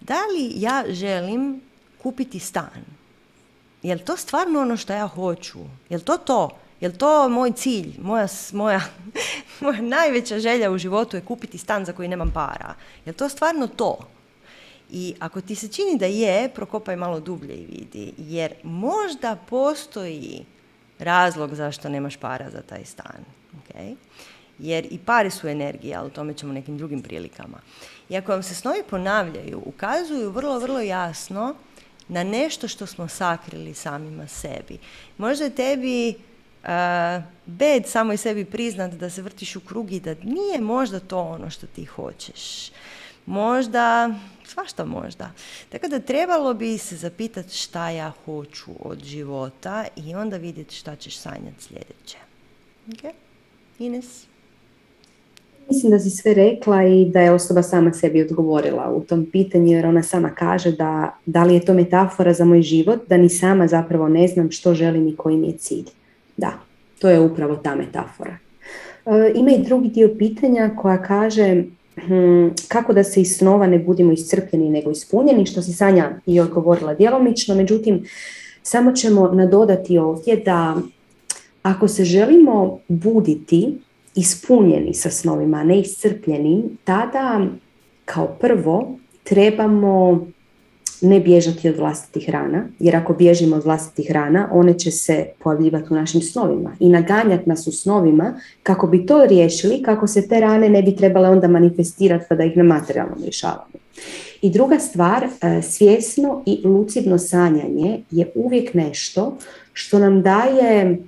da 0.00 0.14
li 0.26 0.52
ja 0.54 0.84
želim 0.88 1.60
kupiti 2.02 2.40
stan? 2.40 2.84
Je 3.82 4.04
to 4.04 4.16
stvarno 4.16 4.60
ono 4.60 4.76
što 4.76 4.92
ja 4.92 5.06
hoću? 5.06 5.58
Je 5.88 5.98
to 5.98 6.16
to? 6.16 6.50
Je 6.80 6.98
to 6.98 7.28
moj 7.28 7.52
cilj? 7.52 7.94
Moja, 7.98 8.26
moja, 8.52 8.80
moja 9.60 9.80
najveća 9.80 10.38
želja 10.38 10.70
u 10.70 10.78
životu 10.78 11.16
je 11.16 11.24
kupiti 11.24 11.58
stan 11.58 11.84
za 11.84 11.92
koji 11.92 12.08
nemam 12.08 12.30
para. 12.34 12.74
Je 13.04 13.12
to 13.12 13.28
stvarno 13.28 13.66
to? 13.66 13.98
I 14.90 15.14
ako 15.20 15.40
ti 15.40 15.54
se 15.54 15.68
čini 15.68 15.98
da 15.98 16.06
je, 16.06 16.48
prokopaj 16.48 16.96
malo 16.96 17.20
dublje 17.20 17.54
i 17.54 17.66
vidi. 17.66 18.12
Jer 18.18 18.54
možda 18.62 19.36
postoji 19.48 20.44
razlog 20.98 21.54
zašto 21.54 21.88
nemaš 21.88 22.16
para 22.16 22.50
za 22.50 22.62
taj 22.62 22.84
stan. 22.84 23.24
Okay? 23.54 23.94
Jer 24.58 24.86
i 24.90 24.98
pare 24.98 25.30
su 25.30 25.48
energija, 25.48 25.98
ali 25.98 26.06
o 26.06 26.10
tome 26.10 26.34
ćemo 26.34 26.52
nekim 26.52 26.78
drugim 26.78 27.02
prilikama. 27.02 27.58
I 28.08 28.16
ako 28.16 28.32
vam 28.32 28.42
se 28.42 28.54
snovi 28.54 28.82
ponavljaju, 28.90 29.62
ukazuju 29.64 30.30
vrlo, 30.30 30.58
vrlo 30.58 30.80
jasno 30.80 31.54
na 32.08 32.24
nešto 32.24 32.68
što 32.68 32.86
smo 32.86 33.08
sakrili 33.08 33.74
samima 33.74 34.26
sebi. 34.26 34.78
Možda 35.18 35.44
je 35.44 35.54
tebi 35.54 36.14
uh, 36.62 36.68
bed 37.46 37.86
samo 37.86 38.12
i 38.12 38.16
sebi 38.16 38.44
priznat 38.44 38.92
da 38.92 39.10
se 39.10 39.22
vrtiš 39.22 39.56
u 39.56 39.60
krug 39.60 39.92
i 39.92 40.00
da 40.00 40.14
nije 40.22 40.60
možda 40.60 41.00
to 41.00 41.20
ono 41.20 41.50
što 41.50 41.66
ti 41.66 41.84
hoćeš. 41.84 42.70
Možda, 43.26 44.14
svašta 44.44 44.84
možda. 44.84 45.30
Tako 45.68 45.88
da 45.88 46.00
trebalo 46.00 46.54
bi 46.54 46.78
se 46.78 46.96
zapitati 46.96 47.56
šta 47.56 47.90
ja 47.90 48.12
hoću 48.24 48.70
od 48.80 49.04
života 49.04 49.86
i 49.96 50.14
onda 50.14 50.36
vidjeti 50.36 50.74
šta 50.74 50.96
ćeš 50.96 51.18
sanjati 51.18 51.62
sljedeće. 51.62 52.18
Ok? 52.92 53.14
Ines? 53.78 54.26
Mislim 55.68 55.92
da 55.92 55.98
si 55.98 56.10
sve 56.10 56.34
rekla 56.34 56.84
i 56.84 57.04
da 57.04 57.20
je 57.20 57.32
osoba 57.32 57.62
sama 57.62 57.92
sebi 57.92 58.22
odgovorila 58.22 58.92
u 58.96 59.00
tom 59.00 59.26
pitanju 59.32 59.72
jer 59.72 59.86
ona 59.86 60.02
sama 60.02 60.30
kaže 60.30 60.72
da 60.72 61.18
da 61.26 61.44
li 61.44 61.54
je 61.54 61.64
to 61.64 61.74
metafora 61.74 62.32
za 62.32 62.44
moj 62.44 62.62
život, 62.62 63.00
da 63.08 63.16
ni 63.16 63.28
sama 63.28 63.66
zapravo 63.66 64.08
ne 64.08 64.28
znam 64.28 64.50
što 64.50 64.74
želim 64.74 65.08
i 65.08 65.16
koji 65.16 65.36
mi 65.36 65.46
je 65.46 65.56
cilj. 65.56 65.84
Da, 66.36 66.52
to 66.98 67.08
je 67.08 67.20
upravo 67.20 67.56
ta 67.56 67.74
metafora. 67.74 68.36
E, 69.06 69.32
ima 69.34 69.50
i 69.50 69.62
drugi 69.62 69.88
dio 69.88 70.14
pitanja 70.18 70.70
koja 70.76 71.02
kaže 71.02 71.64
hm, 72.06 72.48
kako 72.68 72.92
da 72.92 73.04
se 73.04 73.20
iz 73.20 73.36
snova 73.36 73.66
ne 73.66 73.78
budemo 73.78 74.12
iscrpljeni 74.12 74.70
nego 74.70 74.90
ispunjeni, 74.90 75.46
što 75.46 75.62
si 75.62 75.72
Sanja 75.72 76.20
i 76.26 76.40
odgovorila 76.40 76.94
djelomično, 76.94 77.54
međutim 77.54 78.04
samo 78.62 78.92
ćemo 78.92 79.28
nadodati 79.28 79.98
ovdje 79.98 80.36
da 80.36 80.76
ako 81.62 81.88
se 81.88 82.04
želimo 82.04 82.78
buditi 82.88 83.78
ispunjeni 84.16 84.94
sa 84.94 85.10
snovima, 85.10 85.64
ne 85.64 85.80
iscrpljeni, 85.80 86.64
tada 86.84 87.46
kao 88.04 88.26
prvo 88.40 88.98
trebamo 89.24 90.26
ne 91.00 91.20
bježati 91.20 91.68
od 91.68 91.76
vlastitih 91.76 92.30
rana, 92.30 92.66
jer 92.78 92.96
ako 92.96 93.14
bježimo 93.14 93.56
od 93.56 93.64
vlastitih 93.64 94.10
rana, 94.10 94.48
one 94.52 94.78
će 94.78 94.90
se 94.90 95.26
pojavljivati 95.42 95.86
u 95.90 95.96
našim 95.96 96.20
snovima 96.22 96.76
i 96.80 96.88
naganjati 96.88 97.48
nas 97.48 97.66
u 97.66 97.72
snovima 97.72 98.40
kako 98.62 98.86
bi 98.86 99.06
to 99.06 99.26
riješili, 99.26 99.82
kako 99.82 100.06
se 100.06 100.28
te 100.28 100.40
rane 100.40 100.68
ne 100.68 100.82
bi 100.82 100.96
trebale 100.96 101.28
onda 101.28 101.48
manifestirati 101.48 102.24
pa 102.28 102.34
da 102.34 102.44
ih 102.44 102.56
na 102.56 102.62
materijalnom 102.62 103.18
rješavamo. 103.22 103.72
I 104.42 104.50
druga 104.50 104.78
stvar, 104.78 105.24
e, 105.24 105.62
svjesno 105.62 106.42
i 106.46 106.60
lucidno 106.64 107.18
sanjanje 107.18 108.00
je 108.10 108.32
uvijek 108.34 108.74
nešto 108.74 109.36
što 109.72 109.98
nam 109.98 110.22
daje 110.22 110.98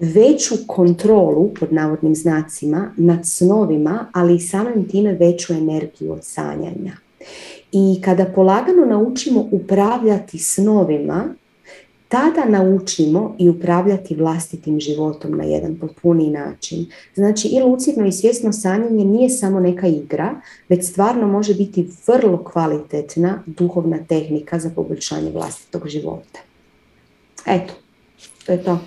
veću 0.00 0.54
kontrolu, 0.66 1.54
pod 1.60 1.72
navodnim 1.72 2.14
znacima, 2.14 2.92
nad 2.96 3.26
snovima, 3.26 4.06
ali 4.12 4.34
i 4.34 4.40
samim 4.40 4.88
time 4.88 5.12
veću 5.12 5.52
energiju 5.52 6.12
od 6.12 6.24
sanjanja. 6.24 6.92
I 7.72 8.00
kada 8.04 8.24
polagano 8.24 8.84
naučimo 8.84 9.48
upravljati 9.50 10.38
snovima, 10.38 11.24
tada 12.08 12.44
naučimo 12.44 13.34
i 13.38 13.48
upravljati 13.48 14.14
vlastitim 14.14 14.80
životom 14.80 15.36
na 15.36 15.44
jedan 15.44 15.76
potpuniji 15.76 16.30
način. 16.30 16.86
Znači 17.14 17.48
i 17.48 17.60
lucidno 17.60 18.06
i 18.06 18.12
svjesno 18.12 18.52
sanjanje 18.52 19.04
nije 19.04 19.28
samo 19.28 19.60
neka 19.60 19.86
igra, 19.86 20.40
već 20.68 20.86
stvarno 20.86 21.26
može 21.26 21.54
biti 21.54 21.88
vrlo 22.06 22.44
kvalitetna 22.44 23.42
duhovna 23.46 23.98
tehnika 24.08 24.58
za 24.58 24.70
poboljšanje 24.70 25.30
vlastitog 25.30 25.88
života. 25.88 26.40
Eto, 27.46 27.72
to 28.46 28.52
je 28.52 28.64
to. 28.64 28.78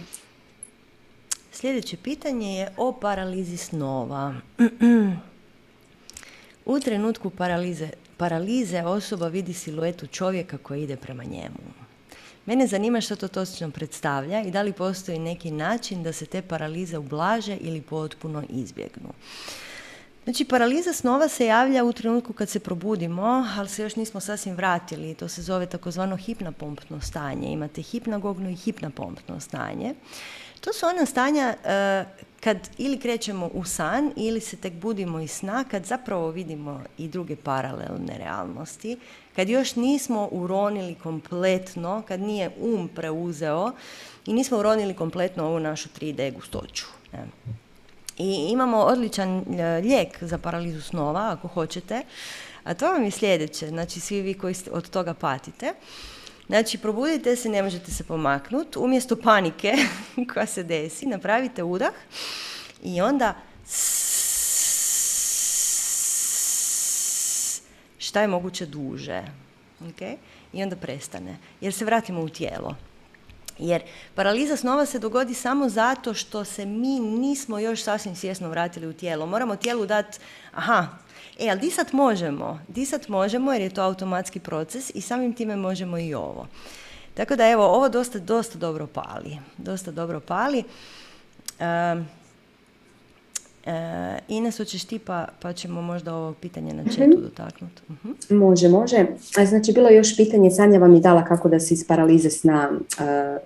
Sljedeće 1.60 1.98
pitanje 1.98 2.56
je 2.56 2.72
o 2.78 2.92
paralizi 2.92 3.58
snova. 3.58 4.36
U 6.66 6.80
trenutku 6.80 7.30
paralize, 7.30 7.90
paralize 8.18 8.82
osoba 8.82 9.28
vidi 9.28 9.54
siluetu 9.54 10.08
čovjeka 10.08 10.58
koji 10.58 10.84
ide 10.84 10.96
prema 10.96 11.24
njemu. 11.24 11.58
Mene 12.46 12.68
zanima 12.68 13.02
što 13.02 13.16
to 13.16 13.28
točno 13.28 13.72
predstavlja 13.72 14.42
i 14.42 14.52
da 14.52 14.62
li 14.62 14.74
postoji 14.74 15.20
neki 15.20 15.52
način 15.52 16.04
da 16.04 16.14
se 16.14 16.26
te 16.26 16.42
paralize 16.42 16.98
ublaže 16.98 17.58
ili 17.62 17.82
potpuno 17.82 18.44
izbjegnu. 18.50 19.10
Znači, 20.24 20.46
paraliza 20.46 20.94
snova 20.94 21.28
se 21.28 21.46
javlja 21.46 21.84
u 21.84 21.94
trenutku 21.94 22.34
kad 22.34 22.50
se 22.50 22.60
probudimo, 22.60 23.48
ali 23.58 23.70
se 23.70 23.84
još 23.84 23.96
nismo 23.96 24.20
sasvim 24.20 24.56
vratili. 24.56 25.14
To 25.14 25.28
se 25.28 25.42
zove 25.42 25.66
takozvano 25.66 26.16
hipnapompno 26.16 27.02
stanje. 27.02 27.52
Imate 27.52 27.82
hipnagogno 27.82 28.50
i 28.50 28.56
hipnapompno 28.56 29.40
stanje. 29.40 29.94
To 30.62 30.74
su 30.74 30.86
ona 30.86 31.06
stanja 31.06 31.56
e, 31.64 32.06
kad 32.40 32.58
ili 32.78 33.00
krećemo 33.00 33.50
u 33.54 33.66
san 33.66 34.12
ili 34.16 34.40
se 34.40 34.58
tek 34.58 34.74
budimo 34.74 35.20
iz 35.20 35.32
sna, 35.32 35.64
kad 35.64 35.86
zapravo 35.86 36.32
vidimo 36.32 36.82
i 36.98 37.08
druge 37.08 37.36
paralelne 37.36 38.18
realnosti, 38.18 38.98
kad 39.36 39.50
još 39.50 39.76
nismo 39.76 40.28
uronili 40.32 40.96
kompletno, 40.96 42.04
kad 42.08 42.20
nije 42.20 42.52
um 42.62 42.90
preuzeo 42.96 43.72
i 44.26 44.34
nismo 44.34 44.58
uronili 44.58 44.94
kompletno 44.94 45.46
ovu 45.46 45.60
našu 45.60 45.90
3D 46.00 46.34
gustoću. 46.34 46.86
I 48.18 48.48
imamo 48.50 48.78
odličan 48.78 49.30
e, 49.38 49.82
lijek 49.82 50.24
za 50.24 50.38
paralizu 50.38 50.82
snova, 50.82 51.30
ako 51.32 51.48
hoćete, 51.48 52.02
a 52.64 52.74
to 52.74 52.92
vam 52.92 53.04
je 53.04 53.12
sljedeće, 53.12 53.68
znači 53.68 54.00
svi 54.00 54.22
vi 54.22 54.34
koji 54.34 54.56
od 54.72 54.90
toga 54.90 55.14
patite. 55.14 55.74
Znači, 56.50 56.78
probudite 56.78 57.36
se, 57.36 57.50
ne 57.50 57.64
možete 57.64 57.92
se 57.92 58.04
pomaknuti. 58.04 58.80
Umjesto 58.80 59.16
panike 59.16 59.74
koja 60.34 60.46
se 60.46 60.64
desi, 60.64 61.06
napravite 61.06 61.64
udah 61.64 61.94
i 62.84 63.02
onda 63.02 63.34
šta 67.98 68.22
je 68.22 68.28
moguće 68.28 68.66
duže. 68.66 69.24
Okay? 69.82 70.16
I 70.54 70.64
onda 70.64 70.76
prestane. 70.76 71.38
Jer 71.62 71.74
se 71.74 71.86
vratimo 71.86 72.22
u 72.22 72.30
tijelo. 72.30 72.76
Jer 73.60 73.82
paraliza 74.16 74.58
snova 74.58 74.86
se 74.86 75.00
dogodi 75.00 75.34
samo 75.34 75.70
zato 75.70 76.14
što 76.14 76.46
se 76.46 76.66
mi 76.66 77.00
nismo 77.00 77.60
još 77.60 77.84
sasvim 77.84 78.16
svjesno 78.16 78.50
vratili 78.50 78.88
u 78.88 78.94
tijelo. 78.94 79.26
Moramo 79.26 79.56
tijelu 79.56 79.86
dati, 79.86 80.20
aha, 80.52 80.88
E, 81.40 81.50
ali 81.50 81.60
disat 81.60 81.94
možemo. 81.94 82.60
Disat 82.68 83.08
možemo 83.08 83.54
jer 83.54 83.62
je 83.62 83.70
to 83.70 83.82
automatski 83.82 84.40
proces 84.40 84.92
i 84.96 85.02
samim 85.02 85.34
time 85.34 85.56
možemo 85.56 85.98
i 85.98 86.14
ovo. 86.14 86.48
Tako 87.14 87.36
da 87.36 87.48
evo, 87.48 87.66
ovo 87.66 87.90
dosta, 87.90 88.20
dosta 88.20 88.58
dobro 88.58 88.88
pali. 88.88 89.38
Dosta 89.58 89.92
dobro 89.92 90.20
pali. 90.20 90.64
E, 93.66 94.20
Ines, 94.28 94.58
hoćeš 94.58 94.84
ti 94.84 95.00
pa, 95.00 95.28
pa 95.42 95.54
ćemo 95.54 95.82
možda 95.82 96.16
ovo 96.16 96.34
pitanje 96.34 96.74
na 96.74 96.84
četu 96.84 97.18
mm 97.18 97.22
dotaknuti. 97.22 97.82
uh 97.90 98.32
Može, 98.38 98.70
može. 98.70 99.06
Znači, 99.48 99.72
bilo 99.74 99.90
je 99.90 99.96
još 99.96 100.18
pitanje, 100.18 100.52
Sanja 100.52 100.80
vam 100.80 100.94
je 100.94 101.00
dala 101.00 101.26
kako 101.26 101.50
da 101.50 101.60
se 101.60 101.74
iz 101.74 101.88
paralize 101.88 102.30
sna 102.30 102.70
uh, 102.72 103.06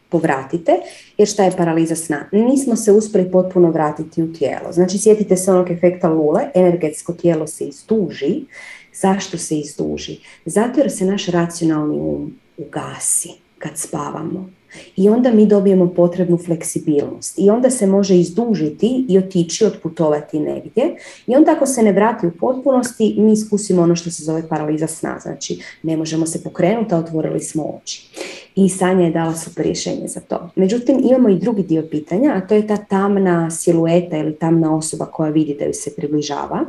povratite. 0.10 0.72
Jer 1.18 1.28
šta 1.28 1.44
je 1.44 1.58
paraliza 1.58 1.96
sna? 1.96 2.26
Nismo 2.32 2.76
se 2.76 2.92
uspjeli 2.92 3.32
potpuno 3.32 3.72
vratiti 3.72 4.24
u 4.24 4.34
tijelo. 4.34 4.72
Znači, 4.72 4.98
sjetite 4.98 5.38
se 5.38 5.52
onog 5.52 5.72
efekta 5.72 6.10
lule, 6.10 6.42
energetsko 6.54 7.14
tijelo 7.14 7.48
se 7.48 7.66
izduži. 7.66 8.46
Zašto 8.94 9.38
se 9.38 9.60
izduži? 9.60 10.20
Zato 10.46 10.80
jer 10.80 10.92
se 10.92 11.06
naš 11.06 11.26
racionalni 11.26 12.00
um 12.00 12.34
ugasi 12.58 13.30
kad 13.58 13.78
spavamo 13.78 14.50
i 14.96 15.10
onda 15.10 15.32
mi 15.32 15.46
dobijemo 15.46 15.94
potrebnu 15.96 16.38
fleksibilnost 16.38 17.40
i 17.40 17.50
onda 17.50 17.70
se 17.70 17.88
može 17.88 18.20
izdužiti 18.20 19.06
i 19.10 19.18
otići, 19.18 19.66
otputovati 19.66 20.40
negdje 20.40 20.96
i 21.28 21.36
onda 21.36 21.52
ako 21.52 21.66
se 21.66 21.84
ne 21.84 21.92
vrati 21.92 22.28
u 22.28 22.32
potpunosti 22.32 23.16
mi 23.18 23.34
iskusimo 23.34 23.82
ono 23.82 23.96
što 23.96 24.12
se 24.12 24.24
zove 24.24 24.48
paraliza 24.48 24.88
sna, 24.88 25.20
znači 25.22 25.62
ne 25.84 25.98
možemo 25.98 26.26
se 26.26 26.44
pokrenuti, 26.44 26.96
a 26.96 26.98
otvorili 26.98 27.40
smo 27.40 27.64
oči. 27.64 28.10
I 28.56 28.70
Sanja 28.70 29.06
je 29.06 29.12
dala 29.12 29.36
super 29.36 29.66
rješenje 29.66 30.08
za 30.08 30.20
to. 30.20 30.50
Međutim, 30.56 31.02
imamo 31.04 31.30
i 31.30 31.40
drugi 31.40 31.64
dio 31.64 31.84
pitanja, 31.92 32.34
a 32.36 32.48
to 32.48 32.56
je 32.56 32.68
ta 32.68 32.78
tamna 32.78 33.52
silueta 33.52 34.18
ili 34.18 34.36
tamna 34.36 34.76
osoba 34.76 35.06
koja 35.06 35.32
vidi 35.32 35.56
da 35.60 35.66
ju 35.66 35.74
se 35.74 35.96
približava. 35.96 36.66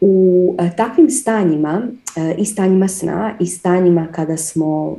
U 0.00 0.54
e, 0.58 0.70
takvim 0.76 1.10
stanjima, 1.10 1.82
e, 2.16 2.34
i 2.38 2.44
stanjima 2.44 2.88
sna 2.88 3.36
i 3.40 3.46
stanjima 3.46 4.08
kada 4.12 4.36
smo 4.36 4.96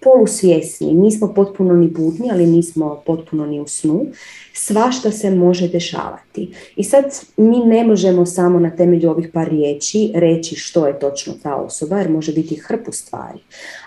polusvjesni, 0.00 0.94
nismo 0.94 1.34
potpuno 1.34 1.74
ni 1.74 1.88
budni, 1.88 2.28
ali 2.32 2.46
nismo 2.46 3.02
potpuno 3.06 3.46
ni 3.46 3.60
u 3.60 3.66
snu, 3.66 4.06
svašta 4.52 5.10
se 5.10 5.30
može 5.30 5.68
dešavati. 5.68 6.54
I 6.76 6.84
sad 6.84 7.04
mi 7.36 7.58
ne 7.58 7.84
možemo 7.84 8.26
samo 8.26 8.58
na 8.58 8.70
temelju 8.70 9.10
ovih 9.10 9.28
par 9.32 9.48
riječi 9.48 10.12
reći 10.14 10.56
što 10.56 10.86
je 10.86 10.98
točno 10.98 11.34
ta 11.42 11.56
osoba, 11.56 11.98
jer 11.98 12.10
može 12.10 12.32
biti 12.32 12.56
hrpu 12.56 12.92
stvari. 12.92 13.38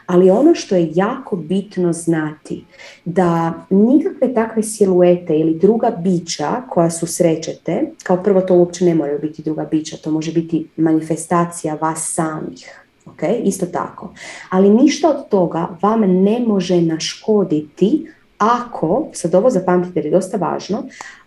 Ali 0.06 0.30
ono 0.30 0.56
što 0.56 0.76
je 0.76 0.92
jako 0.96 1.36
bitno 1.36 1.94
znati, 1.94 2.64
da 3.06 3.54
nikakve 3.70 4.34
takve 4.34 4.64
siluete 4.64 5.38
ili 5.38 5.60
druga 5.60 5.90
bića 6.04 6.62
koja 6.70 6.90
susrećete, 6.90 7.92
kao 8.04 8.24
prvo 8.24 8.42
to 8.42 8.56
uopće 8.56 8.86
ne 8.86 8.96
moraju 8.96 9.20
biti 9.20 9.42
druga 9.42 9.68
bića, 9.72 9.98
to 9.98 10.12
može 10.12 10.34
biti 10.34 10.68
manifestacija 10.78 11.78
vas 11.82 12.14
samih, 12.14 12.83
ok, 13.06 13.22
isto 13.44 13.66
tako. 13.66 14.14
Ali 14.50 14.70
ništa 14.70 15.10
od 15.10 15.30
toga 15.30 15.78
vam 15.82 16.02
ne 16.02 16.40
može 16.40 16.82
naškoditi 16.82 18.08
ako, 18.38 19.08
sad 19.14 19.36
ovo 19.36 19.50
zapamtite 19.50 20.00
jer 20.00 20.06
je 20.06 20.12
dosta 20.12 20.38
važno, 20.38 20.84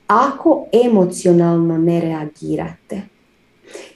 ako 0.06 0.66
emocionalno 0.86 1.78
ne 1.78 2.00
reagirate. 2.00 3.00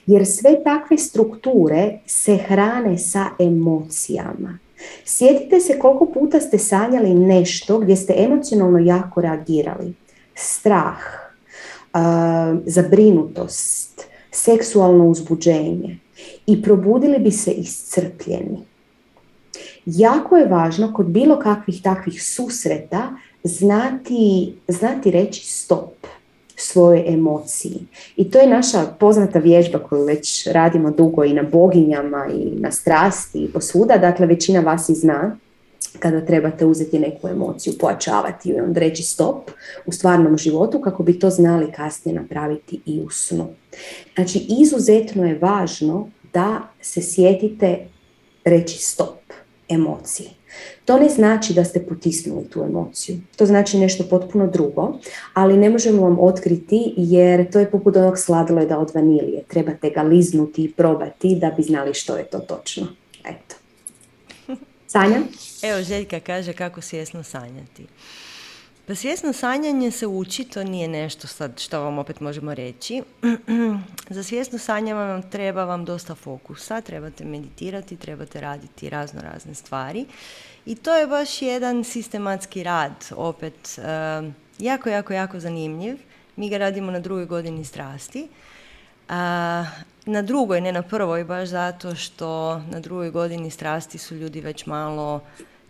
Jer 0.05 0.25
sve 0.25 0.63
takve 0.63 0.97
strukture 0.97 1.99
se 2.05 2.37
hrane 2.37 2.97
sa 2.97 3.25
emocijama. 3.39 4.57
Sjetite 5.05 5.59
se 5.59 5.79
koliko 5.79 6.05
puta 6.05 6.39
ste 6.39 6.57
sanjali 6.57 7.13
nešto 7.13 7.79
gdje 7.79 7.95
ste 7.95 8.13
emocionalno 8.17 8.79
jako 8.79 9.21
reagirali. 9.21 9.93
Strah, 10.35 10.97
zabrinutost, 12.65 14.07
seksualno 14.31 15.05
uzbuđenje 15.05 16.00
i 16.47 16.61
probudili 16.61 17.19
bi 17.19 17.31
se 17.31 17.51
iscrpljeni. 17.51 18.59
Jako 19.85 20.37
je 20.37 20.47
važno 20.47 20.93
kod 20.93 21.05
bilo 21.05 21.39
kakvih 21.39 21.81
takvih 21.81 22.23
susreta 22.23 23.09
znati, 23.43 24.53
znati 24.67 25.11
reći 25.11 25.45
stop 25.45 25.93
svojoj 26.55 27.13
emociji. 27.13 27.79
I 28.15 28.31
to 28.31 28.39
je 28.39 28.47
naša 28.47 28.85
poznata 28.99 29.39
vježba 29.39 29.79
koju 29.79 30.05
već 30.05 30.47
radimo 30.47 30.91
dugo 30.91 31.23
i 31.23 31.33
na 31.33 31.43
boginjama 31.43 32.27
i 32.33 32.59
na 32.59 32.71
strasti 32.71 33.39
i 33.39 33.51
posvuda. 33.51 33.97
Dakle, 33.97 34.25
većina 34.25 34.59
vas 34.59 34.89
i 34.89 34.95
zna 34.95 35.37
kada 35.99 36.25
trebate 36.25 36.65
uzeti 36.65 36.99
neku 36.99 37.27
emociju, 37.27 37.73
pojačavati 37.79 38.49
ju 38.49 38.57
i 38.57 38.59
onda 38.59 38.79
reći 38.79 39.03
stop 39.03 39.51
u 39.85 39.91
stvarnom 39.91 40.37
životu 40.37 40.81
kako 40.81 41.03
bi 41.03 41.19
to 41.19 41.29
znali 41.29 41.71
kasnije 41.71 42.15
napraviti 42.15 42.81
i 42.85 43.01
u 43.01 43.09
snu. 43.09 43.47
Znači, 44.15 44.47
izuzetno 44.61 45.25
je 45.25 45.39
važno 45.39 46.09
da 46.33 46.61
se 46.81 47.01
sjetite 47.01 47.87
reći 48.43 48.77
stop 48.77 49.19
emociji. 49.69 50.29
To 50.85 50.99
ne 50.99 51.09
znači 51.09 51.53
da 51.53 51.63
ste 51.63 51.85
potisnuli 51.85 52.45
tu 52.45 52.63
emociju. 52.63 53.17
To 53.35 53.45
znači 53.45 53.77
nešto 53.77 54.03
potpuno 54.09 54.47
drugo, 54.47 54.93
ali 55.33 55.57
ne 55.57 55.69
možemo 55.69 56.01
vam 56.01 56.17
otkriti 56.19 56.93
jer 56.97 57.51
to 57.51 57.59
je 57.59 57.71
poput 57.71 57.95
onog 57.95 58.19
sladoleda 58.19 58.79
od 58.79 58.91
vanilije. 58.95 59.43
Trebate 59.47 59.89
ga 59.89 60.01
liznuti 60.01 60.63
i 60.63 60.71
probati 60.71 61.35
da 61.35 61.51
bi 61.57 61.63
znali 61.63 61.93
što 61.93 62.17
je 62.17 62.23
to 62.23 62.39
točno. 62.39 62.87
Eto. 63.25 63.55
Sanja? 64.87 65.21
Evo, 65.63 65.83
Željka 65.83 66.19
kaže 66.19 66.53
kako 66.53 66.81
svjesno 66.81 67.23
sanjati. 67.23 67.87
Pa 68.87 68.95
svjesno 68.95 69.33
sanjanje 69.33 69.91
se 69.91 70.07
uči, 70.07 70.43
to 70.43 70.63
nije 70.63 70.87
nešto 70.87 71.27
sad 71.27 71.59
što 71.59 71.81
vam 71.81 71.97
opet 71.97 72.19
možemo 72.19 72.53
reći. 72.53 73.03
Za 74.09 74.23
svjesno 74.23 74.59
sanjanje 74.59 74.93
vam 74.93 75.29
treba 75.29 75.63
vam 75.63 75.85
dosta 75.85 76.15
fokusa, 76.15 76.81
trebate 76.81 77.25
meditirati, 77.25 77.95
trebate 77.95 78.41
raditi 78.41 78.89
razno 78.89 79.21
razne 79.21 79.55
stvari. 79.55 80.05
I 80.65 80.75
to 80.75 80.95
je 80.95 81.07
baš 81.07 81.41
jedan 81.41 81.83
sistematski 81.83 82.63
rad, 82.63 83.05
opet 83.15 83.79
jako, 84.59 84.89
jako, 84.89 85.13
jako 85.13 85.39
zanimljiv. 85.39 85.97
Mi 86.35 86.49
ga 86.49 86.57
radimo 86.57 86.91
na 86.91 86.99
drugoj 86.99 87.25
godini 87.25 87.65
strasti. 87.65 88.27
na 90.05 90.21
drugoj, 90.21 90.61
ne 90.61 90.71
na 90.71 90.81
prvoj, 90.81 91.23
baš 91.23 91.49
zato 91.49 91.95
što 91.95 92.59
na 92.71 92.79
drugoj 92.79 93.09
godini 93.09 93.51
strasti 93.51 93.97
su 93.97 94.15
ljudi 94.15 94.41
već 94.41 94.65
malo 94.65 95.21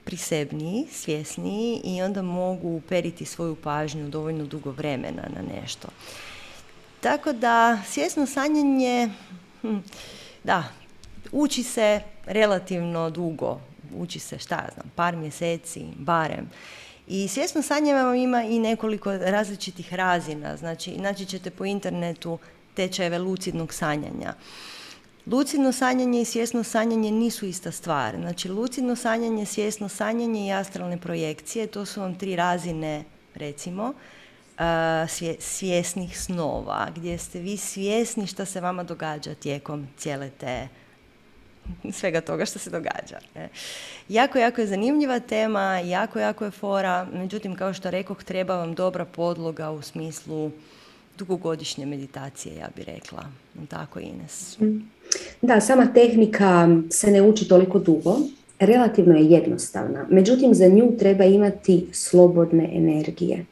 prisebniji, 0.05 0.87
svjesniji 0.91 1.81
i 1.83 2.01
onda 2.01 2.21
mogu 2.21 2.69
uperiti 2.69 3.25
svoju 3.25 3.55
pažnju 3.55 4.09
dovoljno 4.09 4.45
dugo 4.45 4.71
vremena 4.71 5.21
na 5.35 5.61
nešto. 5.61 5.87
Tako 7.01 7.33
da 7.33 7.81
svjesno 7.87 8.25
sanjanje, 8.25 9.09
hm, 9.61 9.77
da, 10.43 10.63
uči 11.31 11.63
se 11.63 12.01
relativno 12.25 13.09
dugo, 13.09 13.59
uči 13.97 14.19
se 14.19 14.39
šta 14.39 14.55
ja 14.55 14.69
znam, 14.73 14.91
par 14.95 15.15
mjeseci, 15.15 15.85
barem. 15.97 16.49
I 17.07 17.27
svjesno 17.27 17.61
sanjanje 17.61 17.93
vam 17.93 18.15
ima 18.15 18.43
i 18.43 18.59
nekoliko 18.59 19.17
različitih 19.17 19.93
razina, 19.93 20.57
znači 20.57 20.97
naći 20.97 21.25
ćete 21.25 21.49
po 21.49 21.65
internetu 21.65 22.39
tečajeve 22.73 23.19
lucidnog 23.19 23.73
sanjanja. 23.73 24.33
Lucidno 25.25 25.71
sanjanje 25.71 26.21
i 26.21 26.25
svjesno 26.25 26.63
sanjanje 26.63 27.11
nisu 27.11 27.45
ista 27.45 27.71
stvar. 27.71 28.15
Znači, 28.15 28.49
lucidno 28.49 28.95
sanjanje, 28.95 29.45
svjesno 29.45 29.89
sanjanje 29.89 30.47
i 30.47 30.51
astralne 30.51 30.97
projekcije, 30.97 31.67
to 31.67 31.85
su 31.85 32.01
vam 32.01 32.15
tri 32.15 32.35
razine, 32.35 33.03
recimo, 33.35 33.93
svjesnih 35.39 36.19
snova, 36.19 36.87
gdje 36.95 37.17
ste 37.17 37.39
vi 37.39 37.57
svjesni 37.57 38.27
što 38.27 38.45
se 38.45 38.61
vama 38.61 38.83
događa 38.83 39.33
tijekom 39.33 39.87
cijele 39.97 40.29
te 40.29 40.67
svega 41.99 42.21
toga 42.21 42.45
što 42.45 42.59
se 42.59 42.69
događa. 42.69 43.19
Jako, 44.09 44.37
jako 44.37 44.61
je 44.61 44.67
zanimljiva 44.67 45.19
tema, 45.19 45.79
jako, 45.79 46.19
jako 46.19 46.45
je 46.45 46.51
fora, 46.51 47.07
međutim, 47.13 47.55
kao 47.55 47.73
što 47.73 47.91
rekoh, 47.91 48.23
treba 48.23 48.55
vam 48.55 48.73
dobra 48.73 49.05
podloga 49.05 49.71
u 49.71 49.81
smislu 49.81 50.51
dugogodišnje 51.21 51.85
meditacije, 51.85 52.55
ja 52.55 52.69
bih 52.75 52.85
rekla. 52.85 53.25
Tako, 53.69 53.99
Ines. 53.99 54.59
Mm. 54.59 54.89
Da, 55.41 55.61
sama 55.61 55.93
tehnika 55.93 56.67
se 56.89 57.11
ne 57.11 57.21
uči 57.21 57.47
toliko 57.47 57.79
dugo, 57.79 58.15
relativno 58.59 59.15
je 59.15 59.25
jednostavna. 59.25 60.05
Međutim, 60.09 60.53
za 60.53 60.67
nju 60.67 60.97
treba 60.99 61.23
imati 61.25 61.87
slobodne 61.91 62.69
energije. 62.73 63.45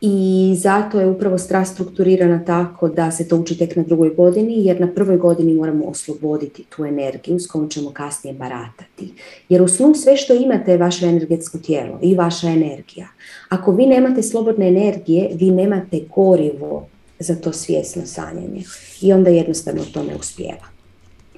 I 0.00 0.54
zato 0.58 1.00
je 1.00 1.06
upravo 1.06 1.38
strast 1.38 1.72
strukturirana 1.72 2.44
tako 2.44 2.88
da 2.88 3.10
se 3.10 3.28
to 3.28 3.36
uči 3.36 3.58
tek 3.58 3.76
na 3.76 3.82
drugoj 3.82 4.14
godini, 4.14 4.64
jer 4.64 4.80
na 4.80 4.88
prvoj 4.94 5.16
godini 5.16 5.54
moramo 5.54 5.84
osloboditi 5.84 6.64
tu 6.64 6.84
energiju 6.84 7.38
s 7.38 7.46
kojom 7.46 7.68
ćemo 7.70 7.90
kasnije 7.90 8.34
baratati. 8.34 9.12
Jer 9.48 9.62
u 9.62 9.68
snu 9.68 9.94
sve 9.94 10.16
što 10.16 10.34
imate 10.34 10.70
je 10.70 10.78
vaše 10.78 11.06
energetsko 11.06 11.58
tijelo 11.58 11.98
i 12.02 12.14
vaša 12.14 12.48
energija. 12.48 13.08
Ako 13.48 13.72
vi 13.72 13.86
nemate 13.86 14.22
slobodne 14.22 14.68
energije, 14.68 15.30
vi 15.34 15.50
nemate 15.50 16.00
gorivo 16.14 16.86
za 17.18 17.34
to 17.34 17.52
svjesno 17.52 18.06
sanjanje. 18.06 18.62
I 19.00 19.12
onda 19.12 19.30
jednostavno 19.30 19.82
to 19.92 20.02
ne 20.02 20.16
uspijeva. 20.16 20.66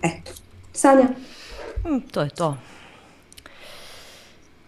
Eto. 0.03 0.33
Sanja? 0.73 1.09
Mm, 1.85 2.01
to 2.11 2.23
je 2.23 2.31
to. 2.31 2.57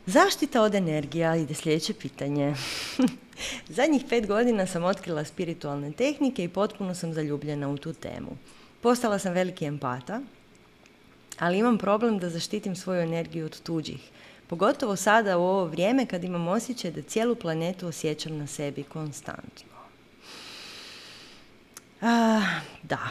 Zaštita 0.07 0.63
od 0.63 0.75
energija 0.75 1.37
ide 1.37 1.55
sljedeće 1.55 1.95
pitanje. 1.95 2.55
Zadnjih 3.69 4.05
pet 4.09 4.27
godina 4.27 4.67
sam 4.67 4.85
otkrila 4.85 5.25
spiritualne 5.25 5.93
tehnike 5.93 6.45
i 6.45 6.49
potpuno 6.49 6.95
sam 6.95 7.13
zaljubljena 7.13 7.69
u 7.69 7.77
tu 7.77 7.93
temu. 7.93 8.37
Postala 8.81 9.19
sam 9.19 9.33
veliki 9.33 9.65
empata, 9.65 10.21
ali 11.39 11.59
imam 11.59 11.79
problem 11.79 12.19
da 12.19 12.31
zaštitim 12.31 12.77
svoju 12.77 13.01
energiju 13.01 13.45
od 13.45 13.63
tuđih. 13.63 14.11
Pogotovo 14.47 14.97
sada 14.97 15.39
u 15.39 15.43
ovo 15.43 15.65
vrijeme 15.65 16.07
kad 16.07 16.25
imam 16.25 16.49
osjećaj 16.49 16.91
da 16.91 17.03
cijelu 17.03 17.35
planetu 17.35 17.87
osjećam 17.87 18.39
na 18.39 18.47
sebi 18.47 18.83
konstantno. 18.83 19.75
A, 22.01 22.43
da. 22.83 23.09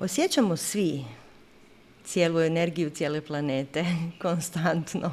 Osjećamo 0.00 0.56
svi 0.56 1.04
cijelu 2.04 2.40
energiju 2.40 2.90
cijele 2.90 3.20
planete 3.20 3.84
konstantno. 4.22 5.12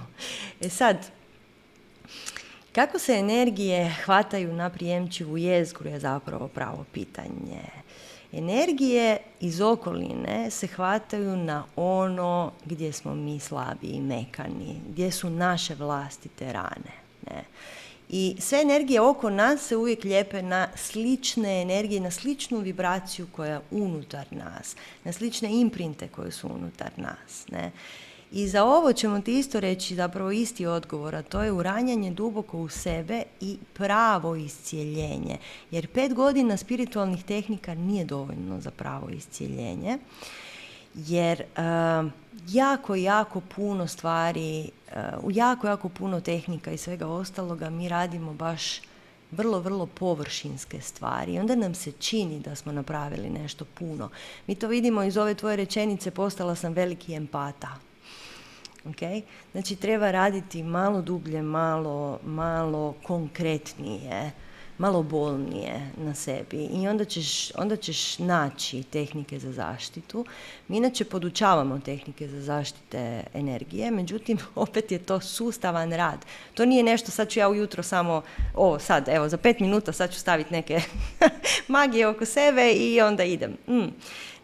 E 0.61 0.69
sad, 0.69 0.97
kako 2.71 2.99
se 2.99 3.13
energije 3.13 3.95
hvataju 4.05 4.53
na 4.53 4.69
prijemčivu 4.69 5.37
jezgru 5.37 5.89
je 5.89 5.99
zapravo 5.99 6.47
pravo 6.47 6.85
pitanje. 6.93 7.61
Energije 8.31 9.17
iz 9.39 9.61
okoline 9.61 10.51
se 10.51 10.67
hvataju 10.67 11.37
na 11.37 11.63
ono 11.75 12.51
gdje 12.65 12.93
smo 12.93 13.15
mi 13.15 13.39
slabi 13.39 13.87
i 13.87 14.01
mekani, 14.01 14.81
gdje 14.89 15.11
su 15.11 15.29
naše 15.29 15.75
vlastite 15.75 16.53
rane. 16.53 16.93
Ne? 17.25 17.43
I 18.09 18.35
sve 18.39 18.61
energije 18.61 19.01
oko 19.01 19.29
nas 19.29 19.61
se 19.61 19.75
uvijek 19.75 20.03
lijepe 20.03 20.41
na 20.41 20.67
slične 20.75 21.61
energije, 21.61 22.01
na 22.01 22.11
sličnu 22.11 22.59
vibraciju 22.59 23.27
koja 23.31 23.53
je 23.53 23.61
unutar 23.71 24.25
nas, 24.31 24.75
na 25.03 25.11
slične 25.11 25.61
imprinte 25.61 26.07
koje 26.07 26.31
su 26.31 26.47
unutar 26.47 26.91
nas. 26.97 27.45
Ne? 27.51 27.71
I 28.31 28.47
za 28.47 28.63
ovo 28.63 28.93
ćemo 28.93 29.21
ti 29.21 29.39
isto 29.39 29.59
reći 29.59 29.95
zapravo 29.95 30.31
isti 30.31 30.65
odgovor, 30.65 31.15
a 31.15 31.21
to 31.21 31.43
je 31.43 31.51
uranjanje 31.51 32.11
duboko 32.11 32.57
u 32.57 32.69
sebe 32.69 33.23
i 33.41 33.57
pravo 33.73 34.35
iscijeljenje. 34.35 35.37
Jer 35.71 35.87
pet 35.87 36.13
godina 36.13 36.57
spiritualnih 36.57 37.23
tehnika 37.23 37.75
nije 37.75 38.05
dovoljno 38.05 38.61
za 38.61 38.71
pravo 38.71 39.09
iscijeljenje. 39.09 39.97
Jer 40.95 41.41
uh, 41.41 42.11
jako, 42.47 42.95
jako 42.95 43.41
puno 43.55 43.87
stvari 43.87 44.69
u 45.23 45.31
jako, 45.31 45.67
jako 45.67 45.89
puno 45.89 46.21
tehnika 46.21 46.71
i 46.71 46.77
svega 46.77 47.07
ostaloga 47.07 47.69
mi 47.69 47.89
radimo 47.89 48.33
baš 48.33 48.81
vrlo, 49.31 49.59
vrlo 49.59 49.85
površinske 49.85 50.81
stvari. 50.81 51.39
Onda 51.39 51.55
nam 51.55 51.75
se 51.75 51.91
čini 51.91 52.39
da 52.39 52.55
smo 52.55 52.71
napravili 52.71 53.29
nešto 53.29 53.65
puno. 53.65 54.09
Mi 54.47 54.55
to 54.55 54.67
vidimo 54.67 55.03
iz 55.03 55.17
ove 55.17 55.33
tvoje 55.33 55.55
rečenice, 55.55 56.11
postala 56.11 56.55
sam 56.55 56.73
veliki 56.73 57.13
empata. 57.13 57.88
Okay? 58.85 59.21
Znači 59.51 59.75
treba 59.75 60.11
raditi 60.11 60.63
malo 60.63 61.01
dublje, 61.01 61.41
malo, 61.41 62.19
malo 62.23 62.95
konkretnije 63.03 64.31
malo 64.79 65.03
bolnije 65.03 65.91
na 65.97 66.13
sebi 66.13 66.57
i 66.57 66.87
onda 66.87 67.05
ćeš, 67.05 67.51
onda 67.55 67.75
ćeš 67.75 68.19
naći 68.19 68.83
tehnike 68.83 69.39
za 69.39 69.51
zaštitu. 69.51 70.25
Mi 70.67 70.77
inače 70.77 71.05
podučavamo 71.05 71.79
tehnike 71.79 72.27
za 72.27 72.41
zaštite 72.41 73.23
energije, 73.33 73.91
međutim 73.91 74.37
opet 74.55 74.91
je 74.91 74.99
to 74.99 75.19
sustavan 75.19 75.91
rad. 75.93 76.25
To 76.53 76.65
nije 76.65 76.83
nešto, 76.83 77.11
sad 77.11 77.29
ću 77.29 77.39
ja 77.39 77.49
ujutro 77.49 77.83
samo, 77.83 78.21
ovo 78.55 78.79
sad, 78.79 79.07
evo 79.07 79.29
za 79.29 79.37
pet 79.37 79.59
minuta 79.59 79.93
sad 79.93 80.13
ću 80.13 80.19
staviti 80.19 80.53
neke 80.53 80.81
magije 81.67 82.07
oko 82.07 82.25
sebe 82.25 82.71
i 82.71 83.01
onda 83.01 83.23
idem. 83.23 83.57
Mm. 83.67 83.87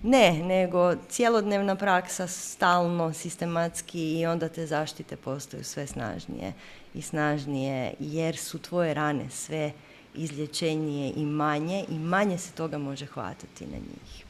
Ne, 0.04 0.44
nego 0.44 0.96
cijelodnevna 1.10 1.76
praksa 1.76 2.28
stalno, 2.28 3.14
sistematski 3.14 4.20
i 4.20 4.26
onda 4.26 4.50
te 4.50 4.66
zaštite 4.66 5.16
postaju 5.16 5.64
sve 5.64 5.88
snažnije 5.88 6.54
i 6.94 7.02
snažnije 7.02 7.94
jer 8.00 8.38
su 8.38 8.60
tvoje 8.60 8.94
rane 8.94 9.30
sve 9.30 9.72
izlječenije 10.18 11.14
i 11.16 11.26
manje 11.26 11.86
i 11.90 12.00
manje 12.00 12.38
se 12.38 12.52
toga 12.52 12.78
može 12.78 13.06
hvatati 13.06 13.66
na 13.66 13.78
njih. 13.78 14.26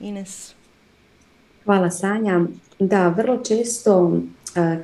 Ines? 0.00 0.54
Hvala 1.64 1.90
Sanja. 1.90 2.40
Da, 2.78 3.08
vrlo 3.08 3.36
često 3.36 4.20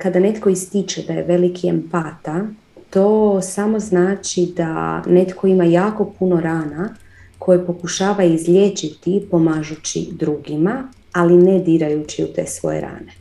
kada 0.01 0.19
netko 0.19 0.49
ističe 0.49 1.03
da 1.07 1.13
je 1.13 1.23
veliki 1.23 1.67
empata, 1.67 2.47
to 2.89 3.41
samo 3.41 3.79
znači 3.79 4.53
da 4.57 5.03
netko 5.07 5.47
ima 5.47 5.63
jako 5.63 6.13
puno 6.19 6.41
rana 6.41 6.95
koje 7.39 7.65
pokušava 7.65 8.23
izliječiti 8.23 9.27
pomažući 9.31 10.09
drugima, 10.11 10.87
ali 11.11 11.37
ne 11.37 11.59
dirajući 11.59 12.23
u 12.23 12.27
te 12.27 12.45
svoje 12.47 12.81
rane. 12.81 13.13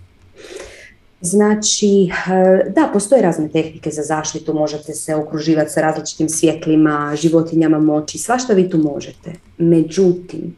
Znači, 1.24 2.10
eh, 2.10 2.70
da, 2.70 2.90
postoje 2.92 3.22
razne 3.22 3.48
tehnike 3.48 3.90
za 3.90 4.02
zaštitu, 4.02 4.54
možete 4.54 4.92
se 4.92 5.14
okruživati 5.14 5.70
sa 5.70 5.80
različitim 5.80 6.28
svjetlima, 6.28 7.16
životinjama 7.16 7.78
moći, 7.78 8.18
svašta 8.18 8.52
vi 8.52 8.70
tu 8.70 8.78
možete. 8.78 9.32
Međutim, 9.58 10.56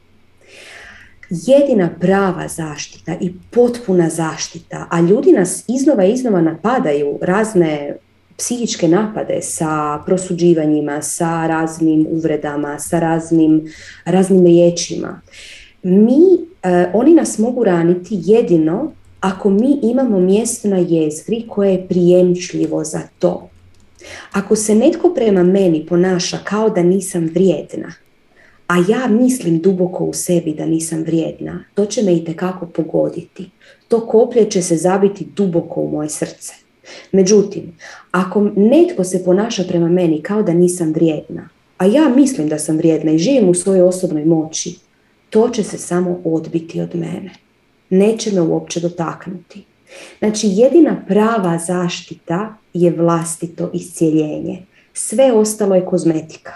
jedina 1.31 1.91
prava 2.01 2.49
zaštita 2.49 3.15
i 3.21 3.33
potpuna 3.51 4.09
zaštita, 4.11 4.87
a 4.91 5.01
ljudi 5.01 5.33
nas 5.33 5.65
iznova 5.69 6.05
i 6.05 6.13
iznova 6.13 6.41
napadaju 6.41 7.19
razne 7.21 7.97
psihičke 8.37 8.89
napade 8.89 9.39
sa 9.43 10.03
prosuđivanjima, 10.07 11.03
sa 11.03 11.47
raznim 11.47 12.07
uvredama, 12.11 12.79
sa 12.79 12.99
raznim, 12.99 13.73
raznim 14.05 14.47
riječima. 14.47 15.21
Mi, 15.83 16.21
eh, 16.63 16.91
oni 16.95 17.15
nas 17.15 17.39
mogu 17.39 17.65
raniti 17.65 18.19
jedino 18.25 18.93
ako 19.25 19.51
mi 19.51 19.79
imamo 19.83 20.21
mjesto 20.21 20.69
na 20.69 20.77
jezgri 20.77 21.45
koje 21.49 21.73
je 21.73 21.87
prijemčljivo 21.89 22.85
za 22.85 23.01
to. 23.19 23.49
Ako 24.33 24.57
se 24.57 24.75
netko 24.75 25.15
prema 25.15 25.43
meni 25.43 25.87
ponaša 25.87 26.39
kao 26.45 26.71
da 26.71 26.83
nisam 26.83 27.31
vrijedna, 27.35 27.93
a 28.67 28.75
ja 28.89 29.09
mislim 29.09 29.59
duboko 29.59 30.05
u 30.05 30.13
sebi 30.13 30.55
da 30.55 30.67
nisam 30.67 31.03
vrijedna, 31.03 31.65
to 31.75 31.87
će 31.87 32.03
me 32.03 32.15
i 32.15 32.25
tekako 32.25 32.67
pogoditi. 32.67 33.51
To 33.89 34.07
koplje 34.07 34.51
će 34.51 34.63
se 34.63 34.77
zabiti 34.77 35.27
duboko 35.37 35.81
u 35.81 35.91
moje 35.91 36.09
srce. 36.09 36.53
Međutim, 37.13 37.77
ako 38.11 38.51
netko 38.57 39.05
se 39.05 39.25
ponaša 39.25 39.65
prema 39.69 39.89
meni 39.89 40.23
kao 40.23 40.43
da 40.43 40.53
nisam 40.53 40.93
vrijedna, 40.93 41.49
a 41.79 41.87
ja 41.87 42.09
mislim 42.09 42.49
da 42.49 42.59
sam 42.59 42.77
vrijedna 42.77 43.13
i 43.13 43.19
živim 43.19 43.49
u 43.49 43.55
svojoj 43.55 43.83
osobnoj 43.83 44.25
moći, 44.25 44.79
to 45.31 45.49
će 45.49 45.63
se 45.63 45.79
samo 45.79 46.21
odbiti 46.25 46.81
od 46.81 46.95
mene 46.95 47.44
neće 47.99 48.33
me 48.33 48.41
uopće 48.41 48.81
dotaknuti. 48.81 49.65
Znači, 50.19 50.47
jedina 50.51 51.05
prava 51.09 51.59
zaštita 51.59 52.57
je 52.73 52.91
vlastito 52.91 53.71
iscijeljenje. 53.75 54.63
Sve 54.93 55.33
ostalo 55.33 55.75
je 55.75 55.85
kozmetika. 55.85 56.53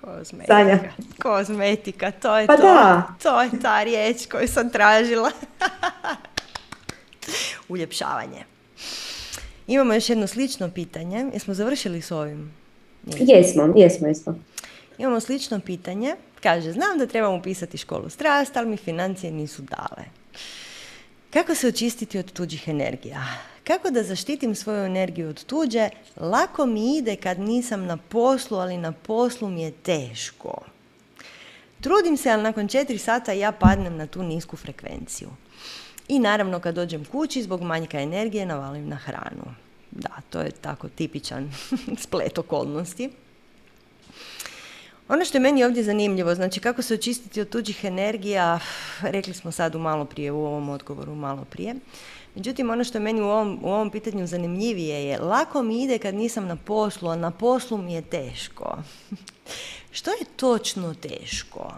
Kozmetika. 0.00 0.78
Kozmetika, 1.22 2.10
to 2.10 2.38
je 2.38 2.46
pa 2.46 2.56
to. 2.56 2.62
Da. 2.62 3.14
To 3.22 3.42
je 3.42 3.50
ta 3.62 3.82
riječ 3.82 4.26
koju 4.26 4.48
sam 4.48 4.70
tražila. 4.70 5.30
Uljepšavanje. 7.68 8.44
Imamo 9.66 9.94
još 9.94 10.08
jedno 10.08 10.26
slično 10.26 10.70
pitanje. 10.70 11.30
Jesmo 11.32 11.54
završili 11.54 12.02
s 12.02 12.10
ovim? 12.10 12.52
Jesmo, 13.06 13.72
jesmo, 13.76 14.06
jesmo. 14.06 14.38
Imamo 14.98 15.20
slično 15.20 15.60
pitanje 15.60 16.14
Kaže, 16.42 16.72
znam 16.72 16.98
da 16.98 17.06
trebamo 17.06 17.36
upisati 17.36 17.78
školu 17.78 18.08
strast, 18.08 18.56
ali 18.56 18.68
mi 18.68 18.76
financije 18.76 19.32
nisu 19.32 19.62
dale. 19.62 20.04
Kako 21.30 21.54
se 21.54 21.68
očistiti 21.68 22.18
od 22.18 22.32
tuđih 22.32 22.68
energija? 22.68 23.22
Kako 23.64 23.90
da 23.90 24.02
zaštitim 24.02 24.54
svoju 24.54 24.84
energiju 24.84 25.28
od 25.28 25.44
tuđe? 25.44 25.88
Lako 26.16 26.66
mi 26.66 26.96
ide 26.98 27.16
kad 27.16 27.38
nisam 27.38 27.86
na 27.86 27.96
poslu, 27.96 28.58
ali 28.58 28.76
na 28.76 28.92
poslu 28.92 29.50
mi 29.50 29.62
je 29.62 29.70
teško. 29.70 30.54
Trudim 31.80 32.16
se, 32.16 32.30
ali 32.30 32.42
nakon 32.42 32.68
četiri 32.68 32.98
sata 32.98 33.32
ja 33.32 33.52
padnem 33.52 33.96
na 33.96 34.06
tu 34.06 34.22
nisku 34.22 34.56
frekvenciju. 34.56 35.28
I 36.08 36.18
naravno 36.18 36.60
kad 36.60 36.74
dođem 36.74 37.04
kući 37.04 37.42
zbog 37.42 37.62
manjka 37.62 38.00
energije 38.00 38.46
navalim 38.46 38.88
na 38.88 38.96
hranu. 38.96 39.54
Da, 39.90 40.10
to 40.30 40.40
je 40.40 40.50
tako 40.50 40.88
tipičan 40.88 41.52
splet 42.04 42.38
okolnosti. 42.38 43.10
Ono 45.10 45.24
što 45.24 45.38
je 45.38 45.42
meni 45.42 45.64
ovdje 45.64 45.82
zanimljivo, 45.82 46.34
znači 46.34 46.60
kako 46.60 46.82
se 46.82 46.94
očistiti 46.94 47.40
od 47.40 47.48
tuđih 47.48 47.84
energija, 47.84 48.60
rekli 49.02 49.34
smo 49.34 49.52
sad 49.52 49.74
u 49.74 49.78
malo 49.78 50.04
prije, 50.04 50.32
u 50.32 50.46
ovom 50.46 50.68
odgovoru 50.68 51.14
malo 51.14 51.44
prije. 51.50 51.74
Međutim, 52.34 52.70
ono 52.70 52.84
što 52.84 52.98
je 52.98 53.02
meni 53.02 53.20
u 53.20 53.24
ovom, 53.24 53.58
u 53.62 53.68
ovom 53.70 53.90
pitanju 53.90 54.26
zanimljivije 54.26 55.04
je, 55.04 55.18
lako 55.18 55.62
mi 55.62 55.82
ide 55.82 55.98
kad 55.98 56.14
nisam 56.14 56.46
na 56.46 56.56
poslu, 56.56 57.08
a 57.08 57.16
na 57.16 57.30
poslu 57.30 57.78
mi 57.78 57.94
je 57.94 58.02
teško. 58.02 58.78
što 59.98 60.10
je 60.10 60.24
točno 60.36 60.94
teško? 60.94 61.74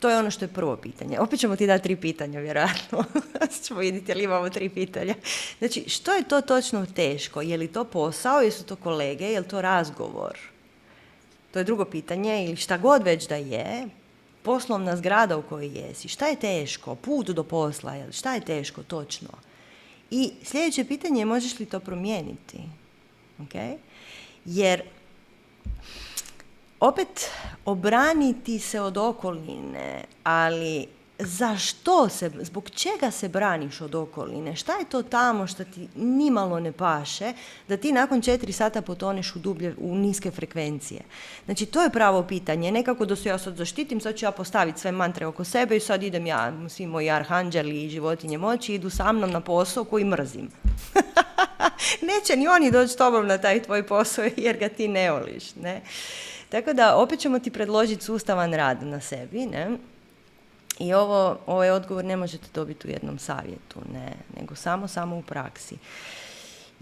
To 0.00 0.10
je 0.10 0.18
ono 0.18 0.30
što 0.30 0.44
je 0.44 0.52
prvo 0.54 0.76
pitanje. 0.76 1.18
Opet 1.18 1.40
ćemo 1.40 1.56
ti 1.56 1.66
dati 1.66 1.82
tri 1.82 1.96
pitanja, 1.96 2.40
vjerojatno. 2.40 3.04
ćemo 3.64 3.80
vidjeti 3.80 4.12
ali 4.12 4.24
imamo 4.24 4.50
tri 4.50 4.68
pitanja. 4.68 5.14
Znači, 5.58 5.88
što 5.88 6.14
je 6.14 6.28
to 6.28 6.40
točno 6.40 6.86
teško? 6.86 7.42
Je 7.42 7.56
li 7.56 7.68
to 7.68 7.84
posao, 7.84 8.40
jesu 8.40 8.64
to 8.64 8.76
kolege, 8.76 9.24
je 9.24 9.40
li 9.40 9.48
to 9.48 9.60
razgovor? 9.60 10.51
To 11.52 11.58
je 11.58 11.64
drugo 11.64 11.84
pitanje 11.84 12.44
ili 12.44 12.56
šta 12.56 12.78
god 12.78 13.02
već 13.02 13.28
da 13.28 13.36
je, 13.36 13.88
poslovna 14.42 14.96
zgrada 14.96 15.36
u 15.36 15.42
kojoj 15.42 15.78
jesi, 15.78 16.08
šta 16.08 16.26
je 16.26 16.36
teško, 16.36 16.94
put 16.94 17.26
do 17.26 17.44
posla, 17.44 18.12
šta 18.12 18.34
je 18.34 18.40
teško 18.40 18.82
točno? 18.82 19.28
I 20.10 20.32
sljedeće 20.42 20.84
pitanje 20.84 21.20
je 21.20 21.24
možeš 21.24 21.58
li 21.58 21.66
to 21.66 21.80
promijeniti? 21.80 22.58
Okay? 23.38 23.76
Jer 24.44 24.82
opet 26.80 27.30
obraniti 27.64 28.58
se 28.58 28.80
od 28.80 28.96
okoline, 28.96 30.04
ali 30.24 30.86
zašto 31.24 32.08
se, 32.08 32.30
zbog 32.40 32.70
čega 32.70 33.10
se 33.10 33.28
braniš 33.28 33.80
od 33.80 33.94
okoline? 33.94 34.56
Šta 34.56 34.72
je 34.72 34.84
to 34.84 35.02
tamo 35.02 35.46
što 35.46 35.64
ti 35.64 35.88
nimalo 35.96 36.60
ne 36.60 36.72
paše, 36.72 37.32
da 37.68 37.76
ti 37.76 37.92
nakon 37.92 38.22
četiri 38.22 38.52
sata 38.52 38.82
potoneš 38.82 39.36
u 39.36 39.38
dublje, 39.38 39.74
u 39.78 39.94
niske 39.94 40.30
frekvencije? 40.30 41.00
Znači, 41.44 41.66
to 41.66 41.82
je 41.82 41.90
pravo 41.90 42.22
pitanje. 42.22 42.72
Nekako 42.72 43.04
da 43.04 43.16
se 43.16 43.28
ja 43.28 43.38
sad 43.38 43.56
zaštitim, 43.56 44.00
sad 44.00 44.16
ću 44.16 44.24
ja 44.24 44.30
postaviti 44.30 44.80
sve 44.80 44.92
mantre 44.92 45.26
oko 45.26 45.44
sebe 45.44 45.76
i 45.76 45.80
sad 45.80 46.02
idem 46.02 46.26
ja, 46.26 46.52
svi 46.68 46.86
moji 46.86 47.10
arhanđeli 47.10 47.84
i 47.84 47.90
životinje 47.90 48.38
moći, 48.38 48.74
idu 48.74 48.90
sa 48.90 49.12
mnom 49.12 49.30
na 49.30 49.40
posao 49.40 49.84
koji 49.84 50.04
mrzim. 50.04 50.50
Neće 52.10 52.36
ni 52.36 52.48
oni 52.48 52.70
doći 52.70 52.92
s 52.92 52.96
tobom 52.96 53.26
na 53.26 53.38
taj 53.38 53.62
tvoj 53.62 53.86
posao 53.86 54.24
jer 54.36 54.56
ga 54.56 54.68
ti 54.68 54.88
ne 54.88 55.10
voliš. 55.10 55.54
Ne? 55.54 55.80
Tako 56.48 56.72
da, 56.72 56.96
opet 56.96 57.20
ćemo 57.20 57.38
ti 57.38 57.50
predložiti 57.50 58.04
sustavan 58.04 58.54
rad 58.54 58.82
na 58.82 59.00
sebi, 59.00 59.46
ne? 59.46 59.78
I 60.78 60.94
ovo, 60.94 61.38
ovaj 61.46 61.70
odgovor 61.70 62.04
ne 62.04 62.16
možete 62.16 62.46
dobiti 62.54 62.88
u 62.88 62.90
jednom 62.90 63.18
savjetu, 63.18 63.80
ne, 63.92 64.12
nego 64.40 64.54
samo, 64.54 64.88
samo 64.88 65.16
u 65.16 65.22
praksi. 65.22 65.76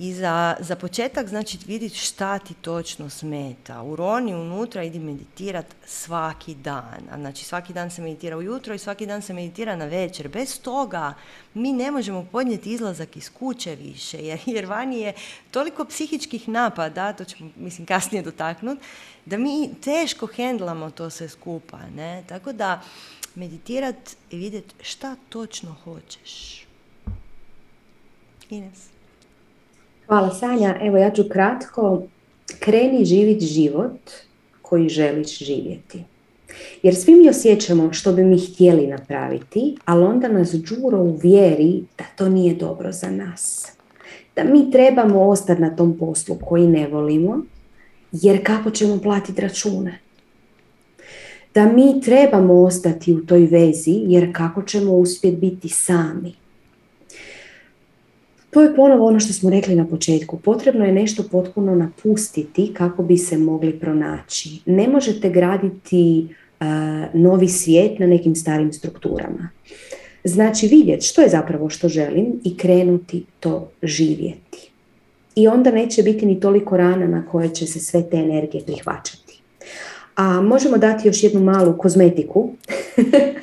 I 0.01 0.15
za, 0.15 0.57
za 0.61 0.77
početak, 0.77 1.29
znači, 1.29 1.59
vidjeti 1.67 1.97
šta 1.97 2.39
ti 2.39 2.55
točno 2.55 3.11
smeta. 3.11 3.83
Uroni 3.83 4.35
unutra, 4.35 4.83
idi 4.83 4.99
meditirat 4.99 5.67
svaki 5.87 6.55
dan. 6.55 7.01
A 7.11 7.19
znači, 7.19 7.45
svaki 7.45 7.73
dan 7.73 7.91
se 7.91 8.03
meditira 8.03 8.37
ujutro 8.37 8.75
i 8.75 8.79
svaki 8.79 9.07
dan 9.07 9.23
se 9.23 9.35
meditira 9.35 9.77
na 9.77 9.85
večer. 9.85 10.29
Bez 10.29 10.61
toga 10.61 11.15
mi 11.55 11.73
ne 11.73 11.91
možemo 11.91 12.27
podnijeti 12.33 12.73
izlazak 12.73 13.17
iz 13.17 13.31
kuće 13.39 13.75
više, 13.75 14.19
jer, 14.19 14.41
jer 14.47 14.67
vani 14.67 15.01
je 15.01 15.13
toliko 15.51 15.85
psihičkih 15.85 16.49
napada, 16.49 17.13
to 17.13 17.25
ćemo, 17.25 17.51
mislim, 17.57 17.87
kasnije 17.87 18.23
dotaknuti, 18.23 18.83
da 19.27 19.39
mi 19.39 19.71
teško 19.85 20.27
hendlamo 20.27 20.91
to 20.91 21.11
sve 21.11 21.29
skupa, 21.29 21.79
ne? 21.97 22.25
Tako 22.29 22.53
da, 22.53 22.81
meditirat 23.35 24.17
i 24.31 24.37
vidjeti 24.37 24.75
šta 24.83 25.17
točno 25.29 25.77
hoćeš. 25.85 26.67
Ines. 28.51 28.89
Hvala 30.07 30.35
Sanja. 30.35 30.79
Evo 30.81 30.97
ja 30.97 31.11
ću 31.11 31.25
kratko. 31.33 32.03
Kreni 32.61 33.05
živjeti 33.05 33.47
život 33.47 34.01
koji 34.63 34.89
želiš 34.89 35.39
živjeti. 35.39 36.05
Jer 36.83 36.95
svi 36.97 37.15
mi 37.15 37.29
osjećamo 37.29 37.93
što 37.93 38.13
bi 38.13 38.25
mi 38.25 38.39
htjeli 38.39 38.87
napraviti, 38.87 39.77
ali 39.85 40.05
onda 40.05 40.29
nas 40.29 40.55
džuro 40.55 40.99
uvjeri 40.99 41.83
da 41.99 42.05
to 42.17 42.29
nije 42.29 42.55
dobro 42.55 42.93
za 42.93 43.11
nas. 43.11 43.73
Da 44.37 44.45
mi 44.45 44.71
trebamo 44.71 45.29
ostati 45.29 45.61
na 45.61 45.77
tom 45.77 45.99
poslu 45.99 46.37
koji 46.45 46.67
ne 46.67 46.89
volimo, 46.89 47.43
jer 48.13 48.47
kako 48.47 48.71
ćemo 48.71 49.01
platiti 49.03 49.41
račune. 49.41 49.99
Da 51.55 51.73
mi 51.73 52.01
trebamo 52.01 52.55
ostati 52.55 53.13
u 53.13 53.27
toj 53.27 53.47
vezi, 53.47 54.03
jer 54.07 54.33
kako 54.33 54.63
ćemo 54.63 54.93
uspjeti 54.93 55.37
biti 55.37 55.69
sami. 55.69 56.33
To 58.51 58.63
je 58.63 58.77
ponovo 58.77 59.07
ono 59.07 59.21
što 59.21 59.33
smo 59.33 59.51
rekli 59.51 59.75
na 59.75 59.87
početku. 59.87 60.39
Potrebno 60.39 60.85
je 60.85 60.93
nešto 60.93 61.23
potpuno 61.31 61.75
napustiti 61.75 62.75
kako 62.75 63.03
bi 63.03 63.19
se 63.19 63.39
mogli 63.39 63.79
pronaći. 63.79 64.63
Ne 64.67 64.89
možete 64.89 65.31
graditi 65.31 66.29
novi 67.15 67.49
svijet 67.49 67.99
na 67.99 68.07
nekim 68.07 68.35
starim 68.35 68.73
strukturama. 68.73 69.49
Znači 70.25 70.67
vidjeti 70.67 71.07
što 71.07 71.23
je 71.23 71.29
zapravo 71.29 71.69
što 71.69 71.89
želim 71.89 72.41
i 72.45 72.57
krenuti 72.57 73.25
to 73.41 73.71
živjeti. 73.83 74.71
I 75.35 75.49
onda 75.49 75.71
neće 75.71 76.03
biti 76.03 76.27
ni 76.27 76.41
toliko 76.41 76.77
rana 76.77 77.07
na 77.07 77.27
koje 77.27 77.55
će 77.55 77.67
se 77.67 77.81
sve 77.81 78.11
te 78.11 78.17
energije 78.17 78.65
prihvaćati. 78.65 79.20
A 80.15 80.41
možemo 80.41 80.79
dati 80.79 81.09
još 81.09 81.23
jednu 81.23 81.41
malu 81.41 81.79
kozmetiku 81.79 82.51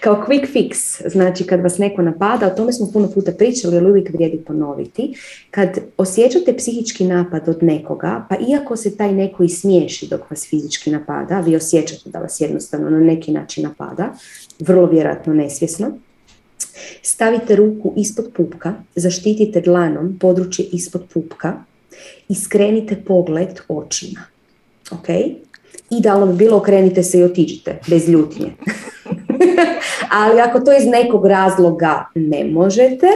kao 0.00 0.24
quick 0.28 0.46
fix, 0.52 1.02
znači 1.08 1.44
kad 1.44 1.60
vas 1.60 1.78
neko 1.78 2.02
napada, 2.02 2.46
o 2.46 2.56
tome 2.56 2.72
smo 2.72 2.90
puno 2.92 3.10
puta 3.10 3.32
pričali, 3.32 3.76
ali 3.76 3.90
uvijek 3.90 4.10
vrijedi 4.12 4.38
ponoviti, 4.46 5.14
kad 5.50 5.78
osjećate 5.96 6.56
psihički 6.56 7.04
napad 7.04 7.48
od 7.48 7.62
nekoga, 7.62 8.26
pa 8.28 8.36
iako 8.48 8.76
se 8.76 8.96
taj 8.96 9.12
neko 9.12 9.42
i 9.42 9.48
smiješi 9.48 10.06
dok 10.06 10.30
vas 10.30 10.46
fizički 10.48 10.90
napada, 10.90 11.40
vi 11.40 11.56
osjećate 11.56 12.10
da 12.10 12.18
vas 12.18 12.40
jednostavno 12.40 12.90
na 12.90 13.00
neki 13.00 13.32
način 13.32 13.64
napada, 13.64 14.14
vrlo 14.58 14.86
vjerojatno 14.86 15.34
nesvjesno, 15.34 15.98
stavite 17.02 17.56
ruku 17.56 17.92
ispod 17.96 18.30
pupka, 18.36 18.74
zaštitite 18.94 19.60
dlanom 19.60 20.18
područje 20.20 20.64
ispod 20.72 21.02
pupka 21.14 21.64
i 22.28 22.34
skrenite 22.34 22.96
pogled 23.06 23.60
očima. 23.68 24.20
Ok? 24.90 25.06
Idealno 25.90 26.26
bi 26.26 26.38
bilo 26.38 26.56
okrenite 26.56 27.02
se 27.02 27.18
i 27.18 27.24
otiđite, 27.24 27.78
bez 27.88 28.08
ljutnje. 28.08 28.52
Ali 30.20 30.40
ako 30.40 30.60
to 30.60 30.76
iz 30.76 30.86
nekog 30.86 31.26
razloga 31.26 32.04
ne 32.14 32.44
možete, 32.44 33.06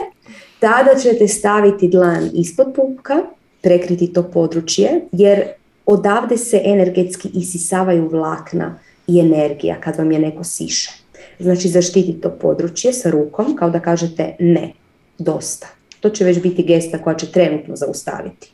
tada 0.59 0.95
ćete 1.03 1.29
staviti 1.29 1.89
dlan 1.89 2.31
ispod 2.35 2.67
pupka, 2.77 3.17
prekriti 3.63 4.13
to 4.13 4.23
područje, 4.23 5.01
jer 5.13 5.43
odavde 5.87 6.37
se 6.37 6.61
energetski 6.65 7.29
isisavaju 7.35 8.09
vlakna 8.09 8.79
i 9.07 9.21
energija 9.21 9.81
kad 9.81 9.97
vam 9.97 10.13
je 10.13 10.19
neko 10.19 10.45
siše. 10.45 10.91
Znači 11.39 11.69
zaštiti 11.69 12.21
to 12.21 12.31
područje 12.31 12.93
sa 12.93 13.11
rukom 13.11 13.57
kao 13.57 13.71
da 13.71 13.81
kažete 13.81 14.37
ne, 14.39 14.73
dosta. 15.19 15.67
To 16.01 16.11
će 16.11 16.25
već 16.25 16.43
biti 16.43 16.63
gesta 16.63 16.99
koja 16.99 17.17
će 17.17 17.33
trenutno 17.33 17.77
zaustaviti. 17.77 18.53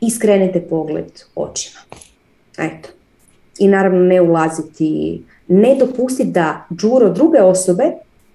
I 0.00 0.10
skrenete 0.10 0.60
pogled 0.60 1.12
očima. 1.34 1.80
Eto. 2.58 2.99
I 3.60 3.68
naravno 3.68 3.98
ne 3.98 4.20
ulaziti 4.20 5.22
ne 5.48 5.76
dopustiti 5.78 6.30
da 6.30 6.66
džuro 6.76 7.08
druge 7.08 7.40
osobe 7.40 7.84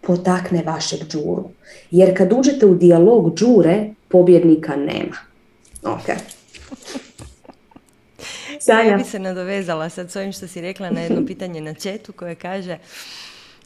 potakne 0.01 0.63
vašeg 0.65 0.99
džuru. 1.09 1.49
Jer 1.91 2.17
kad 2.17 2.33
uđete 2.33 2.65
u 2.65 2.75
dijalog 2.75 3.35
džure, 3.35 3.89
pobjednika 4.07 4.75
nema. 4.75 5.17
Ok. 5.83 6.07
Ja 8.67 8.97
bi 8.97 9.03
se 9.03 9.19
nadovezala 9.19 9.89
sad 9.89 10.11
s 10.11 10.15
ovim 10.15 10.31
što 10.31 10.47
si 10.47 10.61
rekla 10.61 10.89
na 10.89 11.01
jedno 11.01 11.25
pitanje 11.27 11.61
na 11.61 11.73
četu 11.73 12.13
koje 12.13 12.35
kaže 12.35 12.77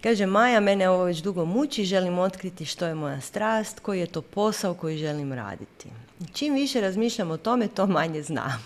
Kaže, 0.03 0.25
Maja, 0.25 0.59
mene 0.59 0.89
ovo 0.89 1.03
već 1.03 1.17
dugo 1.17 1.45
muči, 1.45 1.85
želim 1.85 2.19
otkriti 2.19 2.65
što 2.65 2.85
je 2.85 2.95
moja 2.95 3.21
strast, 3.21 3.79
koji 3.79 3.99
je 3.99 4.05
to 4.05 4.21
posao 4.21 4.73
koji 4.73 4.97
želim 4.97 5.33
raditi. 5.33 5.89
Čim 6.33 6.53
više 6.53 6.81
razmišljam 6.81 7.31
o 7.31 7.37
tome, 7.37 7.67
to 7.67 7.87
manje 7.87 8.23
znam. 8.23 8.63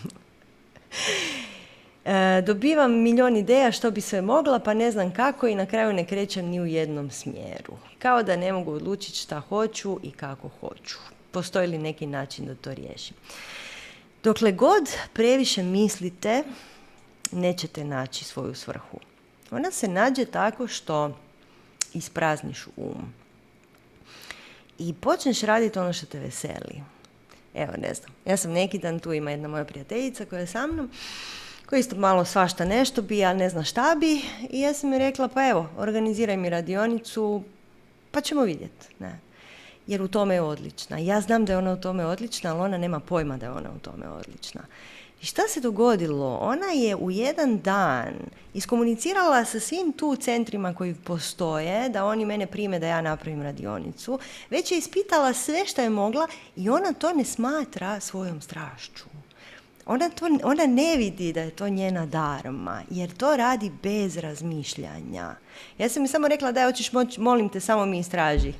E, 2.06 2.42
dobivam 2.42 2.92
milion 2.92 3.38
ideja 3.38 3.72
što 3.72 3.92
bi 3.92 4.02
sve 4.02 4.22
mogla, 4.22 4.60
pa 4.60 4.74
ne 4.74 4.92
znam 4.92 5.14
kako 5.14 5.48
i 5.48 5.56
na 5.56 5.66
kraju 5.66 5.94
ne 5.94 6.06
krećem 6.06 6.46
ni 6.46 6.62
u 6.62 6.66
jednom 6.66 7.12
smjeru. 7.12 7.74
Kao 8.00 8.24
da 8.24 8.36
ne 8.36 8.54
mogu 8.54 8.72
odlučiti 8.72 9.18
šta 9.18 9.40
hoću 9.40 10.00
i 10.04 10.12
kako 10.12 10.50
hoću. 10.60 10.98
Postoji 11.32 11.68
li 11.68 11.78
neki 11.78 12.08
način 12.08 12.46
da 12.46 12.56
to 12.56 12.74
riješim? 12.74 13.16
Dokle 14.24 14.52
god 14.52 14.90
previše 15.14 15.64
mislite, 15.64 16.44
nećete 17.32 17.84
naći 17.84 18.26
svoju 18.26 18.56
svrhu. 18.56 19.00
Ona 19.52 19.72
se 19.72 19.88
nađe 19.88 20.26
tako 20.26 20.68
što 20.68 21.18
isprazniš 21.94 22.68
um. 22.76 23.14
I 24.80 24.94
počneš 24.94 25.42
raditi 25.42 25.80
ono 25.80 25.94
što 25.94 26.06
te 26.06 26.20
veseli. 26.20 26.84
Evo, 27.54 27.74
ne 27.78 27.94
znam. 27.94 28.12
Ja 28.26 28.38
sam 28.38 28.52
neki 28.52 28.78
dan, 28.78 29.00
tu 29.00 29.14
ima 29.14 29.32
jedna 29.32 29.48
moja 29.48 29.66
prijateljica 29.66 30.26
koja 30.26 30.40
je 30.40 30.48
sa 30.48 30.68
mnom 30.68 30.90
koji 31.70 31.80
isto 31.80 31.96
malo 31.96 32.26
svašta 32.26 32.66
nešto 32.66 33.02
bi, 33.02 33.18
ja 33.18 33.34
ne 33.34 33.50
znam 33.50 33.64
šta 33.64 33.96
bi. 34.00 34.22
I 34.50 34.62
ja 34.62 34.74
sam 34.74 34.90
mi 34.90 35.00
rekla, 35.00 35.28
pa 35.28 35.50
evo, 35.50 35.70
organiziraj 35.78 36.38
mi 36.38 36.50
radionicu, 36.50 37.44
pa 38.12 38.22
ćemo 38.22 38.42
vidjeti. 38.42 38.88
Ne. 39.00 39.20
Jer 39.88 40.02
u 40.02 40.08
tome 40.08 40.36
je 40.36 40.42
odlična. 40.42 40.98
Ja 40.98 41.22
znam 41.22 41.46
da 41.46 41.54
je 41.54 41.58
ona 41.58 41.74
u 41.74 41.82
tome 41.82 42.06
odlična, 42.06 42.52
ali 42.52 42.60
ona 42.60 42.78
nema 42.78 43.00
pojma 43.00 43.38
da 43.38 43.46
je 43.46 43.52
ona 43.52 43.70
u 43.76 43.80
tome 43.80 44.10
odlična. 44.10 44.62
I 45.22 45.26
šta 45.26 45.42
se 45.48 45.62
dogodilo? 45.62 46.38
Ona 46.42 46.66
je 46.66 46.96
u 46.96 47.12
jedan 47.12 47.60
dan 47.60 48.14
iskomunicirala 48.54 49.46
sa 49.46 49.60
svim 49.60 49.94
tu 49.94 50.16
centrima 50.16 50.74
koji 50.74 50.96
postoje, 50.96 51.90
da 51.90 52.06
oni 52.06 52.26
mene 52.26 52.48
prime 52.48 52.80
da 52.80 52.88
ja 52.88 53.02
napravim 53.02 53.42
radionicu. 53.42 54.20
Već 54.50 54.72
je 54.72 54.78
ispitala 54.78 55.34
sve 55.34 55.66
što 55.66 55.82
je 55.82 55.90
mogla 55.90 56.28
i 56.56 56.70
ona 56.70 56.94
to 56.94 57.14
ne 57.14 57.26
smatra 57.26 58.00
svojom 58.00 58.42
strašću 58.42 59.13
ona, 59.86 60.10
to, 60.10 60.26
ona 60.44 60.66
ne 60.66 60.98
vidi 60.98 61.34
da 61.34 61.42
je 61.42 61.52
to 61.52 61.70
njena 61.70 62.06
darma, 62.06 62.82
jer 62.90 63.14
to 63.18 63.38
radi 63.38 63.72
bez 63.84 64.18
razmišljanja. 64.18 65.36
Ja 65.78 65.90
sam 65.90 66.02
mi 66.02 66.08
samo 66.08 66.28
rekla 66.28 66.52
da 66.52 66.66
hoćeš 66.66 66.92
moć, 66.92 67.18
molim 67.18 67.50
te, 67.50 67.60
samo 67.60 67.86
mi 67.86 68.00
istraži. 68.00 68.54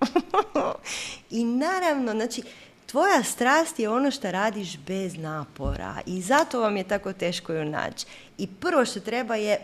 I 1.30 1.44
naravno, 1.44 2.12
znači, 2.12 2.42
tvoja 2.86 3.22
strast 3.22 3.78
je 3.78 3.88
ono 3.88 4.10
što 4.10 4.30
radiš 4.30 4.78
bez 4.86 5.16
napora 5.16 5.94
i 6.06 6.22
zato 6.22 6.60
vam 6.60 6.76
je 6.76 6.84
tako 6.84 7.12
teško 7.12 7.52
ju 7.52 7.64
naći. 7.64 8.06
I 8.38 8.46
prvo 8.46 8.84
što 8.84 9.00
treba 9.00 9.36
je 9.36 9.58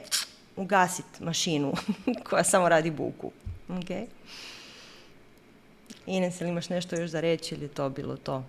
ugasiti 0.56 1.24
mašinu 1.24 1.72
koja 2.30 2.44
samo 2.44 2.68
radi 2.68 2.90
buku. 2.90 3.30
Okay? 3.68 4.06
Ines, 6.06 6.40
ili 6.40 6.50
imaš 6.50 6.68
nešto 6.68 6.96
još 6.96 7.10
za 7.10 7.20
reći 7.20 7.54
ili 7.54 7.68
to 7.68 7.88
bilo 7.88 8.16
to? 8.16 8.44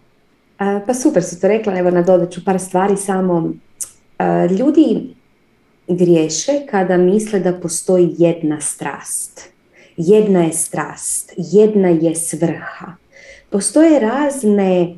Pa 0.58 0.94
super 0.94 1.24
si 1.24 1.42
to 1.42 1.48
rekla, 1.48 1.78
evo 1.78 1.90
nadodat 1.92 2.32
ću 2.32 2.46
par 2.46 2.60
stvari 2.60 2.98
samo. 2.98 3.54
Ljudi 4.60 5.16
griješe 5.88 6.52
kada 6.70 6.98
misle 6.98 7.40
da 7.40 7.54
postoji 7.54 8.16
jedna 8.18 8.62
strast. 8.62 9.50
Jedna 9.98 10.44
je 10.44 10.54
strast, 10.54 11.34
jedna 11.38 11.88
je 11.88 12.16
svrha. 12.16 12.96
Postoje 13.50 14.00
razne 14.00 14.96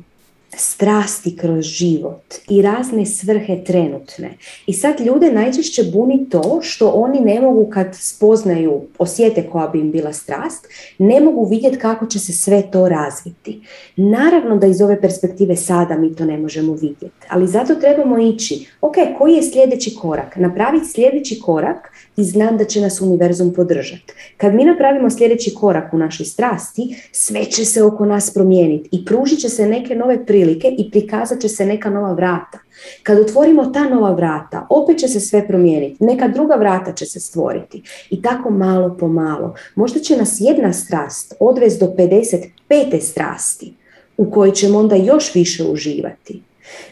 strasti 0.60 1.36
kroz 1.36 1.64
život 1.64 2.34
i 2.48 2.62
razne 2.62 3.06
svrhe 3.06 3.64
trenutne. 3.64 4.30
I 4.66 4.72
sad 4.72 5.00
ljude 5.00 5.32
najčešće 5.32 5.84
buni 5.92 6.28
to 6.30 6.58
što 6.62 6.88
oni 6.88 7.20
ne 7.20 7.40
mogu 7.40 7.70
kad 7.70 7.86
spoznaju, 7.92 8.80
osjete 8.98 9.46
koja 9.52 9.68
bi 9.68 9.80
im 9.80 9.90
bila 9.90 10.12
strast, 10.12 10.66
ne 10.98 11.20
mogu 11.20 11.44
vidjeti 11.44 11.78
kako 11.78 12.06
će 12.06 12.18
se 12.18 12.32
sve 12.32 12.62
to 12.72 12.88
razviti. 12.88 13.60
Naravno 13.96 14.56
da 14.56 14.66
iz 14.66 14.80
ove 14.80 15.00
perspektive 15.00 15.56
sada 15.56 15.98
mi 15.98 16.14
to 16.14 16.24
ne 16.24 16.38
možemo 16.38 16.72
vidjeti, 16.72 17.16
ali 17.28 17.46
zato 17.46 17.74
trebamo 17.74 18.18
ići, 18.18 18.66
ok, 18.80 18.94
koji 19.18 19.34
je 19.34 19.42
sljedeći 19.42 19.94
korak? 19.94 20.36
Napraviti 20.36 20.86
sljedeći 20.86 21.40
korak 21.40 21.92
i 22.16 22.24
znam 22.24 22.56
da 22.56 22.64
će 22.64 22.80
nas 22.80 23.00
univerzum 23.00 23.54
podržati. 23.54 24.12
Kad 24.36 24.54
mi 24.54 24.64
napravimo 24.64 25.10
sljedeći 25.10 25.54
korak 25.54 25.94
u 25.94 25.98
našoj 25.98 26.26
strasti, 26.26 26.96
sve 27.12 27.44
će 27.44 27.64
se 27.64 27.82
oko 27.82 28.04
nas 28.04 28.34
promijeniti 28.34 28.88
i 28.92 29.04
pružit 29.04 29.38
će 29.40 29.48
se 29.48 29.66
neke 29.66 29.94
nove 29.94 30.26
prilike 30.26 30.49
i 30.78 30.90
prikazat 30.90 31.40
će 31.40 31.48
se 31.48 31.66
neka 31.66 31.90
nova 31.90 32.12
vrata. 32.12 32.58
Kad 33.02 33.18
otvorimo 33.18 33.66
ta 33.66 33.88
nova 33.88 34.12
vrata, 34.12 34.66
opet 34.70 34.98
će 34.98 35.08
se 35.08 35.20
sve 35.20 35.48
promijeniti, 35.48 36.04
neka 36.04 36.28
druga 36.28 36.54
vrata 36.54 36.92
će 36.92 37.06
se 37.06 37.20
stvoriti 37.20 37.82
i 38.10 38.22
tako 38.22 38.50
malo 38.50 38.96
po 39.00 39.08
malo. 39.08 39.54
Možda 39.74 40.00
će 40.00 40.16
nas 40.16 40.36
jedna 40.40 40.72
strast 40.72 41.34
odvesti 41.40 41.84
do 41.84 41.92
55. 41.98 43.00
strasti 43.00 43.74
u 44.16 44.30
kojoj 44.30 44.52
ćemo 44.52 44.78
onda 44.78 44.96
još 44.96 45.34
više 45.34 45.64
uživati. 45.64 46.42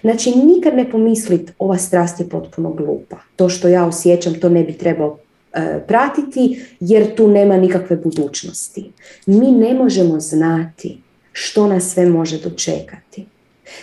Znači, 0.01 0.31
nikad 0.31 0.75
ne 0.75 0.91
pomisliti 0.91 1.53
ova 1.59 1.79
strast 1.79 2.21
je 2.21 2.29
potpuno 2.29 2.71
glupa. 2.71 3.17
To 3.37 3.49
što 3.49 3.69
ja 3.69 3.87
osjećam, 3.87 4.35
to 4.35 4.49
ne 4.49 4.65
bi 4.65 4.73
trebao 4.73 5.19
e, 5.53 5.81
pratiti 5.87 6.65
jer 6.81 7.15
tu 7.15 7.29
nema 7.29 7.57
nikakve 7.57 7.97
budućnosti. 7.97 8.91
Mi 9.27 9.53
ne 9.53 9.75
možemo 9.75 10.21
znati 10.21 10.99
što 11.33 11.67
nas 11.67 11.93
sve 11.93 12.07
može 12.07 12.39
dočekati. 12.39 13.27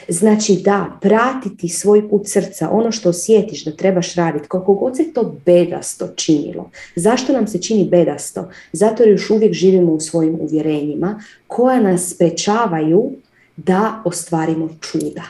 Znači 0.07 0.55
da, 0.63 0.97
pratiti 1.01 1.69
svoj 1.69 2.09
put 2.09 2.21
srca, 2.27 2.69
ono 2.71 2.91
što 2.91 3.09
osjetiš 3.09 3.65
da 3.65 3.71
trebaš 3.71 4.15
raditi, 4.15 4.47
koliko 4.47 4.73
god 4.73 4.97
se 4.97 5.13
to 5.13 5.35
bedasto 5.45 6.07
činilo. 6.15 6.69
Zašto 6.95 7.33
nam 7.33 7.47
se 7.47 7.61
čini 7.61 7.89
bedasto? 7.89 8.49
Zato 8.71 9.03
jer 9.03 9.11
još 9.11 9.29
uvijek 9.29 9.53
živimo 9.53 9.91
u 9.91 9.99
svojim 9.99 10.37
uvjerenjima 10.41 11.21
koja 11.47 11.79
nas 11.79 12.09
sprečavaju 12.09 13.11
da 13.57 14.01
ostvarimo 14.05 14.69
čuda. 14.81 15.23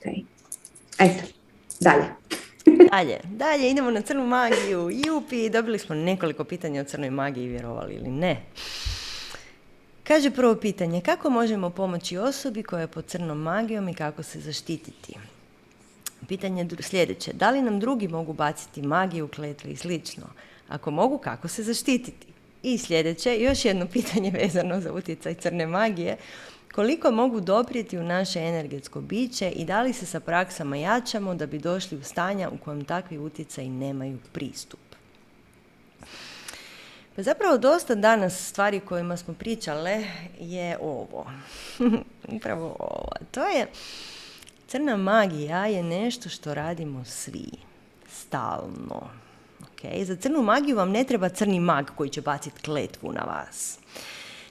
Okay. 0.00 0.24
Eto, 0.98 1.22
dalje. 1.80 2.04
dalje, 2.92 3.18
dalje, 3.24 3.70
idemo 3.70 3.90
na 3.90 4.00
crnu 4.00 4.26
magiju. 4.26 4.90
Jupi, 5.06 5.50
dobili 5.50 5.78
smo 5.78 5.94
nekoliko 5.94 6.44
pitanja 6.44 6.80
o 6.80 6.84
crnoj 6.84 7.10
magiji, 7.10 7.48
vjerovali 7.48 7.94
ili 7.94 8.08
ne. 8.08 8.36
Kaže 10.08 10.30
prvo 10.30 10.54
pitanje, 10.54 11.00
kako 11.00 11.30
možemo 11.30 11.70
pomoći 11.70 12.18
osobi 12.18 12.62
koja 12.62 12.80
je 12.80 12.86
pod 12.86 13.06
crnom 13.06 13.38
magijom 13.38 13.88
i 13.88 13.94
kako 13.94 14.22
se 14.22 14.40
zaštititi? 14.40 15.14
Pitanje 16.28 16.68
sljedeće, 16.80 17.32
da 17.32 17.50
li 17.50 17.62
nam 17.62 17.80
drugi 17.80 18.08
mogu 18.08 18.32
baciti 18.32 18.82
magiju, 18.82 19.28
kletve 19.28 19.70
i 19.70 19.76
slično? 19.76 20.24
Ako 20.68 20.90
mogu, 20.90 21.18
kako 21.18 21.48
se 21.48 21.62
zaštititi? 21.62 22.26
I 22.62 22.78
sljedeće, 22.78 23.40
još 23.40 23.64
jedno 23.64 23.86
pitanje 23.96 24.30
vezano 24.30 24.80
za 24.80 24.92
utjecaj 24.92 25.34
crne 25.34 25.66
magije. 25.66 26.16
Koliko 26.74 27.10
mogu 27.10 27.40
doprijeti 27.40 27.98
u 27.98 28.04
naše 28.04 28.40
energetsko 28.40 29.00
biće 29.00 29.50
i 29.50 29.64
da 29.64 29.82
li 29.82 29.92
se 29.92 30.06
sa 30.06 30.20
praksama 30.20 30.76
jačamo 30.76 31.34
da 31.34 31.46
bi 31.46 31.58
došli 31.58 31.98
u 31.98 32.02
stanja 32.02 32.50
u 32.50 32.58
kojem 32.58 32.84
takvi 32.84 33.18
utjecaji 33.18 33.68
nemaju 33.68 34.18
pristup? 34.32 34.87
Pa 37.18 37.22
zapravo 37.22 37.58
dosta 37.58 37.94
danas 37.94 38.48
stvari 38.48 38.80
kojima 38.80 39.16
smo 39.16 39.34
pričale 39.34 40.04
je 40.40 40.78
ovo. 40.80 41.26
Upravo 42.36 42.76
ovo. 42.78 43.08
To 43.30 43.44
je, 43.44 43.66
crna 44.66 44.96
magija 44.96 45.66
je 45.66 45.82
nešto 45.82 46.28
što 46.28 46.54
radimo 46.54 47.04
svi. 47.04 47.50
Stalno. 48.08 49.10
Okay? 49.60 50.04
Za 50.04 50.16
crnu 50.16 50.42
magiju 50.42 50.76
vam 50.76 50.90
ne 50.90 51.04
treba 51.04 51.28
crni 51.28 51.60
mag 51.60 51.86
koji 51.96 52.10
će 52.10 52.20
baciti 52.20 52.60
kletvu 52.60 53.12
na 53.12 53.20
vas. 53.20 53.78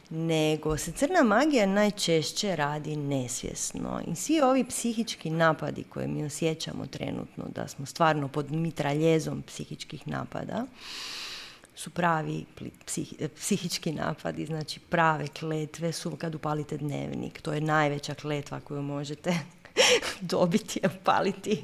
Nego 0.09 0.77
se 0.77 0.91
crna 0.91 1.23
magija 1.23 1.65
najčešće 1.65 2.55
radi 2.55 2.95
nesvjesno. 2.95 4.01
I 4.07 4.15
svi 4.15 4.41
ovi 4.41 4.63
psihički 4.63 5.29
napadi 5.29 5.83
koje 5.83 6.07
mi 6.07 6.25
osjećamo 6.25 6.85
trenutno, 6.85 7.45
da 7.55 7.67
smo 7.67 7.85
stvarno 7.85 8.27
pod 8.27 8.51
mitraljezom 8.51 9.41
psihičkih 9.41 10.07
napada, 10.07 10.65
su 11.77 11.89
pravi 11.89 12.45
psihički 13.35 13.91
napadi, 13.91 14.45
znači 14.45 14.79
prave 14.79 15.27
kletve 15.27 15.91
su 15.91 16.15
kad 16.15 16.35
upalite 16.35 16.77
dnevnik. 16.77 17.41
To 17.41 17.53
je 17.53 17.61
najveća 17.61 18.13
kletva 18.13 18.59
koju 18.59 18.81
možete 18.81 19.33
dobiti, 20.21 20.79
upaliti 21.01 21.63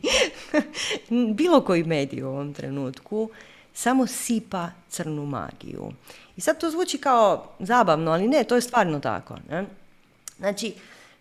bilo 1.39 1.61
koji 1.61 1.83
medij 1.83 2.23
u 2.23 2.27
ovom 2.27 2.53
trenutku. 2.53 3.29
Samo 3.73 4.07
sipa 4.07 4.69
crnu 4.89 5.25
magiju. 5.25 5.91
I 6.37 6.41
sad 6.41 6.59
to 6.59 6.71
zvuči 6.71 6.97
kao 6.97 7.51
zabavno, 7.59 8.11
ali 8.11 8.27
ne, 8.27 8.43
to 8.43 8.55
je 8.55 8.61
stvarno 8.61 8.99
tako. 8.99 9.37
Ne? 9.49 9.65
Znači, 10.37 10.73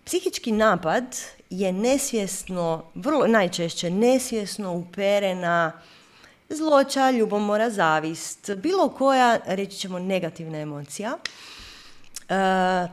psihički 0.05 0.53
napad 0.53 1.05
je 1.51 1.73
nesvjesno, 1.73 2.85
vrlo 2.95 3.27
najčešće 3.27 3.91
nesvjesno 3.91 4.73
uperena 4.73 5.73
zloća, 6.49 7.11
ljubomora, 7.11 7.71
zavist, 7.71 8.51
bilo 8.57 8.89
koja, 8.89 9.39
reći 9.47 9.77
ćemo, 9.77 9.99
negativna 9.99 10.59
emocija. 10.59 11.19
E, 12.29 12.35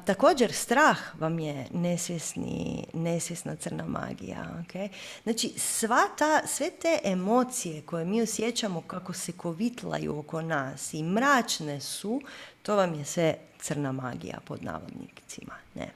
također, 0.06 0.54
strah 0.54 0.98
vam 1.20 1.40
je 1.40 1.68
nesvjesni, 1.74 2.86
nesvjesna 2.94 3.56
crna 3.56 3.86
magija. 3.86 4.64
Okay? 4.64 4.90
Znači, 5.24 5.54
sva 5.58 6.02
ta, 6.18 6.48
sve 6.48 6.70
te 6.70 7.00
emocije 7.04 7.82
koje 7.82 8.06
mi 8.06 8.22
osjećamo 8.22 8.82
kako 8.82 9.14
se 9.14 9.32
kovitlaju 9.32 10.20
oko 10.20 10.42
nas 10.42 10.94
i 10.94 11.04
mračne 11.04 11.82
su, 11.82 12.22
to 12.62 12.76
vam 12.76 12.94
je 12.94 13.06
sve 13.06 13.36
crna 13.62 13.92
magija 13.92 14.40
pod 14.46 14.64
navodnicima. 14.64 15.54
Ne? 15.76 15.90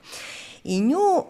I 0.64 0.82
nju 0.82 1.26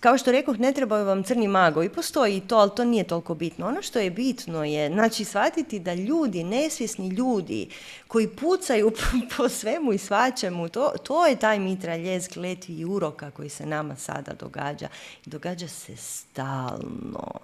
kao 0.00 0.18
što 0.18 0.32
rekoh, 0.32 0.58
ne 0.58 0.72
trebaju 0.72 1.06
vam 1.06 1.22
crni 1.22 1.48
magovi, 1.48 1.88
postoji 1.88 2.36
i 2.36 2.40
to, 2.40 2.56
ali 2.56 2.70
to 2.76 2.84
nije 2.84 3.04
toliko 3.04 3.34
bitno. 3.34 3.66
Ono 3.66 3.82
što 3.82 3.98
je 3.98 4.10
bitno 4.10 4.64
je, 4.64 4.88
znači, 4.88 5.24
shvatiti 5.24 5.78
da 5.78 5.94
ljudi, 5.94 6.44
nesvjesni 6.44 7.08
ljudi, 7.08 7.68
koji 8.08 8.28
pucaju 8.28 8.92
po 9.36 9.48
svemu 9.48 9.92
i 9.92 9.98
svačemu, 9.98 10.68
to, 10.68 10.92
to 11.02 11.26
je 11.26 11.36
taj 11.36 11.58
mitraljez 11.58 12.28
kletvi 12.28 12.74
i 12.74 12.84
uroka 12.84 13.30
koji 13.30 13.48
se 13.48 13.66
nama 13.66 13.96
sada 13.96 14.32
događa. 14.32 14.88
I 15.26 15.30
događa 15.30 15.68
se 15.68 15.96
stalno. 15.96 17.40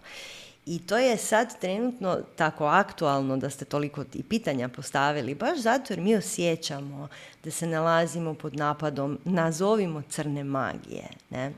I 0.66 0.78
to 0.78 0.98
je 0.98 1.16
sad 1.16 1.60
trenutno 1.60 2.18
tako 2.36 2.66
aktualno 2.66 3.36
da 3.36 3.50
ste 3.50 3.64
toliko 3.64 4.04
i 4.14 4.22
pitanja 4.22 4.68
postavili, 4.68 5.34
baš 5.34 5.58
zato 5.58 5.92
jer 5.92 6.00
mi 6.00 6.16
osjećamo 6.16 7.08
da 7.44 7.50
se 7.50 7.66
nalazimo 7.66 8.34
pod 8.34 8.56
napadom, 8.56 9.18
nazovimo 9.24 10.02
crne 10.10 10.44
magije. 10.44 11.08
Ne? 11.30 11.52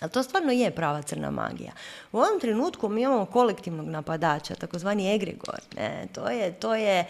Ali 0.00 0.10
to 0.10 0.22
stvarno 0.22 0.52
je 0.52 0.70
prava 0.70 1.02
crna 1.02 1.30
magija. 1.30 1.72
U 2.12 2.18
ovom 2.18 2.40
trenutku 2.40 2.88
mi 2.88 3.02
imamo 3.02 3.26
kolektivnog 3.26 3.86
napadača, 3.86 4.54
takozvani 4.54 5.14
egregor. 5.14 5.60
Ne? 5.76 6.06
To, 6.12 6.28
je, 6.28 6.52
to 6.52 6.74
je 6.74 7.06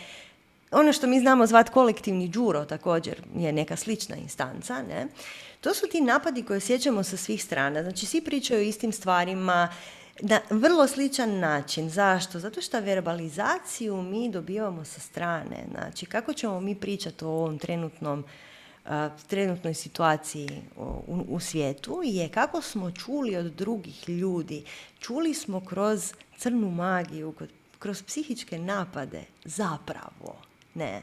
ono 0.70 0.92
što 0.92 1.06
mi 1.06 1.20
znamo 1.20 1.46
zvati 1.46 1.70
kolektivni 1.70 2.28
džuro, 2.28 2.64
također 2.64 3.22
je 3.36 3.52
neka 3.52 3.76
slična 3.76 4.16
instanca. 4.16 4.82
Ne? 4.82 5.06
To 5.60 5.74
su 5.74 5.86
ti 5.86 6.00
napadi 6.00 6.42
koje 6.42 6.60
sjećamo 6.60 7.02
sa 7.02 7.16
svih 7.16 7.44
strana. 7.44 7.82
Znači, 7.82 8.06
svi 8.06 8.20
pričaju 8.20 8.60
o 8.60 8.62
istim 8.62 8.92
stvarima, 8.92 9.68
na 10.20 10.40
vrlo 10.50 10.86
sličan 10.86 11.38
način. 11.38 11.90
Zašto? 11.90 12.38
Zato 12.38 12.60
što 12.60 12.80
verbalizaciju 12.80 14.02
mi 14.02 14.30
dobivamo 14.30 14.84
sa 14.84 15.00
strane. 15.00 15.64
Znači, 15.70 16.06
kako 16.06 16.32
ćemo 16.32 16.60
mi 16.60 16.74
pričati 16.74 17.24
o 17.24 17.28
ovom 17.28 17.58
trenutnom 17.58 18.24
trenutnoj 19.26 19.74
situaciji 19.74 20.62
u, 20.76 21.24
u 21.28 21.40
svijetu 21.40 22.00
je 22.04 22.28
kako 22.28 22.62
smo 22.62 22.90
čuli 22.90 23.36
od 23.36 23.46
drugih 23.46 24.08
ljudi. 24.08 24.64
Čuli 25.00 25.34
smo 25.34 25.60
kroz 25.60 26.12
crnu 26.38 26.70
magiju, 26.70 27.34
kroz 27.78 28.02
psihičke 28.02 28.58
napade 28.58 29.24
zapravo. 29.44 30.36
Ne. 30.74 31.02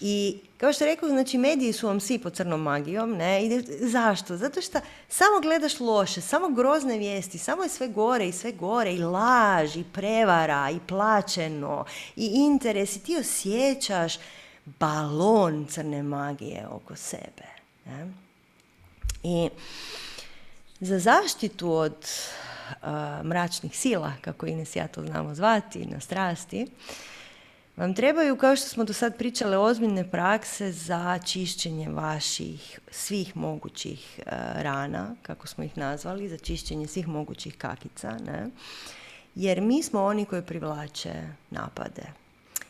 I 0.00 0.38
kao 0.58 0.72
što 0.72 0.84
rekao, 0.84 1.08
znači 1.08 1.38
mediji 1.38 1.72
su 1.72 1.86
vam 1.86 2.00
svi 2.00 2.18
pod 2.18 2.34
crnom 2.34 2.62
magijom, 2.62 3.10
ne? 3.10 3.44
I 3.44 3.62
zašto? 3.80 4.36
Zato 4.36 4.62
što 4.62 4.78
samo 5.08 5.40
gledaš 5.42 5.80
loše, 5.80 6.20
samo 6.20 6.48
grozne 6.48 6.98
vijesti, 6.98 7.38
samo 7.38 7.62
je 7.62 7.68
sve 7.68 7.88
gore 7.88 8.28
i 8.28 8.32
sve 8.32 8.52
gore 8.52 8.94
i 8.94 9.02
laž 9.02 9.76
i 9.76 9.84
prevara 9.92 10.70
i 10.70 10.78
plaćeno 10.88 11.84
i 12.16 12.26
interes 12.26 12.96
i 12.96 13.02
ti 13.02 13.16
osjećaš 13.16 14.14
balon 14.78 15.66
crne 15.66 16.02
magije 16.02 16.66
oko 16.70 16.96
sebe. 16.96 17.46
Ne? 17.86 18.12
I 19.22 19.50
za 20.80 20.98
zaštitu 20.98 21.72
od 21.72 21.96
uh, 21.96 22.88
mračnih 23.26 23.78
sila, 23.78 24.12
kako 24.20 24.46
Ines 24.46 24.76
ja 24.76 24.88
to 24.88 25.02
znamo 25.02 25.34
zvati, 25.34 25.86
na 25.86 26.00
strasti, 26.00 26.66
vam 27.76 27.94
trebaju, 27.94 28.36
kao 28.36 28.56
što 28.56 28.68
smo 28.68 28.84
do 28.84 28.92
sad 28.92 29.16
pričale, 29.16 29.58
ozbiljne 29.58 30.10
prakse 30.10 30.72
za 30.72 31.18
čišćenje 31.26 31.88
vaših 31.88 32.80
svih 32.90 33.36
mogućih 33.36 34.18
uh, 34.18 34.32
rana, 34.54 35.14
kako 35.22 35.46
smo 35.46 35.64
ih 35.64 35.78
nazvali, 35.78 36.28
za 36.28 36.38
čišćenje 36.38 36.86
svih 36.86 37.08
mogućih 37.08 37.56
kakica, 37.58 38.18
ne? 38.26 38.50
jer 39.34 39.60
mi 39.60 39.82
smo 39.82 40.04
oni 40.04 40.24
koji 40.24 40.42
privlače 40.42 41.14
napade 41.50 42.27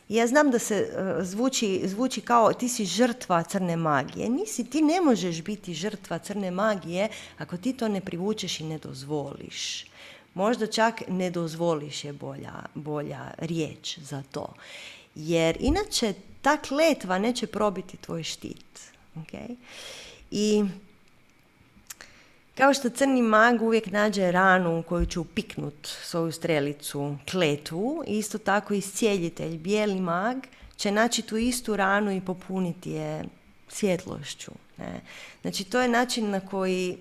ja 0.09 0.27
znam 0.27 0.51
da 0.51 0.59
se 0.59 0.75
e, 0.75 1.23
zvuči, 1.23 1.81
zvuči 1.85 2.21
kao 2.21 2.53
ti 2.53 2.69
si 2.69 2.85
žrtva 2.85 3.43
crne 3.43 3.75
magije. 3.75 4.29
Nisi, 4.29 4.69
ti 4.69 4.81
ne 4.81 5.01
možeš 5.01 5.41
biti 5.41 5.73
žrtva 5.73 6.19
crne 6.19 6.51
magije 6.51 7.09
ako 7.37 7.57
ti 7.57 7.73
to 7.73 7.87
ne 7.87 8.01
privučeš 8.01 8.59
i 8.59 8.63
ne 8.63 8.77
dozvoliš. 8.77 9.85
Možda 10.33 10.67
čak 10.67 11.01
ne 11.07 11.29
dozvoliš 11.29 12.03
je 12.03 12.13
bolja, 12.13 12.53
bolja 12.75 13.31
riječ 13.37 13.99
za 13.99 14.23
to. 14.31 14.53
Jer 15.15 15.57
inače 15.59 16.13
ta 16.41 16.57
kletva 16.57 17.19
neće 17.19 17.47
probiti 17.47 17.97
tvoj 17.97 18.23
štit. 18.23 18.91
Okay? 19.15 19.55
I 20.31 20.63
kao 22.59 22.73
što 22.73 22.89
crni 22.89 23.21
mag 23.21 23.61
uvijek 23.61 23.91
nađe 23.91 24.31
ranu 24.31 24.79
u 24.79 24.83
koju 24.83 25.05
će 25.05 25.19
upiknut 25.19 25.87
svoju 26.03 26.31
strelicu 26.31 27.15
kletvu, 27.31 28.03
isto 28.07 28.37
tako 28.37 28.73
i 28.73 28.81
scijeljitelj, 28.81 29.57
bijeli 29.57 29.99
mag, 29.99 30.37
će 30.75 30.91
naći 30.91 31.21
tu 31.21 31.37
istu 31.37 31.75
ranu 31.75 32.11
i 32.11 32.21
popuniti 32.21 32.91
je 32.91 33.23
svjetlošću. 33.67 34.51
Ne? 34.77 35.01
Znači 35.41 35.63
to 35.63 35.81
je 35.81 35.87
način 35.87 36.29
na 36.29 36.39
koji 36.39 36.97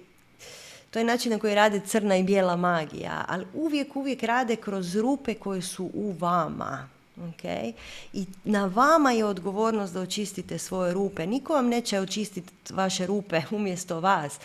to 0.91 0.99
je 0.99 1.05
način 1.05 1.33
na 1.33 1.39
koji 1.39 1.55
rade 1.55 1.81
crna 1.87 2.17
i 2.17 2.23
bijela 2.23 2.57
magija, 2.57 3.25
ali 3.29 3.47
uvijek, 3.55 3.97
uvijek 3.97 4.23
rade 4.23 4.57
kroz 4.57 4.97
rupe 4.97 5.35
koje 5.35 5.63
su 5.63 5.91
u 5.95 6.15
vama. 6.19 6.89
Okay? 7.17 7.73
I 8.13 8.27
na 8.45 8.67
vama 8.67 9.13
je 9.13 9.25
odgovornost 9.25 9.95
da 9.95 10.01
očistite 10.01 10.59
svoje 10.59 10.95
rupe. 10.95 11.27
Niko 11.27 11.53
vam 11.53 11.69
neće 11.69 12.01
očistiti 12.01 12.53
vaše 12.71 13.07
rupe 13.07 13.43
umjesto 13.57 14.01
vas. 14.01 14.39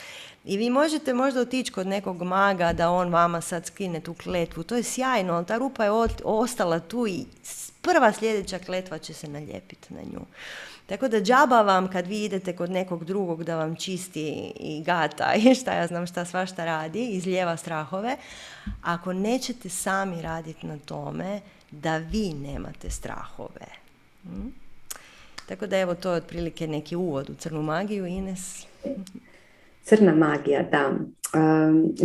I 0.45 0.57
vi 0.57 0.69
možete 0.69 1.13
možda 1.13 1.41
otići 1.41 1.71
kod 1.71 1.87
nekog 1.87 2.21
maga 2.21 2.73
da 2.73 2.89
on 2.89 3.13
vama 3.13 3.41
sad 3.41 3.65
skine 3.65 3.99
tu 3.99 4.13
kletvu. 4.13 4.63
To 4.63 4.75
je 4.75 4.83
sjajno, 4.83 5.33
ali 5.33 5.45
ta 5.45 5.57
rupa 5.57 5.83
je 5.83 5.91
ostala 6.23 6.79
tu 6.79 7.07
i 7.07 7.25
prva 7.81 8.13
sljedeća 8.13 8.59
kletva 8.59 8.97
će 8.97 9.13
se 9.13 9.27
nalijepiti 9.27 9.93
na 9.93 10.01
nju. 10.01 10.25
Tako 10.85 11.07
da 11.07 11.21
džaba 11.21 11.61
vam 11.61 11.87
kad 11.87 12.07
vi 12.07 12.23
idete 12.23 12.55
kod 12.55 12.71
nekog 12.71 13.05
drugog 13.05 13.43
da 13.43 13.55
vam 13.55 13.75
čisti 13.75 14.53
i 14.59 14.83
gata 14.83 15.33
i 15.35 15.55
šta 15.61 15.73
ja 15.73 15.87
znam 15.87 16.07
šta 16.07 16.25
svašta 16.25 16.65
radi, 16.65 17.07
izlijeva 17.07 17.57
strahove, 17.57 18.17
ako 18.81 19.13
nećete 19.13 19.69
sami 19.69 20.21
raditi 20.21 20.67
na 20.67 20.77
tome 20.85 21.41
da 21.71 21.97
vi 21.97 22.33
nemate 22.33 22.89
strahove. 22.89 23.67
Hm? 24.23 24.47
Tako 25.47 25.67
da 25.67 25.77
evo 25.77 25.95
to 25.95 26.11
je 26.11 26.17
otprilike 26.17 26.67
neki 26.67 26.95
uvod 26.95 27.29
u 27.29 27.35
crnu 27.35 27.61
magiju, 27.61 28.05
Ines. 28.05 28.65
Crna 29.83 30.15
magija, 30.15 30.63
da. 30.71 30.93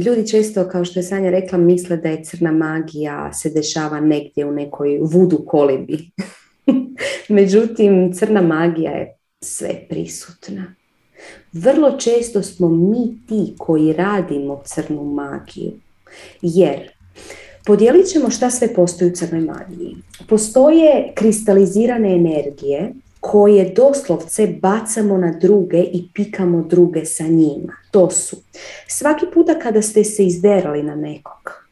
ljudi 0.04 0.28
često, 0.28 0.68
kao 0.68 0.84
što 0.84 0.98
je 0.98 1.02
Sanja 1.02 1.30
rekla, 1.30 1.58
misle 1.58 1.96
da 1.96 2.08
je 2.08 2.24
crna 2.24 2.52
magija 2.52 3.32
se 3.32 3.50
dešava 3.50 4.00
negdje 4.00 4.46
u 4.46 4.52
nekoj 4.52 4.98
vudu 5.02 5.44
kolibi. 5.46 6.10
Međutim, 7.28 8.12
crna 8.12 8.42
magija 8.42 8.90
je 8.90 9.16
sve 9.40 9.86
prisutna. 9.88 10.74
Vrlo 11.52 11.98
često 11.98 12.42
smo 12.42 12.68
mi 12.68 13.18
ti 13.28 13.54
koji 13.58 13.92
radimo 13.92 14.62
crnu 14.64 15.04
magiju. 15.04 15.72
Jer 16.42 16.90
podijelit 17.66 18.06
ćemo 18.06 18.30
šta 18.30 18.50
sve 18.50 18.74
postoji 18.74 19.10
u 19.10 19.14
crnoj 19.14 19.40
magiji. 19.40 19.96
Postoje 20.28 21.12
kristalizirane 21.14 22.14
energije 22.14 22.92
koje 23.28 23.72
doslovce 23.76 24.46
bacamo 24.46 25.18
na 25.18 25.32
druge 25.32 25.80
i 25.82 26.08
pikamo 26.14 26.62
druge 26.62 27.04
sa 27.04 27.24
njima. 27.24 27.76
To 27.90 28.10
su 28.10 28.36
svaki 28.86 29.26
puta 29.34 29.58
kada 29.58 29.82
ste 29.82 30.04
se 30.04 30.26
izderali 30.26 30.82
na 30.82 30.94
nekog, 30.94 31.64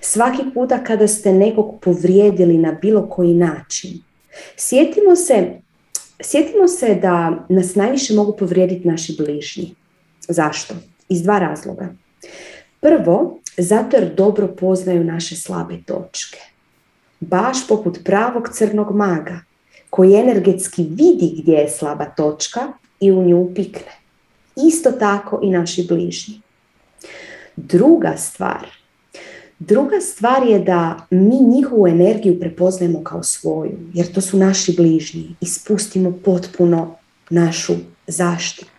svaki 0.00 0.42
puta 0.54 0.84
kada 0.84 1.08
ste 1.08 1.32
nekog 1.32 1.80
povrijedili 1.80 2.58
na 2.58 2.72
bilo 2.72 3.08
koji 3.08 3.34
način, 3.34 4.06
Sjetimo 4.56 5.16
se, 5.16 5.60
sjetimo 6.20 6.68
se 6.68 6.94
da 6.94 7.46
nas 7.48 7.74
najviše 7.74 8.14
mogu 8.14 8.36
povrijediti 8.36 8.88
naši 8.88 9.16
bližnji. 9.18 9.74
Zašto? 10.28 10.74
Iz 11.08 11.22
dva 11.22 11.38
razloga. 11.38 11.88
Prvo, 12.80 13.40
zato 13.58 13.96
jer 13.96 14.14
dobro 14.14 14.48
poznaju 14.48 15.04
naše 15.04 15.36
slabe 15.36 15.74
točke. 15.86 16.38
Baš 17.20 17.68
poput 17.68 17.98
pravog 18.04 18.48
crnog 18.52 18.96
maga, 18.96 19.40
koji 19.96 20.14
energetski 20.14 20.82
vidi 20.82 21.34
gdje 21.42 21.52
je 21.52 21.70
slaba 21.70 22.04
točka 22.04 22.72
i 23.00 23.12
u 23.12 23.22
nju 23.22 23.50
pikne. 23.54 23.92
Isto 24.56 24.92
tako 24.92 25.40
i 25.42 25.50
naši 25.50 25.86
bližnji. 25.88 26.40
Druga 27.56 28.16
stvar, 28.16 28.66
Druga 29.58 30.00
stvar 30.00 30.46
je 30.46 30.58
da 30.58 31.06
mi 31.10 31.40
njihovu 31.40 31.86
energiju 31.86 32.40
prepoznajemo 32.40 33.04
kao 33.04 33.22
svoju, 33.22 33.78
jer 33.94 34.12
to 34.12 34.20
su 34.20 34.38
naši 34.38 34.74
bližnji 34.76 35.36
i 35.40 35.46
spustimo 35.46 36.12
potpuno 36.24 36.94
našu 37.30 37.72
zaštitu. 38.06 38.75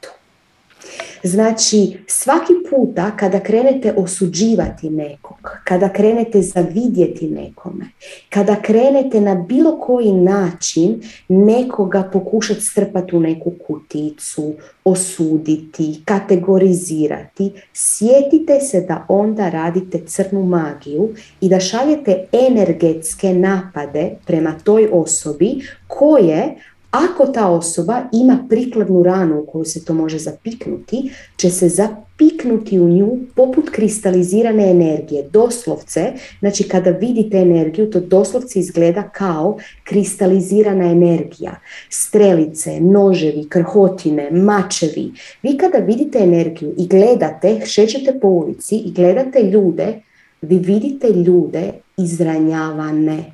Znači, 1.23 1.97
svaki 2.07 2.53
puta 2.69 3.11
kada 3.17 3.39
krenete 3.39 3.93
osuđivati 3.97 4.89
nekog, 4.89 5.57
kada 5.63 5.89
krenete 5.89 6.41
zavidjeti 6.41 7.27
nekome, 7.27 7.85
kada 8.29 8.55
krenete 8.55 9.21
na 9.21 9.35
bilo 9.35 9.79
koji 9.79 10.11
način 10.11 11.01
nekoga 11.27 12.09
pokušati 12.13 12.61
strpati 12.61 13.15
u 13.15 13.19
neku 13.19 13.51
kuticu, 13.67 14.53
osuditi, 14.85 16.01
kategorizirati, 16.05 17.51
sjetite 17.73 18.59
se 18.59 18.81
da 18.81 19.05
onda 19.07 19.49
radite 19.49 19.99
crnu 20.05 20.43
magiju 20.43 21.09
i 21.41 21.49
da 21.49 21.59
šaljete 21.59 22.25
energetske 22.31 23.33
napade 23.33 24.11
prema 24.25 24.53
toj 24.63 24.89
osobi 24.91 25.55
koje 25.87 26.55
ako 26.91 27.25
ta 27.25 27.49
osoba 27.49 28.01
ima 28.13 28.45
prikladnu 28.49 29.03
ranu 29.03 29.39
u 29.39 29.45
koju 29.45 29.65
se 29.65 29.85
to 29.85 29.93
može 29.93 30.17
zapiknuti, 30.17 31.11
će 31.37 31.49
se 31.49 31.69
zapiknuti 31.69 32.79
u 32.79 32.89
nju 32.89 33.17
poput 33.35 33.69
kristalizirane 33.69 34.69
energije. 34.69 35.29
Doslovce, 35.33 36.13
znači 36.39 36.63
kada 36.63 36.89
vidite 36.89 37.37
energiju, 37.37 37.89
to 37.91 37.99
doslovce 37.99 38.59
izgleda 38.59 39.03
kao 39.03 39.57
kristalizirana 39.83 40.85
energija. 40.91 41.59
Strelice, 41.89 42.79
noževi, 42.79 43.49
krhotine, 43.49 44.31
mačevi. 44.31 45.11
Vi 45.43 45.57
kada 45.57 45.77
vidite 45.77 46.19
energiju 46.19 46.73
i 46.77 46.87
gledate, 46.87 47.61
šećete 47.65 48.19
po 48.19 48.27
ulici 48.27 48.77
i 48.77 48.91
gledate 48.91 49.43
ljude, 49.43 50.01
vi 50.41 50.57
vidite 50.57 51.09
ljude 51.09 51.71
izranjavane. 51.97 53.33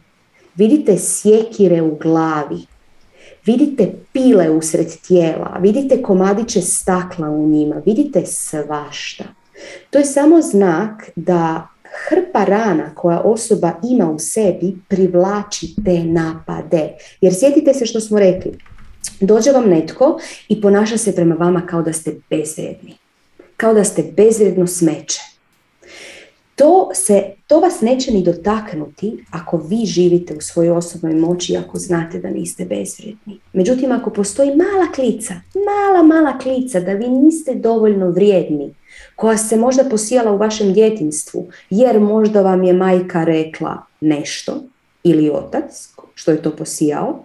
Vidite 0.56 0.98
sjekire 0.98 1.82
u 1.82 1.96
glavi, 1.96 2.73
Vidite 3.46 3.92
pile 4.14 4.50
usred 4.50 4.88
tijela, 5.08 5.58
vidite 5.62 6.02
komadiće 6.02 6.62
stakla 6.62 7.30
u 7.30 7.48
njima, 7.48 7.76
vidite 7.86 8.26
svašta. 8.26 9.24
To 9.90 9.98
je 9.98 10.06
samo 10.06 10.42
znak 10.42 11.10
da 11.16 11.68
hrpa 12.10 12.44
rana 12.44 12.96
koja 12.96 13.20
osoba 13.20 13.72
ima 13.84 14.12
u 14.12 14.20
sebi 14.20 14.76
privlači 14.88 15.76
te 15.86 16.04
napade. 16.04 16.90
Jer 17.22 17.34
sjetite 17.34 17.74
se 17.74 17.86
što 17.86 18.00
smo 18.00 18.20
rekli, 18.20 18.52
dođe 19.20 19.52
vam 19.52 19.70
netko 19.70 20.20
i 20.50 20.62
ponaša 20.62 20.98
se 20.98 21.16
prema 21.16 21.36
vama 21.36 21.62
kao 21.66 21.82
da 21.82 21.94
ste 21.94 22.16
bezvredni. 22.30 22.96
Kao 23.58 23.74
da 23.74 23.84
ste 23.84 24.04
bezvredno 24.18 24.68
smeće 24.68 25.33
to, 26.56 26.90
se, 26.94 27.24
to 27.48 27.60
vas 27.60 27.82
neće 27.82 28.12
ni 28.12 28.24
dotaknuti 28.24 29.26
ako 29.32 29.58
vi 29.58 29.86
živite 29.86 30.36
u 30.36 30.42
svojoj 30.42 30.72
osobnoj 30.72 31.16
moći 31.16 31.58
ako 31.58 31.78
znate 31.78 32.20
da 32.20 32.30
niste 32.30 32.66
bezvrijedni. 32.66 33.40
Međutim, 33.54 33.92
ako 33.92 34.10
postoji 34.10 34.50
mala 34.50 34.92
klica, 34.96 35.34
mala, 35.56 36.04
mala 36.04 36.40
klica 36.40 36.80
da 36.80 36.94
vi 36.94 37.08
niste 37.10 37.56
dovoljno 37.56 38.10
vrijedni, 38.10 38.74
koja 39.16 39.38
se 39.38 39.58
možda 39.58 39.84
posijala 39.84 40.32
u 40.32 40.38
vašem 40.38 40.74
djetinstvu, 40.74 41.48
jer 41.70 42.00
možda 42.00 42.42
vam 42.42 42.64
je 42.64 42.74
majka 42.74 43.24
rekla 43.24 43.86
nešto 44.02 44.64
ili 45.04 45.30
otac, 45.30 45.90
što 46.14 46.32
je 46.32 46.42
to 46.42 46.56
posijao, 46.56 47.24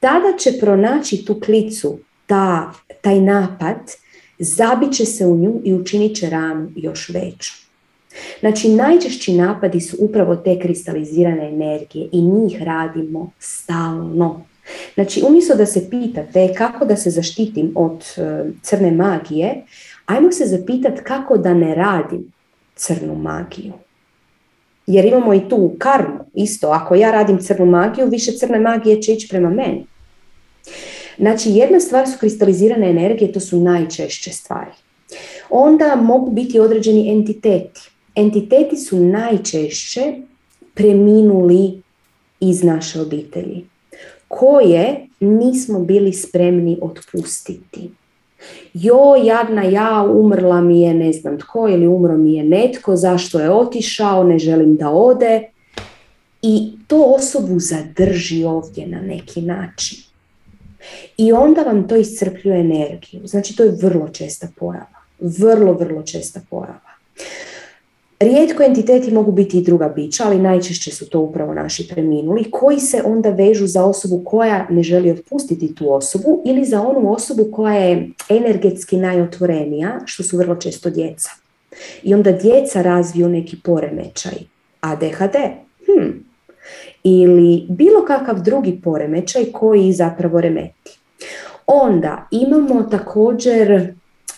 tada 0.00 0.38
će 0.38 0.52
pronaći 0.60 1.24
tu 1.24 1.40
klicu, 1.40 1.98
ta, 2.26 2.72
taj 3.00 3.20
napad, 3.20 3.76
zabit 4.38 4.92
će 4.92 5.04
se 5.04 5.26
u 5.26 5.36
nju 5.36 5.60
i 5.64 5.74
učinit 5.74 6.16
će 6.16 6.30
ranu 6.30 6.68
još 6.76 7.08
veću. 7.08 7.65
Znači, 8.40 8.68
najčešći 8.68 9.32
napadi 9.32 9.80
su 9.80 9.96
upravo 10.00 10.36
te 10.36 10.58
kristalizirane 10.58 11.48
energije 11.48 12.08
i 12.12 12.22
njih 12.22 12.62
radimo 12.62 13.30
stalno. 13.38 14.44
Znači, 14.94 15.22
umjesto 15.28 15.54
da 15.54 15.66
se 15.66 15.90
pitate 15.90 16.54
kako 16.54 16.84
da 16.84 16.96
se 16.96 17.10
zaštitim 17.10 17.72
od 17.74 18.04
e, 18.16 18.44
crne 18.62 18.90
magije, 18.90 19.64
ajmo 20.06 20.32
se 20.32 20.46
zapitati 20.46 21.02
kako 21.02 21.38
da 21.38 21.54
ne 21.54 21.74
radim 21.74 22.32
crnu 22.74 23.14
magiju. 23.14 23.72
Jer 24.86 25.04
imamo 25.04 25.34
i 25.34 25.48
tu 25.48 25.74
karmu, 25.78 26.24
isto, 26.34 26.68
ako 26.68 26.94
ja 26.94 27.10
radim 27.10 27.38
crnu 27.38 27.66
magiju, 27.66 28.08
više 28.08 28.32
crne 28.32 28.60
magije 28.60 29.02
će 29.02 29.12
ići 29.12 29.28
prema 29.28 29.50
meni. 29.50 29.86
Znači, 31.18 31.50
jedna 31.50 31.80
stvar 31.80 32.08
su 32.08 32.18
kristalizirane 32.20 32.90
energije, 32.90 33.32
to 33.32 33.40
su 33.40 33.60
najčešće 33.60 34.32
stvari. 34.32 34.70
Onda 35.50 35.96
mogu 35.96 36.30
biti 36.30 36.60
određeni 36.60 37.12
entiteti 37.12 37.80
entiteti 38.16 38.76
su 38.76 39.00
najčešće 39.00 40.14
preminuli 40.74 41.82
iz 42.40 42.62
naše 42.62 43.00
obitelji, 43.00 43.64
koje 44.28 45.06
nismo 45.20 45.80
bili 45.80 46.12
spremni 46.12 46.78
otpustiti. 46.82 47.90
Jo, 48.74 49.14
jadna 49.24 49.62
ja, 49.62 50.06
umrla 50.12 50.60
mi 50.60 50.80
je 50.80 50.94
ne 50.94 51.12
znam 51.12 51.38
tko 51.38 51.68
ili 51.68 51.86
umro 51.86 52.16
mi 52.16 52.34
je 52.34 52.44
netko, 52.44 52.96
zašto 52.96 53.40
je 53.40 53.50
otišao, 53.50 54.24
ne 54.24 54.38
želim 54.38 54.76
da 54.76 54.90
ode. 54.90 55.42
I 56.42 56.72
to 56.86 57.02
osobu 57.02 57.58
zadrži 57.58 58.44
ovdje 58.44 58.86
na 58.86 59.00
neki 59.00 59.42
način. 59.42 59.98
I 61.16 61.32
onda 61.32 61.62
vam 61.62 61.88
to 61.88 61.96
iscrpljuje 61.96 62.60
energiju. 62.60 63.26
Znači 63.26 63.56
to 63.56 63.62
je 63.62 63.78
vrlo 63.82 64.08
česta 64.08 64.48
pojava. 64.56 65.02
Vrlo, 65.20 65.72
vrlo 65.72 66.02
česta 66.02 66.40
pojava. 66.50 66.80
Rijetko 68.20 68.62
entiteti 68.62 69.14
mogu 69.14 69.32
biti 69.32 69.58
i 69.58 69.62
druga 69.62 69.88
bića, 69.88 70.24
ali 70.26 70.38
najčešće 70.38 70.90
su 70.90 71.10
to 71.10 71.20
upravo 71.20 71.54
naši 71.54 71.88
preminuli, 71.88 72.50
koji 72.50 72.80
se 72.80 73.02
onda 73.04 73.30
vežu 73.30 73.66
za 73.66 73.84
osobu 73.84 74.22
koja 74.24 74.66
ne 74.70 74.82
želi 74.82 75.10
otpustiti 75.10 75.74
tu 75.74 75.94
osobu 75.94 76.42
ili 76.46 76.64
za 76.64 76.82
onu 76.82 77.12
osobu 77.12 77.48
koja 77.52 77.74
je 77.74 78.10
energetski 78.28 78.96
najotvorenija, 78.96 80.00
što 80.04 80.22
su 80.22 80.36
vrlo 80.36 80.54
često 80.54 80.90
djeca. 80.90 81.30
I 82.02 82.14
onda 82.14 82.32
djeca 82.32 82.82
razviju 82.82 83.28
neki 83.28 83.56
poremećaj. 83.64 84.32
ADHD, 84.80 85.36
hm, 85.86 86.10
ili 87.04 87.66
bilo 87.68 88.04
kakav 88.06 88.42
drugi 88.42 88.80
poremećaj 88.84 89.44
koji 89.52 89.92
zapravo 89.92 90.40
remeti. 90.40 90.98
Onda 91.66 92.28
imamo 92.30 92.82
također, 92.82 93.94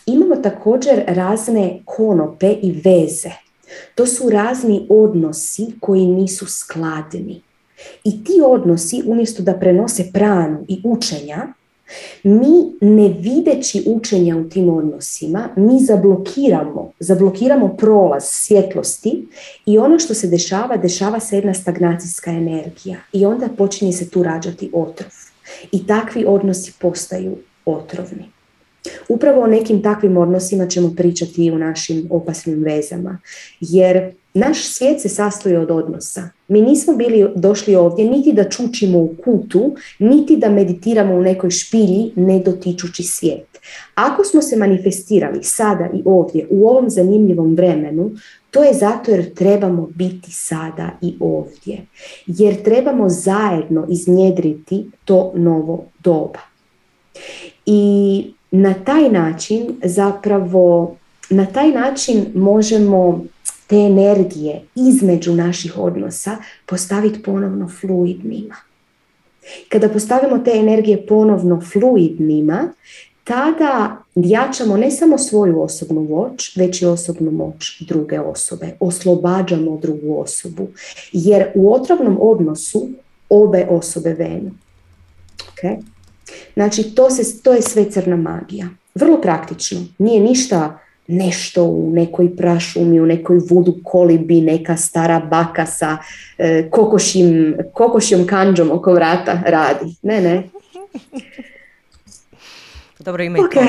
imamo 0.06 0.36
također 0.36 1.04
razne 1.06 1.78
konope 1.84 2.52
i 2.62 2.72
veze. 2.84 3.47
To 3.94 4.06
su 4.06 4.30
razni 4.30 4.86
odnosi 4.88 5.66
koji 5.80 6.06
nisu 6.06 6.46
skladni. 6.46 7.42
I 8.04 8.24
ti 8.24 8.32
odnosi, 8.46 9.02
umjesto 9.06 9.42
da 9.42 9.54
prenose 9.54 10.10
pranu 10.12 10.64
i 10.68 10.80
učenja, 10.84 11.46
mi 12.22 12.76
ne 12.80 13.08
videći 13.08 13.84
učenja 13.86 14.36
u 14.36 14.48
tim 14.48 14.68
odnosima, 14.68 15.48
mi 15.56 15.80
zablokiramo, 15.80 16.92
zablokiramo 16.98 17.76
prolaz 17.76 18.22
svjetlosti 18.24 19.28
i 19.66 19.78
ono 19.78 19.98
što 19.98 20.14
se 20.14 20.26
dešava, 20.28 20.76
dešava 20.76 21.20
se 21.20 21.36
jedna 21.36 21.54
stagnacijska 21.54 22.30
energija 22.30 22.96
i 23.12 23.26
onda 23.26 23.48
počinje 23.58 23.92
se 23.92 24.10
tu 24.10 24.22
rađati 24.22 24.70
otrov. 24.72 25.10
I 25.72 25.86
takvi 25.86 26.24
odnosi 26.28 26.72
postaju 26.80 27.36
otrovni. 27.64 28.37
Upravo 29.08 29.42
o 29.42 29.46
nekim 29.46 29.82
takvim 29.82 30.16
odnosima 30.16 30.66
ćemo 30.66 30.94
pričati 30.96 31.44
i 31.44 31.50
u 31.50 31.58
našim 31.58 32.06
opasnim 32.10 32.62
vezama, 32.62 33.18
jer 33.60 34.12
naš 34.34 34.64
svijet 34.64 35.00
se 35.00 35.08
sastoji 35.08 35.56
od 35.56 35.70
odnosa. 35.70 36.28
Mi 36.48 36.62
nismo 36.62 36.96
bili 36.96 37.30
došli 37.36 37.74
ovdje 37.74 38.10
niti 38.10 38.32
da 38.32 38.50
čučimo 38.50 38.98
u 38.98 39.14
kutu, 39.24 39.74
niti 39.98 40.36
da 40.36 40.48
meditiramo 40.48 41.14
u 41.14 41.22
nekoj 41.22 41.50
špilji 41.50 42.12
ne 42.16 42.38
dotičući 42.38 43.02
svijet. 43.02 43.58
Ako 43.94 44.24
smo 44.24 44.42
se 44.42 44.56
manifestirali 44.56 45.44
sada 45.44 45.88
i 45.94 46.02
ovdje 46.04 46.46
u 46.50 46.68
ovom 46.68 46.90
zanimljivom 46.90 47.54
vremenu, 47.54 48.10
to 48.50 48.64
je 48.64 48.74
zato 48.74 49.10
jer 49.10 49.34
trebamo 49.34 49.88
biti 49.94 50.32
sada 50.32 50.90
i 51.02 51.14
ovdje. 51.20 51.86
Jer 52.26 52.62
trebamo 52.62 53.08
zajedno 53.08 53.86
iznjedriti 53.90 54.90
to 55.04 55.32
novo 55.34 55.84
doba. 56.04 56.40
I 57.66 58.24
na 58.50 58.74
taj 58.74 59.10
način 59.10 59.76
zapravo, 59.84 60.96
na 61.30 61.46
taj 61.46 61.70
način 61.72 62.26
možemo 62.34 63.24
te 63.66 63.76
energije 63.76 64.62
između 64.74 65.34
naših 65.34 65.78
odnosa 65.78 66.36
postaviti 66.66 67.22
ponovno 67.22 67.68
fluidnima. 67.80 68.54
Kada 69.68 69.88
postavimo 69.88 70.38
te 70.38 70.50
energije 70.50 71.06
ponovno 71.06 71.60
fluidnima, 71.72 72.72
tada 73.24 73.96
jačamo 74.14 74.76
ne 74.76 74.90
samo 74.90 75.18
svoju 75.18 75.62
osobnu 75.62 76.02
moć, 76.02 76.56
već 76.56 76.82
i 76.82 76.86
osobnu 76.86 77.30
moć 77.30 77.80
druge 77.80 78.20
osobe. 78.20 78.76
Oslobađamo 78.80 79.78
drugu 79.82 80.20
osobu. 80.20 80.68
Jer 81.12 81.46
u 81.54 81.74
otrovnom 81.74 82.18
odnosu 82.20 82.88
obe 83.28 83.66
osobe 83.70 84.14
venu. 84.14 84.50
Okay? 85.52 85.82
Znači, 86.54 86.82
to, 86.82 87.10
se, 87.10 87.42
to 87.42 87.52
je 87.52 87.62
sve 87.62 87.90
crna 87.90 88.16
magija. 88.16 88.68
Vrlo 88.94 89.20
praktično. 89.20 89.80
Nije 89.98 90.20
ništa 90.20 90.78
nešto 91.06 91.64
u 91.64 91.90
nekoj 91.92 92.36
prašumi, 92.36 93.00
u 93.00 93.06
nekoj 93.06 93.38
vudu 93.50 93.74
kolibi, 93.84 94.40
neka 94.40 94.76
stara 94.76 95.20
baka 95.20 95.66
sa 95.66 95.96
e, 96.38 96.68
kokošim, 96.70 97.56
kokošjom 97.72 98.26
kanđom 98.26 98.70
oko 98.70 98.92
vrata 98.92 99.42
radi. 99.46 99.94
Ne, 100.02 100.20
ne. 100.20 100.42
Dobro, 103.08 103.22
ima 103.22 103.38
i 103.38 103.40
toga. 103.40 103.66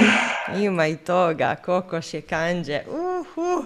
Ima 0.64 0.88
i 0.88 0.96
toga. 0.96 1.56
Kokošje 1.66 2.22
kanđe. 2.22 2.80
Uhu. 2.90 3.64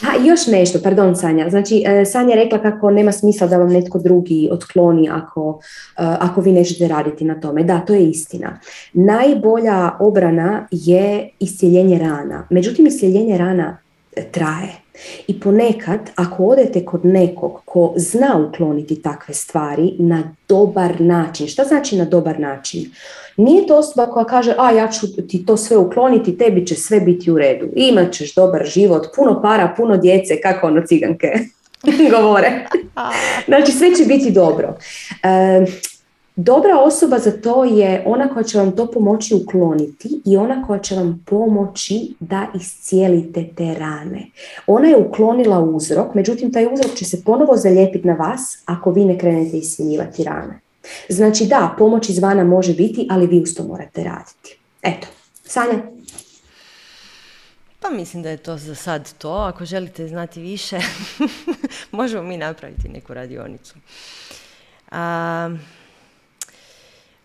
A, 0.08 0.24
još 0.26 0.46
nešto, 0.46 0.78
pardon 0.82 1.16
Sanja. 1.16 1.50
Znači, 1.50 1.84
e, 1.86 2.04
Sanja 2.04 2.34
je 2.34 2.44
rekla 2.44 2.58
kako 2.58 2.90
nema 2.90 3.12
smisla 3.12 3.46
da 3.46 3.56
vam 3.56 3.68
netko 3.68 3.98
drugi 3.98 4.48
otkloni 4.52 5.08
ako, 5.12 5.60
e, 5.62 5.92
ako 5.96 6.40
vi 6.40 6.52
nećete 6.52 6.88
raditi 6.88 7.24
na 7.24 7.40
tome. 7.40 7.62
Da, 7.62 7.78
to 7.80 7.94
je 7.94 8.08
istina. 8.08 8.60
Najbolja 8.92 9.90
obrana 10.00 10.66
je 10.70 11.30
iscijeljenje 11.38 11.98
rana. 11.98 12.46
Međutim, 12.50 12.86
iscijeljenje 12.86 13.38
rana 13.38 13.78
traje. 14.30 14.85
I 15.26 15.40
ponekad, 15.40 16.00
ako 16.14 16.44
odete 16.44 16.84
kod 16.84 17.04
nekog 17.04 17.60
ko 17.64 17.94
zna 17.96 18.46
ukloniti 18.48 19.02
takve 19.02 19.34
stvari 19.34 19.94
na 19.98 20.34
dobar 20.48 21.00
način, 21.00 21.48
šta 21.48 21.64
znači 21.64 21.96
na 21.96 22.04
dobar 22.04 22.40
način? 22.40 22.90
Nije 23.36 23.66
to 23.66 23.76
osoba 23.76 24.06
koja 24.06 24.24
kaže, 24.24 24.54
a 24.58 24.70
ja 24.70 24.88
ću 24.88 25.06
ti 25.28 25.46
to 25.46 25.56
sve 25.56 25.76
ukloniti, 25.76 26.38
tebi 26.38 26.66
će 26.66 26.74
sve 26.74 27.00
biti 27.00 27.30
u 27.30 27.38
redu. 27.38 27.66
Imat 27.76 28.12
ćeš 28.12 28.34
dobar 28.34 28.66
život, 28.66 29.06
puno 29.16 29.42
para, 29.42 29.74
puno 29.76 29.96
djece, 29.96 30.40
kako 30.40 30.66
ono 30.66 30.86
ciganke 30.86 31.32
govore. 32.16 32.66
znači 33.48 33.72
sve 33.72 33.94
će 33.94 34.04
biti 34.04 34.30
dobro. 34.30 34.76
E, 35.22 35.66
Dobra 36.36 36.78
osoba 36.80 37.18
za 37.18 37.32
to 37.40 37.64
je 37.64 38.02
ona 38.06 38.28
koja 38.28 38.42
će 38.42 38.58
vam 38.58 38.76
to 38.76 38.90
pomoći 38.90 39.34
ukloniti 39.34 40.20
i 40.24 40.36
ona 40.36 40.66
koja 40.66 40.78
će 40.78 40.94
vam 40.94 41.24
pomoći 41.26 42.14
da 42.20 42.46
iscijelite 42.54 43.48
te 43.56 43.74
rane. 43.74 44.26
Ona 44.66 44.88
je 44.88 44.96
uklonila 44.96 45.60
uzrok, 45.60 46.14
međutim 46.14 46.52
taj 46.52 46.66
uzrok 46.72 46.94
će 46.94 47.04
se 47.04 47.24
ponovo 47.24 47.56
zalijepiti 47.56 48.06
na 48.06 48.14
vas 48.14 48.58
ako 48.64 48.90
vi 48.90 49.04
ne 49.04 49.18
krenete 49.18 49.56
iscijeljivati 49.56 50.24
rane. 50.24 50.60
Znači 51.08 51.46
da, 51.46 51.74
pomoć 51.78 52.08
izvana 52.08 52.44
može 52.44 52.74
biti, 52.74 53.08
ali 53.10 53.26
vi 53.26 53.40
uz 53.40 53.54
to 53.54 53.64
morate 53.64 54.04
raditi. 54.04 54.58
Eto, 54.82 55.06
Sanja? 55.44 55.82
Pa 57.80 57.90
mislim 57.90 58.22
da 58.22 58.30
je 58.30 58.36
to 58.36 58.56
za 58.56 58.74
sad 58.74 59.12
to. 59.18 59.30
Ako 59.30 59.64
želite 59.64 60.08
znati 60.08 60.40
više, 60.40 60.78
možemo 61.92 62.22
mi 62.22 62.36
napraviti 62.36 62.88
neku 62.88 63.14
radionicu. 63.14 63.74
A, 64.90 65.50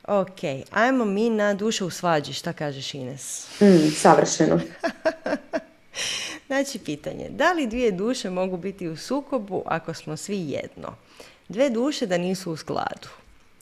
ok, 0.07 0.39
ajmo 0.71 1.05
mi 1.05 1.29
na 1.29 1.53
duše 1.53 1.85
u 1.85 1.89
svađi. 1.89 2.33
Šta 2.33 2.53
kažeš 2.53 2.93
Ines? 2.93 3.47
Mm, 3.61 3.91
savršeno. 3.95 4.59
znači 6.47 6.79
pitanje, 6.79 7.29
da 7.29 7.53
li 7.53 7.67
dvije 7.67 7.91
duše 7.91 8.29
mogu 8.29 8.57
biti 8.57 8.87
u 8.87 8.97
sukobu 8.97 9.63
ako 9.65 9.93
smo 9.93 10.17
svi 10.17 10.49
jedno? 10.49 10.95
Dve 11.47 11.69
duše 11.69 12.05
da 12.05 12.17
nisu 12.17 12.51
u 12.51 12.57
skladu. 12.57 13.07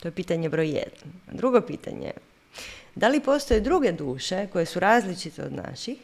To 0.02 0.08
je 0.08 0.12
pitanje 0.12 0.50
broj 0.50 0.68
jedan. 0.68 1.14
Drugo 1.32 1.62
pitanje 1.62 2.12
da 2.96 3.08
li 3.08 3.20
postoje 3.20 3.60
druge 3.60 3.92
duše 3.92 4.48
koje 4.54 4.66
su 4.66 4.80
različite 4.80 5.44
od 5.44 5.54
naših, 5.54 5.98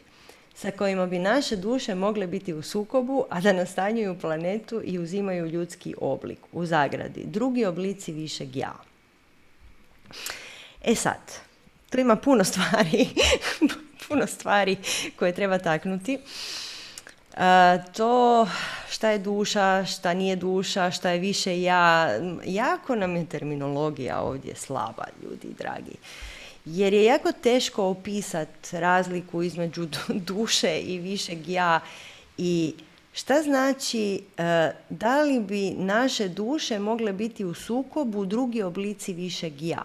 sa 0.54 0.70
kojima 0.70 1.06
bi 1.06 1.18
naše 1.18 1.56
duše 1.56 1.94
mogle 1.94 2.26
biti 2.26 2.54
u 2.54 2.62
sukobu, 2.62 3.24
a 3.30 3.40
da 3.40 3.52
nastanjuju 3.52 4.18
planetu 4.20 4.80
i 4.84 4.98
uzimaju 4.98 5.46
ljudski 5.46 5.94
oblik 5.98 6.38
u 6.52 6.66
zagradi. 6.66 7.24
Drugi 7.26 7.64
oblici 7.64 8.12
višeg 8.12 8.56
ja. 8.56 8.74
E 10.84 10.94
sad, 10.94 11.20
tu 11.90 12.00
ima 12.00 12.16
puno 12.16 12.44
stvari, 12.44 13.08
puno 14.08 14.26
stvari 14.26 14.76
koje 15.16 15.34
treba 15.34 15.58
taknuti. 15.58 16.18
to 17.96 18.48
šta 18.90 19.10
je 19.10 19.18
duša, 19.18 19.84
šta 19.84 20.14
nije 20.14 20.36
duša, 20.36 20.90
šta 20.90 21.10
je 21.10 21.18
više 21.18 21.62
ja, 21.62 22.10
jako 22.44 22.94
nam 22.94 23.16
je 23.16 23.26
terminologija 23.26 24.20
ovdje 24.20 24.54
slaba, 24.54 25.04
ljudi 25.22 25.54
dragi. 25.58 25.96
Jer 26.64 26.92
je 26.92 27.04
jako 27.04 27.32
teško 27.32 27.84
opisati 27.84 28.80
razliku 28.80 29.42
između 29.42 29.86
duše 30.30 30.80
i 30.80 30.98
višeg 30.98 31.48
ja 31.48 31.80
i 32.38 32.74
šta 33.16 33.42
znači 33.42 34.20
e, 34.38 34.70
da 34.90 35.22
li 35.22 35.40
bi 35.40 35.70
naše 35.70 36.28
duše 36.28 36.78
mogle 36.78 37.12
biti 37.12 37.44
u 37.44 37.54
sukobu 37.54 38.26
drugi 38.26 38.62
oblici 38.62 39.12
višeg 39.12 39.62
ja. 39.62 39.84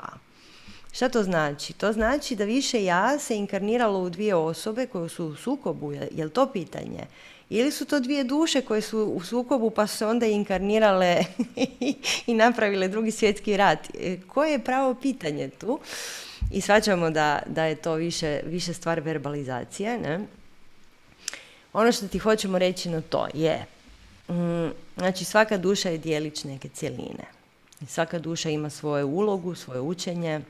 Šta 0.91 1.09
to 1.09 1.23
znači? 1.23 1.73
To 1.73 1.93
znači 1.93 2.35
da 2.35 2.43
više 2.43 2.83
ja 2.83 3.19
se 3.19 3.35
inkarniralo 3.35 3.99
u 3.99 4.09
dvije 4.09 4.35
osobe 4.35 4.85
koje 4.85 5.09
su 5.09 5.25
u 5.25 5.35
sukobu, 5.35 5.91
je 5.91 6.25
li 6.25 6.29
to 6.29 6.45
pitanje? 6.45 7.05
Ili 7.49 7.71
su 7.71 7.85
to 7.85 7.99
dvije 7.99 8.23
duše 8.23 8.61
koje 8.61 8.81
su 8.81 8.99
u 8.99 9.21
sukobu 9.23 9.69
pa 9.69 9.87
se 9.87 10.05
onda 10.05 10.25
inkarnirale 10.25 11.23
i 12.27 12.33
napravile 12.33 12.87
drugi 12.87 13.11
svjetski 13.11 13.57
rat? 13.57 13.79
E, 13.99 14.17
koje 14.27 14.51
je 14.51 14.59
pravo 14.59 14.93
pitanje 14.93 15.49
tu? 15.49 15.79
I 16.51 16.61
svačamo 16.61 17.09
da, 17.09 17.43
da 17.45 17.65
je 17.65 17.75
to 17.75 17.93
više, 17.93 18.41
više 18.45 18.73
stvar 18.73 18.99
verbalizacije. 18.99 19.99
Ne? 19.99 20.40
Ono 21.73 21.91
što 21.91 22.07
ti 22.07 22.19
hoćemo 22.19 22.60
reći 22.60 22.89
na 22.89 23.02
to 23.02 23.27
je, 23.34 23.65
mm, 24.30 24.72
znači 24.98 25.26
svaka 25.26 25.57
duša 25.57 25.89
je 25.89 25.98
dijelić 25.98 26.43
neke 26.43 26.69
cjeline. 26.69 27.26
Svaka 27.88 28.19
duša 28.19 28.49
ima 28.49 28.69
svoju 28.69 29.07
ulogu, 29.07 29.56
svoje 29.56 29.81
učenje. 29.81 30.41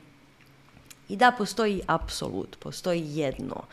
I 1.09 1.15
da, 1.15 1.31
postoji 1.37 1.81
apsolut, 1.87 2.57
postoji 2.59 3.17
jedno. 3.17 3.63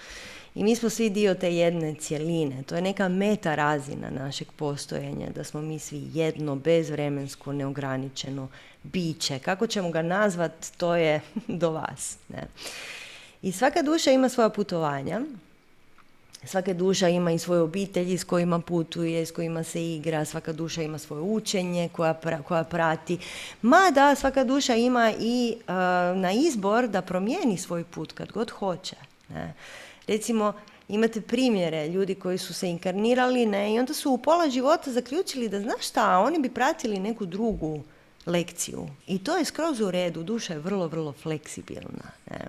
I 0.55 0.65
mi 0.65 0.77
smo 0.77 0.91
svi 0.91 1.11
dio 1.11 1.35
te 1.35 1.55
jedne 1.55 1.95
cjeline. 1.95 2.63
To 2.63 2.75
je 2.75 2.83
neka 2.83 3.09
meta 3.09 3.55
razina 3.55 4.11
našeg 4.11 4.49
postojenja, 4.57 5.31
da 5.35 5.45
smo 5.45 5.61
mi 5.61 5.79
svi 5.79 6.03
jedno, 6.15 6.57
bezvremensko, 6.57 7.53
neograničeno 7.53 8.49
biće. 8.83 9.39
Kako 9.39 9.67
ćemo 9.67 9.91
ga 9.91 10.03
nazvat, 10.03 10.53
to 10.77 10.97
je 10.97 11.21
do 11.63 11.71
vas. 11.71 12.19
Ne? 12.29 12.47
I 13.43 13.53
svaka 13.53 13.83
duša 13.83 14.11
ima 14.11 14.29
svoja 14.29 14.49
putovanja 14.49 15.21
Svaka 16.45 16.73
duša 16.73 17.09
ima 17.09 17.33
i 17.33 17.39
svoje 17.39 17.61
obitelji 17.61 18.19
s 18.19 18.25
kojima 18.25 18.61
putuje, 18.61 19.27
s 19.27 19.31
kojima 19.31 19.65
se 19.65 19.95
igra, 19.95 20.25
svaka 20.25 20.53
duša 20.53 20.83
ima 20.83 20.99
svoje 20.99 21.23
učenje 21.23 21.89
koja, 21.93 22.15
koja 22.49 22.65
prati. 22.65 23.19
Mada 23.63 24.15
svaka 24.15 24.45
duša 24.45 24.75
ima 24.75 25.13
i 25.21 25.57
na 26.17 26.33
izbor 26.33 26.89
da 26.89 27.03
promijeni 27.03 27.59
svoj 27.59 27.85
put 27.85 28.13
kad 28.13 28.33
god 28.33 28.51
hoće. 28.51 28.97
Ne? 29.29 29.55
Recimo, 30.07 30.53
imate 30.89 31.21
primjere 31.21 31.89
ljudi 31.89 32.15
koji 32.15 32.39
su 32.39 32.55
se 32.55 32.71
inkarnirali 32.71 33.47
ne, 33.47 33.75
i 33.75 33.79
onda 33.79 33.95
su 33.95 34.11
u 34.11 34.19
pola 34.19 34.51
života 34.51 34.93
zaključili 34.93 35.49
da 35.49 35.61
znaš 35.61 35.89
šta, 35.89 36.19
oni 36.19 36.39
bi 36.39 36.51
pratili 36.51 36.99
neku 36.99 37.27
drugu 37.27 37.83
lekciju. 38.27 38.89
I 39.07 39.19
to 39.19 39.37
je 39.37 39.45
skroz 39.45 39.81
u 39.81 39.91
redu, 39.91 40.23
duša 40.23 40.53
je 40.53 40.59
vrlo, 40.59 40.87
vrlo 40.87 41.13
fleksibilna. 41.13 42.11
Ne. 42.31 42.47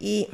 I 0.00 0.24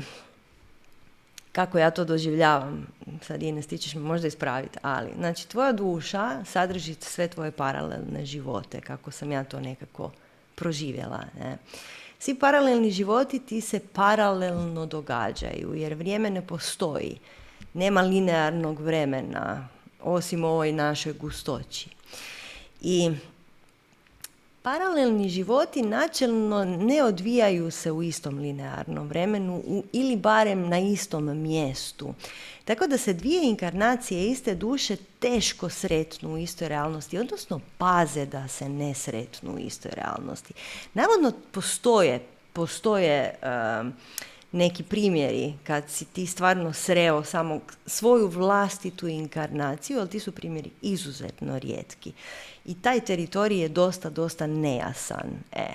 kako 1.53 1.79
ja 1.79 1.91
to 1.91 2.05
doživljavam, 2.05 2.87
sad 3.23 3.43
Ines, 3.43 3.67
ti 3.67 3.79
ćeš 3.79 3.95
me 3.95 4.01
možda 4.01 4.29
ispraviti, 4.29 4.79
ali, 4.83 5.11
znači, 5.19 5.49
tvoja 5.49 5.73
duša 5.73 6.45
sadrži 6.45 6.95
sve 7.01 7.29
tvoje 7.29 7.51
paralelne 7.51 8.27
živote, 8.27 8.81
kako 8.81 9.11
sam 9.11 9.33
ja 9.33 9.45
to 9.45 9.61
nekako 9.61 10.11
proživjela. 10.55 11.25
Ne. 11.39 11.59
Svi 12.19 12.35
paralelni 12.35 12.91
životi 12.91 13.39
ti 13.39 13.61
se 13.61 13.81
paralelno 13.93 14.87
događaju, 14.87 15.75
jer 15.75 15.95
vrijeme 15.95 16.31
ne 16.31 16.47
postoji. 16.47 17.19
Nema 17.75 18.01
linearnog 18.01 18.81
vremena, 18.81 19.69
osim 20.03 20.45
ovoj 20.45 20.73
našoj 20.73 21.13
gustoći. 21.13 21.89
I 22.81 23.11
Paralelni 24.63 25.29
životi 25.29 25.83
načelno 25.83 26.65
ne 26.65 27.03
odvijaju 27.03 27.71
se 27.71 27.93
u 27.93 28.03
istom 28.03 28.39
linearnom 28.39 29.09
vremenu 29.09 29.63
ili 29.93 30.17
barem 30.17 30.69
na 30.69 30.79
istom 30.79 31.43
mjestu. 31.43 32.15
Tako 32.65 32.87
da 32.87 32.99
se 32.99 33.13
dvije 33.13 33.45
inkarnacije 33.45 34.27
iste 34.27 34.55
duše 34.55 34.97
teško 35.19 35.69
sretnu 35.69 36.33
u 36.33 36.39
istoj 36.39 36.69
realnosti, 36.69 37.19
odnosno 37.19 37.61
paze 37.79 38.27
da 38.27 38.49
se 38.49 38.69
ne 38.69 38.95
sretnu 38.95 39.55
u 39.55 39.59
istoj 39.59 39.91
realnosti. 39.95 40.55
Navodno 40.95 41.33
postoje, 41.53 42.21
postoje 42.53 43.35
um, 43.81 43.93
neki 44.53 44.83
primjeri 44.83 45.55
kad 45.67 45.85
si 45.89 46.05
ti 46.05 46.27
stvarno 46.27 46.73
sreo 46.73 47.25
samo 47.25 47.61
svoju 47.87 48.27
vlastitu 48.27 49.09
inkarnaciju, 49.09 49.99
ali 49.99 50.09
ti 50.09 50.21
su 50.21 50.33
primjeri 50.33 50.71
izuzetno 50.83 51.59
rijetki. 51.59 52.13
I 52.65 52.75
taj 52.75 53.01
teritorij 53.01 53.61
je 53.61 53.69
dosta, 53.69 54.11
dosta 54.11 54.47
nejasan. 54.47 55.31
E. 55.53 55.67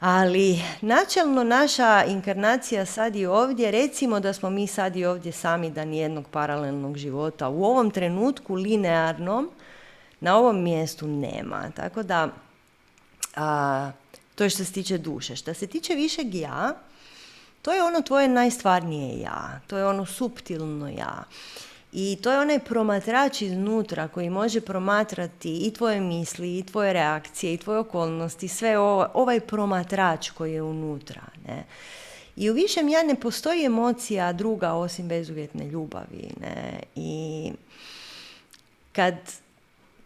Ali 0.00 0.60
načelno 0.80 1.44
naša 1.44 2.04
inkarnacija 2.04 2.86
sad 2.86 3.16
i 3.16 3.26
ovdje, 3.26 3.70
recimo 3.70 4.20
da 4.20 4.32
smo 4.32 4.50
mi 4.50 4.66
sad 4.66 4.96
i 4.96 5.04
ovdje 5.04 5.32
sami 5.32 5.70
da 5.70 5.84
nijednog 5.84 6.28
paralelnog 6.30 6.96
života 6.96 7.48
u 7.48 7.64
ovom 7.64 7.90
trenutku 7.90 8.54
linearnom 8.54 9.50
na 10.20 10.36
ovom 10.36 10.62
mjestu 10.62 11.06
nema. 11.06 11.70
Tako 11.76 12.02
da 12.02 12.28
a, 13.36 13.90
to 14.34 14.44
je 14.44 14.50
što 14.50 14.64
se 14.64 14.72
tiče 14.72 14.98
duše. 14.98 15.36
Što 15.36 15.54
se 15.54 15.66
tiče 15.66 15.94
višeg 15.94 16.34
ja, 16.34 16.74
to 17.66 17.72
je 17.72 17.82
ono 17.82 18.02
tvoje 18.02 18.28
najstvarnije 18.28 19.20
ja, 19.20 19.60
to 19.66 19.76
je 19.76 19.86
ono 19.86 20.06
suptilno 20.06 20.88
ja. 20.88 21.24
I 21.92 22.18
to 22.22 22.32
je 22.32 22.40
onaj 22.40 22.58
promatrač 22.58 23.42
iznutra 23.42 24.08
koji 24.08 24.30
može 24.30 24.60
promatrati 24.60 25.66
i 25.66 25.72
tvoje 25.72 26.00
misli, 26.00 26.58
i 26.58 26.62
tvoje 26.62 26.92
reakcije, 26.92 27.54
i 27.54 27.58
tvoje 27.58 27.78
okolnosti, 27.78 28.48
sve 28.48 28.78
ovo, 28.78 29.06
ovaj 29.14 29.40
promatrač 29.40 30.30
koji 30.30 30.52
je 30.52 30.62
unutra. 30.62 31.22
Ne? 31.46 31.64
I 32.36 32.50
u 32.50 32.54
višem 32.54 32.88
ja 32.88 33.02
ne 33.02 33.14
postoji 33.14 33.64
emocija 33.64 34.32
druga 34.32 34.72
osim 34.72 35.08
bezuvjetne 35.08 35.66
ljubavi. 35.66 36.30
Ne? 36.40 36.80
I 36.94 37.52
kad, 38.92 39.14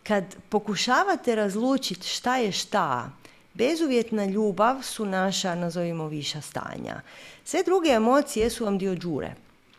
kad 0.02 0.24
pokušavate 0.48 1.34
razlučiti 1.34 2.08
šta 2.08 2.36
je 2.36 2.52
šta, 2.52 3.10
bezuvjetna 3.54 4.24
ljubav 4.24 4.82
su 4.82 5.04
naša, 5.04 5.54
nazovimo, 5.54 6.08
viša 6.08 6.40
stanja. 6.40 7.00
Sve 7.50 7.62
druge 7.62 7.90
emocije 7.90 8.50
su 8.50 8.64
vam 8.64 8.78
dio 8.78 8.94
džure. 8.94 9.34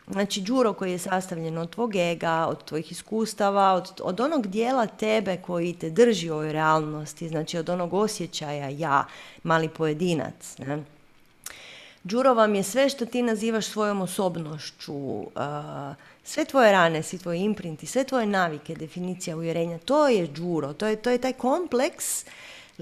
Znači, 0.06 0.40
džuro 0.42 0.72
koji 0.72 0.92
je 0.92 0.98
sastavljen 0.98 1.58
od 1.58 1.70
tvog 1.70 1.96
ega, 1.96 2.46
od 2.48 2.64
tvojih 2.64 2.92
iskustava, 2.92 3.72
od, 3.72 4.00
od 4.02 4.20
onog 4.20 4.46
dijela 4.46 4.86
tebe 4.86 5.36
koji 5.36 5.72
te 5.72 5.90
drži 5.90 6.30
u 6.30 6.34
ovoj 6.34 6.52
realnosti, 6.52 7.28
znači 7.28 7.58
od 7.58 7.68
onog 7.68 7.94
osjećaja 7.94 8.68
ja, 8.68 9.06
mali 9.42 9.68
pojedinac. 9.68 10.58
Ne? 10.58 10.84
Džuro 12.06 12.34
vam 12.34 12.54
je 12.54 12.62
sve 12.62 12.88
što 12.88 13.06
ti 13.06 13.22
nazivaš 13.22 13.66
svojom 13.66 14.00
osobnošću, 14.00 15.24
sve 16.24 16.44
tvoje 16.44 16.72
rane, 16.72 17.02
svi 17.02 17.18
tvoji 17.18 17.40
imprinti, 17.40 17.86
sve 17.86 18.04
tvoje 18.04 18.26
navike, 18.26 18.74
definicija 18.74 19.36
uvjerenja, 19.36 19.78
to 19.78 20.08
je 20.08 20.28
džuro, 20.28 20.72
to 20.72 20.86
je, 20.86 20.96
to 20.96 21.10
je 21.10 21.18
taj 21.18 21.32
kompleks 21.32 22.24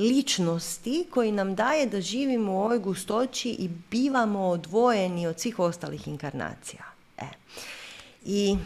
ličnosti 0.00 1.06
koji 1.10 1.32
nam 1.32 1.54
daje 1.54 1.86
da 1.86 2.00
živimo 2.00 2.52
u 2.52 2.60
ovoj 2.60 2.78
gustoći 2.78 3.50
i 3.50 3.68
bivamo 3.90 4.40
odvojeni 4.40 5.26
od 5.26 5.40
svih 5.40 5.58
ostalih 5.58 6.08
inkarnacija. 6.08 6.82
E. 7.18 7.26
I 8.24 8.56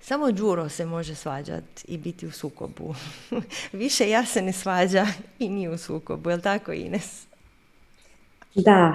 samo 0.00 0.32
Đuro 0.32 0.68
se 0.68 0.86
može 0.86 1.14
svađati 1.14 1.84
i 1.88 1.98
biti 1.98 2.26
u 2.26 2.30
sukobu. 2.30 2.94
Više 3.72 4.10
ja 4.10 4.24
se 4.24 4.42
ne 4.42 4.52
svađa 4.52 5.06
i 5.38 5.48
nije 5.48 5.70
u 5.70 5.78
sukobu, 5.78 6.30
je 6.30 6.36
li 6.36 6.42
tako 6.42 6.72
Ines? 6.72 7.26
Da, 8.54 8.94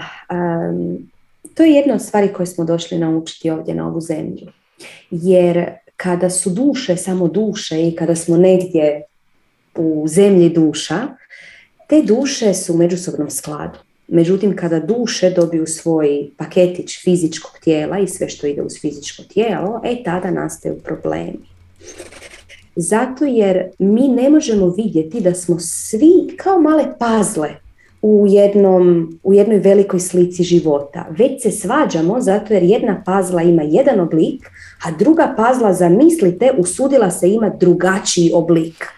to 1.55 1.63
je 1.63 1.71
jedna 1.71 1.93
od 1.93 2.01
stvari 2.01 2.33
koje 2.33 2.47
smo 2.47 2.65
došli 2.65 2.97
naučiti 2.97 3.49
ovdje 3.49 3.75
na 3.75 3.87
ovu 3.87 4.01
zemlju. 4.01 4.51
Jer 5.11 5.71
kada 5.95 6.29
su 6.29 6.49
duše 6.49 6.97
samo 6.97 7.27
duše 7.27 7.87
i 7.87 7.95
kada 7.95 8.15
smo 8.15 8.37
negdje 8.37 9.03
u 9.77 10.07
zemlji 10.07 10.49
duša, 10.49 11.07
te 11.87 12.01
duše 12.01 12.53
su 12.53 12.73
u 12.73 12.77
međusobnom 12.77 13.29
skladu. 13.29 13.79
Međutim, 14.07 14.55
kada 14.55 14.79
duše 14.79 15.29
dobiju 15.29 15.65
svoj 15.65 16.29
paketić 16.37 17.03
fizičkog 17.03 17.51
tijela 17.63 17.99
i 17.99 18.07
sve 18.07 18.29
što 18.29 18.47
ide 18.47 18.61
uz 18.61 18.73
fizičko 18.81 19.23
tijelo, 19.23 19.81
e 19.83 20.03
tada 20.03 20.31
nastaju 20.31 20.75
problemi. 20.83 21.39
Zato 22.75 23.25
jer 23.25 23.69
mi 23.79 24.07
ne 24.07 24.29
možemo 24.29 24.69
vidjeti 24.69 25.21
da 25.21 25.33
smo 25.33 25.59
svi 25.59 26.37
kao 26.37 26.61
male 26.61 26.85
pazle 26.99 27.49
u, 28.01 28.25
jednom, 28.27 29.13
u 29.23 29.33
jednoj 29.33 29.59
velikoj 29.59 29.99
slici 29.99 30.43
života. 30.43 31.05
Već 31.09 31.43
se 31.43 31.51
svađamo 31.51 32.21
zato 32.21 32.53
jer 32.53 32.63
jedna 32.63 33.03
pazla 33.05 33.41
ima 33.41 33.63
jedan 33.63 33.99
oblik, 33.99 34.45
a 34.85 34.91
druga 34.91 35.33
pazla, 35.37 35.73
zamislite, 35.73 36.51
usudila 36.57 37.11
se 37.11 37.29
ima 37.29 37.49
drugačiji 37.49 38.31
oblik. 38.33 38.96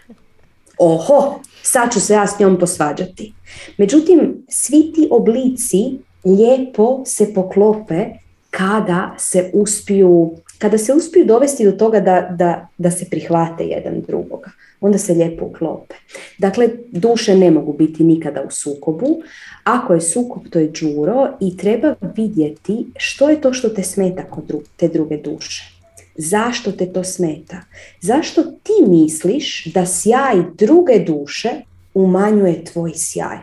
Oho, 0.80 1.40
sad 1.64 1.94
ću 1.94 2.00
se 2.00 2.14
ja 2.14 2.28
s 2.28 2.40
njom 2.40 2.60
posvađati. 2.60 3.34
Međutim, 3.78 4.46
svi 4.50 4.92
ti 4.96 5.08
oblici 5.12 6.00
lijepo 6.26 7.02
se 7.06 7.34
poklope 7.34 8.06
kada 8.50 9.16
se 9.18 9.52
uspiju, 9.54 10.32
kada 10.58 10.78
se 10.78 10.94
uspiju 10.94 11.26
dovesti 11.26 11.66
do 11.66 11.72
toga 11.72 12.00
da, 12.00 12.28
da, 12.32 12.68
da 12.78 12.92
se 12.92 13.06
prihvate 13.10 13.64
jedan 13.64 14.02
drugoga. 14.08 14.52
Onda 14.82 14.98
se 14.98 15.14
lijepo 15.14 15.46
uklope. 15.46 15.96
Dakle, 16.38 16.70
duše 16.92 17.36
ne 17.36 17.52
mogu 17.52 17.74
biti 17.74 18.04
nikada 18.04 18.42
u 18.42 18.52
sukobu. 18.52 19.22
Ako 19.64 19.94
je 19.94 20.02
sukob, 20.02 20.44
to 20.50 20.60
je 20.60 20.72
džuro 20.72 21.28
i 21.40 21.58
treba 21.58 21.96
vidjeti 22.16 22.86
što 22.98 23.30
je 23.30 23.42
to 23.42 23.54
što 23.54 23.70
te 23.70 23.84
smeta 23.84 24.24
kod 24.24 24.64
te 24.76 24.88
druge 24.88 25.18
duše. 25.18 25.79
Zašto 26.22 26.72
te 26.72 26.94
to 26.94 27.04
smeta? 27.04 27.62
Zašto 28.02 28.44
ti 28.44 28.74
misliš 28.88 29.66
da 29.66 29.86
sjaj 29.86 30.36
druge 30.58 31.00
duše 31.08 31.50
umanjuje 31.94 32.66
tvoj 32.66 32.92
sjaj? 32.96 33.38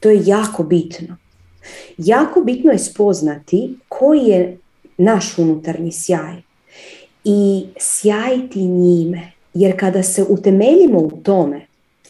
To 0.00 0.10
je 0.10 0.22
jako 0.26 0.62
bitno. 0.62 1.16
Jako 1.98 2.40
bitno 2.40 2.72
je 2.72 2.78
spoznati 2.78 3.78
koji 3.88 4.20
je 4.20 4.58
naš 4.98 5.38
unutarnji 5.38 5.92
sjaj 5.92 6.36
i 7.24 7.66
sjajiti 7.78 8.62
njime. 8.62 9.32
Jer 9.54 9.80
kada 9.80 10.02
se 10.02 10.24
utemeljimo 10.28 10.98
u 10.98 11.10
tome, 11.10 11.66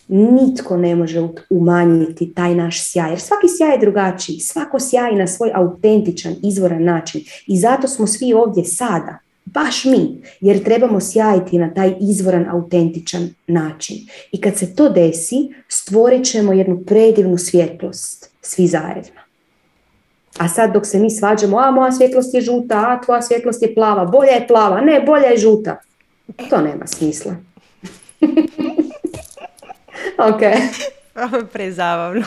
nitko 0.09 0.77
ne 0.77 0.97
može 0.97 1.29
umanjiti 1.51 2.35
taj 2.35 2.55
naš 2.55 2.83
sjaj. 2.83 3.11
Jer 3.11 3.21
svaki 3.21 3.47
sjaj 3.59 3.73
je 3.73 3.79
drugačiji, 3.79 4.41
svako 4.41 4.81
sjaj 4.81 5.17
na 5.17 5.27
svoj 5.27 5.51
autentičan, 5.55 6.35
izvoran 6.43 6.85
način. 6.85 7.25
I 7.47 7.59
zato 7.59 7.89
smo 7.89 8.07
svi 8.07 8.35
ovdje 8.35 8.65
sada 8.65 9.19
baš 9.55 9.85
mi, 9.85 10.23
jer 10.41 10.65
trebamo 10.65 11.01
sjajiti 11.01 11.59
na 11.59 11.75
taj 11.75 11.95
izvoran, 12.01 12.47
autentičan 12.51 13.29
način. 13.47 13.97
I 14.33 14.41
kad 14.41 14.57
se 14.57 14.75
to 14.75 14.89
desi, 14.89 15.55
stvorit 15.69 16.27
ćemo 16.27 16.53
jednu 16.53 16.83
predivnu 16.87 17.39
svjetlost 17.39 18.31
svi 18.43 18.67
zajedno. 18.67 19.21
A 20.39 20.49
sad 20.49 20.73
dok 20.73 20.87
se 20.87 20.99
mi 20.99 21.11
svađamo, 21.11 21.59
a 21.59 21.71
moja 21.71 21.93
svjetlost 21.93 22.35
je 22.35 22.41
žuta, 22.41 22.79
a 22.79 23.01
tvoja 23.05 23.23
svjetlost 23.23 23.63
je 23.63 23.75
plava, 23.75 24.05
bolja 24.05 24.33
je 24.33 24.49
plava, 24.49 24.81
ne, 24.81 25.01
bolja 25.01 25.27
je 25.27 25.39
žuta. 25.39 25.81
To 26.51 26.61
nema 26.61 26.87
smisla. 26.87 27.37
ok. 30.31 30.41
Prezabavno. 31.53 32.25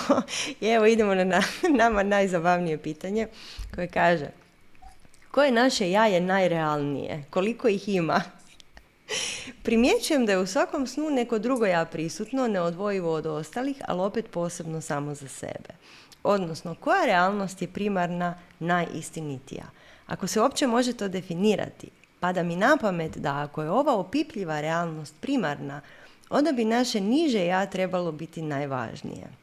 I 0.61 0.67
evo 0.67 0.85
idemo 0.85 1.15
na 1.15 1.41
nama 1.79 2.03
najzabavnije 2.03 2.77
pitanje 2.77 3.27
koje 3.75 3.87
kaže 3.87 4.42
koje 5.33 5.51
naše 5.51 5.91
ja 5.91 6.05
je 6.05 6.21
najrealnije, 6.21 7.23
koliko 7.29 7.67
ih 7.67 7.89
ima. 7.89 8.21
Primjećujem 9.63 10.25
da 10.25 10.31
je 10.31 10.37
u 10.37 10.47
svakom 10.47 10.87
snu 10.87 11.09
neko 11.09 11.39
drugo 11.39 11.65
ja 11.65 11.85
prisutno, 11.85 12.47
neodvojivo 12.47 13.13
od 13.13 13.25
ostalih, 13.25 13.81
ali 13.87 14.01
opet 14.01 14.25
posebno 14.31 14.81
samo 14.81 15.15
za 15.15 15.27
sebe. 15.27 15.69
Odnosno, 16.23 16.75
koja 16.75 17.05
realnost 17.05 17.61
je 17.61 17.67
primarna, 17.67 18.39
najistinitija? 18.59 19.63
Ako 20.07 20.27
se 20.27 20.41
uopće 20.41 20.67
može 20.67 20.93
to 20.93 21.07
definirati, 21.07 21.89
pada 22.19 22.43
mi 22.43 22.55
na 22.55 22.77
pamet 22.81 23.17
da 23.17 23.41
ako 23.41 23.61
je 23.61 23.69
ova 23.69 23.95
opipljiva 23.95 24.61
realnost 24.61 25.15
primarna, 25.21 25.81
onda 26.29 26.51
bi 26.51 26.65
naše 26.65 27.01
niže 27.01 27.45
ja 27.45 27.65
trebalo 27.65 28.11
biti 28.11 28.41
najvažnije. 28.41 29.42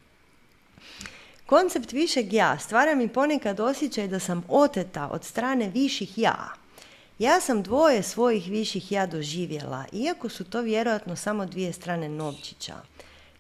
Koncept 1.51 1.93
višeg 1.93 2.33
ja 2.33 2.59
stvara 2.59 2.95
mi 2.95 3.09
ponekad 3.09 3.61
osjećaj 3.61 4.09
da 4.09 4.19
sam 4.19 4.45
oteta 4.49 5.09
od 5.13 5.25
strane 5.25 5.69
viših 5.69 6.19
ja. 6.19 6.49
Ja 7.19 7.41
sam 7.41 7.63
dvoje 7.63 8.03
svojih 8.03 8.49
viših 8.49 8.93
ja 8.93 9.07
doživjela, 9.07 9.85
iako 9.93 10.29
su 10.29 10.45
to 10.45 10.61
vjerojatno 10.61 11.17
samo 11.17 11.47
dvije 11.47 11.73
strane 11.73 12.09
novčića. 12.09 12.75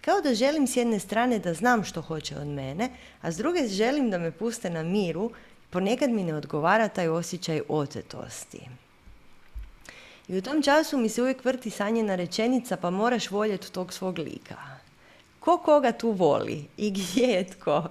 Kao 0.00 0.20
da 0.20 0.34
želim 0.34 0.66
s 0.66 0.76
jedne 0.76 0.98
strane 0.98 1.38
da 1.38 1.54
znam 1.54 1.84
što 1.84 2.02
hoće 2.02 2.36
od 2.36 2.46
mene, 2.46 2.88
a 3.22 3.32
s 3.32 3.36
druge 3.36 3.68
želim 3.68 4.10
da 4.10 4.18
me 4.18 4.32
puste 4.32 4.70
na 4.70 4.82
miru, 4.82 5.30
ponekad 5.70 6.10
mi 6.10 6.24
ne 6.24 6.34
odgovara 6.34 6.88
taj 6.88 7.08
osjećaj 7.08 7.60
otetosti. 7.68 8.60
I 10.28 10.38
u 10.38 10.42
tom 10.42 10.62
času 10.62 10.98
mi 10.98 11.08
se 11.08 11.22
uvijek 11.22 11.44
vrti 11.44 11.70
sanjena 11.70 12.14
rečenica 12.14 12.76
pa 12.76 12.90
moraš 12.90 13.30
voljeti 13.30 13.72
tog 13.72 13.92
svog 13.92 14.18
lika. 14.18 14.79
Ko 15.40 15.58
koga 15.58 15.92
tu 15.92 16.10
voli 16.10 16.64
i 16.76 16.90
gdje 16.90 17.26
je 17.26 17.44
tko? 17.44 17.84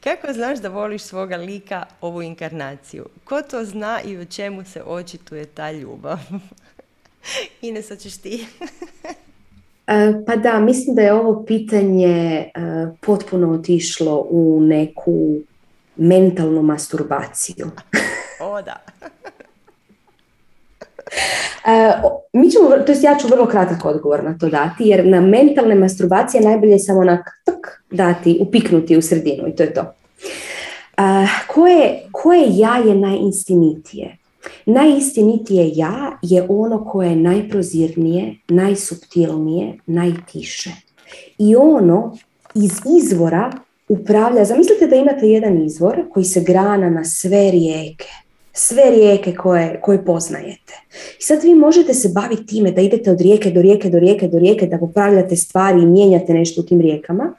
Kako 0.00 0.32
znaš 0.32 0.58
da 0.58 0.68
voliš 0.68 1.02
svoga 1.02 1.36
lika 1.36 1.84
ovu 2.00 2.22
inkarnaciju? 2.22 3.06
Ko 3.24 3.42
to 3.42 3.64
zna 3.64 4.00
i 4.04 4.18
u 4.18 4.24
čemu 4.24 4.64
se 4.64 4.82
očituje 4.82 5.46
ta 5.46 5.72
ljubav? 5.72 6.18
Ines, 7.62 7.88
ćeš 7.98 8.16
ti. 8.16 8.46
E, 9.86 10.24
pa 10.26 10.36
da, 10.36 10.60
mislim 10.60 10.96
da 10.96 11.02
je 11.02 11.12
ovo 11.12 11.44
pitanje 11.44 12.06
e, 12.06 12.50
potpuno 13.00 13.52
otišlo 13.52 14.26
u 14.30 14.60
neku 14.62 15.38
mentalnu 15.96 16.62
masturbaciju. 16.62 17.70
o 18.40 18.62
da. 18.62 18.76
E, 21.66 21.92
mi 22.32 22.50
ćemo, 22.50 22.68
to 22.86 22.92
jest 22.92 23.04
ja 23.04 23.16
ću 23.20 23.28
vrlo 23.28 23.46
kratak 23.46 23.84
odgovor 23.84 24.24
na 24.24 24.38
to 24.38 24.48
dati, 24.48 24.84
jer 24.84 25.06
na 25.06 25.20
mentalne 25.20 25.74
masturbacije 25.74 26.42
najbolje 26.42 26.72
je 26.72 26.78
samo 26.78 27.00
onak 27.00 27.30
tak 27.44 27.84
dati, 27.90 28.38
upiknuti 28.40 28.96
u 28.96 29.02
sredinu 29.02 29.48
i 29.48 29.56
to 29.56 29.62
je 29.62 29.74
to. 29.74 29.80
Uh, 29.80 31.04
koje, 31.46 32.02
koje 32.12 32.46
ja 32.48 32.76
je 32.76 32.94
najistinitije? 32.94 34.18
Najistinitije 34.66 35.70
ja 35.74 36.18
je 36.22 36.46
ono 36.48 36.84
koje 36.84 37.08
je 37.08 37.16
najprozirnije, 37.16 38.34
najsubtilnije, 38.48 39.78
najtiše. 39.86 40.70
I 41.38 41.56
ono 41.56 42.16
iz 42.54 42.72
izvora 43.02 43.52
upravlja, 43.88 44.44
zamislite 44.44 44.86
da 44.86 44.96
imate 44.96 45.28
jedan 45.28 45.64
izvor 45.64 45.96
koji 46.12 46.24
se 46.24 46.40
grana 46.40 46.90
na 46.90 47.04
sve 47.04 47.50
rijeke 47.50 48.08
sve 48.56 48.90
rijeke 48.90 49.34
koje, 49.34 49.80
koje 49.80 50.04
poznajete. 50.04 50.74
I 51.18 51.22
sad 51.22 51.42
vi 51.42 51.54
možete 51.54 51.94
se 51.94 52.08
baviti 52.08 52.46
time 52.46 52.70
da 52.70 52.80
idete 52.80 53.10
od 53.10 53.20
rijeke 53.20 53.50
do 53.50 53.62
rijeke 53.62 53.90
do 53.90 53.98
rijeke 53.98 54.28
do 54.28 54.38
rijeke, 54.38 54.66
da 54.66 54.78
popravljate 54.78 55.36
stvari 55.36 55.82
i 55.82 55.86
mijenjate 55.86 56.34
nešto 56.34 56.60
u 56.60 56.64
tim 56.64 56.80
rijekama, 56.80 57.34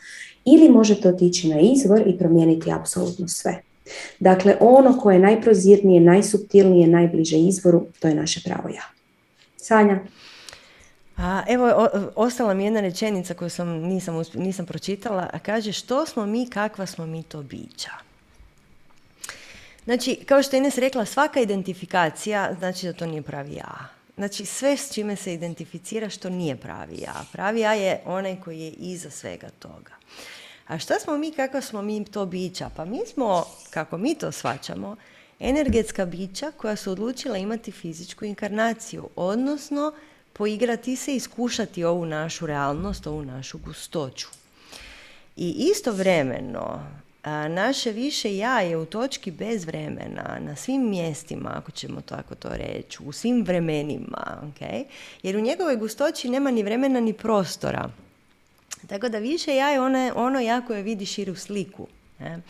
ili 0.46 0.70
možete 0.70 1.10
otići 1.10 1.50
na 1.50 1.60
izvor 1.60 2.02
i 2.08 2.18
promijeniti 2.18 2.72
apsolutno 2.72 3.28
sve. 3.28 3.62
Dakle, 4.20 4.56
ono 4.60 5.00
koje 5.00 5.16
je 5.16 5.20
najprozirnije, 5.20 6.02
najsubtilnije, 6.02 6.88
najbliže 6.88 7.38
izvoru, 7.38 7.86
to 8.00 8.08
je 8.08 8.16
naše 8.16 8.42
pravo 8.46 8.70
ja. 8.70 8.84
Sanja? 9.58 10.00
A, 11.18 11.44
evo, 11.48 11.88
ostala 12.16 12.54
mi 12.54 12.64
jedna 12.64 12.82
rečenica 12.82 13.34
koju 13.34 13.50
sam 13.50 13.68
nisam, 13.70 14.24
nisam 14.34 14.66
pročitala, 14.66 15.30
a 15.34 15.40
kaže 15.40 15.72
što 15.72 16.06
smo 16.06 16.26
mi, 16.26 16.50
kakva 16.50 16.86
smo 16.86 17.06
mi 17.06 17.24
to 17.24 17.42
bića. 17.42 17.92
Znači, 19.86 20.16
kao 20.16 20.44
što 20.44 20.56
je 20.56 20.58
Ines 20.58 20.78
rekla, 20.78 21.06
svaka 21.06 21.40
identifikacija 21.40 22.56
znači 22.60 22.86
da 22.86 22.94
to 22.94 23.06
nije 23.06 23.22
pravi 23.22 23.54
ja. 23.54 23.90
Znači, 24.16 24.46
sve 24.46 24.78
s 24.78 24.94
čime 24.94 25.16
se 25.16 25.34
identificira 25.34 26.10
što 26.10 26.30
nije 26.30 26.56
pravi 26.56 26.98
ja. 26.98 27.26
Pravi 27.32 27.60
ja 27.60 27.74
je 27.74 28.02
onaj 28.06 28.42
koji 28.44 28.60
je 28.60 28.70
iza 28.72 29.10
svega 29.10 29.50
toga. 29.60 29.92
A 30.68 30.80
šta 30.80 31.00
smo 31.00 31.18
mi, 31.18 31.32
kako 31.32 31.62
smo 31.62 31.82
mi 31.82 32.06
to 32.06 32.26
bića? 32.26 32.70
Pa 32.76 32.86
mi 32.86 33.00
smo, 33.14 33.46
kako 33.70 33.98
mi 33.98 34.16
to 34.16 34.32
svačamo, 34.32 34.96
energetska 35.40 36.06
bića 36.06 36.52
koja 36.58 36.76
su 36.76 36.92
odlučila 36.92 37.38
imati 37.38 37.72
fizičku 37.72 38.26
inkarnaciju, 38.26 39.10
odnosno 39.16 39.94
poigrati 40.34 40.96
se 40.96 41.14
i 41.14 41.16
iskušati 41.16 41.84
ovu 41.84 42.06
našu 42.06 42.46
realnost, 42.46 43.08
ovu 43.08 43.26
našu 43.26 43.58
gustoću. 43.58 44.28
I 45.36 45.70
istovremeno 45.72 46.84
naše 47.50 47.92
više 47.92 48.38
ja 48.38 48.60
je 48.60 48.78
u 48.78 48.86
točki 48.86 49.32
bez 49.32 49.66
vremena, 49.66 50.38
na 50.40 50.56
svim 50.56 50.90
mjestima, 50.90 51.52
ako 51.56 51.72
ćemo 51.72 52.02
tako 52.02 52.36
to 52.36 52.50
reći, 52.50 52.98
u 53.06 53.12
svim 53.12 53.44
vremenima, 53.44 54.42
okay? 54.42 54.84
jer 55.24 55.38
u 55.38 55.42
njegovoj 55.42 55.76
gustoći 55.76 56.30
nema 56.30 56.52
ni 56.52 56.64
vremena 56.64 57.00
ni 57.00 57.14
prostora. 57.14 57.90
Tako 58.88 59.10
da 59.10 59.18
više 59.18 59.56
ja 59.56 59.70
je 59.70 59.82
ono, 59.82 60.12
ono 60.16 60.40
ja 60.40 60.62
koje 60.62 60.84
vidi 60.84 61.06
širu 61.06 61.36
sliku. 61.36 61.88
Ne? 62.20 62.42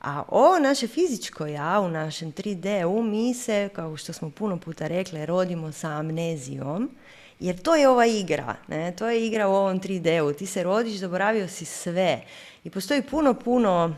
A 0.00 0.22
ovo 0.28 0.58
naše 0.58 0.86
fizičko 0.86 1.46
ja 1.46 1.80
u 1.80 1.88
našem 1.88 2.32
3D-u, 2.32 3.02
mi 3.02 3.34
se, 3.34 3.68
kao 3.72 3.96
što 3.96 4.12
smo 4.12 4.30
puno 4.30 4.58
puta 4.58 4.86
rekli, 4.86 5.26
rodimo 5.26 5.72
sa 5.72 5.88
amnezijom, 5.88 6.90
jer 7.40 7.62
to 7.62 7.76
je 7.76 7.88
ova 7.88 8.06
igra, 8.06 8.56
ne? 8.68 8.92
to 8.96 9.08
je 9.10 9.26
igra 9.26 9.48
u 9.48 9.54
ovom 9.54 9.80
3D-u. 9.80 10.32
Ti 10.32 10.46
se 10.46 10.62
rodiš, 10.62 10.96
zaboravio 10.98 11.48
si 11.48 11.64
sve. 11.64 12.20
I 12.64 12.70
postoji 12.70 13.02
puno, 13.02 13.34
puno, 13.34 13.96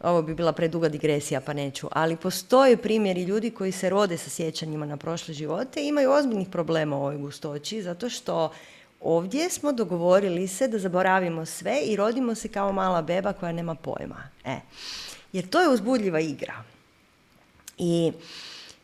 ovo 0.00 0.22
bi 0.22 0.34
bila 0.34 0.52
preduga 0.52 0.88
digresija 0.88 1.40
pa 1.40 1.52
neću, 1.52 1.88
ali 1.92 2.16
postoje 2.16 2.76
primjeri 2.76 3.22
ljudi 3.22 3.50
koji 3.50 3.72
se 3.72 3.90
rode 3.90 4.16
sa 4.18 4.30
sjećanjima 4.30 4.86
na 4.86 4.96
prošle 4.96 5.34
živote 5.34 5.82
i 5.82 5.88
imaju 5.88 6.12
ozbiljnih 6.12 6.48
problema 6.48 6.96
u 6.96 7.00
ovoj 7.00 7.16
gustoći 7.16 7.82
zato 7.82 8.08
što 8.08 8.52
ovdje 9.00 9.50
smo 9.50 9.72
dogovorili 9.72 10.48
se 10.48 10.68
da 10.68 10.78
zaboravimo 10.78 11.46
sve 11.46 11.80
i 11.80 11.96
rodimo 11.96 12.34
se 12.34 12.48
kao 12.48 12.72
mala 12.72 13.02
beba 13.02 13.32
koja 13.32 13.52
nema 13.52 13.74
pojma. 13.74 14.28
E. 14.44 14.56
Jer 15.32 15.48
to 15.48 15.60
je 15.60 15.68
uzbudljiva 15.68 16.20
igra. 16.20 16.64
I 17.78 18.12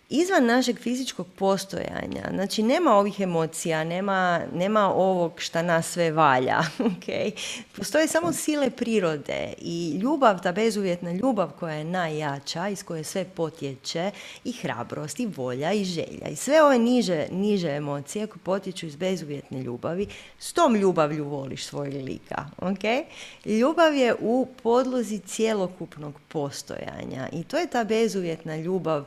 izvan 0.09 0.47
našeg 0.47 0.79
fizičkog 0.79 1.27
postojanja, 1.37 2.29
znači 2.35 2.63
nema 2.63 2.93
ovih 2.93 3.21
emocija, 3.21 3.85
nema, 3.85 4.41
nema 4.55 4.95
ovog 4.95 5.33
šta 5.41 5.63
nas 5.63 5.93
sve 5.93 6.11
valja, 6.11 6.61
okay? 6.79 7.31
postoje 7.77 8.09
samo 8.09 8.33
sile 8.33 8.71
prirode 8.71 9.53
i 9.59 9.99
ljubav, 10.03 10.43
ta 10.43 10.53
bezuvjetna 10.53 11.13
ljubav 11.13 11.51
koja 11.59 11.75
je 11.75 11.85
najjača, 11.85 12.69
iz 12.69 12.83
koje 12.83 13.05
sve 13.05 13.25
potječe 13.25 14.11
i 14.45 14.53
hrabrost 14.53 15.21
i 15.21 15.27
volja 15.27 15.73
i 15.73 15.85
želja 15.85 16.29
i 16.31 16.37
sve 16.37 16.63
ove 16.63 16.79
niže, 16.79 17.27
niže 17.31 17.71
emocije 17.71 18.27
koje 18.27 18.41
potječu 18.43 18.87
iz 18.87 18.97
bezuvjetne 18.97 19.63
ljubavi, 19.63 20.07
s 20.39 20.53
tom 20.53 20.77
ljubavlju 20.77 21.25
voliš 21.25 21.65
svojeg 21.65 21.95
lika. 21.95 22.45
Okay? 22.59 23.05
Ljubav 23.45 23.95
je 23.95 24.15
u 24.21 24.49
podlozi 24.63 25.19
cjelokupnog 25.19 26.15
postojanja 26.29 27.29
i 27.33 27.45
to 27.45 27.57
je 27.57 27.67
ta 27.67 27.85
bezuvjetna 27.85 28.57
ljubav 28.57 29.05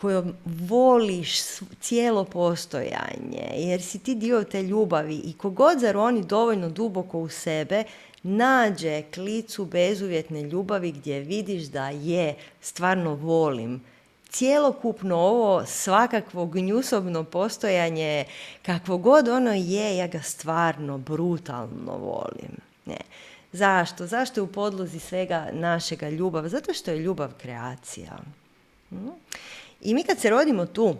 kojom 0.00 0.34
voliš 0.44 1.40
cijelo 1.80 2.24
postojanje, 2.24 3.50
jer 3.54 3.82
si 3.82 3.98
ti 3.98 4.14
dio 4.14 4.44
te 4.44 4.62
ljubavi 4.62 5.16
i 5.16 5.32
kogod 5.32 5.78
zaroni 5.78 6.22
dovoljno 6.24 6.70
duboko 6.70 7.18
u 7.18 7.28
sebe, 7.28 7.84
nađe 8.22 9.02
klicu 9.14 9.64
bezuvjetne 9.64 10.42
ljubavi 10.42 10.92
gdje 10.92 11.20
vidiš 11.20 11.62
da 11.62 11.88
je, 11.88 12.34
stvarno 12.60 13.14
volim. 13.14 13.80
Cijelokupno 14.28 15.16
ovo 15.16 15.66
svakakvo 15.66 16.46
gnjusobno 16.46 17.24
postojanje, 17.24 18.24
kakvo 18.62 18.98
god 18.98 19.28
ono 19.28 19.52
je, 19.52 19.96
ja 19.96 20.06
ga 20.06 20.22
stvarno 20.22 20.98
brutalno 20.98 21.96
volim. 21.96 22.56
Ne. 22.86 22.98
Zašto? 23.52 24.06
Zašto 24.06 24.40
je 24.40 24.44
u 24.44 24.52
podlozi 24.52 24.98
svega 24.98 25.48
našega 25.52 26.08
ljubav? 26.08 26.48
Zato 26.48 26.74
što 26.74 26.90
je 26.90 26.98
ljubav 26.98 27.30
kreacija. 27.40 28.18
Hm? 28.90 29.08
I 29.80 29.94
mi 29.94 30.02
kad 30.02 30.18
se 30.18 30.30
rodimo 30.30 30.66
tu, 30.66 30.96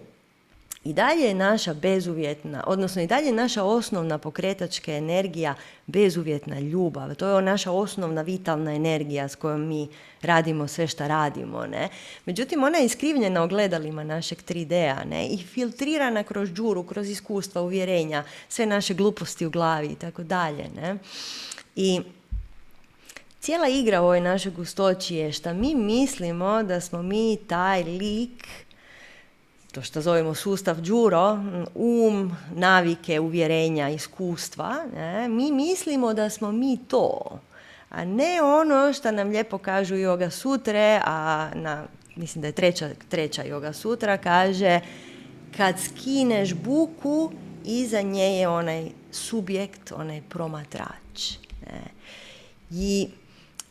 i 0.85 0.93
dalje 0.93 1.23
je 1.23 1.35
naša 1.35 1.75
bezuvjetna, 1.75 2.65
odnosno 2.67 3.03
i 3.03 3.07
dalje 3.07 3.27
je 3.27 3.33
naša 3.33 3.65
osnovna 3.65 4.19
pokretačka 4.19 4.93
energija 4.93 5.55
bezuvjetna 5.87 6.61
ljubav. 6.61 7.15
To 7.15 7.29
je 7.29 7.43
naša 7.43 7.73
osnovna 7.73 8.23
vitalna 8.23 8.75
energija 8.75 9.29
s 9.29 9.35
kojom 9.35 9.67
mi 9.67 9.89
radimo 10.23 10.69
sve 10.69 10.87
što 10.87 11.09
radimo. 11.09 11.67
Ne? 11.67 11.89
Međutim, 12.27 12.65
ona 12.65 12.79
je 12.79 12.85
iskrivljena 12.85 13.43
ogledalima 13.43 14.05
našeg 14.05 14.39
3D-a 14.49 15.05
ne? 15.05 15.27
i 15.27 15.37
filtrirana 15.37 16.23
kroz 16.23 16.49
džuru, 16.49 16.83
kroz 16.83 17.09
iskustva, 17.09 17.63
uvjerenja, 17.63 18.25
sve 18.49 18.67
naše 18.67 18.95
gluposti 18.95 19.47
u 19.47 19.51
glavi 19.51 19.87
i 19.87 19.97
tako 19.97 20.23
dalje. 20.23 20.67
I 21.77 22.01
cijela 23.41 23.69
igra 23.69 24.01
u 24.01 24.05
ovoj 24.05 24.21
našoj 24.21 24.53
gustoći 24.53 25.15
je 25.15 25.33
što 25.33 25.55
mi 25.55 25.75
mislimo 25.75 26.63
da 26.63 26.81
smo 26.81 27.03
mi 27.03 27.39
taj 27.49 27.83
lik, 27.83 28.47
to 29.73 29.83
što 29.83 30.01
zovemo 30.01 30.35
sustav 30.35 30.81
džuro, 30.81 31.39
um, 31.75 32.37
navike, 32.55 33.21
uvjerenja, 33.21 33.89
iskustva, 33.89 34.77
ne? 34.95 35.29
mi 35.29 35.53
mislimo 35.53 36.15
da 36.15 36.31
smo 36.31 36.53
mi 36.53 36.79
to, 36.89 37.39
a 37.91 38.05
ne 38.05 38.43
ono 38.43 38.93
što 38.93 39.11
nam 39.11 39.29
lijepo 39.29 39.59
kažu 39.59 39.95
yoga 39.95 40.31
sutre, 40.31 41.01
a 41.05 41.51
na, 41.55 41.85
mislim 42.17 42.43
da 42.43 42.49
je 42.49 42.53
treća, 42.53 42.91
treća 43.09 43.45
yoga 43.45 43.73
sutra, 43.73 44.17
kaže 44.17 44.81
kad 45.57 45.75
skineš 45.81 46.55
buku, 46.55 47.33
iza 47.65 48.03
nje 48.03 48.39
je 48.39 48.49
onaj 48.49 48.91
subjekt, 49.11 49.93
onaj 49.93 50.23
promatrač. 50.29 51.39
Ne? 51.67 51.83
I 52.71 53.09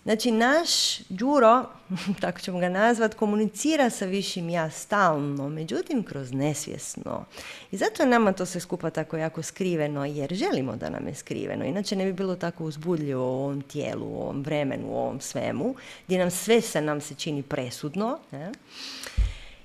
Znači, 0.07 0.31
naš 0.31 0.99
Đuro, 1.09 1.65
tako 2.21 2.39
ćemo 2.39 2.59
ga 2.59 2.69
nazvat, 2.69 3.13
komunicira 3.13 3.89
sa 3.89 4.05
višim 4.05 4.49
ja 4.49 4.69
stalno, 4.69 5.49
međutim 5.49 6.03
kroz 6.03 6.31
nesvjesno. 6.31 7.25
I 7.71 7.77
zato 7.77 8.03
je 8.03 8.09
nama 8.09 8.34
to 8.34 8.45
sve 8.45 8.61
skupa 8.61 8.89
tako 8.89 9.17
jako 9.17 9.43
skriveno, 9.43 10.05
jer 10.05 10.34
želimo 10.34 10.75
da 10.75 10.89
nam 10.89 11.07
je 11.07 11.15
skriveno. 11.15 11.65
Inače 11.65 11.95
ne 11.95 12.05
bi 12.05 12.13
bilo 12.13 12.35
tako 12.35 12.63
uzbudljivo 12.63 13.23
u 13.23 13.35
ovom 13.35 13.61
tijelu, 13.61 14.05
u 14.05 14.21
ovom 14.21 14.41
vremenu, 14.43 14.88
u 14.88 14.97
ovom 14.97 15.21
svemu, 15.21 15.75
gdje 16.05 16.19
nam 16.19 16.31
sve 16.31 16.61
se 16.61 16.81
nam 16.81 17.01
se 17.01 17.15
čini 17.15 17.43
presudno. 17.43 18.19
Ne? 18.31 18.51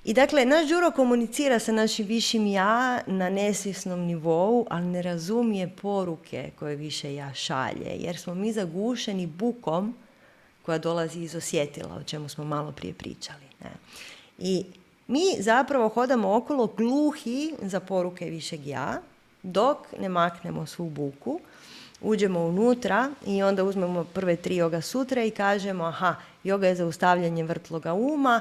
I 0.04 0.14
dakle, 0.14 0.44
naš 0.44 0.68
Đuro 0.68 0.90
komunicira 0.90 1.58
sa 1.58 1.72
našim 1.72 2.06
višim 2.06 2.46
ja 2.46 3.00
na 3.06 3.30
nesvjesnom 3.30 4.00
nivou, 4.00 4.66
ali 4.70 4.86
ne 4.86 5.02
razumije 5.02 5.70
poruke 5.82 6.50
koje 6.58 6.76
više 6.76 7.14
ja 7.14 7.34
šalje, 7.34 7.96
jer 7.98 8.16
smo 8.16 8.34
mi 8.34 8.52
zagušeni 8.52 9.26
bukom 9.26 9.94
koja 10.66 10.78
dolazi 10.78 11.20
iz 11.20 11.34
osjetila, 11.34 11.94
o 11.94 12.02
čemu 12.02 12.28
smo 12.28 12.44
malo 12.44 12.72
prije 12.72 12.94
pričali. 12.94 13.44
Ne? 13.64 13.70
I 14.38 14.64
mi 15.06 15.36
zapravo 15.38 15.88
hodamo 15.88 16.36
okolo 16.36 16.66
gluhi 16.66 17.54
za 17.62 17.80
poruke 17.80 18.24
višeg 18.24 18.66
ja, 18.66 19.00
dok 19.42 19.78
ne 19.98 20.08
maknemo 20.08 20.66
svu 20.66 20.90
buku, 20.90 21.40
uđemo 22.00 22.40
unutra 22.40 23.10
i 23.26 23.42
onda 23.42 23.64
uzmemo 23.64 24.04
prve 24.04 24.36
tri 24.36 24.56
joga 24.56 24.80
sutra 24.80 25.24
i 25.24 25.30
kažemo 25.30 25.84
aha, 25.84 26.14
joga 26.44 26.68
je 26.68 26.74
zaustavljanje 26.74 27.44
vrtloga 27.44 27.92
uma, 27.94 28.40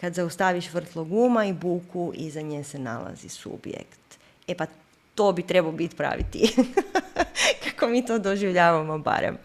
kad 0.00 0.14
zaustaviš 0.14 0.72
vrtlog 0.72 1.12
uma 1.12 1.44
i 1.44 1.52
buku, 1.52 2.12
iza 2.14 2.40
nje 2.40 2.64
se 2.64 2.78
nalazi 2.78 3.28
subjekt. 3.28 4.18
E 4.48 4.54
pa 4.54 4.66
to 5.14 5.32
bi 5.32 5.42
trebao 5.42 5.72
biti 5.72 5.96
pravi 5.96 6.24
ti. 6.30 6.56
Kako 7.64 7.88
mi 7.88 8.06
to 8.06 8.18
doživljavamo 8.18 8.98
barem. 8.98 9.38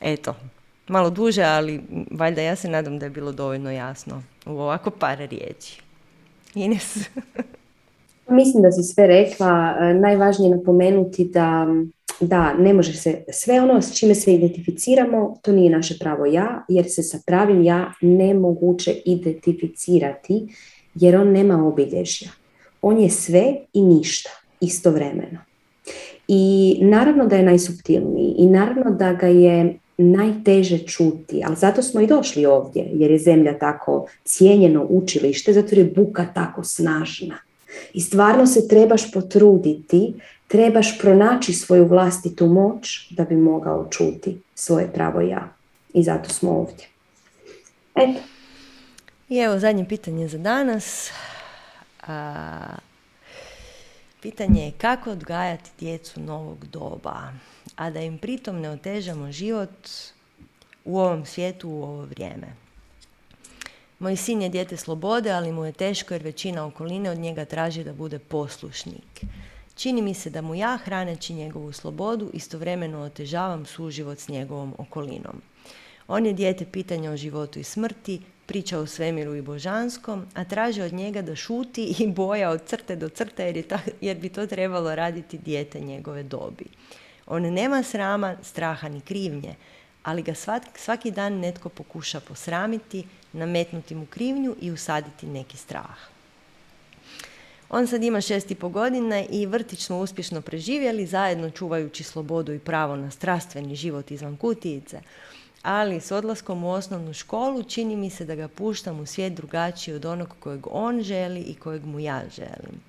Eto, 0.00 0.34
malo 0.88 1.10
duže, 1.10 1.42
ali 1.42 1.80
valjda 2.10 2.42
ja 2.42 2.56
se 2.56 2.68
nadam 2.68 2.98
da 2.98 3.06
je 3.06 3.10
bilo 3.10 3.32
dovoljno 3.32 3.70
jasno 3.70 4.22
u 4.46 4.50
ovako 4.50 4.90
par 4.90 5.18
riječi. 5.18 5.82
Ines? 6.54 6.96
Mislim 8.30 8.62
da 8.62 8.72
si 8.72 8.82
sve 8.82 9.06
rekla. 9.06 9.76
E, 9.80 9.94
najvažnije 9.94 10.50
je 10.50 10.56
napomenuti 10.56 11.24
da, 11.24 11.66
da 12.20 12.54
ne 12.54 12.74
može 12.74 12.92
se, 12.92 13.24
sve 13.32 13.60
ono 13.60 13.82
s 13.82 13.98
čime 13.98 14.14
se 14.14 14.34
identificiramo, 14.34 15.36
to 15.42 15.52
nije 15.52 15.70
naše 15.70 15.98
pravo 16.00 16.26
ja, 16.26 16.64
jer 16.68 16.84
se 16.88 17.02
sa 17.02 17.18
pravim 17.26 17.62
ja 17.62 17.92
nemoguće 18.00 18.94
identificirati, 19.04 20.46
jer 20.94 21.16
on 21.16 21.32
nema 21.32 21.66
obilježja. 21.66 22.28
On 22.82 22.98
je 22.98 23.10
sve 23.10 23.56
i 23.72 23.82
ništa, 23.82 24.30
istovremeno. 24.60 25.38
I 26.28 26.78
naravno 26.82 27.26
da 27.26 27.36
je 27.36 27.42
najsubtilniji 27.42 28.34
i 28.38 28.46
naravno 28.46 28.90
da 28.90 29.12
ga 29.12 29.26
je 29.26 29.78
najteže 29.98 30.78
čuti, 30.78 31.42
ali 31.44 31.56
zato 31.56 31.82
smo 31.82 32.00
i 32.00 32.06
došli 32.06 32.46
ovdje, 32.46 32.90
jer 32.92 33.10
je 33.10 33.18
zemlja 33.18 33.58
tako 33.58 34.06
cijenjeno 34.24 34.86
učilište, 34.88 35.52
zato 35.52 35.74
je 35.74 35.84
buka 35.84 36.26
tako 36.34 36.64
snažna. 36.64 37.38
I 37.92 38.00
stvarno 38.00 38.46
se 38.46 38.68
trebaš 38.68 39.12
potruditi, 39.12 40.14
trebaš 40.48 40.98
pronaći 40.98 41.52
svoju 41.52 41.86
vlastitu 41.86 42.46
moć 42.46 43.10
da 43.10 43.24
bi 43.24 43.36
mogao 43.36 43.88
čuti 43.90 44.40
svoje 44.54 44.92
pravo 44.92 45.20
ja. 45.20 45.48
I 45.94 46.02
zato 46.02 46.30
smo 46.30 46.50
ovdje. 46.50 46.86
Eto. 47.94 48.20
I 49.28 49.38
evo 49.38 49.58
zadnje 49.58 49.88
pitanje 49.88 50.28
za 50.28 50.38
danas. 50.38 51.10
A, 52.06 52.58
pitanje 54.22 54.64
je 54.64 54.72
kako 54.78 55.10
odgajati 55.10 55.70
djecu 55.80 56.20
novog 56.20 56.66
doba 56.66 57.32
a 57.78 57.90
da 57.90 58.00
im 58.00 58.18
pritom 58.18 58.60
ne 58.60 58.70
otežamo 58.70 59.32
život 59.32 59.88
u 60.84 60.98
ovom 60.98 61.26
svijetu 61.26 61.70
u 61.70 61.82
ovo 61.82 62.02
vrijeme. 62.02 62.46
Moj 63.98 64.16
sin 64.16 64.42
je 64.42 64.48
dijete 64.48 64.76
slobode, 64.76 65.30
ali 65.30 65.52
mu 65.52 65.64
je 65.64 65.72
teško 65.72 66.14
jer 66.14 66.22
većina 66.22 66.66
okoline 66.66 67.10
od 67.10 67.18
njega 67.18 67.44
traži 67.44 67.84
da 67.84 67.92
bude 67.92 68.18
poslušnik. 68.18 69.24
Čini 69.74 70.02
mi 70.02 70.14
se 70.14 70.30
da 70.30 70.42
mu 70.42 70.54
ja, 70.54 70.78
hraneći 70.84 71.34
njegovu 71.34 71.72
slobodu, 71.72 72.30
istovremeno 72.32 73.00
otežavam 73.00 73.66
suživot 73.66 74.18
s 74.18 74.28
njegovom 74.28 74.74
okolinom. 74.78 75.42
On 76.08 76.26
je 76.26 76.32
dijete 76.32 76.64
pitanja 76.64 77.10
o 77.10 77.16
životu 77.16 77.58
i 77.58 77.64
smrti, 77.64 78.20
priča 78.46 78.78
o 78.78 78.86
svemiru 78.86 79.34
i 79.34 79.42
božanskom, 79.42 80.26
a 80.34 80.44
traži 80.44 80.82
od 80.82 80.92
njega 80.92 81.22
da 81.22 81.36
šuti 81.36 81.96
i 81.98 82.06
boja 82.06 82.50
od 82.50 82.64
crte 82.66 82.96
do 82.96 83.08
crte 83.08 83.44
jer, 83.44 83.56
je 83.56 83.62
ta, 83.62 83.78
jer 84.00 84.16
bi 84.16 84.28
to 84.28 84.46
trebalo 84.46 84.94
raditi 84.94 85.38
dijete 85.38 85.80
njegove 85.80 86.22
dobi. 86.22 86.64
On 87.30 87.42
nema 87.42 87.82
srama, 87.82 88.36
straha 88.42 88.88
ni 88.88 89.00
krivnje, 89.00 89.54
ali 90.02 90.22
ga 90.22 90.34
svaki 90.76 91.10
dan 91.10 91.32
netko 91.32 91.68
pokuša 91.68 92.20
posramiti, 92.20 93.04
nametnuti 93.32 93.94
mu 93.94 94.06
krivnju 94.06 94.56
i 94.60 94.70
usaditi 94.70 95.26
neki 95.26 95.56
strah. 95.56 95.98
On 97.70 97.86
sad 97.86 98.02
ima 98.02 98.20
šest 98.20 98.50
i 98.50 98.54
po 98.54 98.68
godina 98.68 99.24
i 99.30 99.46
vrtić 99.46 99.84
smo 99.84 99.98
uspješno 99.98 100.40
preživjeli, 100.40 101.06
zajedno 101.06 101.50
čuvajući 101.50 102.04
slobodu 102.04 102.52
i 102.52 102.58
pravo 102.58 102.96
na 102.96 103.10
strastveni 103.10 103.76
život 103.76 104.10
izvan 104.10 104.36
kutijice. 104.36 105.00
Ali 105.62 106.00
s 106.00 106.10
odlaskom 106.10 106.64
u 106.64 106.70
osnovnu 106.70 107.12
školu 107.12 107.62
čini 107.62 107.96
mi 107.96 108.10
se 108.10 108.24
da 108.24 108.34
ga 108.34 108.48
puštam 108.48 109.00
u 109.00 109.06
svijet 109.06 109.34
drugačiji 109.34 109.94
od 109.94 110.04
onog 110.04 110.34
kojeg 110.40 110.66
on 110.70 111.02
želi 111.02 111.40
i 111.40 111.54
kojeg 111.54 111.84
mu 111.84 112.00
ja 112.00 112.22
želim 112.36 112.80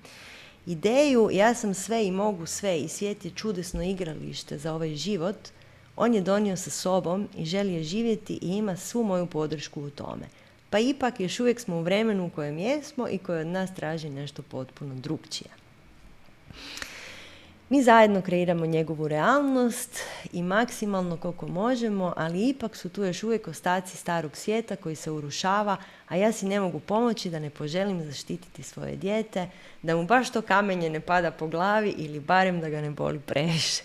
ideju 0.66 1.28
ja 1.32 1.54
sam 1.54 1.74
sve 1.74 2.06
i 2.06 2.10
mogu 2.10 2.46
sve 2.46 2.80
i 2.80 2.88
svijet 2.88 3.24
je 3.24 3.30
čudesno 3.30 3.82
igralište 3.82 4.58
za 4.58 4.74
ovaj 4.74 4.94
život, 4.94 5.36
on 5.96 6.14
je 6.14 6.20
donio 6.20 6.56
sa 6.56 6.70
sobom 6.70 7.28
i 7.36 7.44
želi 7.44 7.72
je 7.72 7.82
živjeti 7.82 8.38
i 8.42 8.48
ima 8.48 8.76
svu 8.76 9.04
moju 9.04 9.26
podršku 9.26 9.82
u 9.82 9.90
tome. 9.90 10.26
Pa 10.70 10.78
ipak 10.78 11.20
još 11.20 11.40
uvijek 11.40 11.60
smo 11.60 11.76
u 11.76 11.82
vremenu 11.82 12.26
u 12.26 12.30
kojem 12.30 12.58
jesmo 12.58 13.08
i 13.08 13.18
koje 13.18 13.40
od 13.40 13.46
nas 13.46 13.74
traži 13.74 14.10
nešto 14.10 14.42
potpuno 14.42 14.94
drugčije. 14.94 15.50
Mi 17.70 17.82
zajedno 17.82 18.22
kreiramo 18.22 18.66
njegovu 18.66 19.08
realnost 19.08 20.00
i 20.32 20.42
maksimalno 20.42 21.16
koliko 21.16 21.48
možemo, 21.48 22.12
ali 22.16 22.48
ipak 22.48 22.76
su 22.76 22.88
tu 22.88 23.04
još 23.04 23.22
uvijek 23.22 23.48
ostaci 23.48 23.96
starog 23.96 24.36
svijeta 24.36 24.76
koji 24.76 24.96
se 24.96 25.10
urušava, 25.10 25.76
a 26.08 26.16
ja 26.16 26.32
si 26.32 26.46
ne 26.46 26.60
mogu 26.60 26.80
pomoći 26.80 27.30
da 27.30 27.38
ne 27.38 27.50
poželim 27.50 28.04
zaštititi 28.04 28.62
svoje 28.62 28.96
dijete, 28.96 29.48
da 29.82 29.96
mu 29.96 30.04
baš 30.04 30.30
to 30.30 30.42
kamenje 30.42 30.90
ne 30.90 31.00
pada 31.00 31.30
po 31.30 31.46
glavi 31.46 31.94
ili 31.96 32.20
barem 32.20 32.60
da 32.60 32.68
ga 32.68 32.80
ne 32.80 32.90
boli 32.90 33.20
previše. 33.20 33.84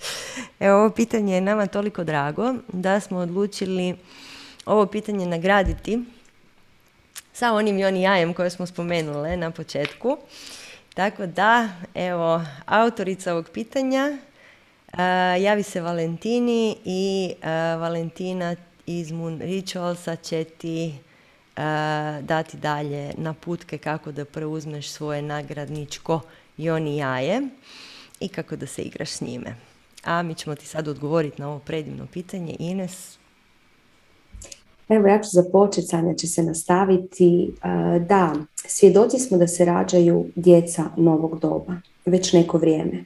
Evo, 0.60 0.78
ovo 0.78 0.90
pitanje 0.90 1.34
je 1.34 1.40
nama 1.40 1.66
toliko 1.66 2.04
drago 2.04 2.54
da 2.68 3.00
smo 3.00 3.18
odlučili 3.18 3.96
ovo 4.66 4.86
pitanje 4.86 5.26
nagraditi 5.26 6.04
sa 7.32 7.52
onim 7.52 7.78
i 7.78 7.84
oni 7.84 8.02
jajem 8.02 8.34
koje 8.34 8.50
smo 8.50 8.66
spomenule 8.66 9.36
na 9.36 9.50
početku. 9.50 10.18
Tako 10.94 11.26
da, 11.26 11.68
evo, 11.94 12.42
autorica 12.66 13.32
ovog 13.32 13.50
pitanja 13.52 14.18
uh, 14.92 14.98
javi 15.42 15.62
se 15.62 15.80
Valentini 15.80 16.76
i 16.84 17.32
uh, 17.36 17.44
Valentina 17.80 18.56
iz 18.86 19.12
Moon 19.12 19.40
Ritualsa 19.40 20.16
će 20.16 20.44
ti 20.44 20.94
uh, 21.56 21.62
dati 22.20 22.56
dalje 22.56 23.14
naputke 23.16 23.78
kako 23.78 24.12
da 24.12 24.24
preuzmeš 24.24 24.88
svoje 24.88 25.22
nagradničko 25.22 26.20
joni 26.56 26.96
jaje 26.96 27.42
i 28.20 28.28
kako 28.28 28.56
da 28.56 28.66
se 28.66 28.82
igraš 28.82 29.10
s 29.10 29.20
njime. 29.20 29.56
A 30.04 30.22
mi 30.22 30.34
ćemo 30.34 30.56
ti 30.56 30.66
sad 30.66 30.88
odgovoriti 30.88 31.42
na 31.42 31.48
ovo 31.48 31.58
predivno 31.58 32.06
pitanje. 32.06 32.56
Ines, 32.58 33.18
Evo 34.90 35.08
ja 35.08 35.22
ću 35.22 35.28
započeti, 35.32 35.86
Sanja 35.86 36.14
će 36.14 36.26
se 36.26 36.42
nastaviti. 36.42 37.52
Da, 38.08 38.34
svjedoci 38.56 39.18
smo 39.18 39.38
da 39.38 39.46
se 39.46 39.64
rađaju 39.64 40.26
djeca 40.34 40.84
novog 40.96 41.38
doba, 41.40 41.74
već 42.06 42.32
neko 42.32 42.58
vrijeme. 42.58 43.04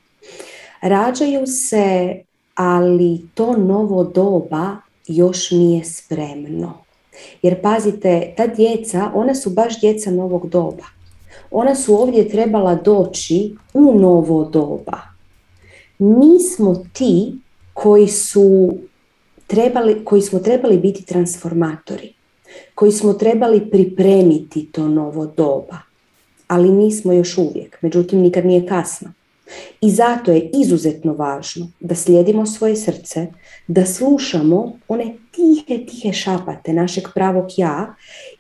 Rađaju 0.81 1.47
se, 1.47 2.17
ali 2.55 3.21
to 3.35 3.57
novo 3.57 4.05
doba 4.05 4.77
još 5.07 5.51
nije 5.51 5.85
spremno. 5.85 6.73
Jer 7.43 7.63
pazite, 7.63 8.35
ta 8.37 8.47
djeca, 8.47 9.11
ona 9.15 9.35
su 9.35 9.51
baš 9.51 9.81
djeca 9.81 10.11
novog 10.11 10.49
doba. 10.49 10.85
Ona 11.51 11.75
su 11.75 11.95
ovdje 11.95 12.29
trebala 12.29 12.75
doći 12.75 13.55
u 13.75 13.99
novo 13.99 14.45
doba. 14.45 14.99
Mi 15.99 16.41
smo 16.41 16.85
ti 16.93 17.33
koji 17.73 18.09
su 18.09 18.75
trebali, 19.55 20.05
koji 20.05 20.23
smo 20.23 20.39
trebali 20.39 20.79
biti 20.79 21.05
transformatori, 21.05 22.13
koji 22.75 22.93
smo 22.93 23.13
trebali 23.13 23.71
pripremiti 23.71 24.69
to 24.73 24.89
novo 24.89 25.27
doba, 25.27 25.79
ali 26.49 26.73
nismo 26.73 27.13
još 27.13 27.39
uvijek, 27.39 27.79
međutim 27.83 28.21
nikad 28.21 28.47
nije 28.47 28.67
kasno. 28.67 29.13
I 29.81 29.91
zato 29.91 30.33
je 30.33 30.51
izuzetno 30.55 31.13
važno 31.13 31.71
da 31.81 31.95
slijedimo 31.95 32.47
svoje 32.47 32.77
srce, 32.77 33.27
da 33.67 33.87
slušamo 33.87 34.73
one 34.89 35.15
tihe, 35.31 35.87
tihe 35.87 36.13
šapate 36.13 36.73
našeg 36.73 37.05
pravog 37.15 37.47
ja 37.57 37.95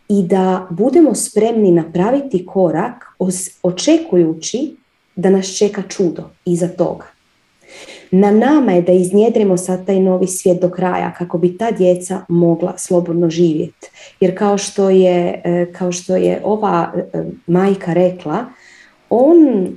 i 0.08 0.22
da 0.22 0.66
budemo 0.70 1.14
spremni 1.14 1.70
napraviti 1.70 2.46
korak 2.46 3.04
očekujući 3.62 4.76
da 5.16 5.30
nas 5.30 5.56
čeka 5.58 5.82
čudo 5.88 6.30
iza 6.44 6.68
toga. 6.68 7.13
Na 8.16 8.30
nama 8.30 8.72
je 8.72 8.82
da 8.82 8.92
iznjedrimo 8.92 9.56
sad 9.56 9.86
taj 9.86 10.00
novi 10.00 10.26
svijet 10.26 10.60
do 10.60 10.70
kraja 10.70 11.14
kako 11.18 11.38
bi 11.38 11.58
ta 11.58 11.70
djeca 11.70 12.20
mogla 12.28 12.78
slobodno 12.78 13.30
živjeti. 13.30 13.90
Jer 14.20 14.38
kao 14.38 14.58
što 14.58 14.90
je, 14.90 15.40
e, 15.44 15.72
kao 15.72 15.92
što 15.92 16.16
je 16.16 16.40
ova 16.44 16.92
e, 16.96 17.24
majka 17.46 17.92
rekla, 17.92 18.44
on 19.10 19.68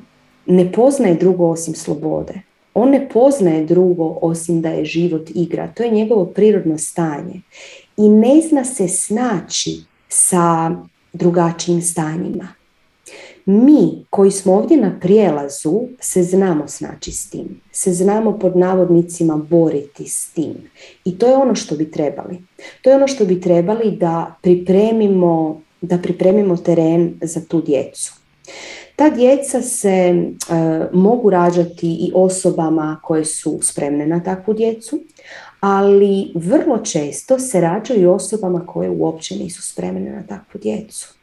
ne 0.46 0.72
poznaje 0.72 1.16
drugo 1.16 1.50
osim 1.50 1.76
slobode. 1.76 2.34
On 2.74 2.90
ne 2.90 3.10
poznaje 3.10 3.66
drugo 3.66 4.18
osim 4.22 4.62
da 4.62 4.70
je 4.70 4.86
život 4.86 5.30
igra. 5.36 5.68
To 5.68 5.84
je 5.84 5.92
njegovo 5.92 6.26
prirodno 6.26 6.78
stanje. 6.78 7.42
I 7.98 8.10
ne 8.10 8.42
zna 8.50 8.66
se 8.66 8.88
snaći 8.88 9.82
sa 10.10 10.72
drugačijim 11.14 11.82
stanjima. 11.82 12.57
Mi 13.50 14.06
koji 14.10 14.32
smo 14.32 14.54
ovdje 14.54 14.78
na 14.78 15.00
prijelazu 15.02 15.82
se 16.00 16.24
znamo 16.24 16.68
snaći 16.68 17.12
s 17.12 17.30
tim, 17.30 17.62
se 17.72 17.94
znamo 17.94 18.40
pod 18.40 18.58
navodnicima 18.58 19.38
boriti 19.50 20.08
s 20.08 20.30
tim. 20.34 20.54
I 21.06 21.18
to 21.18 21.28
je 21.28 21.36
ono 21.36 21.56
što 21.56 21.76
bi 21.76 21.92
trebali. 21.92 22.38
To 22.82 22.90
je 22.90 22.96
ono 22.96 23.08
što 23.08 23.26
bi 23.26 23.42
trebali 23.42 23.92
da 23.92 24.36
pripremimo, 24.42 25.62
da 25.82 25.98
pripremimo 25.98 26.58
teren 26.58 27.14
za 27.22 27.42
tu 27.48 27.62
djecu. 27.62 28.14
Ta 28.96 29.10
djeca 29.10 29.62
se 29.62 29.90
e, 29.90 30.24
mogu 30.94 31.30
rađati 31.30 31.88
i 31.88 32.12
osobama 32.16 33.00
koje 33.04 33.26
su 33.26 33.60
spremne 33.62 34.08
na 34.08 34.24
takvu 34.24 34.54
djecu, 34.54 35.00
ali 35.60 36.32
vrlo 36.36 36.78
često 36.78 37.40
se 37.40 37.62
rađaju 37.62 38.12
osobama 38.12 38.66
koje 38.66 38.90
uopće 38.90 39.36
nisu 39.36 39.62
spremne 39.62 40.12
na 40.12 40.24
takvu 40.28 40.60
djecu. 40.62 41.18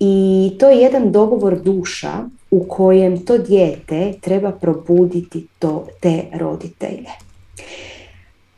I 0.00 0.52
to 0.58 0.70
je 0.70 0.80
jedan 0.80 1.12
dogovor 1.12 1.62
duša 1.62 2.12
u 2.50 2.64
kojem 2.68 3.24
to 3.24 3.38
dijete 3.38 4.12
treba 4.20 4.52
probuditi 4.52 5.46
to, 5.58 5.86
te 6.00 6.22
roditelje. 6.34 7.10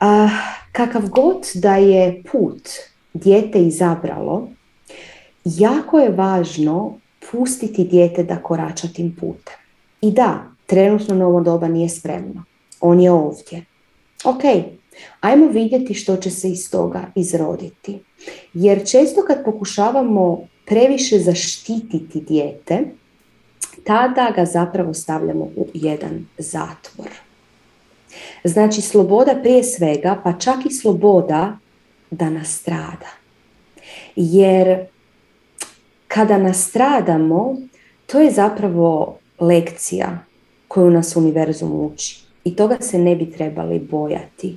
A, 0.00 0.28
kakav 0.72 1.08
god 1.08 1.46
da 1.54 1.76
je 1.76 2.22
put 2.32 2.68
dijete 3.14 3.62
izabralo, 3.62 4.48
jako 5.44 5.98
je 5.98 6.10
važno 6.10 6.98
pustiti 7.30 7.84
dijete 7.84 8.22
da 8.22 8.42
korača 8.42 8.88
tim 8.88 9.16
putem. 9.20 9.54
I 10.00 10.10
da, 10.10 10.44
trenutno 10.66 11.14
novo 11.14 11.40
doba 11.40 11.68
nije 11.68 11.88
spremno. 11.88 12.44
On 12.80 13.00
je 13.00 13.10
ovdje. 13.10 13.64
Ok, 14.24 14.42
ajmo 15.20 15.46
vidjeti 15.46 15.94
što 15.94 16.16
će 16.16 16.30
se 16.30 16.48
iz 16.48 16.70
toga 16.70 17.04
izroditi. 17.14 17.98
Jer 18.54 18.86
često 18.86 19.24
kad 19.26 19.44
pokušavamo 19.44 20.46
previše 20.68 21.18
zaštititi 21.18 22.20
dijete, 22.20 22.84
tada 23.84 24.32
ga 24.36 24.44
zapravo 24.44 24.94
stavljamo 24.94 25.44
u 25.44 25.66
jedan 25.74 26.26
zatvor. 26.38 27.08
Znači 28.44 28.80
sloboda 28.80 29.38
prije 29.42 29.64
svega, 29.64 30.20
pa 30.24 30.32
čak 30.32 30.56
i 30.66 30.74
sloboda 30.74 31.58
da 32.10 32.30
nastrada. 32.30 33.10
Jer 34.16 34.86
kada 36.08 36.38
nastradamo, 36.38 37.56
to 38.06 38.20
je 38.20 38.30
zapravo 38.30 39.18
lekcija 39.40 40.18
koju 40.68 40.90
nas 40.90 41.16
univerzum 41.16 41.72
uči. 41.72 42.20
I 42.44 42.56
toga 42.56 42.76
se 42.80 42.98
ne 42.98 43.16
bi 43.16 43.30
trebali 43.30 43.78
bojati. 43.78 44.56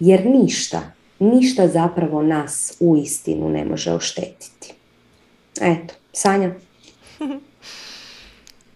Jer 0.00 0.26
ništa, 0.26 0.82
ništa 1.18 1.68
zapravo 1.68 2.22
nas 2.22 2.76
u 2.80 2.96
istinu 2.96 3.48
ne 3.48 3.64
može 3.64 3.92
oštetiti. 3.92 4.75
Eto, 5.60 5.94
Sanja. 6.12 6.54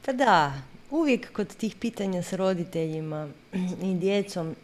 pa 0.07 0.13
da, 0.13 0.53
uvijek 0.91 1.33
kod 1.33 1.57
tih 1.57 1.77
pitanja 1.77 2.23
s 2.23 2.33
roditeljima 2.33 3.29
i 3.83 3.95
djecom 3.95 4.57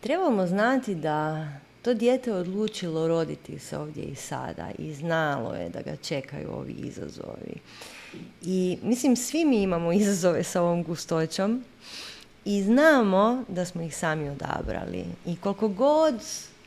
trebamo 0.00 0.46
znati 0.46 0.94
da 0.94 1.48
to 1.82 1.94
dijete 1.94 2.32
odlučilo 2.32 3.08
roditi 3.08 3.58
se 3.58 3.78
ovdje 3.78 4.04
i 4.04 4.14
sada 4.14 4.70
i 4.78 4.94
znalo 4.94 5.54
je 5.54 5.68
da 5.68 5.82
ga 5.82 5.96
čekaju 5.96 6.50
ovi 6.52 6.72
izazovi. 6.72 7.54
I 8.42 8.78
mislim, 8.82 9.16
svi 9.16 9.44
mi 9.44 9.62
imamo 9.62 9.92
izazove 9.92 10.42
sa 10.42 10.62
ovom 10.62 10.82
gustoćom 10.82 11.64
i 12.44 12.62
znamo 12.62 13.44
da 13.48 13.64
smo 13.64 13.82
ih 13.82 13.96
sami 13.96 14.28
odabrali. 14.28 15.04
I 15.26 15.36
koliko 15.36 15.68
god 15.68 16.14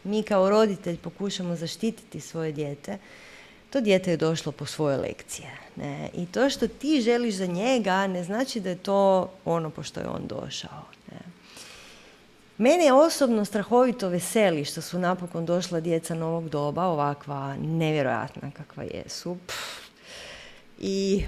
mi 0.03 0.23
kao 0.23 0.49
roditelj 0.49 0.97
pokušamo 0.97 1.55
zaštititi 1.55 2.19
svoje 2.19 2.51
dijete, 2.51 2.97
to 3.77 3.81
dijete 3.81 4.11
je 4.11 4.17
došlo 4.17 4.51
po 4.51 4.65
svoje 4.65 4.97
lekcije. 4.97 5.51
Ne? 5.75 6.09
I 6.13 6.25
to 6.25 6.49
što 6.49 6.67
ti 6.67 7.01
želiš 7.01 7.35
za 7.35 7.45
njega 7.45 8.07
ne 8.07 8.23
znači 8.23 8.59
da 8.59 8.69
je 8.69 8.75
to 8.75 9.31
ono 9.45 9.69
po 9.69 9.83
što 9.83 9.99
je 9.99 10.07
on 10.07 10.27
došao. 10.27 10.83
Ne? 11.11 11.19
Mene 12.57 12.93
osobno 12.93 13.45
strahovito 13.45 14.09
veseli 14.09 14.65
što 14.65 14.81
su 14.81 14.99
napokon 14.99 15.45
došla 15.45 15.79
djeca 15.79 16.15
novog 16.15 16.49
doba, 16.49 16.85
ovakva 16.85 17.55
nevjerojatna 17.55 18.51
kakva 18.51 18.83
jesu. 18.83 19.37
I 20.79 21.25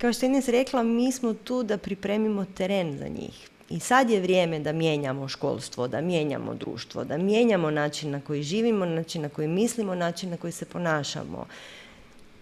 kao 0.00 0.12
što 0.12 0.26
je 0.26 0.30
Ines 0.30 0.48
rekla, 0.48 0.82
mi 0.82 1.12
smo 1.12 1.34
tu 1.34 1.62
da 1.62 1.78
pripremimo 1.78 2.44
teren 2.44 2.98
za 2.98 3.08
njih. 3.08 3.48
I 3.70 3.80
sad 3.80 4.10
je 4.10 4.20
vrijeme 4.20 4.58
da 4.58 4.72
mijenjamo 4.72 5.28
školstvo, 5.28 5.88
da 5.88 6.00
mijenjamo 6.00 6.54
društvo, 6.54 7.04
da 7.04 7.16
mijenjamo 7.18 7.70
način 7.70 8.10
na 8.10 8.20
koji 8.20 8.42
živimo, 8.42 8.86
način 8.86 9.22
na 9.22 9.28
koji 9.28 9.48
mislimo, 9.48 9.94
način 9.94 10.30
na 10.30 10.36
koji 10.36 10.52
se 10.52 10.64
ponašamo. 10.64 11.46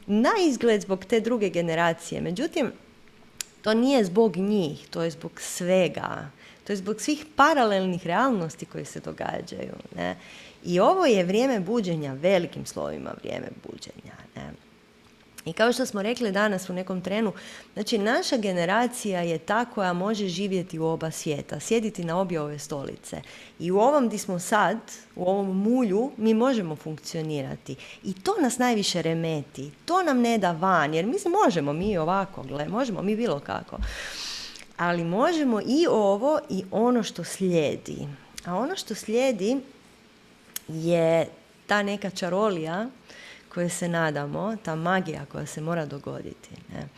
Na 0.07 0.31
izgled 0.41 0.81
zbog 0.81 1.05
te 1.05 1.21
druge 1.21 1.49
generacije. 1.49 2.21
Međutim, 2.21 2.73
to 3.63 3.75
nije 3.75 4.05
zbog 4.05 4.37
njih, 4.37 4.89
to 4.91 5.03
je 5.03 5.11
zbog 5.11 5.41
svega. 5.41 6.31
To 6.65 6.73
je 6.73 6.77
zbog 6.77 7.01
svih 7.01 7.27
paralelnih 7.37 8.07
realnosti 8.07 8.67
koje 8.67 8.85
se 8.85 9.01
događaju. 9.01 9.75
Ne? 9.97 10.17
I 10.65 10.81
ovo 10.81 11.07
je 11.07 11.25
vrijeme 11.25 11.61
buđenja, 11.61 12.13
velikim 12.13 12.67
slovima 12.67 13.15
vrijeme 13.23 13.49
buđenja. 13.67 14.15
Ne? 14.37 14.51
I 15.45 15.53
kao 15.53 15.73
što 15.73 15.87
smo 15.87 16.03
rekli 16.03 16.33
danas 16.33 16.71
u 16.71 16.73
nekom 16.73 17.01
trenu, 17.01 17.33
znači 17.73 17.99
naša 17.99 18.37
generacija 18.37 19.21
je 19.21 19.39
ta 19.39 19.65
koja 19.65 19.93
može 19.93 20.29
živjeti 20.29 20.79
u 20.79 20.87
oba 20.87 21.11
svijeta, 21.11 21.61
sjediti 21.61 22.05
na 22.05 22.21
obje 22.21 22.41
ove 22.41 22.59
stolice. 22.59 23.23
I 23.59 23.71
u 23.71 23.79
ovom 23.79 24.09
di 24.09 24.19
smo 24.19 24.39
sad, 24.39 24.79
u 25.17 25.25
ovom 25.31 25.63
mulju, 25.63 26.11
mi 26.17 26.35
možemo 26.35 26.77
funkcionirati. 26.77 27.77
I 28.05 28.15
to 28.15 28.35
nas 28.41 28.59
najviše 28.59 29.03
remeti. 29.03 29.71
To 29.85 30.03
nam 30.03 30.21
ne 30.21 30.39
da 30.39 30.53
van, 30.53 30.95
jer 30.95 31.07
mi 31.07 31.17
možemo 31.45 31.73
mi 31.73 31.99
ovako, 31.99 32.43
gle, 32.43 32.69
možemo 32.69 33.03
mi 33.03 33.17
bilo 33.17 33.41
kako. 33.41 33.77
Ali 34.77 35.05
možemo 35.05 35.61
i 35.61 35.87
ovo 35.91 36.39
i 36.51 36.65
ono 36.71 37.03
što 37.03 37.25
slijedi. 37.25 38.09
A 38.45 38.57
ono 38.57 38.77
što 38.77 38.95
slijedi 38.95 39.61
je 40.69 41.29
ta 41.67 41.83
neka 41.83 42.11
čarolija 42.11 42.89
koje 43.55 43.69
se 43.69 43.89
nadamo, 43.89 44.57
ta 44.65 44.75
magija 44.75 45.27
koja 45.33 45.47
se 45.47 45.61
mora 45.61 45.87
dogoditi. 45.87 46.51
Ne? 46.75 46.89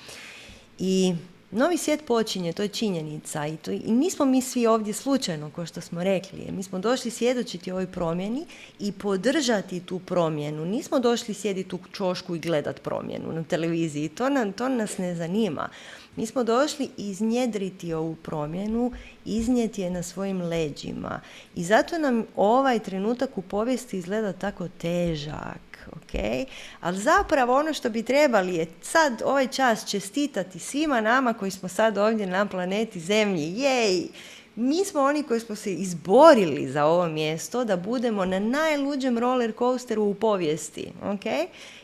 I 0.78 1.14
novi 1.50 1.78
svijet 1.78 2.06
počinje, 2.06 2.52
to 2.52 2.62
je 2.62 2.68
činjenica 2.68 3.46
i, 3.46 3.56
to, 3.56 3.70
i 3.70 3.92
nismo 3.92 4.24
mi 4.24 4.42
svi 4.42 4.66
ovdje 4.66 4.92
slučajno, 4.92 5.50
kao 5.50 5.66
što 5.66 5.80
smo 5.80 6.04
rekli. 6.04 6.52
Mi 6.52 6.62
smo 6.62 6.78
došli 6.78 7.10
svjedočiti 7.10 7.70
ovoj 7.70 7.86
promjeni 7.86 8.46
i 8.78 8.92
podržati 8.92 9.80
tu 9.80 9.98
promjenu. 9.98 10.64
Nismo 10.64 10.98
došli 10.98 11.34
sjediti 11.34 11.74
u 11.74 11.78
čošku 11.92 12.36
i 12.36 12.38
gledat 12.38 12.82
promjenu 12.82 13.32
na 13.32 13.44
televiziji. 13.44 14.08
To, 14.08 14.28
nam, 14.28 14.52
to 14.52 14.68
nas 14.68 14.98
ne 14.98 15.14
zanima. 15.14 15.68
Mi 16.16 16.26
smo 16.26 16.44
došli 16.44 16.88
iznjedriti 16.96 17.94
ovu 17.94 18.14
promjenu, 18.14 18.92
iznijeti 19.24 19.82
je 19.82 19.90
na 19.90 20.02
svojim 20.02 20.42
leđima. 20.42 21.20
I 21.54 21.64
zato 21.64 21.98
nam 21.98 22.24
ovaj 22.36 22.78
trenutak 22.78 23.38
u 23.38 23.42
povijesti 23.42 23.98
izgleda 23.98 24.32
tako 24.32 24.68
težak 24.68 25.74
ok? 25.92 26.46
Ali 26.80 26.98
zapravo 26.98 27.58
ono 27.58 27.72
što 27.72 27.90
bi 27.90 28.02
trebali 28.02 28.54
je 28.54 28.66
sad 28.82 29.22
ovaj 29.24 29.48
čas 29.48 29.90
čestitati 29.90 30.58
svima 30.58 31.00
nama 31.00 31.32
koji 31.32 31.50
smo 31.50 31.68
sad 31.68 31.98
ovdje 31.98 32.26
na 32.26 32.46
planeti 32.46 33.00
Zemlji. 33.00 33.54
Jej! 33.56 34.08
Mi 34.56 34.84
smo 34.84 35.00
oni 35.00 35.22
koji 35.22 35.40
smo 35.40 35.56
se 35.56 35.72
izborili 35.74 36.68
za 36.68 36.84
ovo 36.84 37.08
mjesto 37.08 37.64
da 37.64 37.76
budemo 37.76 38.24
na 38.24 38.38
najluđem 38.38 39.18
roller 39.18 39.52
coasteru 39.58 40.02
u 40.02 40.14
povijesti, 40.14 40.92
ok? 41.02 41.24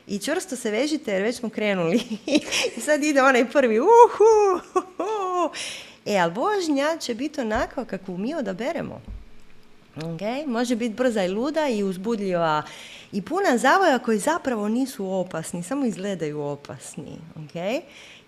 I 0.07 0.19
čvrsto 0.19 0.57
se 0.57 0.71
vežite 0.71 1.13
jer 1.13 1.23
već 1.23 1.37
smo 1.37 1.49
krenuli. 1.49 2.01
I 2.77 2.81
sad 2.81 3.05
ide 3.05 3.23
onaj 3.23 3.51
prvi, 3.51 3.81
uhu, 3.81 4.61
E, 6.07 6.19
ali 6.19 6.33
vožnja 6.33 6.97
će 7.01 7.15
biti 7.15 7.41
onako 7.41 7.85
kakvu 7.85 8.19
mi 8.19 8.35
odaberemo. 8.35 9.01
Okay? 9.97 10.47
Može 10.47 10.77
biti 10.77 10.95
brza 10.95 11.25
i 11.25 11.29
luda 11.29 11.69
i 11.69 11.83
uzbudljiva 11.83 12.63
i 13.13 13.23
puna 13.23 13.59
zavoja 13.59 13.99
koji 13.99 14.19
zapravo 14.19 14.69
nisu 14.69 15.13
opasni, 15.13 15.63
samo 15.63 15.87
izgledaju 15.87 16.41
opasni. 16.41 17.19
Okay? 17.37 17.81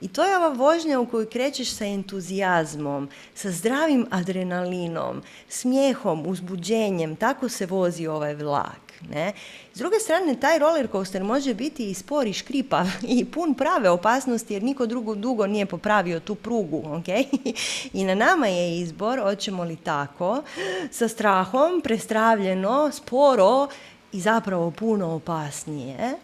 I 0.02 0.08
to 0.08 0.24
je 0.24 0.36
ova 0.36 0.48
vožnja 0.48 1.00
u 1.00 1.06
kojoj 1.06 1.30
krećeš 1.30 1.70
sa 1.70 1.84
entuzijazmom, 1.84 3.08
sa 3.34 3.50
zdravim 3.50 4.06
adrenalinom, 4.10 5.22
smijehom, 5.48 6.26
uzbuđenjem. 6.26 7.16
Tako 7.16 7.48
se 7.48 7.66
vozi 7.66 8.06
ovaj 8.06 8.34
vlak. 8.34 8.92
Ne? 9.10 9.32
S 9.74 9.78
druge 9.78 9.98
strane, 9.98 10.40
taj 10.40 10.58
roller 10.58 10.88
coaster 10.92 11.24
može 11.24 11.54
biti 11.54 11.90
i 11.90 11.94
spor 11.94 12.26
i 12.26 12.32
škripav 12.32 12.86
i 13.02 13.24
pun 13.24 13.54
prave 13.54 13.90
opasnosti 13.90 14.54
jer 14.54 14.62
niko 14.62 14.86
drugo 14.86 15.14
dugo 15.14 15.46
nije 15.46 15.66
popravio 15.66 16.20
tu 16.20 16.34
prugu. 16.34 16.82
Okay? 16.82 17.52
I 18.00 18.04
na 18.04 18.14
nama 18.14 18.46
je 18.46 18.80
izbor, 18.80 19.20
hoćemo 19.20 19.64
li 19.64 19.76
tako, 19.76 20.42
sa 20.90 21.08
strahom, 21.08 21.80
prestravljeno, 21.84 22.90
sporo 22.92 23.68
i 24.12 24.20
zapravo 24.20 24.70
puno 24.70 25.14
opasnije 25.14 26.14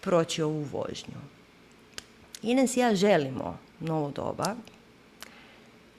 proći 0.00 0.42
ovu 0.42 0.64
vožnju. 0.72 1.35
Ines 2.46 2.76
i 2.76 2.80
ja 2.80 2.94
želimo 2.94 3.58
novo 3.80 4.10
doba 4.10 4.54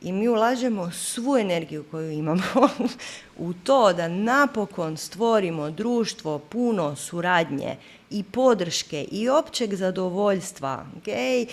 i 0.01 0.11
mi 0.11 0.27
ulažemo 0.27 0.91
svu 0.91 1.37
energiju 1.37 1.85
koju 1.91 2.11
imamo 2.11 2.69
u 3.37 3.53
to 3.53 3.93
da 3.93 4.07
napokon 4.07 4.97
stvorimo 4.97 5.71
društvo 5.71 6.39
puno 6.39 6.95
suradnje 6.95 7.75
i 8.09 8.23
podrške 8.23 9.03
i 9.11 9.29
općeg 9.29 9.75
zadovoljstva. 9.75 10.85
Okay? 11.01 11.47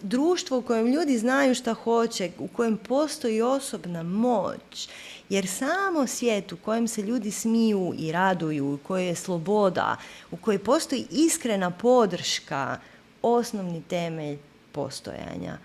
Društvo 0.00 0.58
u 0.58 0.62
kojem 0.62 0.86
ljudi 0.86 1.18
znaju 1.18 1.54
šta 1.54 1.74
hoće, 1.74 2.30
u 2.38 2.48
kojem 2.48 2.76
postoji 2.76 3.42
osobna 3.42 4.02
moć. 4.02 4.88
Jer 5.28 5.46
samo 5.46 6.06
svijet 6.06 6.52
u 6.52 6.56
kojem 6.56 6.88
se 6.88 7.02
ljudi 7.02 7.30
smiju 7.30 7.94
i 7.98 8.12
raduju, 8.12 8.74
u 8.74 8.78
kojoj 8.78 9.06
je 9.06 9.14
sloboda, 9.14 9.96
u 10.30 10.36
kojoj 10.36 10.58
postoji 10.58 11.06
iskrena 11.10 11.70
podrška, 11.70 12.78
osnovni 13.22 13.82
temelj 13.88 14.38
postojanja. 14.72 15.58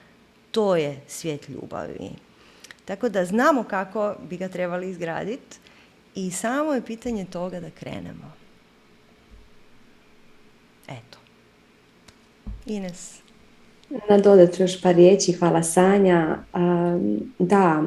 To 0.52 0.76
je 0.76 1.02
svijet 1.08 1.50
ljubavi. 1.50 2.10
Tako 2.86 3.10
da 3.10 3.26
znamo 3.26 3.64
kako 3.64 4.16
bi 4.30 4.38
ga 4.38 4.48
trebali 4.48 4.90
izgraditi 4.90 5.58
i 6.16 6.32
samo 6.32 6.74
je 6.74 6.86
pitanje 6.86 7.26
toga 7.26 7.60
da 7.60 7.70
krenemo. 7.70 8.32
Eto. 10.88 11.18
Ines. 12.66 13.20
Nadodat 14.10 14.56
ću 14.56 14.64
još 14.64 14.82
par 14.82 14.96
riječi, 14.96 15.32
hvala 15.32 15.64
Sanja. 15.64 16.38
da, 17.40 17.84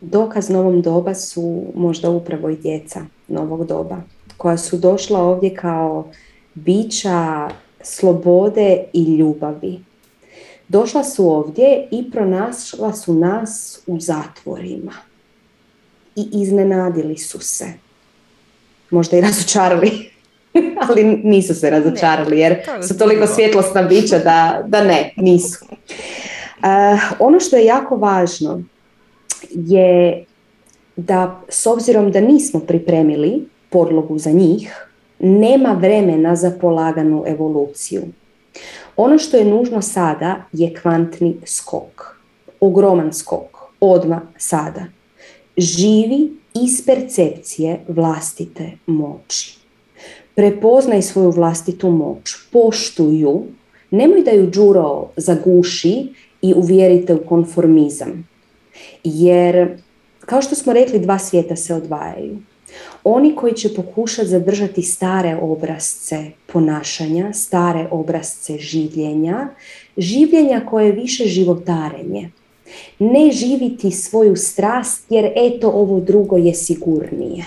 dokaz 0.00 0.50
novom 0.50 0.82
doba 0.82 1.14
su 1.14 1.64
možda 1.74 2.10
upravo 2.10 2.50
i 2.50 2.56
djeca 2.56 3.00
novog 3.28 3.66
doba, 3.66 3.96
koja 4.36 4.56
su 4.56 4.78
došla 4.78 5.22
ovdje 5.22 5.54
kao 5.54 6.08
bića 6.54 7.48
slobode 7.82 8.84
i 8.92 9.16
ljubavi. 9.16 9.80
Došla 10.68 11.04
su 11.04 11.30
ovdje 11.30 11.88
i 11.90 12.10
pronašla 12.10 12.92
su 12.92 13.14
nas 13.14 13.82
u 13.86 14.00
zatvorima. 14.00 14.92
I 16.16 16.28
iznenadili 16.32 17.18
su 17.18 17.40
se. 17.40 17.72
Možda 18.90 19.16
i 19.16 19.20
razočarali, 19.20 20.10
ali 20.88 21.04
nisu 21.04 21.54
se 21.54 21.70
razočarali 21.70 22.38
jer 22.38 22.58
su 22.88 22.98
toliko 22.98 23.26
svjetlosna 23.26 23.82
bića 23.82 24.18
da, 24.18 24.62
da 24.66 24.84
ne, 24.84 25.12
nisu. 25.16 25.64
Uh, 25.64 26.66
ono 27.18 27.40
što 27.40 27.56
je 27.56 27.64
jako 27.64 27.96
važno 27.96 28.62
je 29.50 30.24
da 30.96 31.40
s 31.48 31.66
obzirom 31.66 32.12
da 32.12 32.20
nismo 32.20 32.60
pripremili 32.60 33.48
podlogu 33.70 34.18
za 34.18 34.30
njih, 34.30 34.89
nema 35.20 35.72
vremena 35.72 36.36
za 36.36 36.50
polaganu 36.60 37.24
evoluciju. 37.26 38.02
Ono 38.96 39.18
što 39.18 39.36
je 39.36 39.44
nužno 39.44 39.82
sada 39.82 40.44
je 40.52 40.74
kvantni 40.74 41.36
skok. 41.46 42.16
Ogroman 42.60 43.12
skok. 43.12 43.58
Odma 43.80 44.20
sada. 44.36 44.84
Živi 45.56 46.32
iz 46.54 46.86
percepcije 46.86 47.80
vlastite 47.88 48.72
moći. 48.86 49.58
Prepoznaj 50.34 51.02
svoju 51.02 51.30
vlastitu 51.30 51.90
moć. 51.90 52.34
Poštuju. 52.52 53.42
Nemoj 53.90 54.22
da 54.22 54.30
ju 54.30 54.50
džuro 54.50 55.08
zaguši 55.16 56.08
i 56.42 56.54
uvjerite 56.56 57.14
u 57.14 57.26
konformizam. 57.26 58.28
Jer, 59.04 59.78
kao 60.20 60.42
što 60.42 60.54
smo 60.54 60.72
rekli, 60.72 60.98
dva 60.98 61.18
svijeta 61.18 61.56
se 61.56 61.74
odvajaju. 61.74 62.38
Oni 63.04 63.34
koji 63.36 63.52
će 63.54 63.74
pokušati 63.74 64.28
zadržati 64.28 64.82
stare 64.82 65.36
obrazce 65.40 66.24
ponašanja, 66.46 67.32
stare 67.32 67.88
obrazce 67.90 68.58
življenja, 68.58 69.48
življenja 69.96 70.60
koje 70.66 70.86
je 70.86 70.92
više 70.92 71.24
životarenje. 71.24 72.30
Ne 72.98 73.30
živiti 73.32 73.90
svoju 73.90 74.36
strast 74.36 75.04
jer 75.10 75.32
eto 75.36 75.70
ovo 75.70 76.00
drugo 76.00 76.36
je 76.36 76.54
sigurnije. 76.54 77.44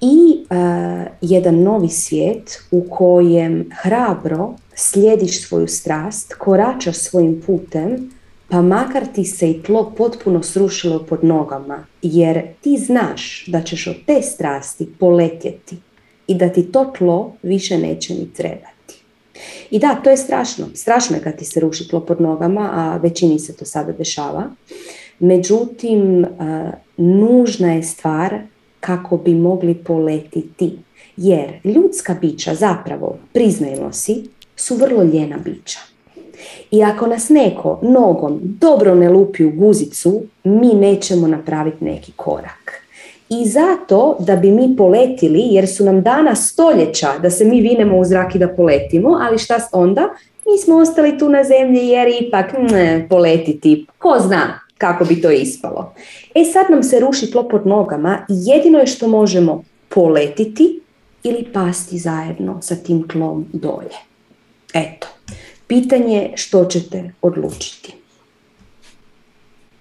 I 0.00 0.44
uh, 0.50 1.06
jedan 1.20 1.62
novi 1.62 1.88
svijet 1.88 2.58
u 2.70 2.84
kojem 2.90 3.70
hrabro 3.82 4.54
slijediš 4.74 5.46
svoju 5.46 5.68
strast, 5.68 6.34
koračaš 6.34 6.96
svojim 6.96 7.42
putem, 7.46 8.10
pa 8.48 8.62
makar 8.62 9.06
ti 9.14 9.24
se 9.24 9.50
i 9.50 9.62
tlo 9.62 9.92
potpuno 9.96 10.42
srušilo 10.42 11.06
pod 11.08 11.24
nogama, 11.24 11.86
jer 12.02 12.42
ti 12.60 12.76
znaš 12.76 13.44
da 13.46 13.62
ćeš 13.62 13.86
od 13.86 13.96
te 14.06 14.22
strasti 14.22 14.88
poletjeti 14.98 15.76
i 16.26 16.34
da 16.34 16.48
ti 16.48 16.62
to 16.72 16.92
tlo 16.98 17.32
više 17.42 17.78
neće 17.78 18.14
ni 18.14 18.32
trebati. 18.32 18.74
I 19.70 19.78
da, 19.78 19.94
to 20.04 20.10
je 20.10 20.16
strašno. 20.16 20.66
Strašno 20.74 21.16
je 21.16 21.22
kad 21.22 21.36
ti 21.36 21.44
se 21.44 21.60
ruši 21.60 21.88
tlo 21.88 22.00
pod 22.00 22.20
nogama, 22.20 22.70
a 22.72 22.96
većini 22.96 23.38
se 23.38 23.56
to 23.56 23.64
sada 23.64 23.92
dešava. 23.92 24.50
Međutim, 25.18 26.26
nužna 26.96 27.72
je 27.72 27.82
stvar 27.82 28.38
kako 28.80 29.16
bi 29.16 29.34
mogli 29.34 29.74
poletiti. 29.74 30.78
Jer 31.16 31.60
ljudska 31.64 32.16
bića 32.20 32.54
zapravo, 32.54 33.18
priznajmo 33.32 33.92
si, 33.92 34.24
su 34.56 34.76
vrlo 34.76 35.02
ljena 35.02 35.38
bića. 35.44 35.78
I 36.70 36.82
ako 36.82 37.06
nas 37.06 37.28
neko 37.28 37.78
nogom 37.82 38.40
dobro 38.42 38.94
ne 38.94 39.08
lupi 39.08 39.44
u 39.44 39.50
guzicu, 39.50 40.22
mi 40.44 40.74
nećemo 40.74 41.26
napraviti 41.26 41.84
neki 41.84 42.12
korak. 42.16 42.82
I 43.28 43.48
zato 43.48 44.16
da 44.20 44.36
bi 44.36 44.50
mi 44.50 44.76
poletili, 44.76 45.40
jer 45.50 45.68
su 45.68 45.84
nam 45.84 46.02
dana 46.02 46.34
stoljeća 46.34 47.08
da 47.22 47.30
se 47.30 47.44
mi 47.44 47.60
vinemo 47.60 47.98
u 47.98 48.04
zrak 48.04 48.34
i 48.34 48.38
da 48.38 48.48
poletimo, 48.48 49.18
ali 49.22 49.38
šta 49.38 49.68
onda? 49.72 50.08
Mi 50.46 50.58
smo 50.58 50.76
ostali 50.76 51.18
tu 51.18 51.28
na 51.28 51.44
zemlji 51.44 51.88
jer 51.88 52.08
ipak 52.20 52.52
ne, 52.70 53.06
poletiti, 53.10 53.86
ko 53.98 54.16
zna 54.20 54.60
kako 54.78 55.04
bi 55.04 55.22
to 55.22 55.30
ispalo. 55.30 55.94
E 56.34 56.44
sad 56.44 56.66
nam 56.70 56.82
se 56.82 57.00
ruši 57.00 57.30
tlo 57.30 57.48
pod 57.48 57.66
nogama 57.66 58.26
i 58.28 58.34
jedino 58.34 58.78
je 58.78 58.86
što 58.86 59.08
možemo 59.08 59.64
poletiti 59.88 60.80
ili 61.22 61.44
pasti 61.52 61.98
zajedno 61.98 62.62
sa 62.62 62.76
tim 62.76 63.08
tlom 63.08 63.46
dolje. 63.52 63.96
Eto. 64.74 65.13
Pitanje 65.74 66.32
što 66.36 66.64
ćete 66.64 67.12
odlučiti. 67.22 67.94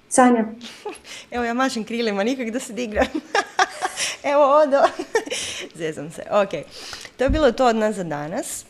Sanja? 0.10 0.46
Evo 1.32 1.44
ja 1.44 1.54
mašim 1.54 1.84
krilima, 1.84 2.24
nikak 2.24 2.50
da 2.50 2.60
se 2.60 2.74
digram. 2.74 3.08
Evo 4.34 4.62
odo. 4.62 4.82
Zezam 5.80 6.12
se. 6.12 6.24
Ok. 6.32 6.50
To 7.18 7.24
je 7.24 7.30
bilo 7.30 7.52
to 7.52 7.66
od 7.66 7.76
nas 7.76 7.96
za 7.96 8.04
danas. 8.04 8.66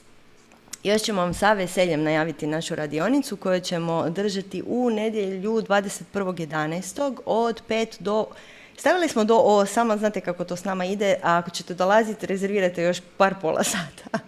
Još 0.84 1.02
ćemo 1.02 1.22
vam 1.22 1.34
sa 1.34 1.54
veseljem 1.54 2.04
najaviti 2.04 2.48
našu 2.48 2.76
radionicu 2.76 3.38
koju 3.38 3.62
ćemo 3.62 4.10
držati 4.10 4.64
u 4.68 4.90
nedjelju 4.90 5.52
21.11. 5.52 7.18
od 7.26 7.62
5 7.70 7.88
do... 8.00 8.26
Stavili 8.78 9.08
smo 9.08 9.24
do 9.24 9.36
8, 9.36 9.98
znate 9.98 10.22
kako 10.22 10.44
to 10.44 10.56
s 10.56 10.64
nama 10.64 10.86
ide, 10.86 11.16
a 11.24 11.38
ako 11.38 11.50
ćete 11.50 11.74
dolaziti, 11.74 12.26
rezervirajte 12.26 12.84
još 12.84 13.02
par 13.18 13.36
pola 13.42 13.64
sata 13.64 14.20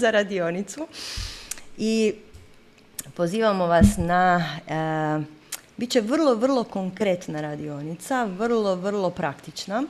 za 0.00 0.10
radionicu. 0.10 0.86
I 1.78 2.14
pozivamo 3.16 3.66
vas 3.66 3.96
na, 3.96 4.44
e, 4.68 5.24
bit 5.76 5.90
će 5.90 6.00
vrlo, 6.00 6.34
vrlo 6.34 6.64
konkretna 6.64 7.40
radionica, 7.40 8.24
vrlo, 8.24 8.74
vrlo 8.74 9.10
praktična. 9.10 9.82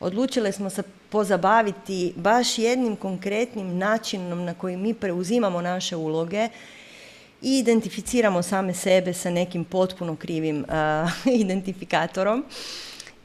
Odlučili 0.00 0.52
smo 0.52 0.70
se 0.70 0.82
pozabaviti 1.08 2.12
baš 2.16 2.58
jednim 2.58 2.96
konkretnim 2.96 3.78
načinom 3.78 4.44
na 4.44 4.54
koji 4.54 4.76
mi 4.76 4.94
preuzimamo 4.94 5.60
naše 5.60 5.96
uloge 5.96 6.48
i 7.42 7.58
identificiramo 7.58 8.42
same 8.42 8.74
sebe 8.74 9.12
sa 9.12 9.30
nekim 9.30 9.64
potpuno 9.64 10.16
krivim 10.16 10.64
e, 10.64 10.66
identifikatorom 11.44 12.44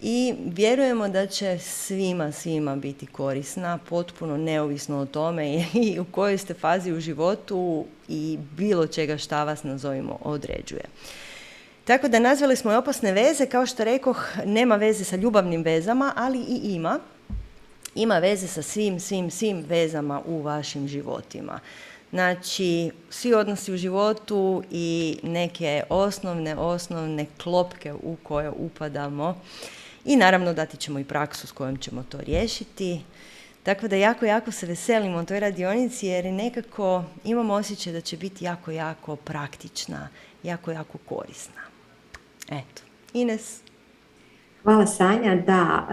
i 0.01 0.33
vjerujemo 0.45 1.09
da 1.09 1.27
će 1.27 1.59
svima, 1.59 2.31
svima 2.31 2.75
biti 2.75 3.05
korisna, 3.05 3.79
potpuno 3.89 4.37
neovisno 4.37 4.99
o 4.99 5.05
tome 5.05 5.65
i 5.85 5.99
u 5.99 6.05
kojoj 6.11 6.37
ste 6.37 6.53
fazi 6.53 6.91
u 6.91 6.99
životu 6.99 7.85
i 8.07 8.37
bilo 8.57 8.87
čega 8.87 9.17
šta 9.17 9.43
vas 9.43 9.63
nazovimo 9.63 10.17
određuje. 10.21 10.83
Tako 11.85 12.07
da 12.07 12.19
nazvali 12.19 12.55
smo 12.55 12.71
i 12.71 12.75
opasne 12.75 13.11
veze, 13.11 13.45
kao 13.45 13.65
što 13.65 13.83
rekoh, 13.83 14.25
nema 14.45 14.75
veze 14.75 15.03
sa 15.03 15.15
ljubavnim 15.15 15.63
vezama, 15.63 16.13
ali 16.15 16.39
i 16.39 16.73
ima. 16.73 16.99
Ima 17.95 18.19
veze 18.19 18.47
sa 18.47 18.61
svim, 18.61 18.99
svim, 18.99 19.31
svim 19.31 19.65
vezama 19.67 20.21
u 20.25 20.41
vašim 20.41 20.87
životima. 20.87 21.59
Znači, 22.09 22.91
svi 23.09 23.33
odnosi 23.33 23.73
u 23.73 23.77
životu 23.77 24.63
i 24.71 25.17
neke 25.23 25.83
osnovne, 25.89 26.55
osnovne 26.55 27.25
klopke 27.43 27.93
u 27.93 28.15
koje 28.23 28.49
upadamo. 28.49 29.35
I 30.05 30.15
naravno 30.15 30.53
dati 30.53 30.77
ćemo 30.77 30.99
i 30.99 31.03
praksu 31.03 31.47
s 31.47 31.51
kojom 31.51 31.77
ćemo 31.77 32.03
to 32.09 32.17
riješiti. 32.21 33.01
Tako 33.63 33.87
da 33.87 33.95
jako, 33.95 34.25
jako 34.25 34.51
se 34.51 34.65
veselimo 34.65 35.25
toj 35.25 35.39
radionici 35.39 36.07
jer 36.07 36.25
nekako 36.25 37.03
imamo 37.23 37.53
osjećaj 37.53 37.93
da 37.93 38.01
će 38.01 38.17
biti 38.17 38.45
jako, 38.45 38.71
jako 38.71 39.15
praktična, 39.15 40.09
jako, 40.43 40.71
jako 40.71 40.97
korisna. 40.97 41.61
Eto, 42.47 42.81
Ines. 43.13 43.59
Hvala 44.63 44.87
Sanja. 44.87 45.35
Da, 45.35 45.87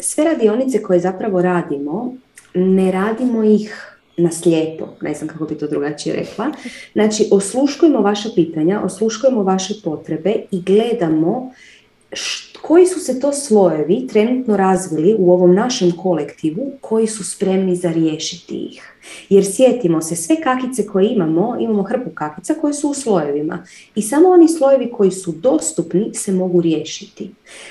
sve 0.00 0.24
radionice 0.24 0.82
koje 0.82 1.00
zapravo 1.00 1.42
radimo, 1.42 2.14
ne 2.54 2.92
radimo 2.92 3.44
ih 3.44 3.98
na 4.16 4.30
slijepo, 4.30 4.88
ne 5.00 5.14
znam 5.14 5.28
kako 5.28 5.44
bi 5.44 5.58
to 5.58 5.66
drugačije 5.66 6.16
rekla. 6.16 6.52
Znači, 6.92 7.28
osluškujemo 7.32 8.00
vaša 8.00 8.28
pitanja, 8.34 8.80
osluškujemo 8.84 9.42
vaše 9.42 9.74
potrebe 9.84 10.34
i 10.50 10.62
gledamo 10.62 11.52
koji 12.62 12.86
su 12.86 13.00
se 13.00 13.20
to 13.20 13.32
slojevi 13.32 14.06
trenutno 14.06 14.56
razvili 14.56 15.16
u 15.18 15.32
ovom 15.32 15.54
našem 15.54 15.92
kolektivu 15.96 16.72
koji 16.80 17.06
su 17.06 17.24
spremni 17.24 17.76
za 17.76 17.90
riješiti 17.90 18.54
ih. 18.54 18.92
Jer 19.28 19.44
sjetimo 19.44 20.02
se, 20.02 20.16
sve 20.16 20.36
kakice 20.40 20.86
koje 20.86 21.12
imamo, 21.12 21.56
imamo 21.60 21.82
hrpu 21.82 22.10
kakica 22.14 22.54
koje 22.54 22.72
su 22.72 22.90
u 22.90 22.94
slojevima 22.94 23.64
i 23.94 24.02
samo 24.02 24.28
oni 24.28 24.48
slojevi 24.48 24.90
koji 24.92 25.10
su 25.10 25.32
dostupni 25.32 26.10
se 26.14 26.32
mogu 26.32 26.60
riješiti. 26.60 27.30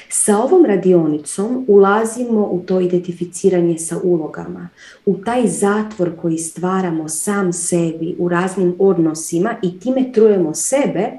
Sa 0.10 0.38
ovom 0.38 0.66
radionicom 0.66 1.66
ulazimo 1.68 2.50
u 2.52 2.60
to 2.60 2.80
identificiranje 2.80 3.78
sa 3.78 3.98
ulogama, 4.04 4.70
u 5.06 5.18
taj 5.18 5.48
zatvor 5.48 6.12
koji 6.22 6.38
stvaramo 6.38 7.10
sam 7.10 7.54
sebi 7.54 8.16
u 8.20 8.30
raznim 8.30 8.76
odnosima 8.80 9.56
i 9.64 9.80
time 9.80 10.12
trujemo 10.14 10.54
sebe 10.54 11.12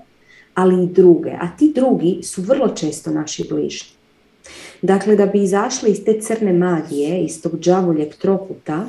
ali 0.55 0.84
i 0.84 0.86
druge, 0.86 1.31
a 1.31 1.56
ti 1.58 1.72
drugi 1.74 2.22
su 2.22 2.42
vrlo 2.42 2.68
često 2.68 3.10
naši 3.10 3.47
bližnji. 3.50 3.89
Dakle, 4.82 5.16
da 5.16 5.26
bi 5.26 5.42
izašli 5.42 5.90
iz 5.90 6.05
te 6.05 6.20
crne 6.20 6.52
magije, 6.52 7.24
iz 7.24 7.42
tog 7.42 7.60
džavoljeg 7.60 8.14
trokuta, 8.14 8.86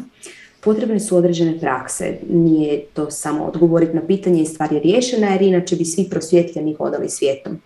potrebne 0.63 0.99
su 0.99 1.17
određene 1.17 1.59
prakse. 1.59 2.17
Nije 2.29 2.85
to 2.93 3.11
samo 3.11 3.43
odgovoriti 3.43 3.93
na 3.93 4.01
pitanje 4.07 4.41
i 4.41 4.45
stvar 4.45 4.73
je 4.73 4.79
riješena, 4.79 5.27
jer 5.27 5.41
inače 5.41 5.75
bi 5.75 5.85
svi 5.85 6.07
prosvjetljeni 6.09 6.73
hodali 6.73 7.09
svijetom. 7.09 7.61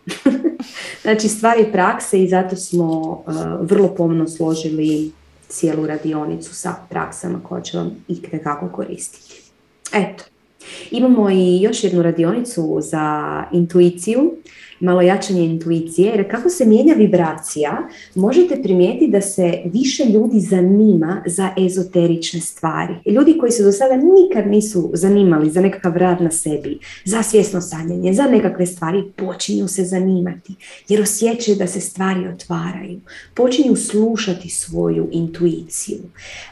znači, 1.04 1.28
stvar 1.28 1.58
je 1.58 1.72
prakse 1.72 2.24
i 2.24 2.30
zato 2.30 2.56
smo 2.56 2.90
uh, 3.02 3.36
vrlo 3.62 3.96
pomno 3.96 4.28
složili 4.28 5.12
cijelu 5.48 5.88
radionicu 5.88 6.56
sa 6.56 6.76
praksama 6.90 7.40
koje 7.44 7.64
će 7.64 7.78
vam 7.78 7.92
i 8.08 8.22
kako 8.44 8.70
koristiti. 8.70 9.42
Eto, 9.94 10.24
Imamo 10.92 11.30
i 11.30 11.62
još 11.62 11.84
jednu 11.84 12.02
radionicu 12.02 12.78
za 12.82 13.44
intuiciju 13.52 14.34
malo 14.80 15.02
jačanje 15.02 15.46
intuicije, 15.46 16.12
jer 16.16 16.32
kako 16.32 16.50
se 16.50 16.66
mijenja 16.66 16.94
vibracija, 16.94 17.88
možete 18.16 18.62
primijetiti 18.64 19.12
da 19.12 19.22
se 19.22 19.62
više 19.66 20.06
ljudi 20.06 20.40
zanima 20.40 21.24
za 21.26 21.50
ezoterične 21.58 22.40
stvari. 22.40 22.94
Ljudi 23.06 23.38
koji 23.38 23.52
se 23.52 23.64
do 23.64 23.72
sada 23.72 23.96
nikad 23.96 24.48
nisu 24.48 24.92
zanimali 24.94 25.50
za 25.50 25.62
nekakav 25.62 25.98
rad 25.98 26.22
na 26.22 26.32
sebi, 26.32 26.80
za 27.06 27.24
svjesno 27.24 27.62
sanjanje, 27.62 28.14
za 28.14 28.24
nekakve 28.24 28.66
stvari, 28.66 29.04
počinju 29.16 29.68
se 29.68 29.84
zanimati, 29.84 30.54
jer 30.90 31.02
osjećaju 31.02 31.58
da 31.58 31.68
se 31.68 31.82
stvari 31.82 32.28
otvaraju. 32.28 33.00
Počinju 33.34 33.76
slušati 33.76 34.50
svoju 34.50 35.10
intuiciju. 35.12 35.98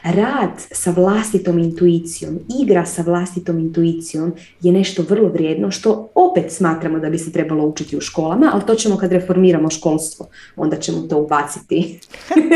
Rad 0.02 0.50
sa 0.56 0.90
vlastitom 0.90 1.58
intuicijom, 1.58 2.38
igra 2.62 2.86
sa 2.86 3.02
vlastitom 3.02 3.58
intuicijom 3.58 4.32
je 4.60 4.72
nešto 4.72 5.04
vrlo 5.08 5.28
vrijedno 5.28 5.70
što 5.70 6.10
opet 6.14 6.52
smatramo 6.52 6.98
da 6.98 7.10
bi 7.10 7.18
se 7.18 7.32
trebalo 7.32 7.66
učiti 7.66 7.96
u 7.96 8.00
školu 8.00 8.15
školama, 8.16 8.50
ali 8.52 8.62
to 8.66 8.74
ćemo 8.74 8.96
kad 8.96 9.12
reformiramo 9.12 9.70
školstvo, 9.70 10.28
onda 10.56 10.76
ćemo 10.76 10.98
to 11.00 11.18
ubaciti. 11.18 12.00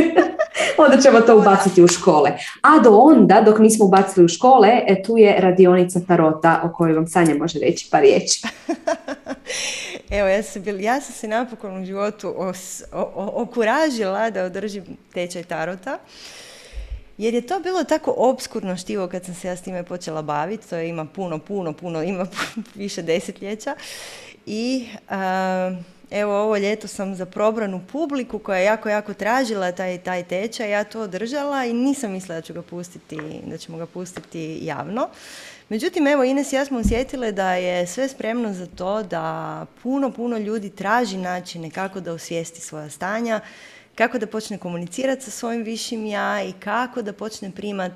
onda 0.85 0.99
ćemo 1.03 1.21
to 1.21 1.39
ubaciti 1.39 1.83
u 1.83 1.89
škole. 1.89 2.31
A 2.63 2.79
do 2.79 2.91
onda, 2.91 3.43
dok 3.47 3.59
nismo 3.59 3.85
ubacili 3.85 4.25
u 4.25 4.29
škole, 4.29 4.69
e, 4.87 5.03
tu 5.03 5.19
je 5.19 5.41
radionica 5.41 6.01
Tarota 6.09 6.61
o 6.65 6.73
kojoj 6.73 6.95
vam 6.95 7.07
Sanja 7.07 7.35
može 7.35 7.59
reći 7.59 7.89
pa 7.91 8.01
riječi. 8.01 8.43
Evo, 10.19 10.29
ja 10.29 10.43
sam, 10.43 10.63
bil, 10.63 10.81
ja 10.81 11.01
sam 11.01 11.15
se 11.15 11.29
napokon 11.29 11.83
u 11.83 11.87
životu 11.87 12.35
os, 12.37 12.83
okuražila 13.15 14.31
da 14.31 14.45
održim 14.45 14.85
tečaj 15.15 15.43
Tarota. 15.43 15.99
Jer 17.19 17.35
je 17.35 17.47
to 17.47 17.61
bilo 17.61 17.85
tako 17.85 18.15
obskurno 18.17 18.77
štivo 18.77 19.09
kad 19.09 19.25
sam 19.25 19.35
se 19.35 19.49
ja 19.49 19.57
s 19.57 19.63
time 19.63 19.83
počela 19.83 20.23
baviti, 20.23 20.69
to 20.71 20.77
je 20.77 20.89
ima 20.89 21.05
puno, 21.05 21.39
puno, 21.39 21.73
puno, 21.73 22.03
ima 22.03 22.27
više 22.75 23.03
desetljeća. 23.03 23.75
I 24.47 24.89
evo 26.11 26.43
ovo 26.43 26.57
ljeto 26.57 26.89
sam 26.89 27.15
za 27.15 27.27
probranu 27.27 27.81
publiku 27.93 28.39
koja 28.39 28.59
je 28.59 28.65
jako, 28.65 28.89
jako 28.89 29.15
tražila 29.15 29.73
taj, 29.73 29.99
taj 29.99 30.25
tečaj, 30.25 30.71
ja 30.71 30.85
to 30.85 31.01
održala 31.01 31.65
i 31.65 31.73
nisam 31.73 32.13
mislila 32.13 32.35
da 32.35 32.43
ću 32.43 32.53
ga 32.53 32.63
pustiti, 32.63 33.19
da 33.47 33.59
ćemo 33.59 33.79
ga 33.79 33.87
pustiti 33.87 34.59
javno. 34.63 35.09
Međutim, 35.69 36.07
evo 36.07 36.25
Ines 36.25 36.53
i 36.53 36.57
ja 36.57 36.65
smo 36.65 36.79
osjetile 36.79 37.33
da 37.33 37.55
je 37.55 37.87
sve 37.87 38.09
spremno 38.09 38.53
za 38.53 38.67
to 38.67 39.03
da 39.03 39.67
puno, 39.83 40.11
puno 40.11 40.39
ljudi 40.39 40.71
traži 40.71 41.17
načine 41.17 41.71
kako 41.71 42.01
da 42.01 42.13
osvijesti 42.13 42.61
svoja 42.61 42.91
stanja, 42.91 43.41
kako 43.95 44.19
da 44.19 44.27
počne 44.27 44.59
komunicirati 44.59 45.25
sa 45.25 45.31
svojim 45.31 45.63
višim 45.63 46.07
ja 46.07 46.43
i 46.43 46.53
kako 46.53 47.03
da 47.03 47.13
počne 47.13 47.51
primat 47.51 47.93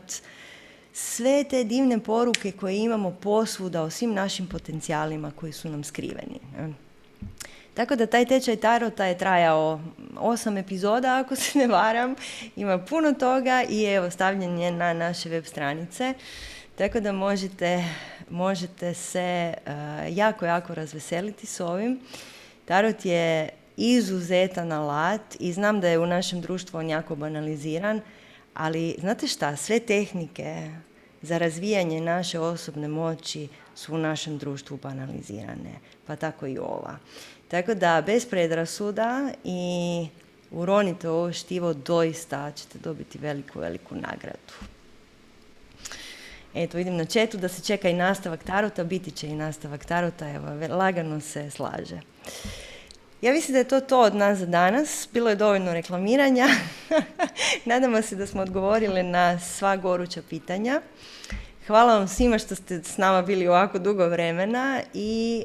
sve 0.97 1.45
te 1.45 1.65
divne 1.65 1.99
poruke 1.99 2.53
koje 2.53 2.79
imamo 2.79 3.11
posvuda 3.11 3.83
o 3.83 3.91
svim 3.91 4.15
našim 4.15 4.47
potencijalima 4.47 5.33
koji 5.37 5.53
su 5.53 5.69
nam 5.69 5.85
skriveni. 5.85 6.41
Tako 7.75 7.97
da 7.97 8.07
taj 8.07 8.27
tečaj 8.27 8.57
Tarota 8.57 9.05
je 9.05 9.19
trajao 9.19 9.81
osam 10.17 10.57
epizoda, 10.57 11.19
ako 11.19 11.37
se 11.37 11.59
ne 11.59 11.67
varam. 11.67 12.15
Ima 12.57 12.79
puno 12.79 13.13
toga 13.13 13.65
i 13.69 13.85
evo 13.85 14.11
stavljen 14.11 14.59
je 14.59 14.71
na 14.71 14.93
naše 14.93 15.29
web 15.29 15.45
stranice. 15.45 16.15
Tako 16.79 17.01
da 17.01 17.13
možete, 17.13 17.85
možete 18.31 18.95
se 18.95 19.55
uh, 19.67 19.73
jako, 20.17 20.47
jako 20.47 20.75
razveseliti 20.75 21.47
s 21.47 21.61
ovim. 21.61 22.01
Tarot 22.65 23.05
je 23.05 23.49
izuzetan 23.77 24.73
alat 24.73 25.37
i 25.41 25.53
znam 25.53 25.81
da 25.81 25.89
je 25.89 25.99
u 25.99 26.07
našem 26.07 26.41
društvu 26.41 26.79
on 26.79 26.89
jako 26.89 27.17
banaliziran, 27.17 28.01
ali 28.55 28.97
znate 29.01 29.27
šta, 29.27 29.57
sve 29.57 29.81
tehnike 29.81 30.71
za 31.23 31.39
razvijanje 31.39 32.01
naše 32.01 32.39
osobne 32.39 32.89
moći 32.89 33.49
su 33.75 33.95
u 33.95 33.99
našem 33.99 34.39
društvu 34.39 34.79
banalizirane, 34.83 35.75
pa 36.07 36.17
tako 36.17 36.47
i 36.47 36.59
ova. 36.59 36.99
Tako 37.49 37.75
da 37.75 38.03
bez 38.07 38.27
predrasuda 38.27 39.33
i 39.45 40.07
uronite 40.51 41.09
ovo 41.09 41.33
štivo, 41.33 41.75
doista 41.75 42.53
ćete 42.53 42.79
dobiti 42.79 43.19
veliku, 43.19 43.59
veliku 43.59 43.95
nagradu. 43.95 44.55
Eto, 46.55 46.79
vidim 46.79 46.97
na 46.97 47.05
četu 47.05 47.39
da 47.39 47.49
se 47.49 47.63
čeka 47.63 47.89
i 47.89 47.95
nastavak 47.95 48.45
tarota, 48.45 48.85
biti 48.85 49.11
će 49.11 49.29
i 49.29 49.37
nastavak 49.37 49.85
tarota, 49.85 50.31
evo, 50.31 50.47
lagano 50.77 51.21
se 51.21 51.51
slaže. 51.51 52.01
Ja 53.23 53.33
mislim 53.33 53.53
da 53.53 53.59
je 53.59 53.69
to 53.69 53.81
to 53.81 54.01
od 54.01 54.15
nas 54.15 54.39
za 54.39 54.47
danas. 54.47 55.09
Bilo 55.13 55.31
je 55.31 55.37
dovoljno 55.37 55.73
reklamiranja. 55.73 56.47
Nadamo 57.65 58.03
se 58.03 58.17
da 58.17 58.27
smo 58.27 58.43
odgovorili 58.43 59.03
na 59.03 59.39
sva 59.39 59.77
goruća 59.77 60.23
pitanja. 60.31 60.81
Hvala 61.67 61.99
vam 61.99 62.09
svima 62.09 62.39
što 62.39 62.55
ste 62.55 62.83
s 62.83 62.97
nama 62.97 63.23
bili 63.23 63.49
ovako 63.49 63.79
dugo 63.79 64.09
vremena 64.09 64.81
i 64.95 65.45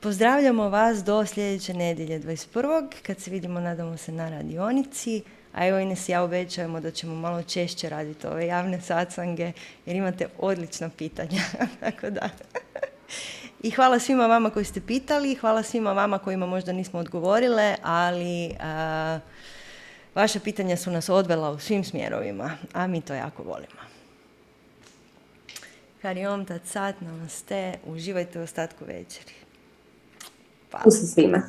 pozdravljamo 0.00 0.68
vas 0.68 1.04
do 1.04 1.26
sljedeće 1.26 1.74
nedjelje 1.74 2.20
21. 2.20 2.88
kad 3.02 3.20
se 3.20 3.30
vidimo, 3.30 3.60
nadamo 3.60 3.96
se, 3.96 4.12
na 4.12 4.30
radionici. 4.30 5.22
A 5.52 5.66
evo 5.66 5.78
Ines 5.78 6.08
ja 6.08 6.22
obećajemo 6.22 6.80
da 6.80 6.90
ćemo 6.90 7.14
malo 7.14 7.42
češće 7.42 7.88
raditi 7.88 8.26
ove 8.26 8.46
javne 8.46 8.80
sacange 8.80 9.52
jer 9.86 9.96
imate 9.96 10.28
odlična 10.38 10.90
pitanja. 10.98 11.42
Tako 11.80 12.10
da. 12.10 12.28
I 13.64 13.70
hvala 13.70 13.98
svima 13.98 14.26
vama 14.26 14.50
koji 14.50 14.64
ste 14.64 14.80
pitali, 14.80 15.34
hvala 15.34 15.62
svima 15.62 15.92
vama 15.92 16.18
kojima 16.18 16.46
možda 16.46 16.72
nismo 16.72 17.00
odgovorile, 17.00 17.76
ali 17.82 18.54
vaša 20.14 20.40
pitanja 20.40 20.76
su 20.76 20.90
nas 20.90 21.08
odvela 21.08 21.50
u 21.50 21.58
svim 21.58 21.84
smjerovima, 21.84 22.50
a 22.72 22.86
mi 22.86 23.00
to 23.00 23.14
jako 23.14 23.42
volimo. 23.42 23.80
Hariom 26.02 26.44
tat 26.44 26.62
sat, 26.66 27.00
namaste, 27.00 27.74
uživajte 27.86 28.40
u 28.40 28.42
ostatku 28.42 28.84
večeri. 28.84 29.32
Pa. 30.70 30.90
svima. 30.90 31.42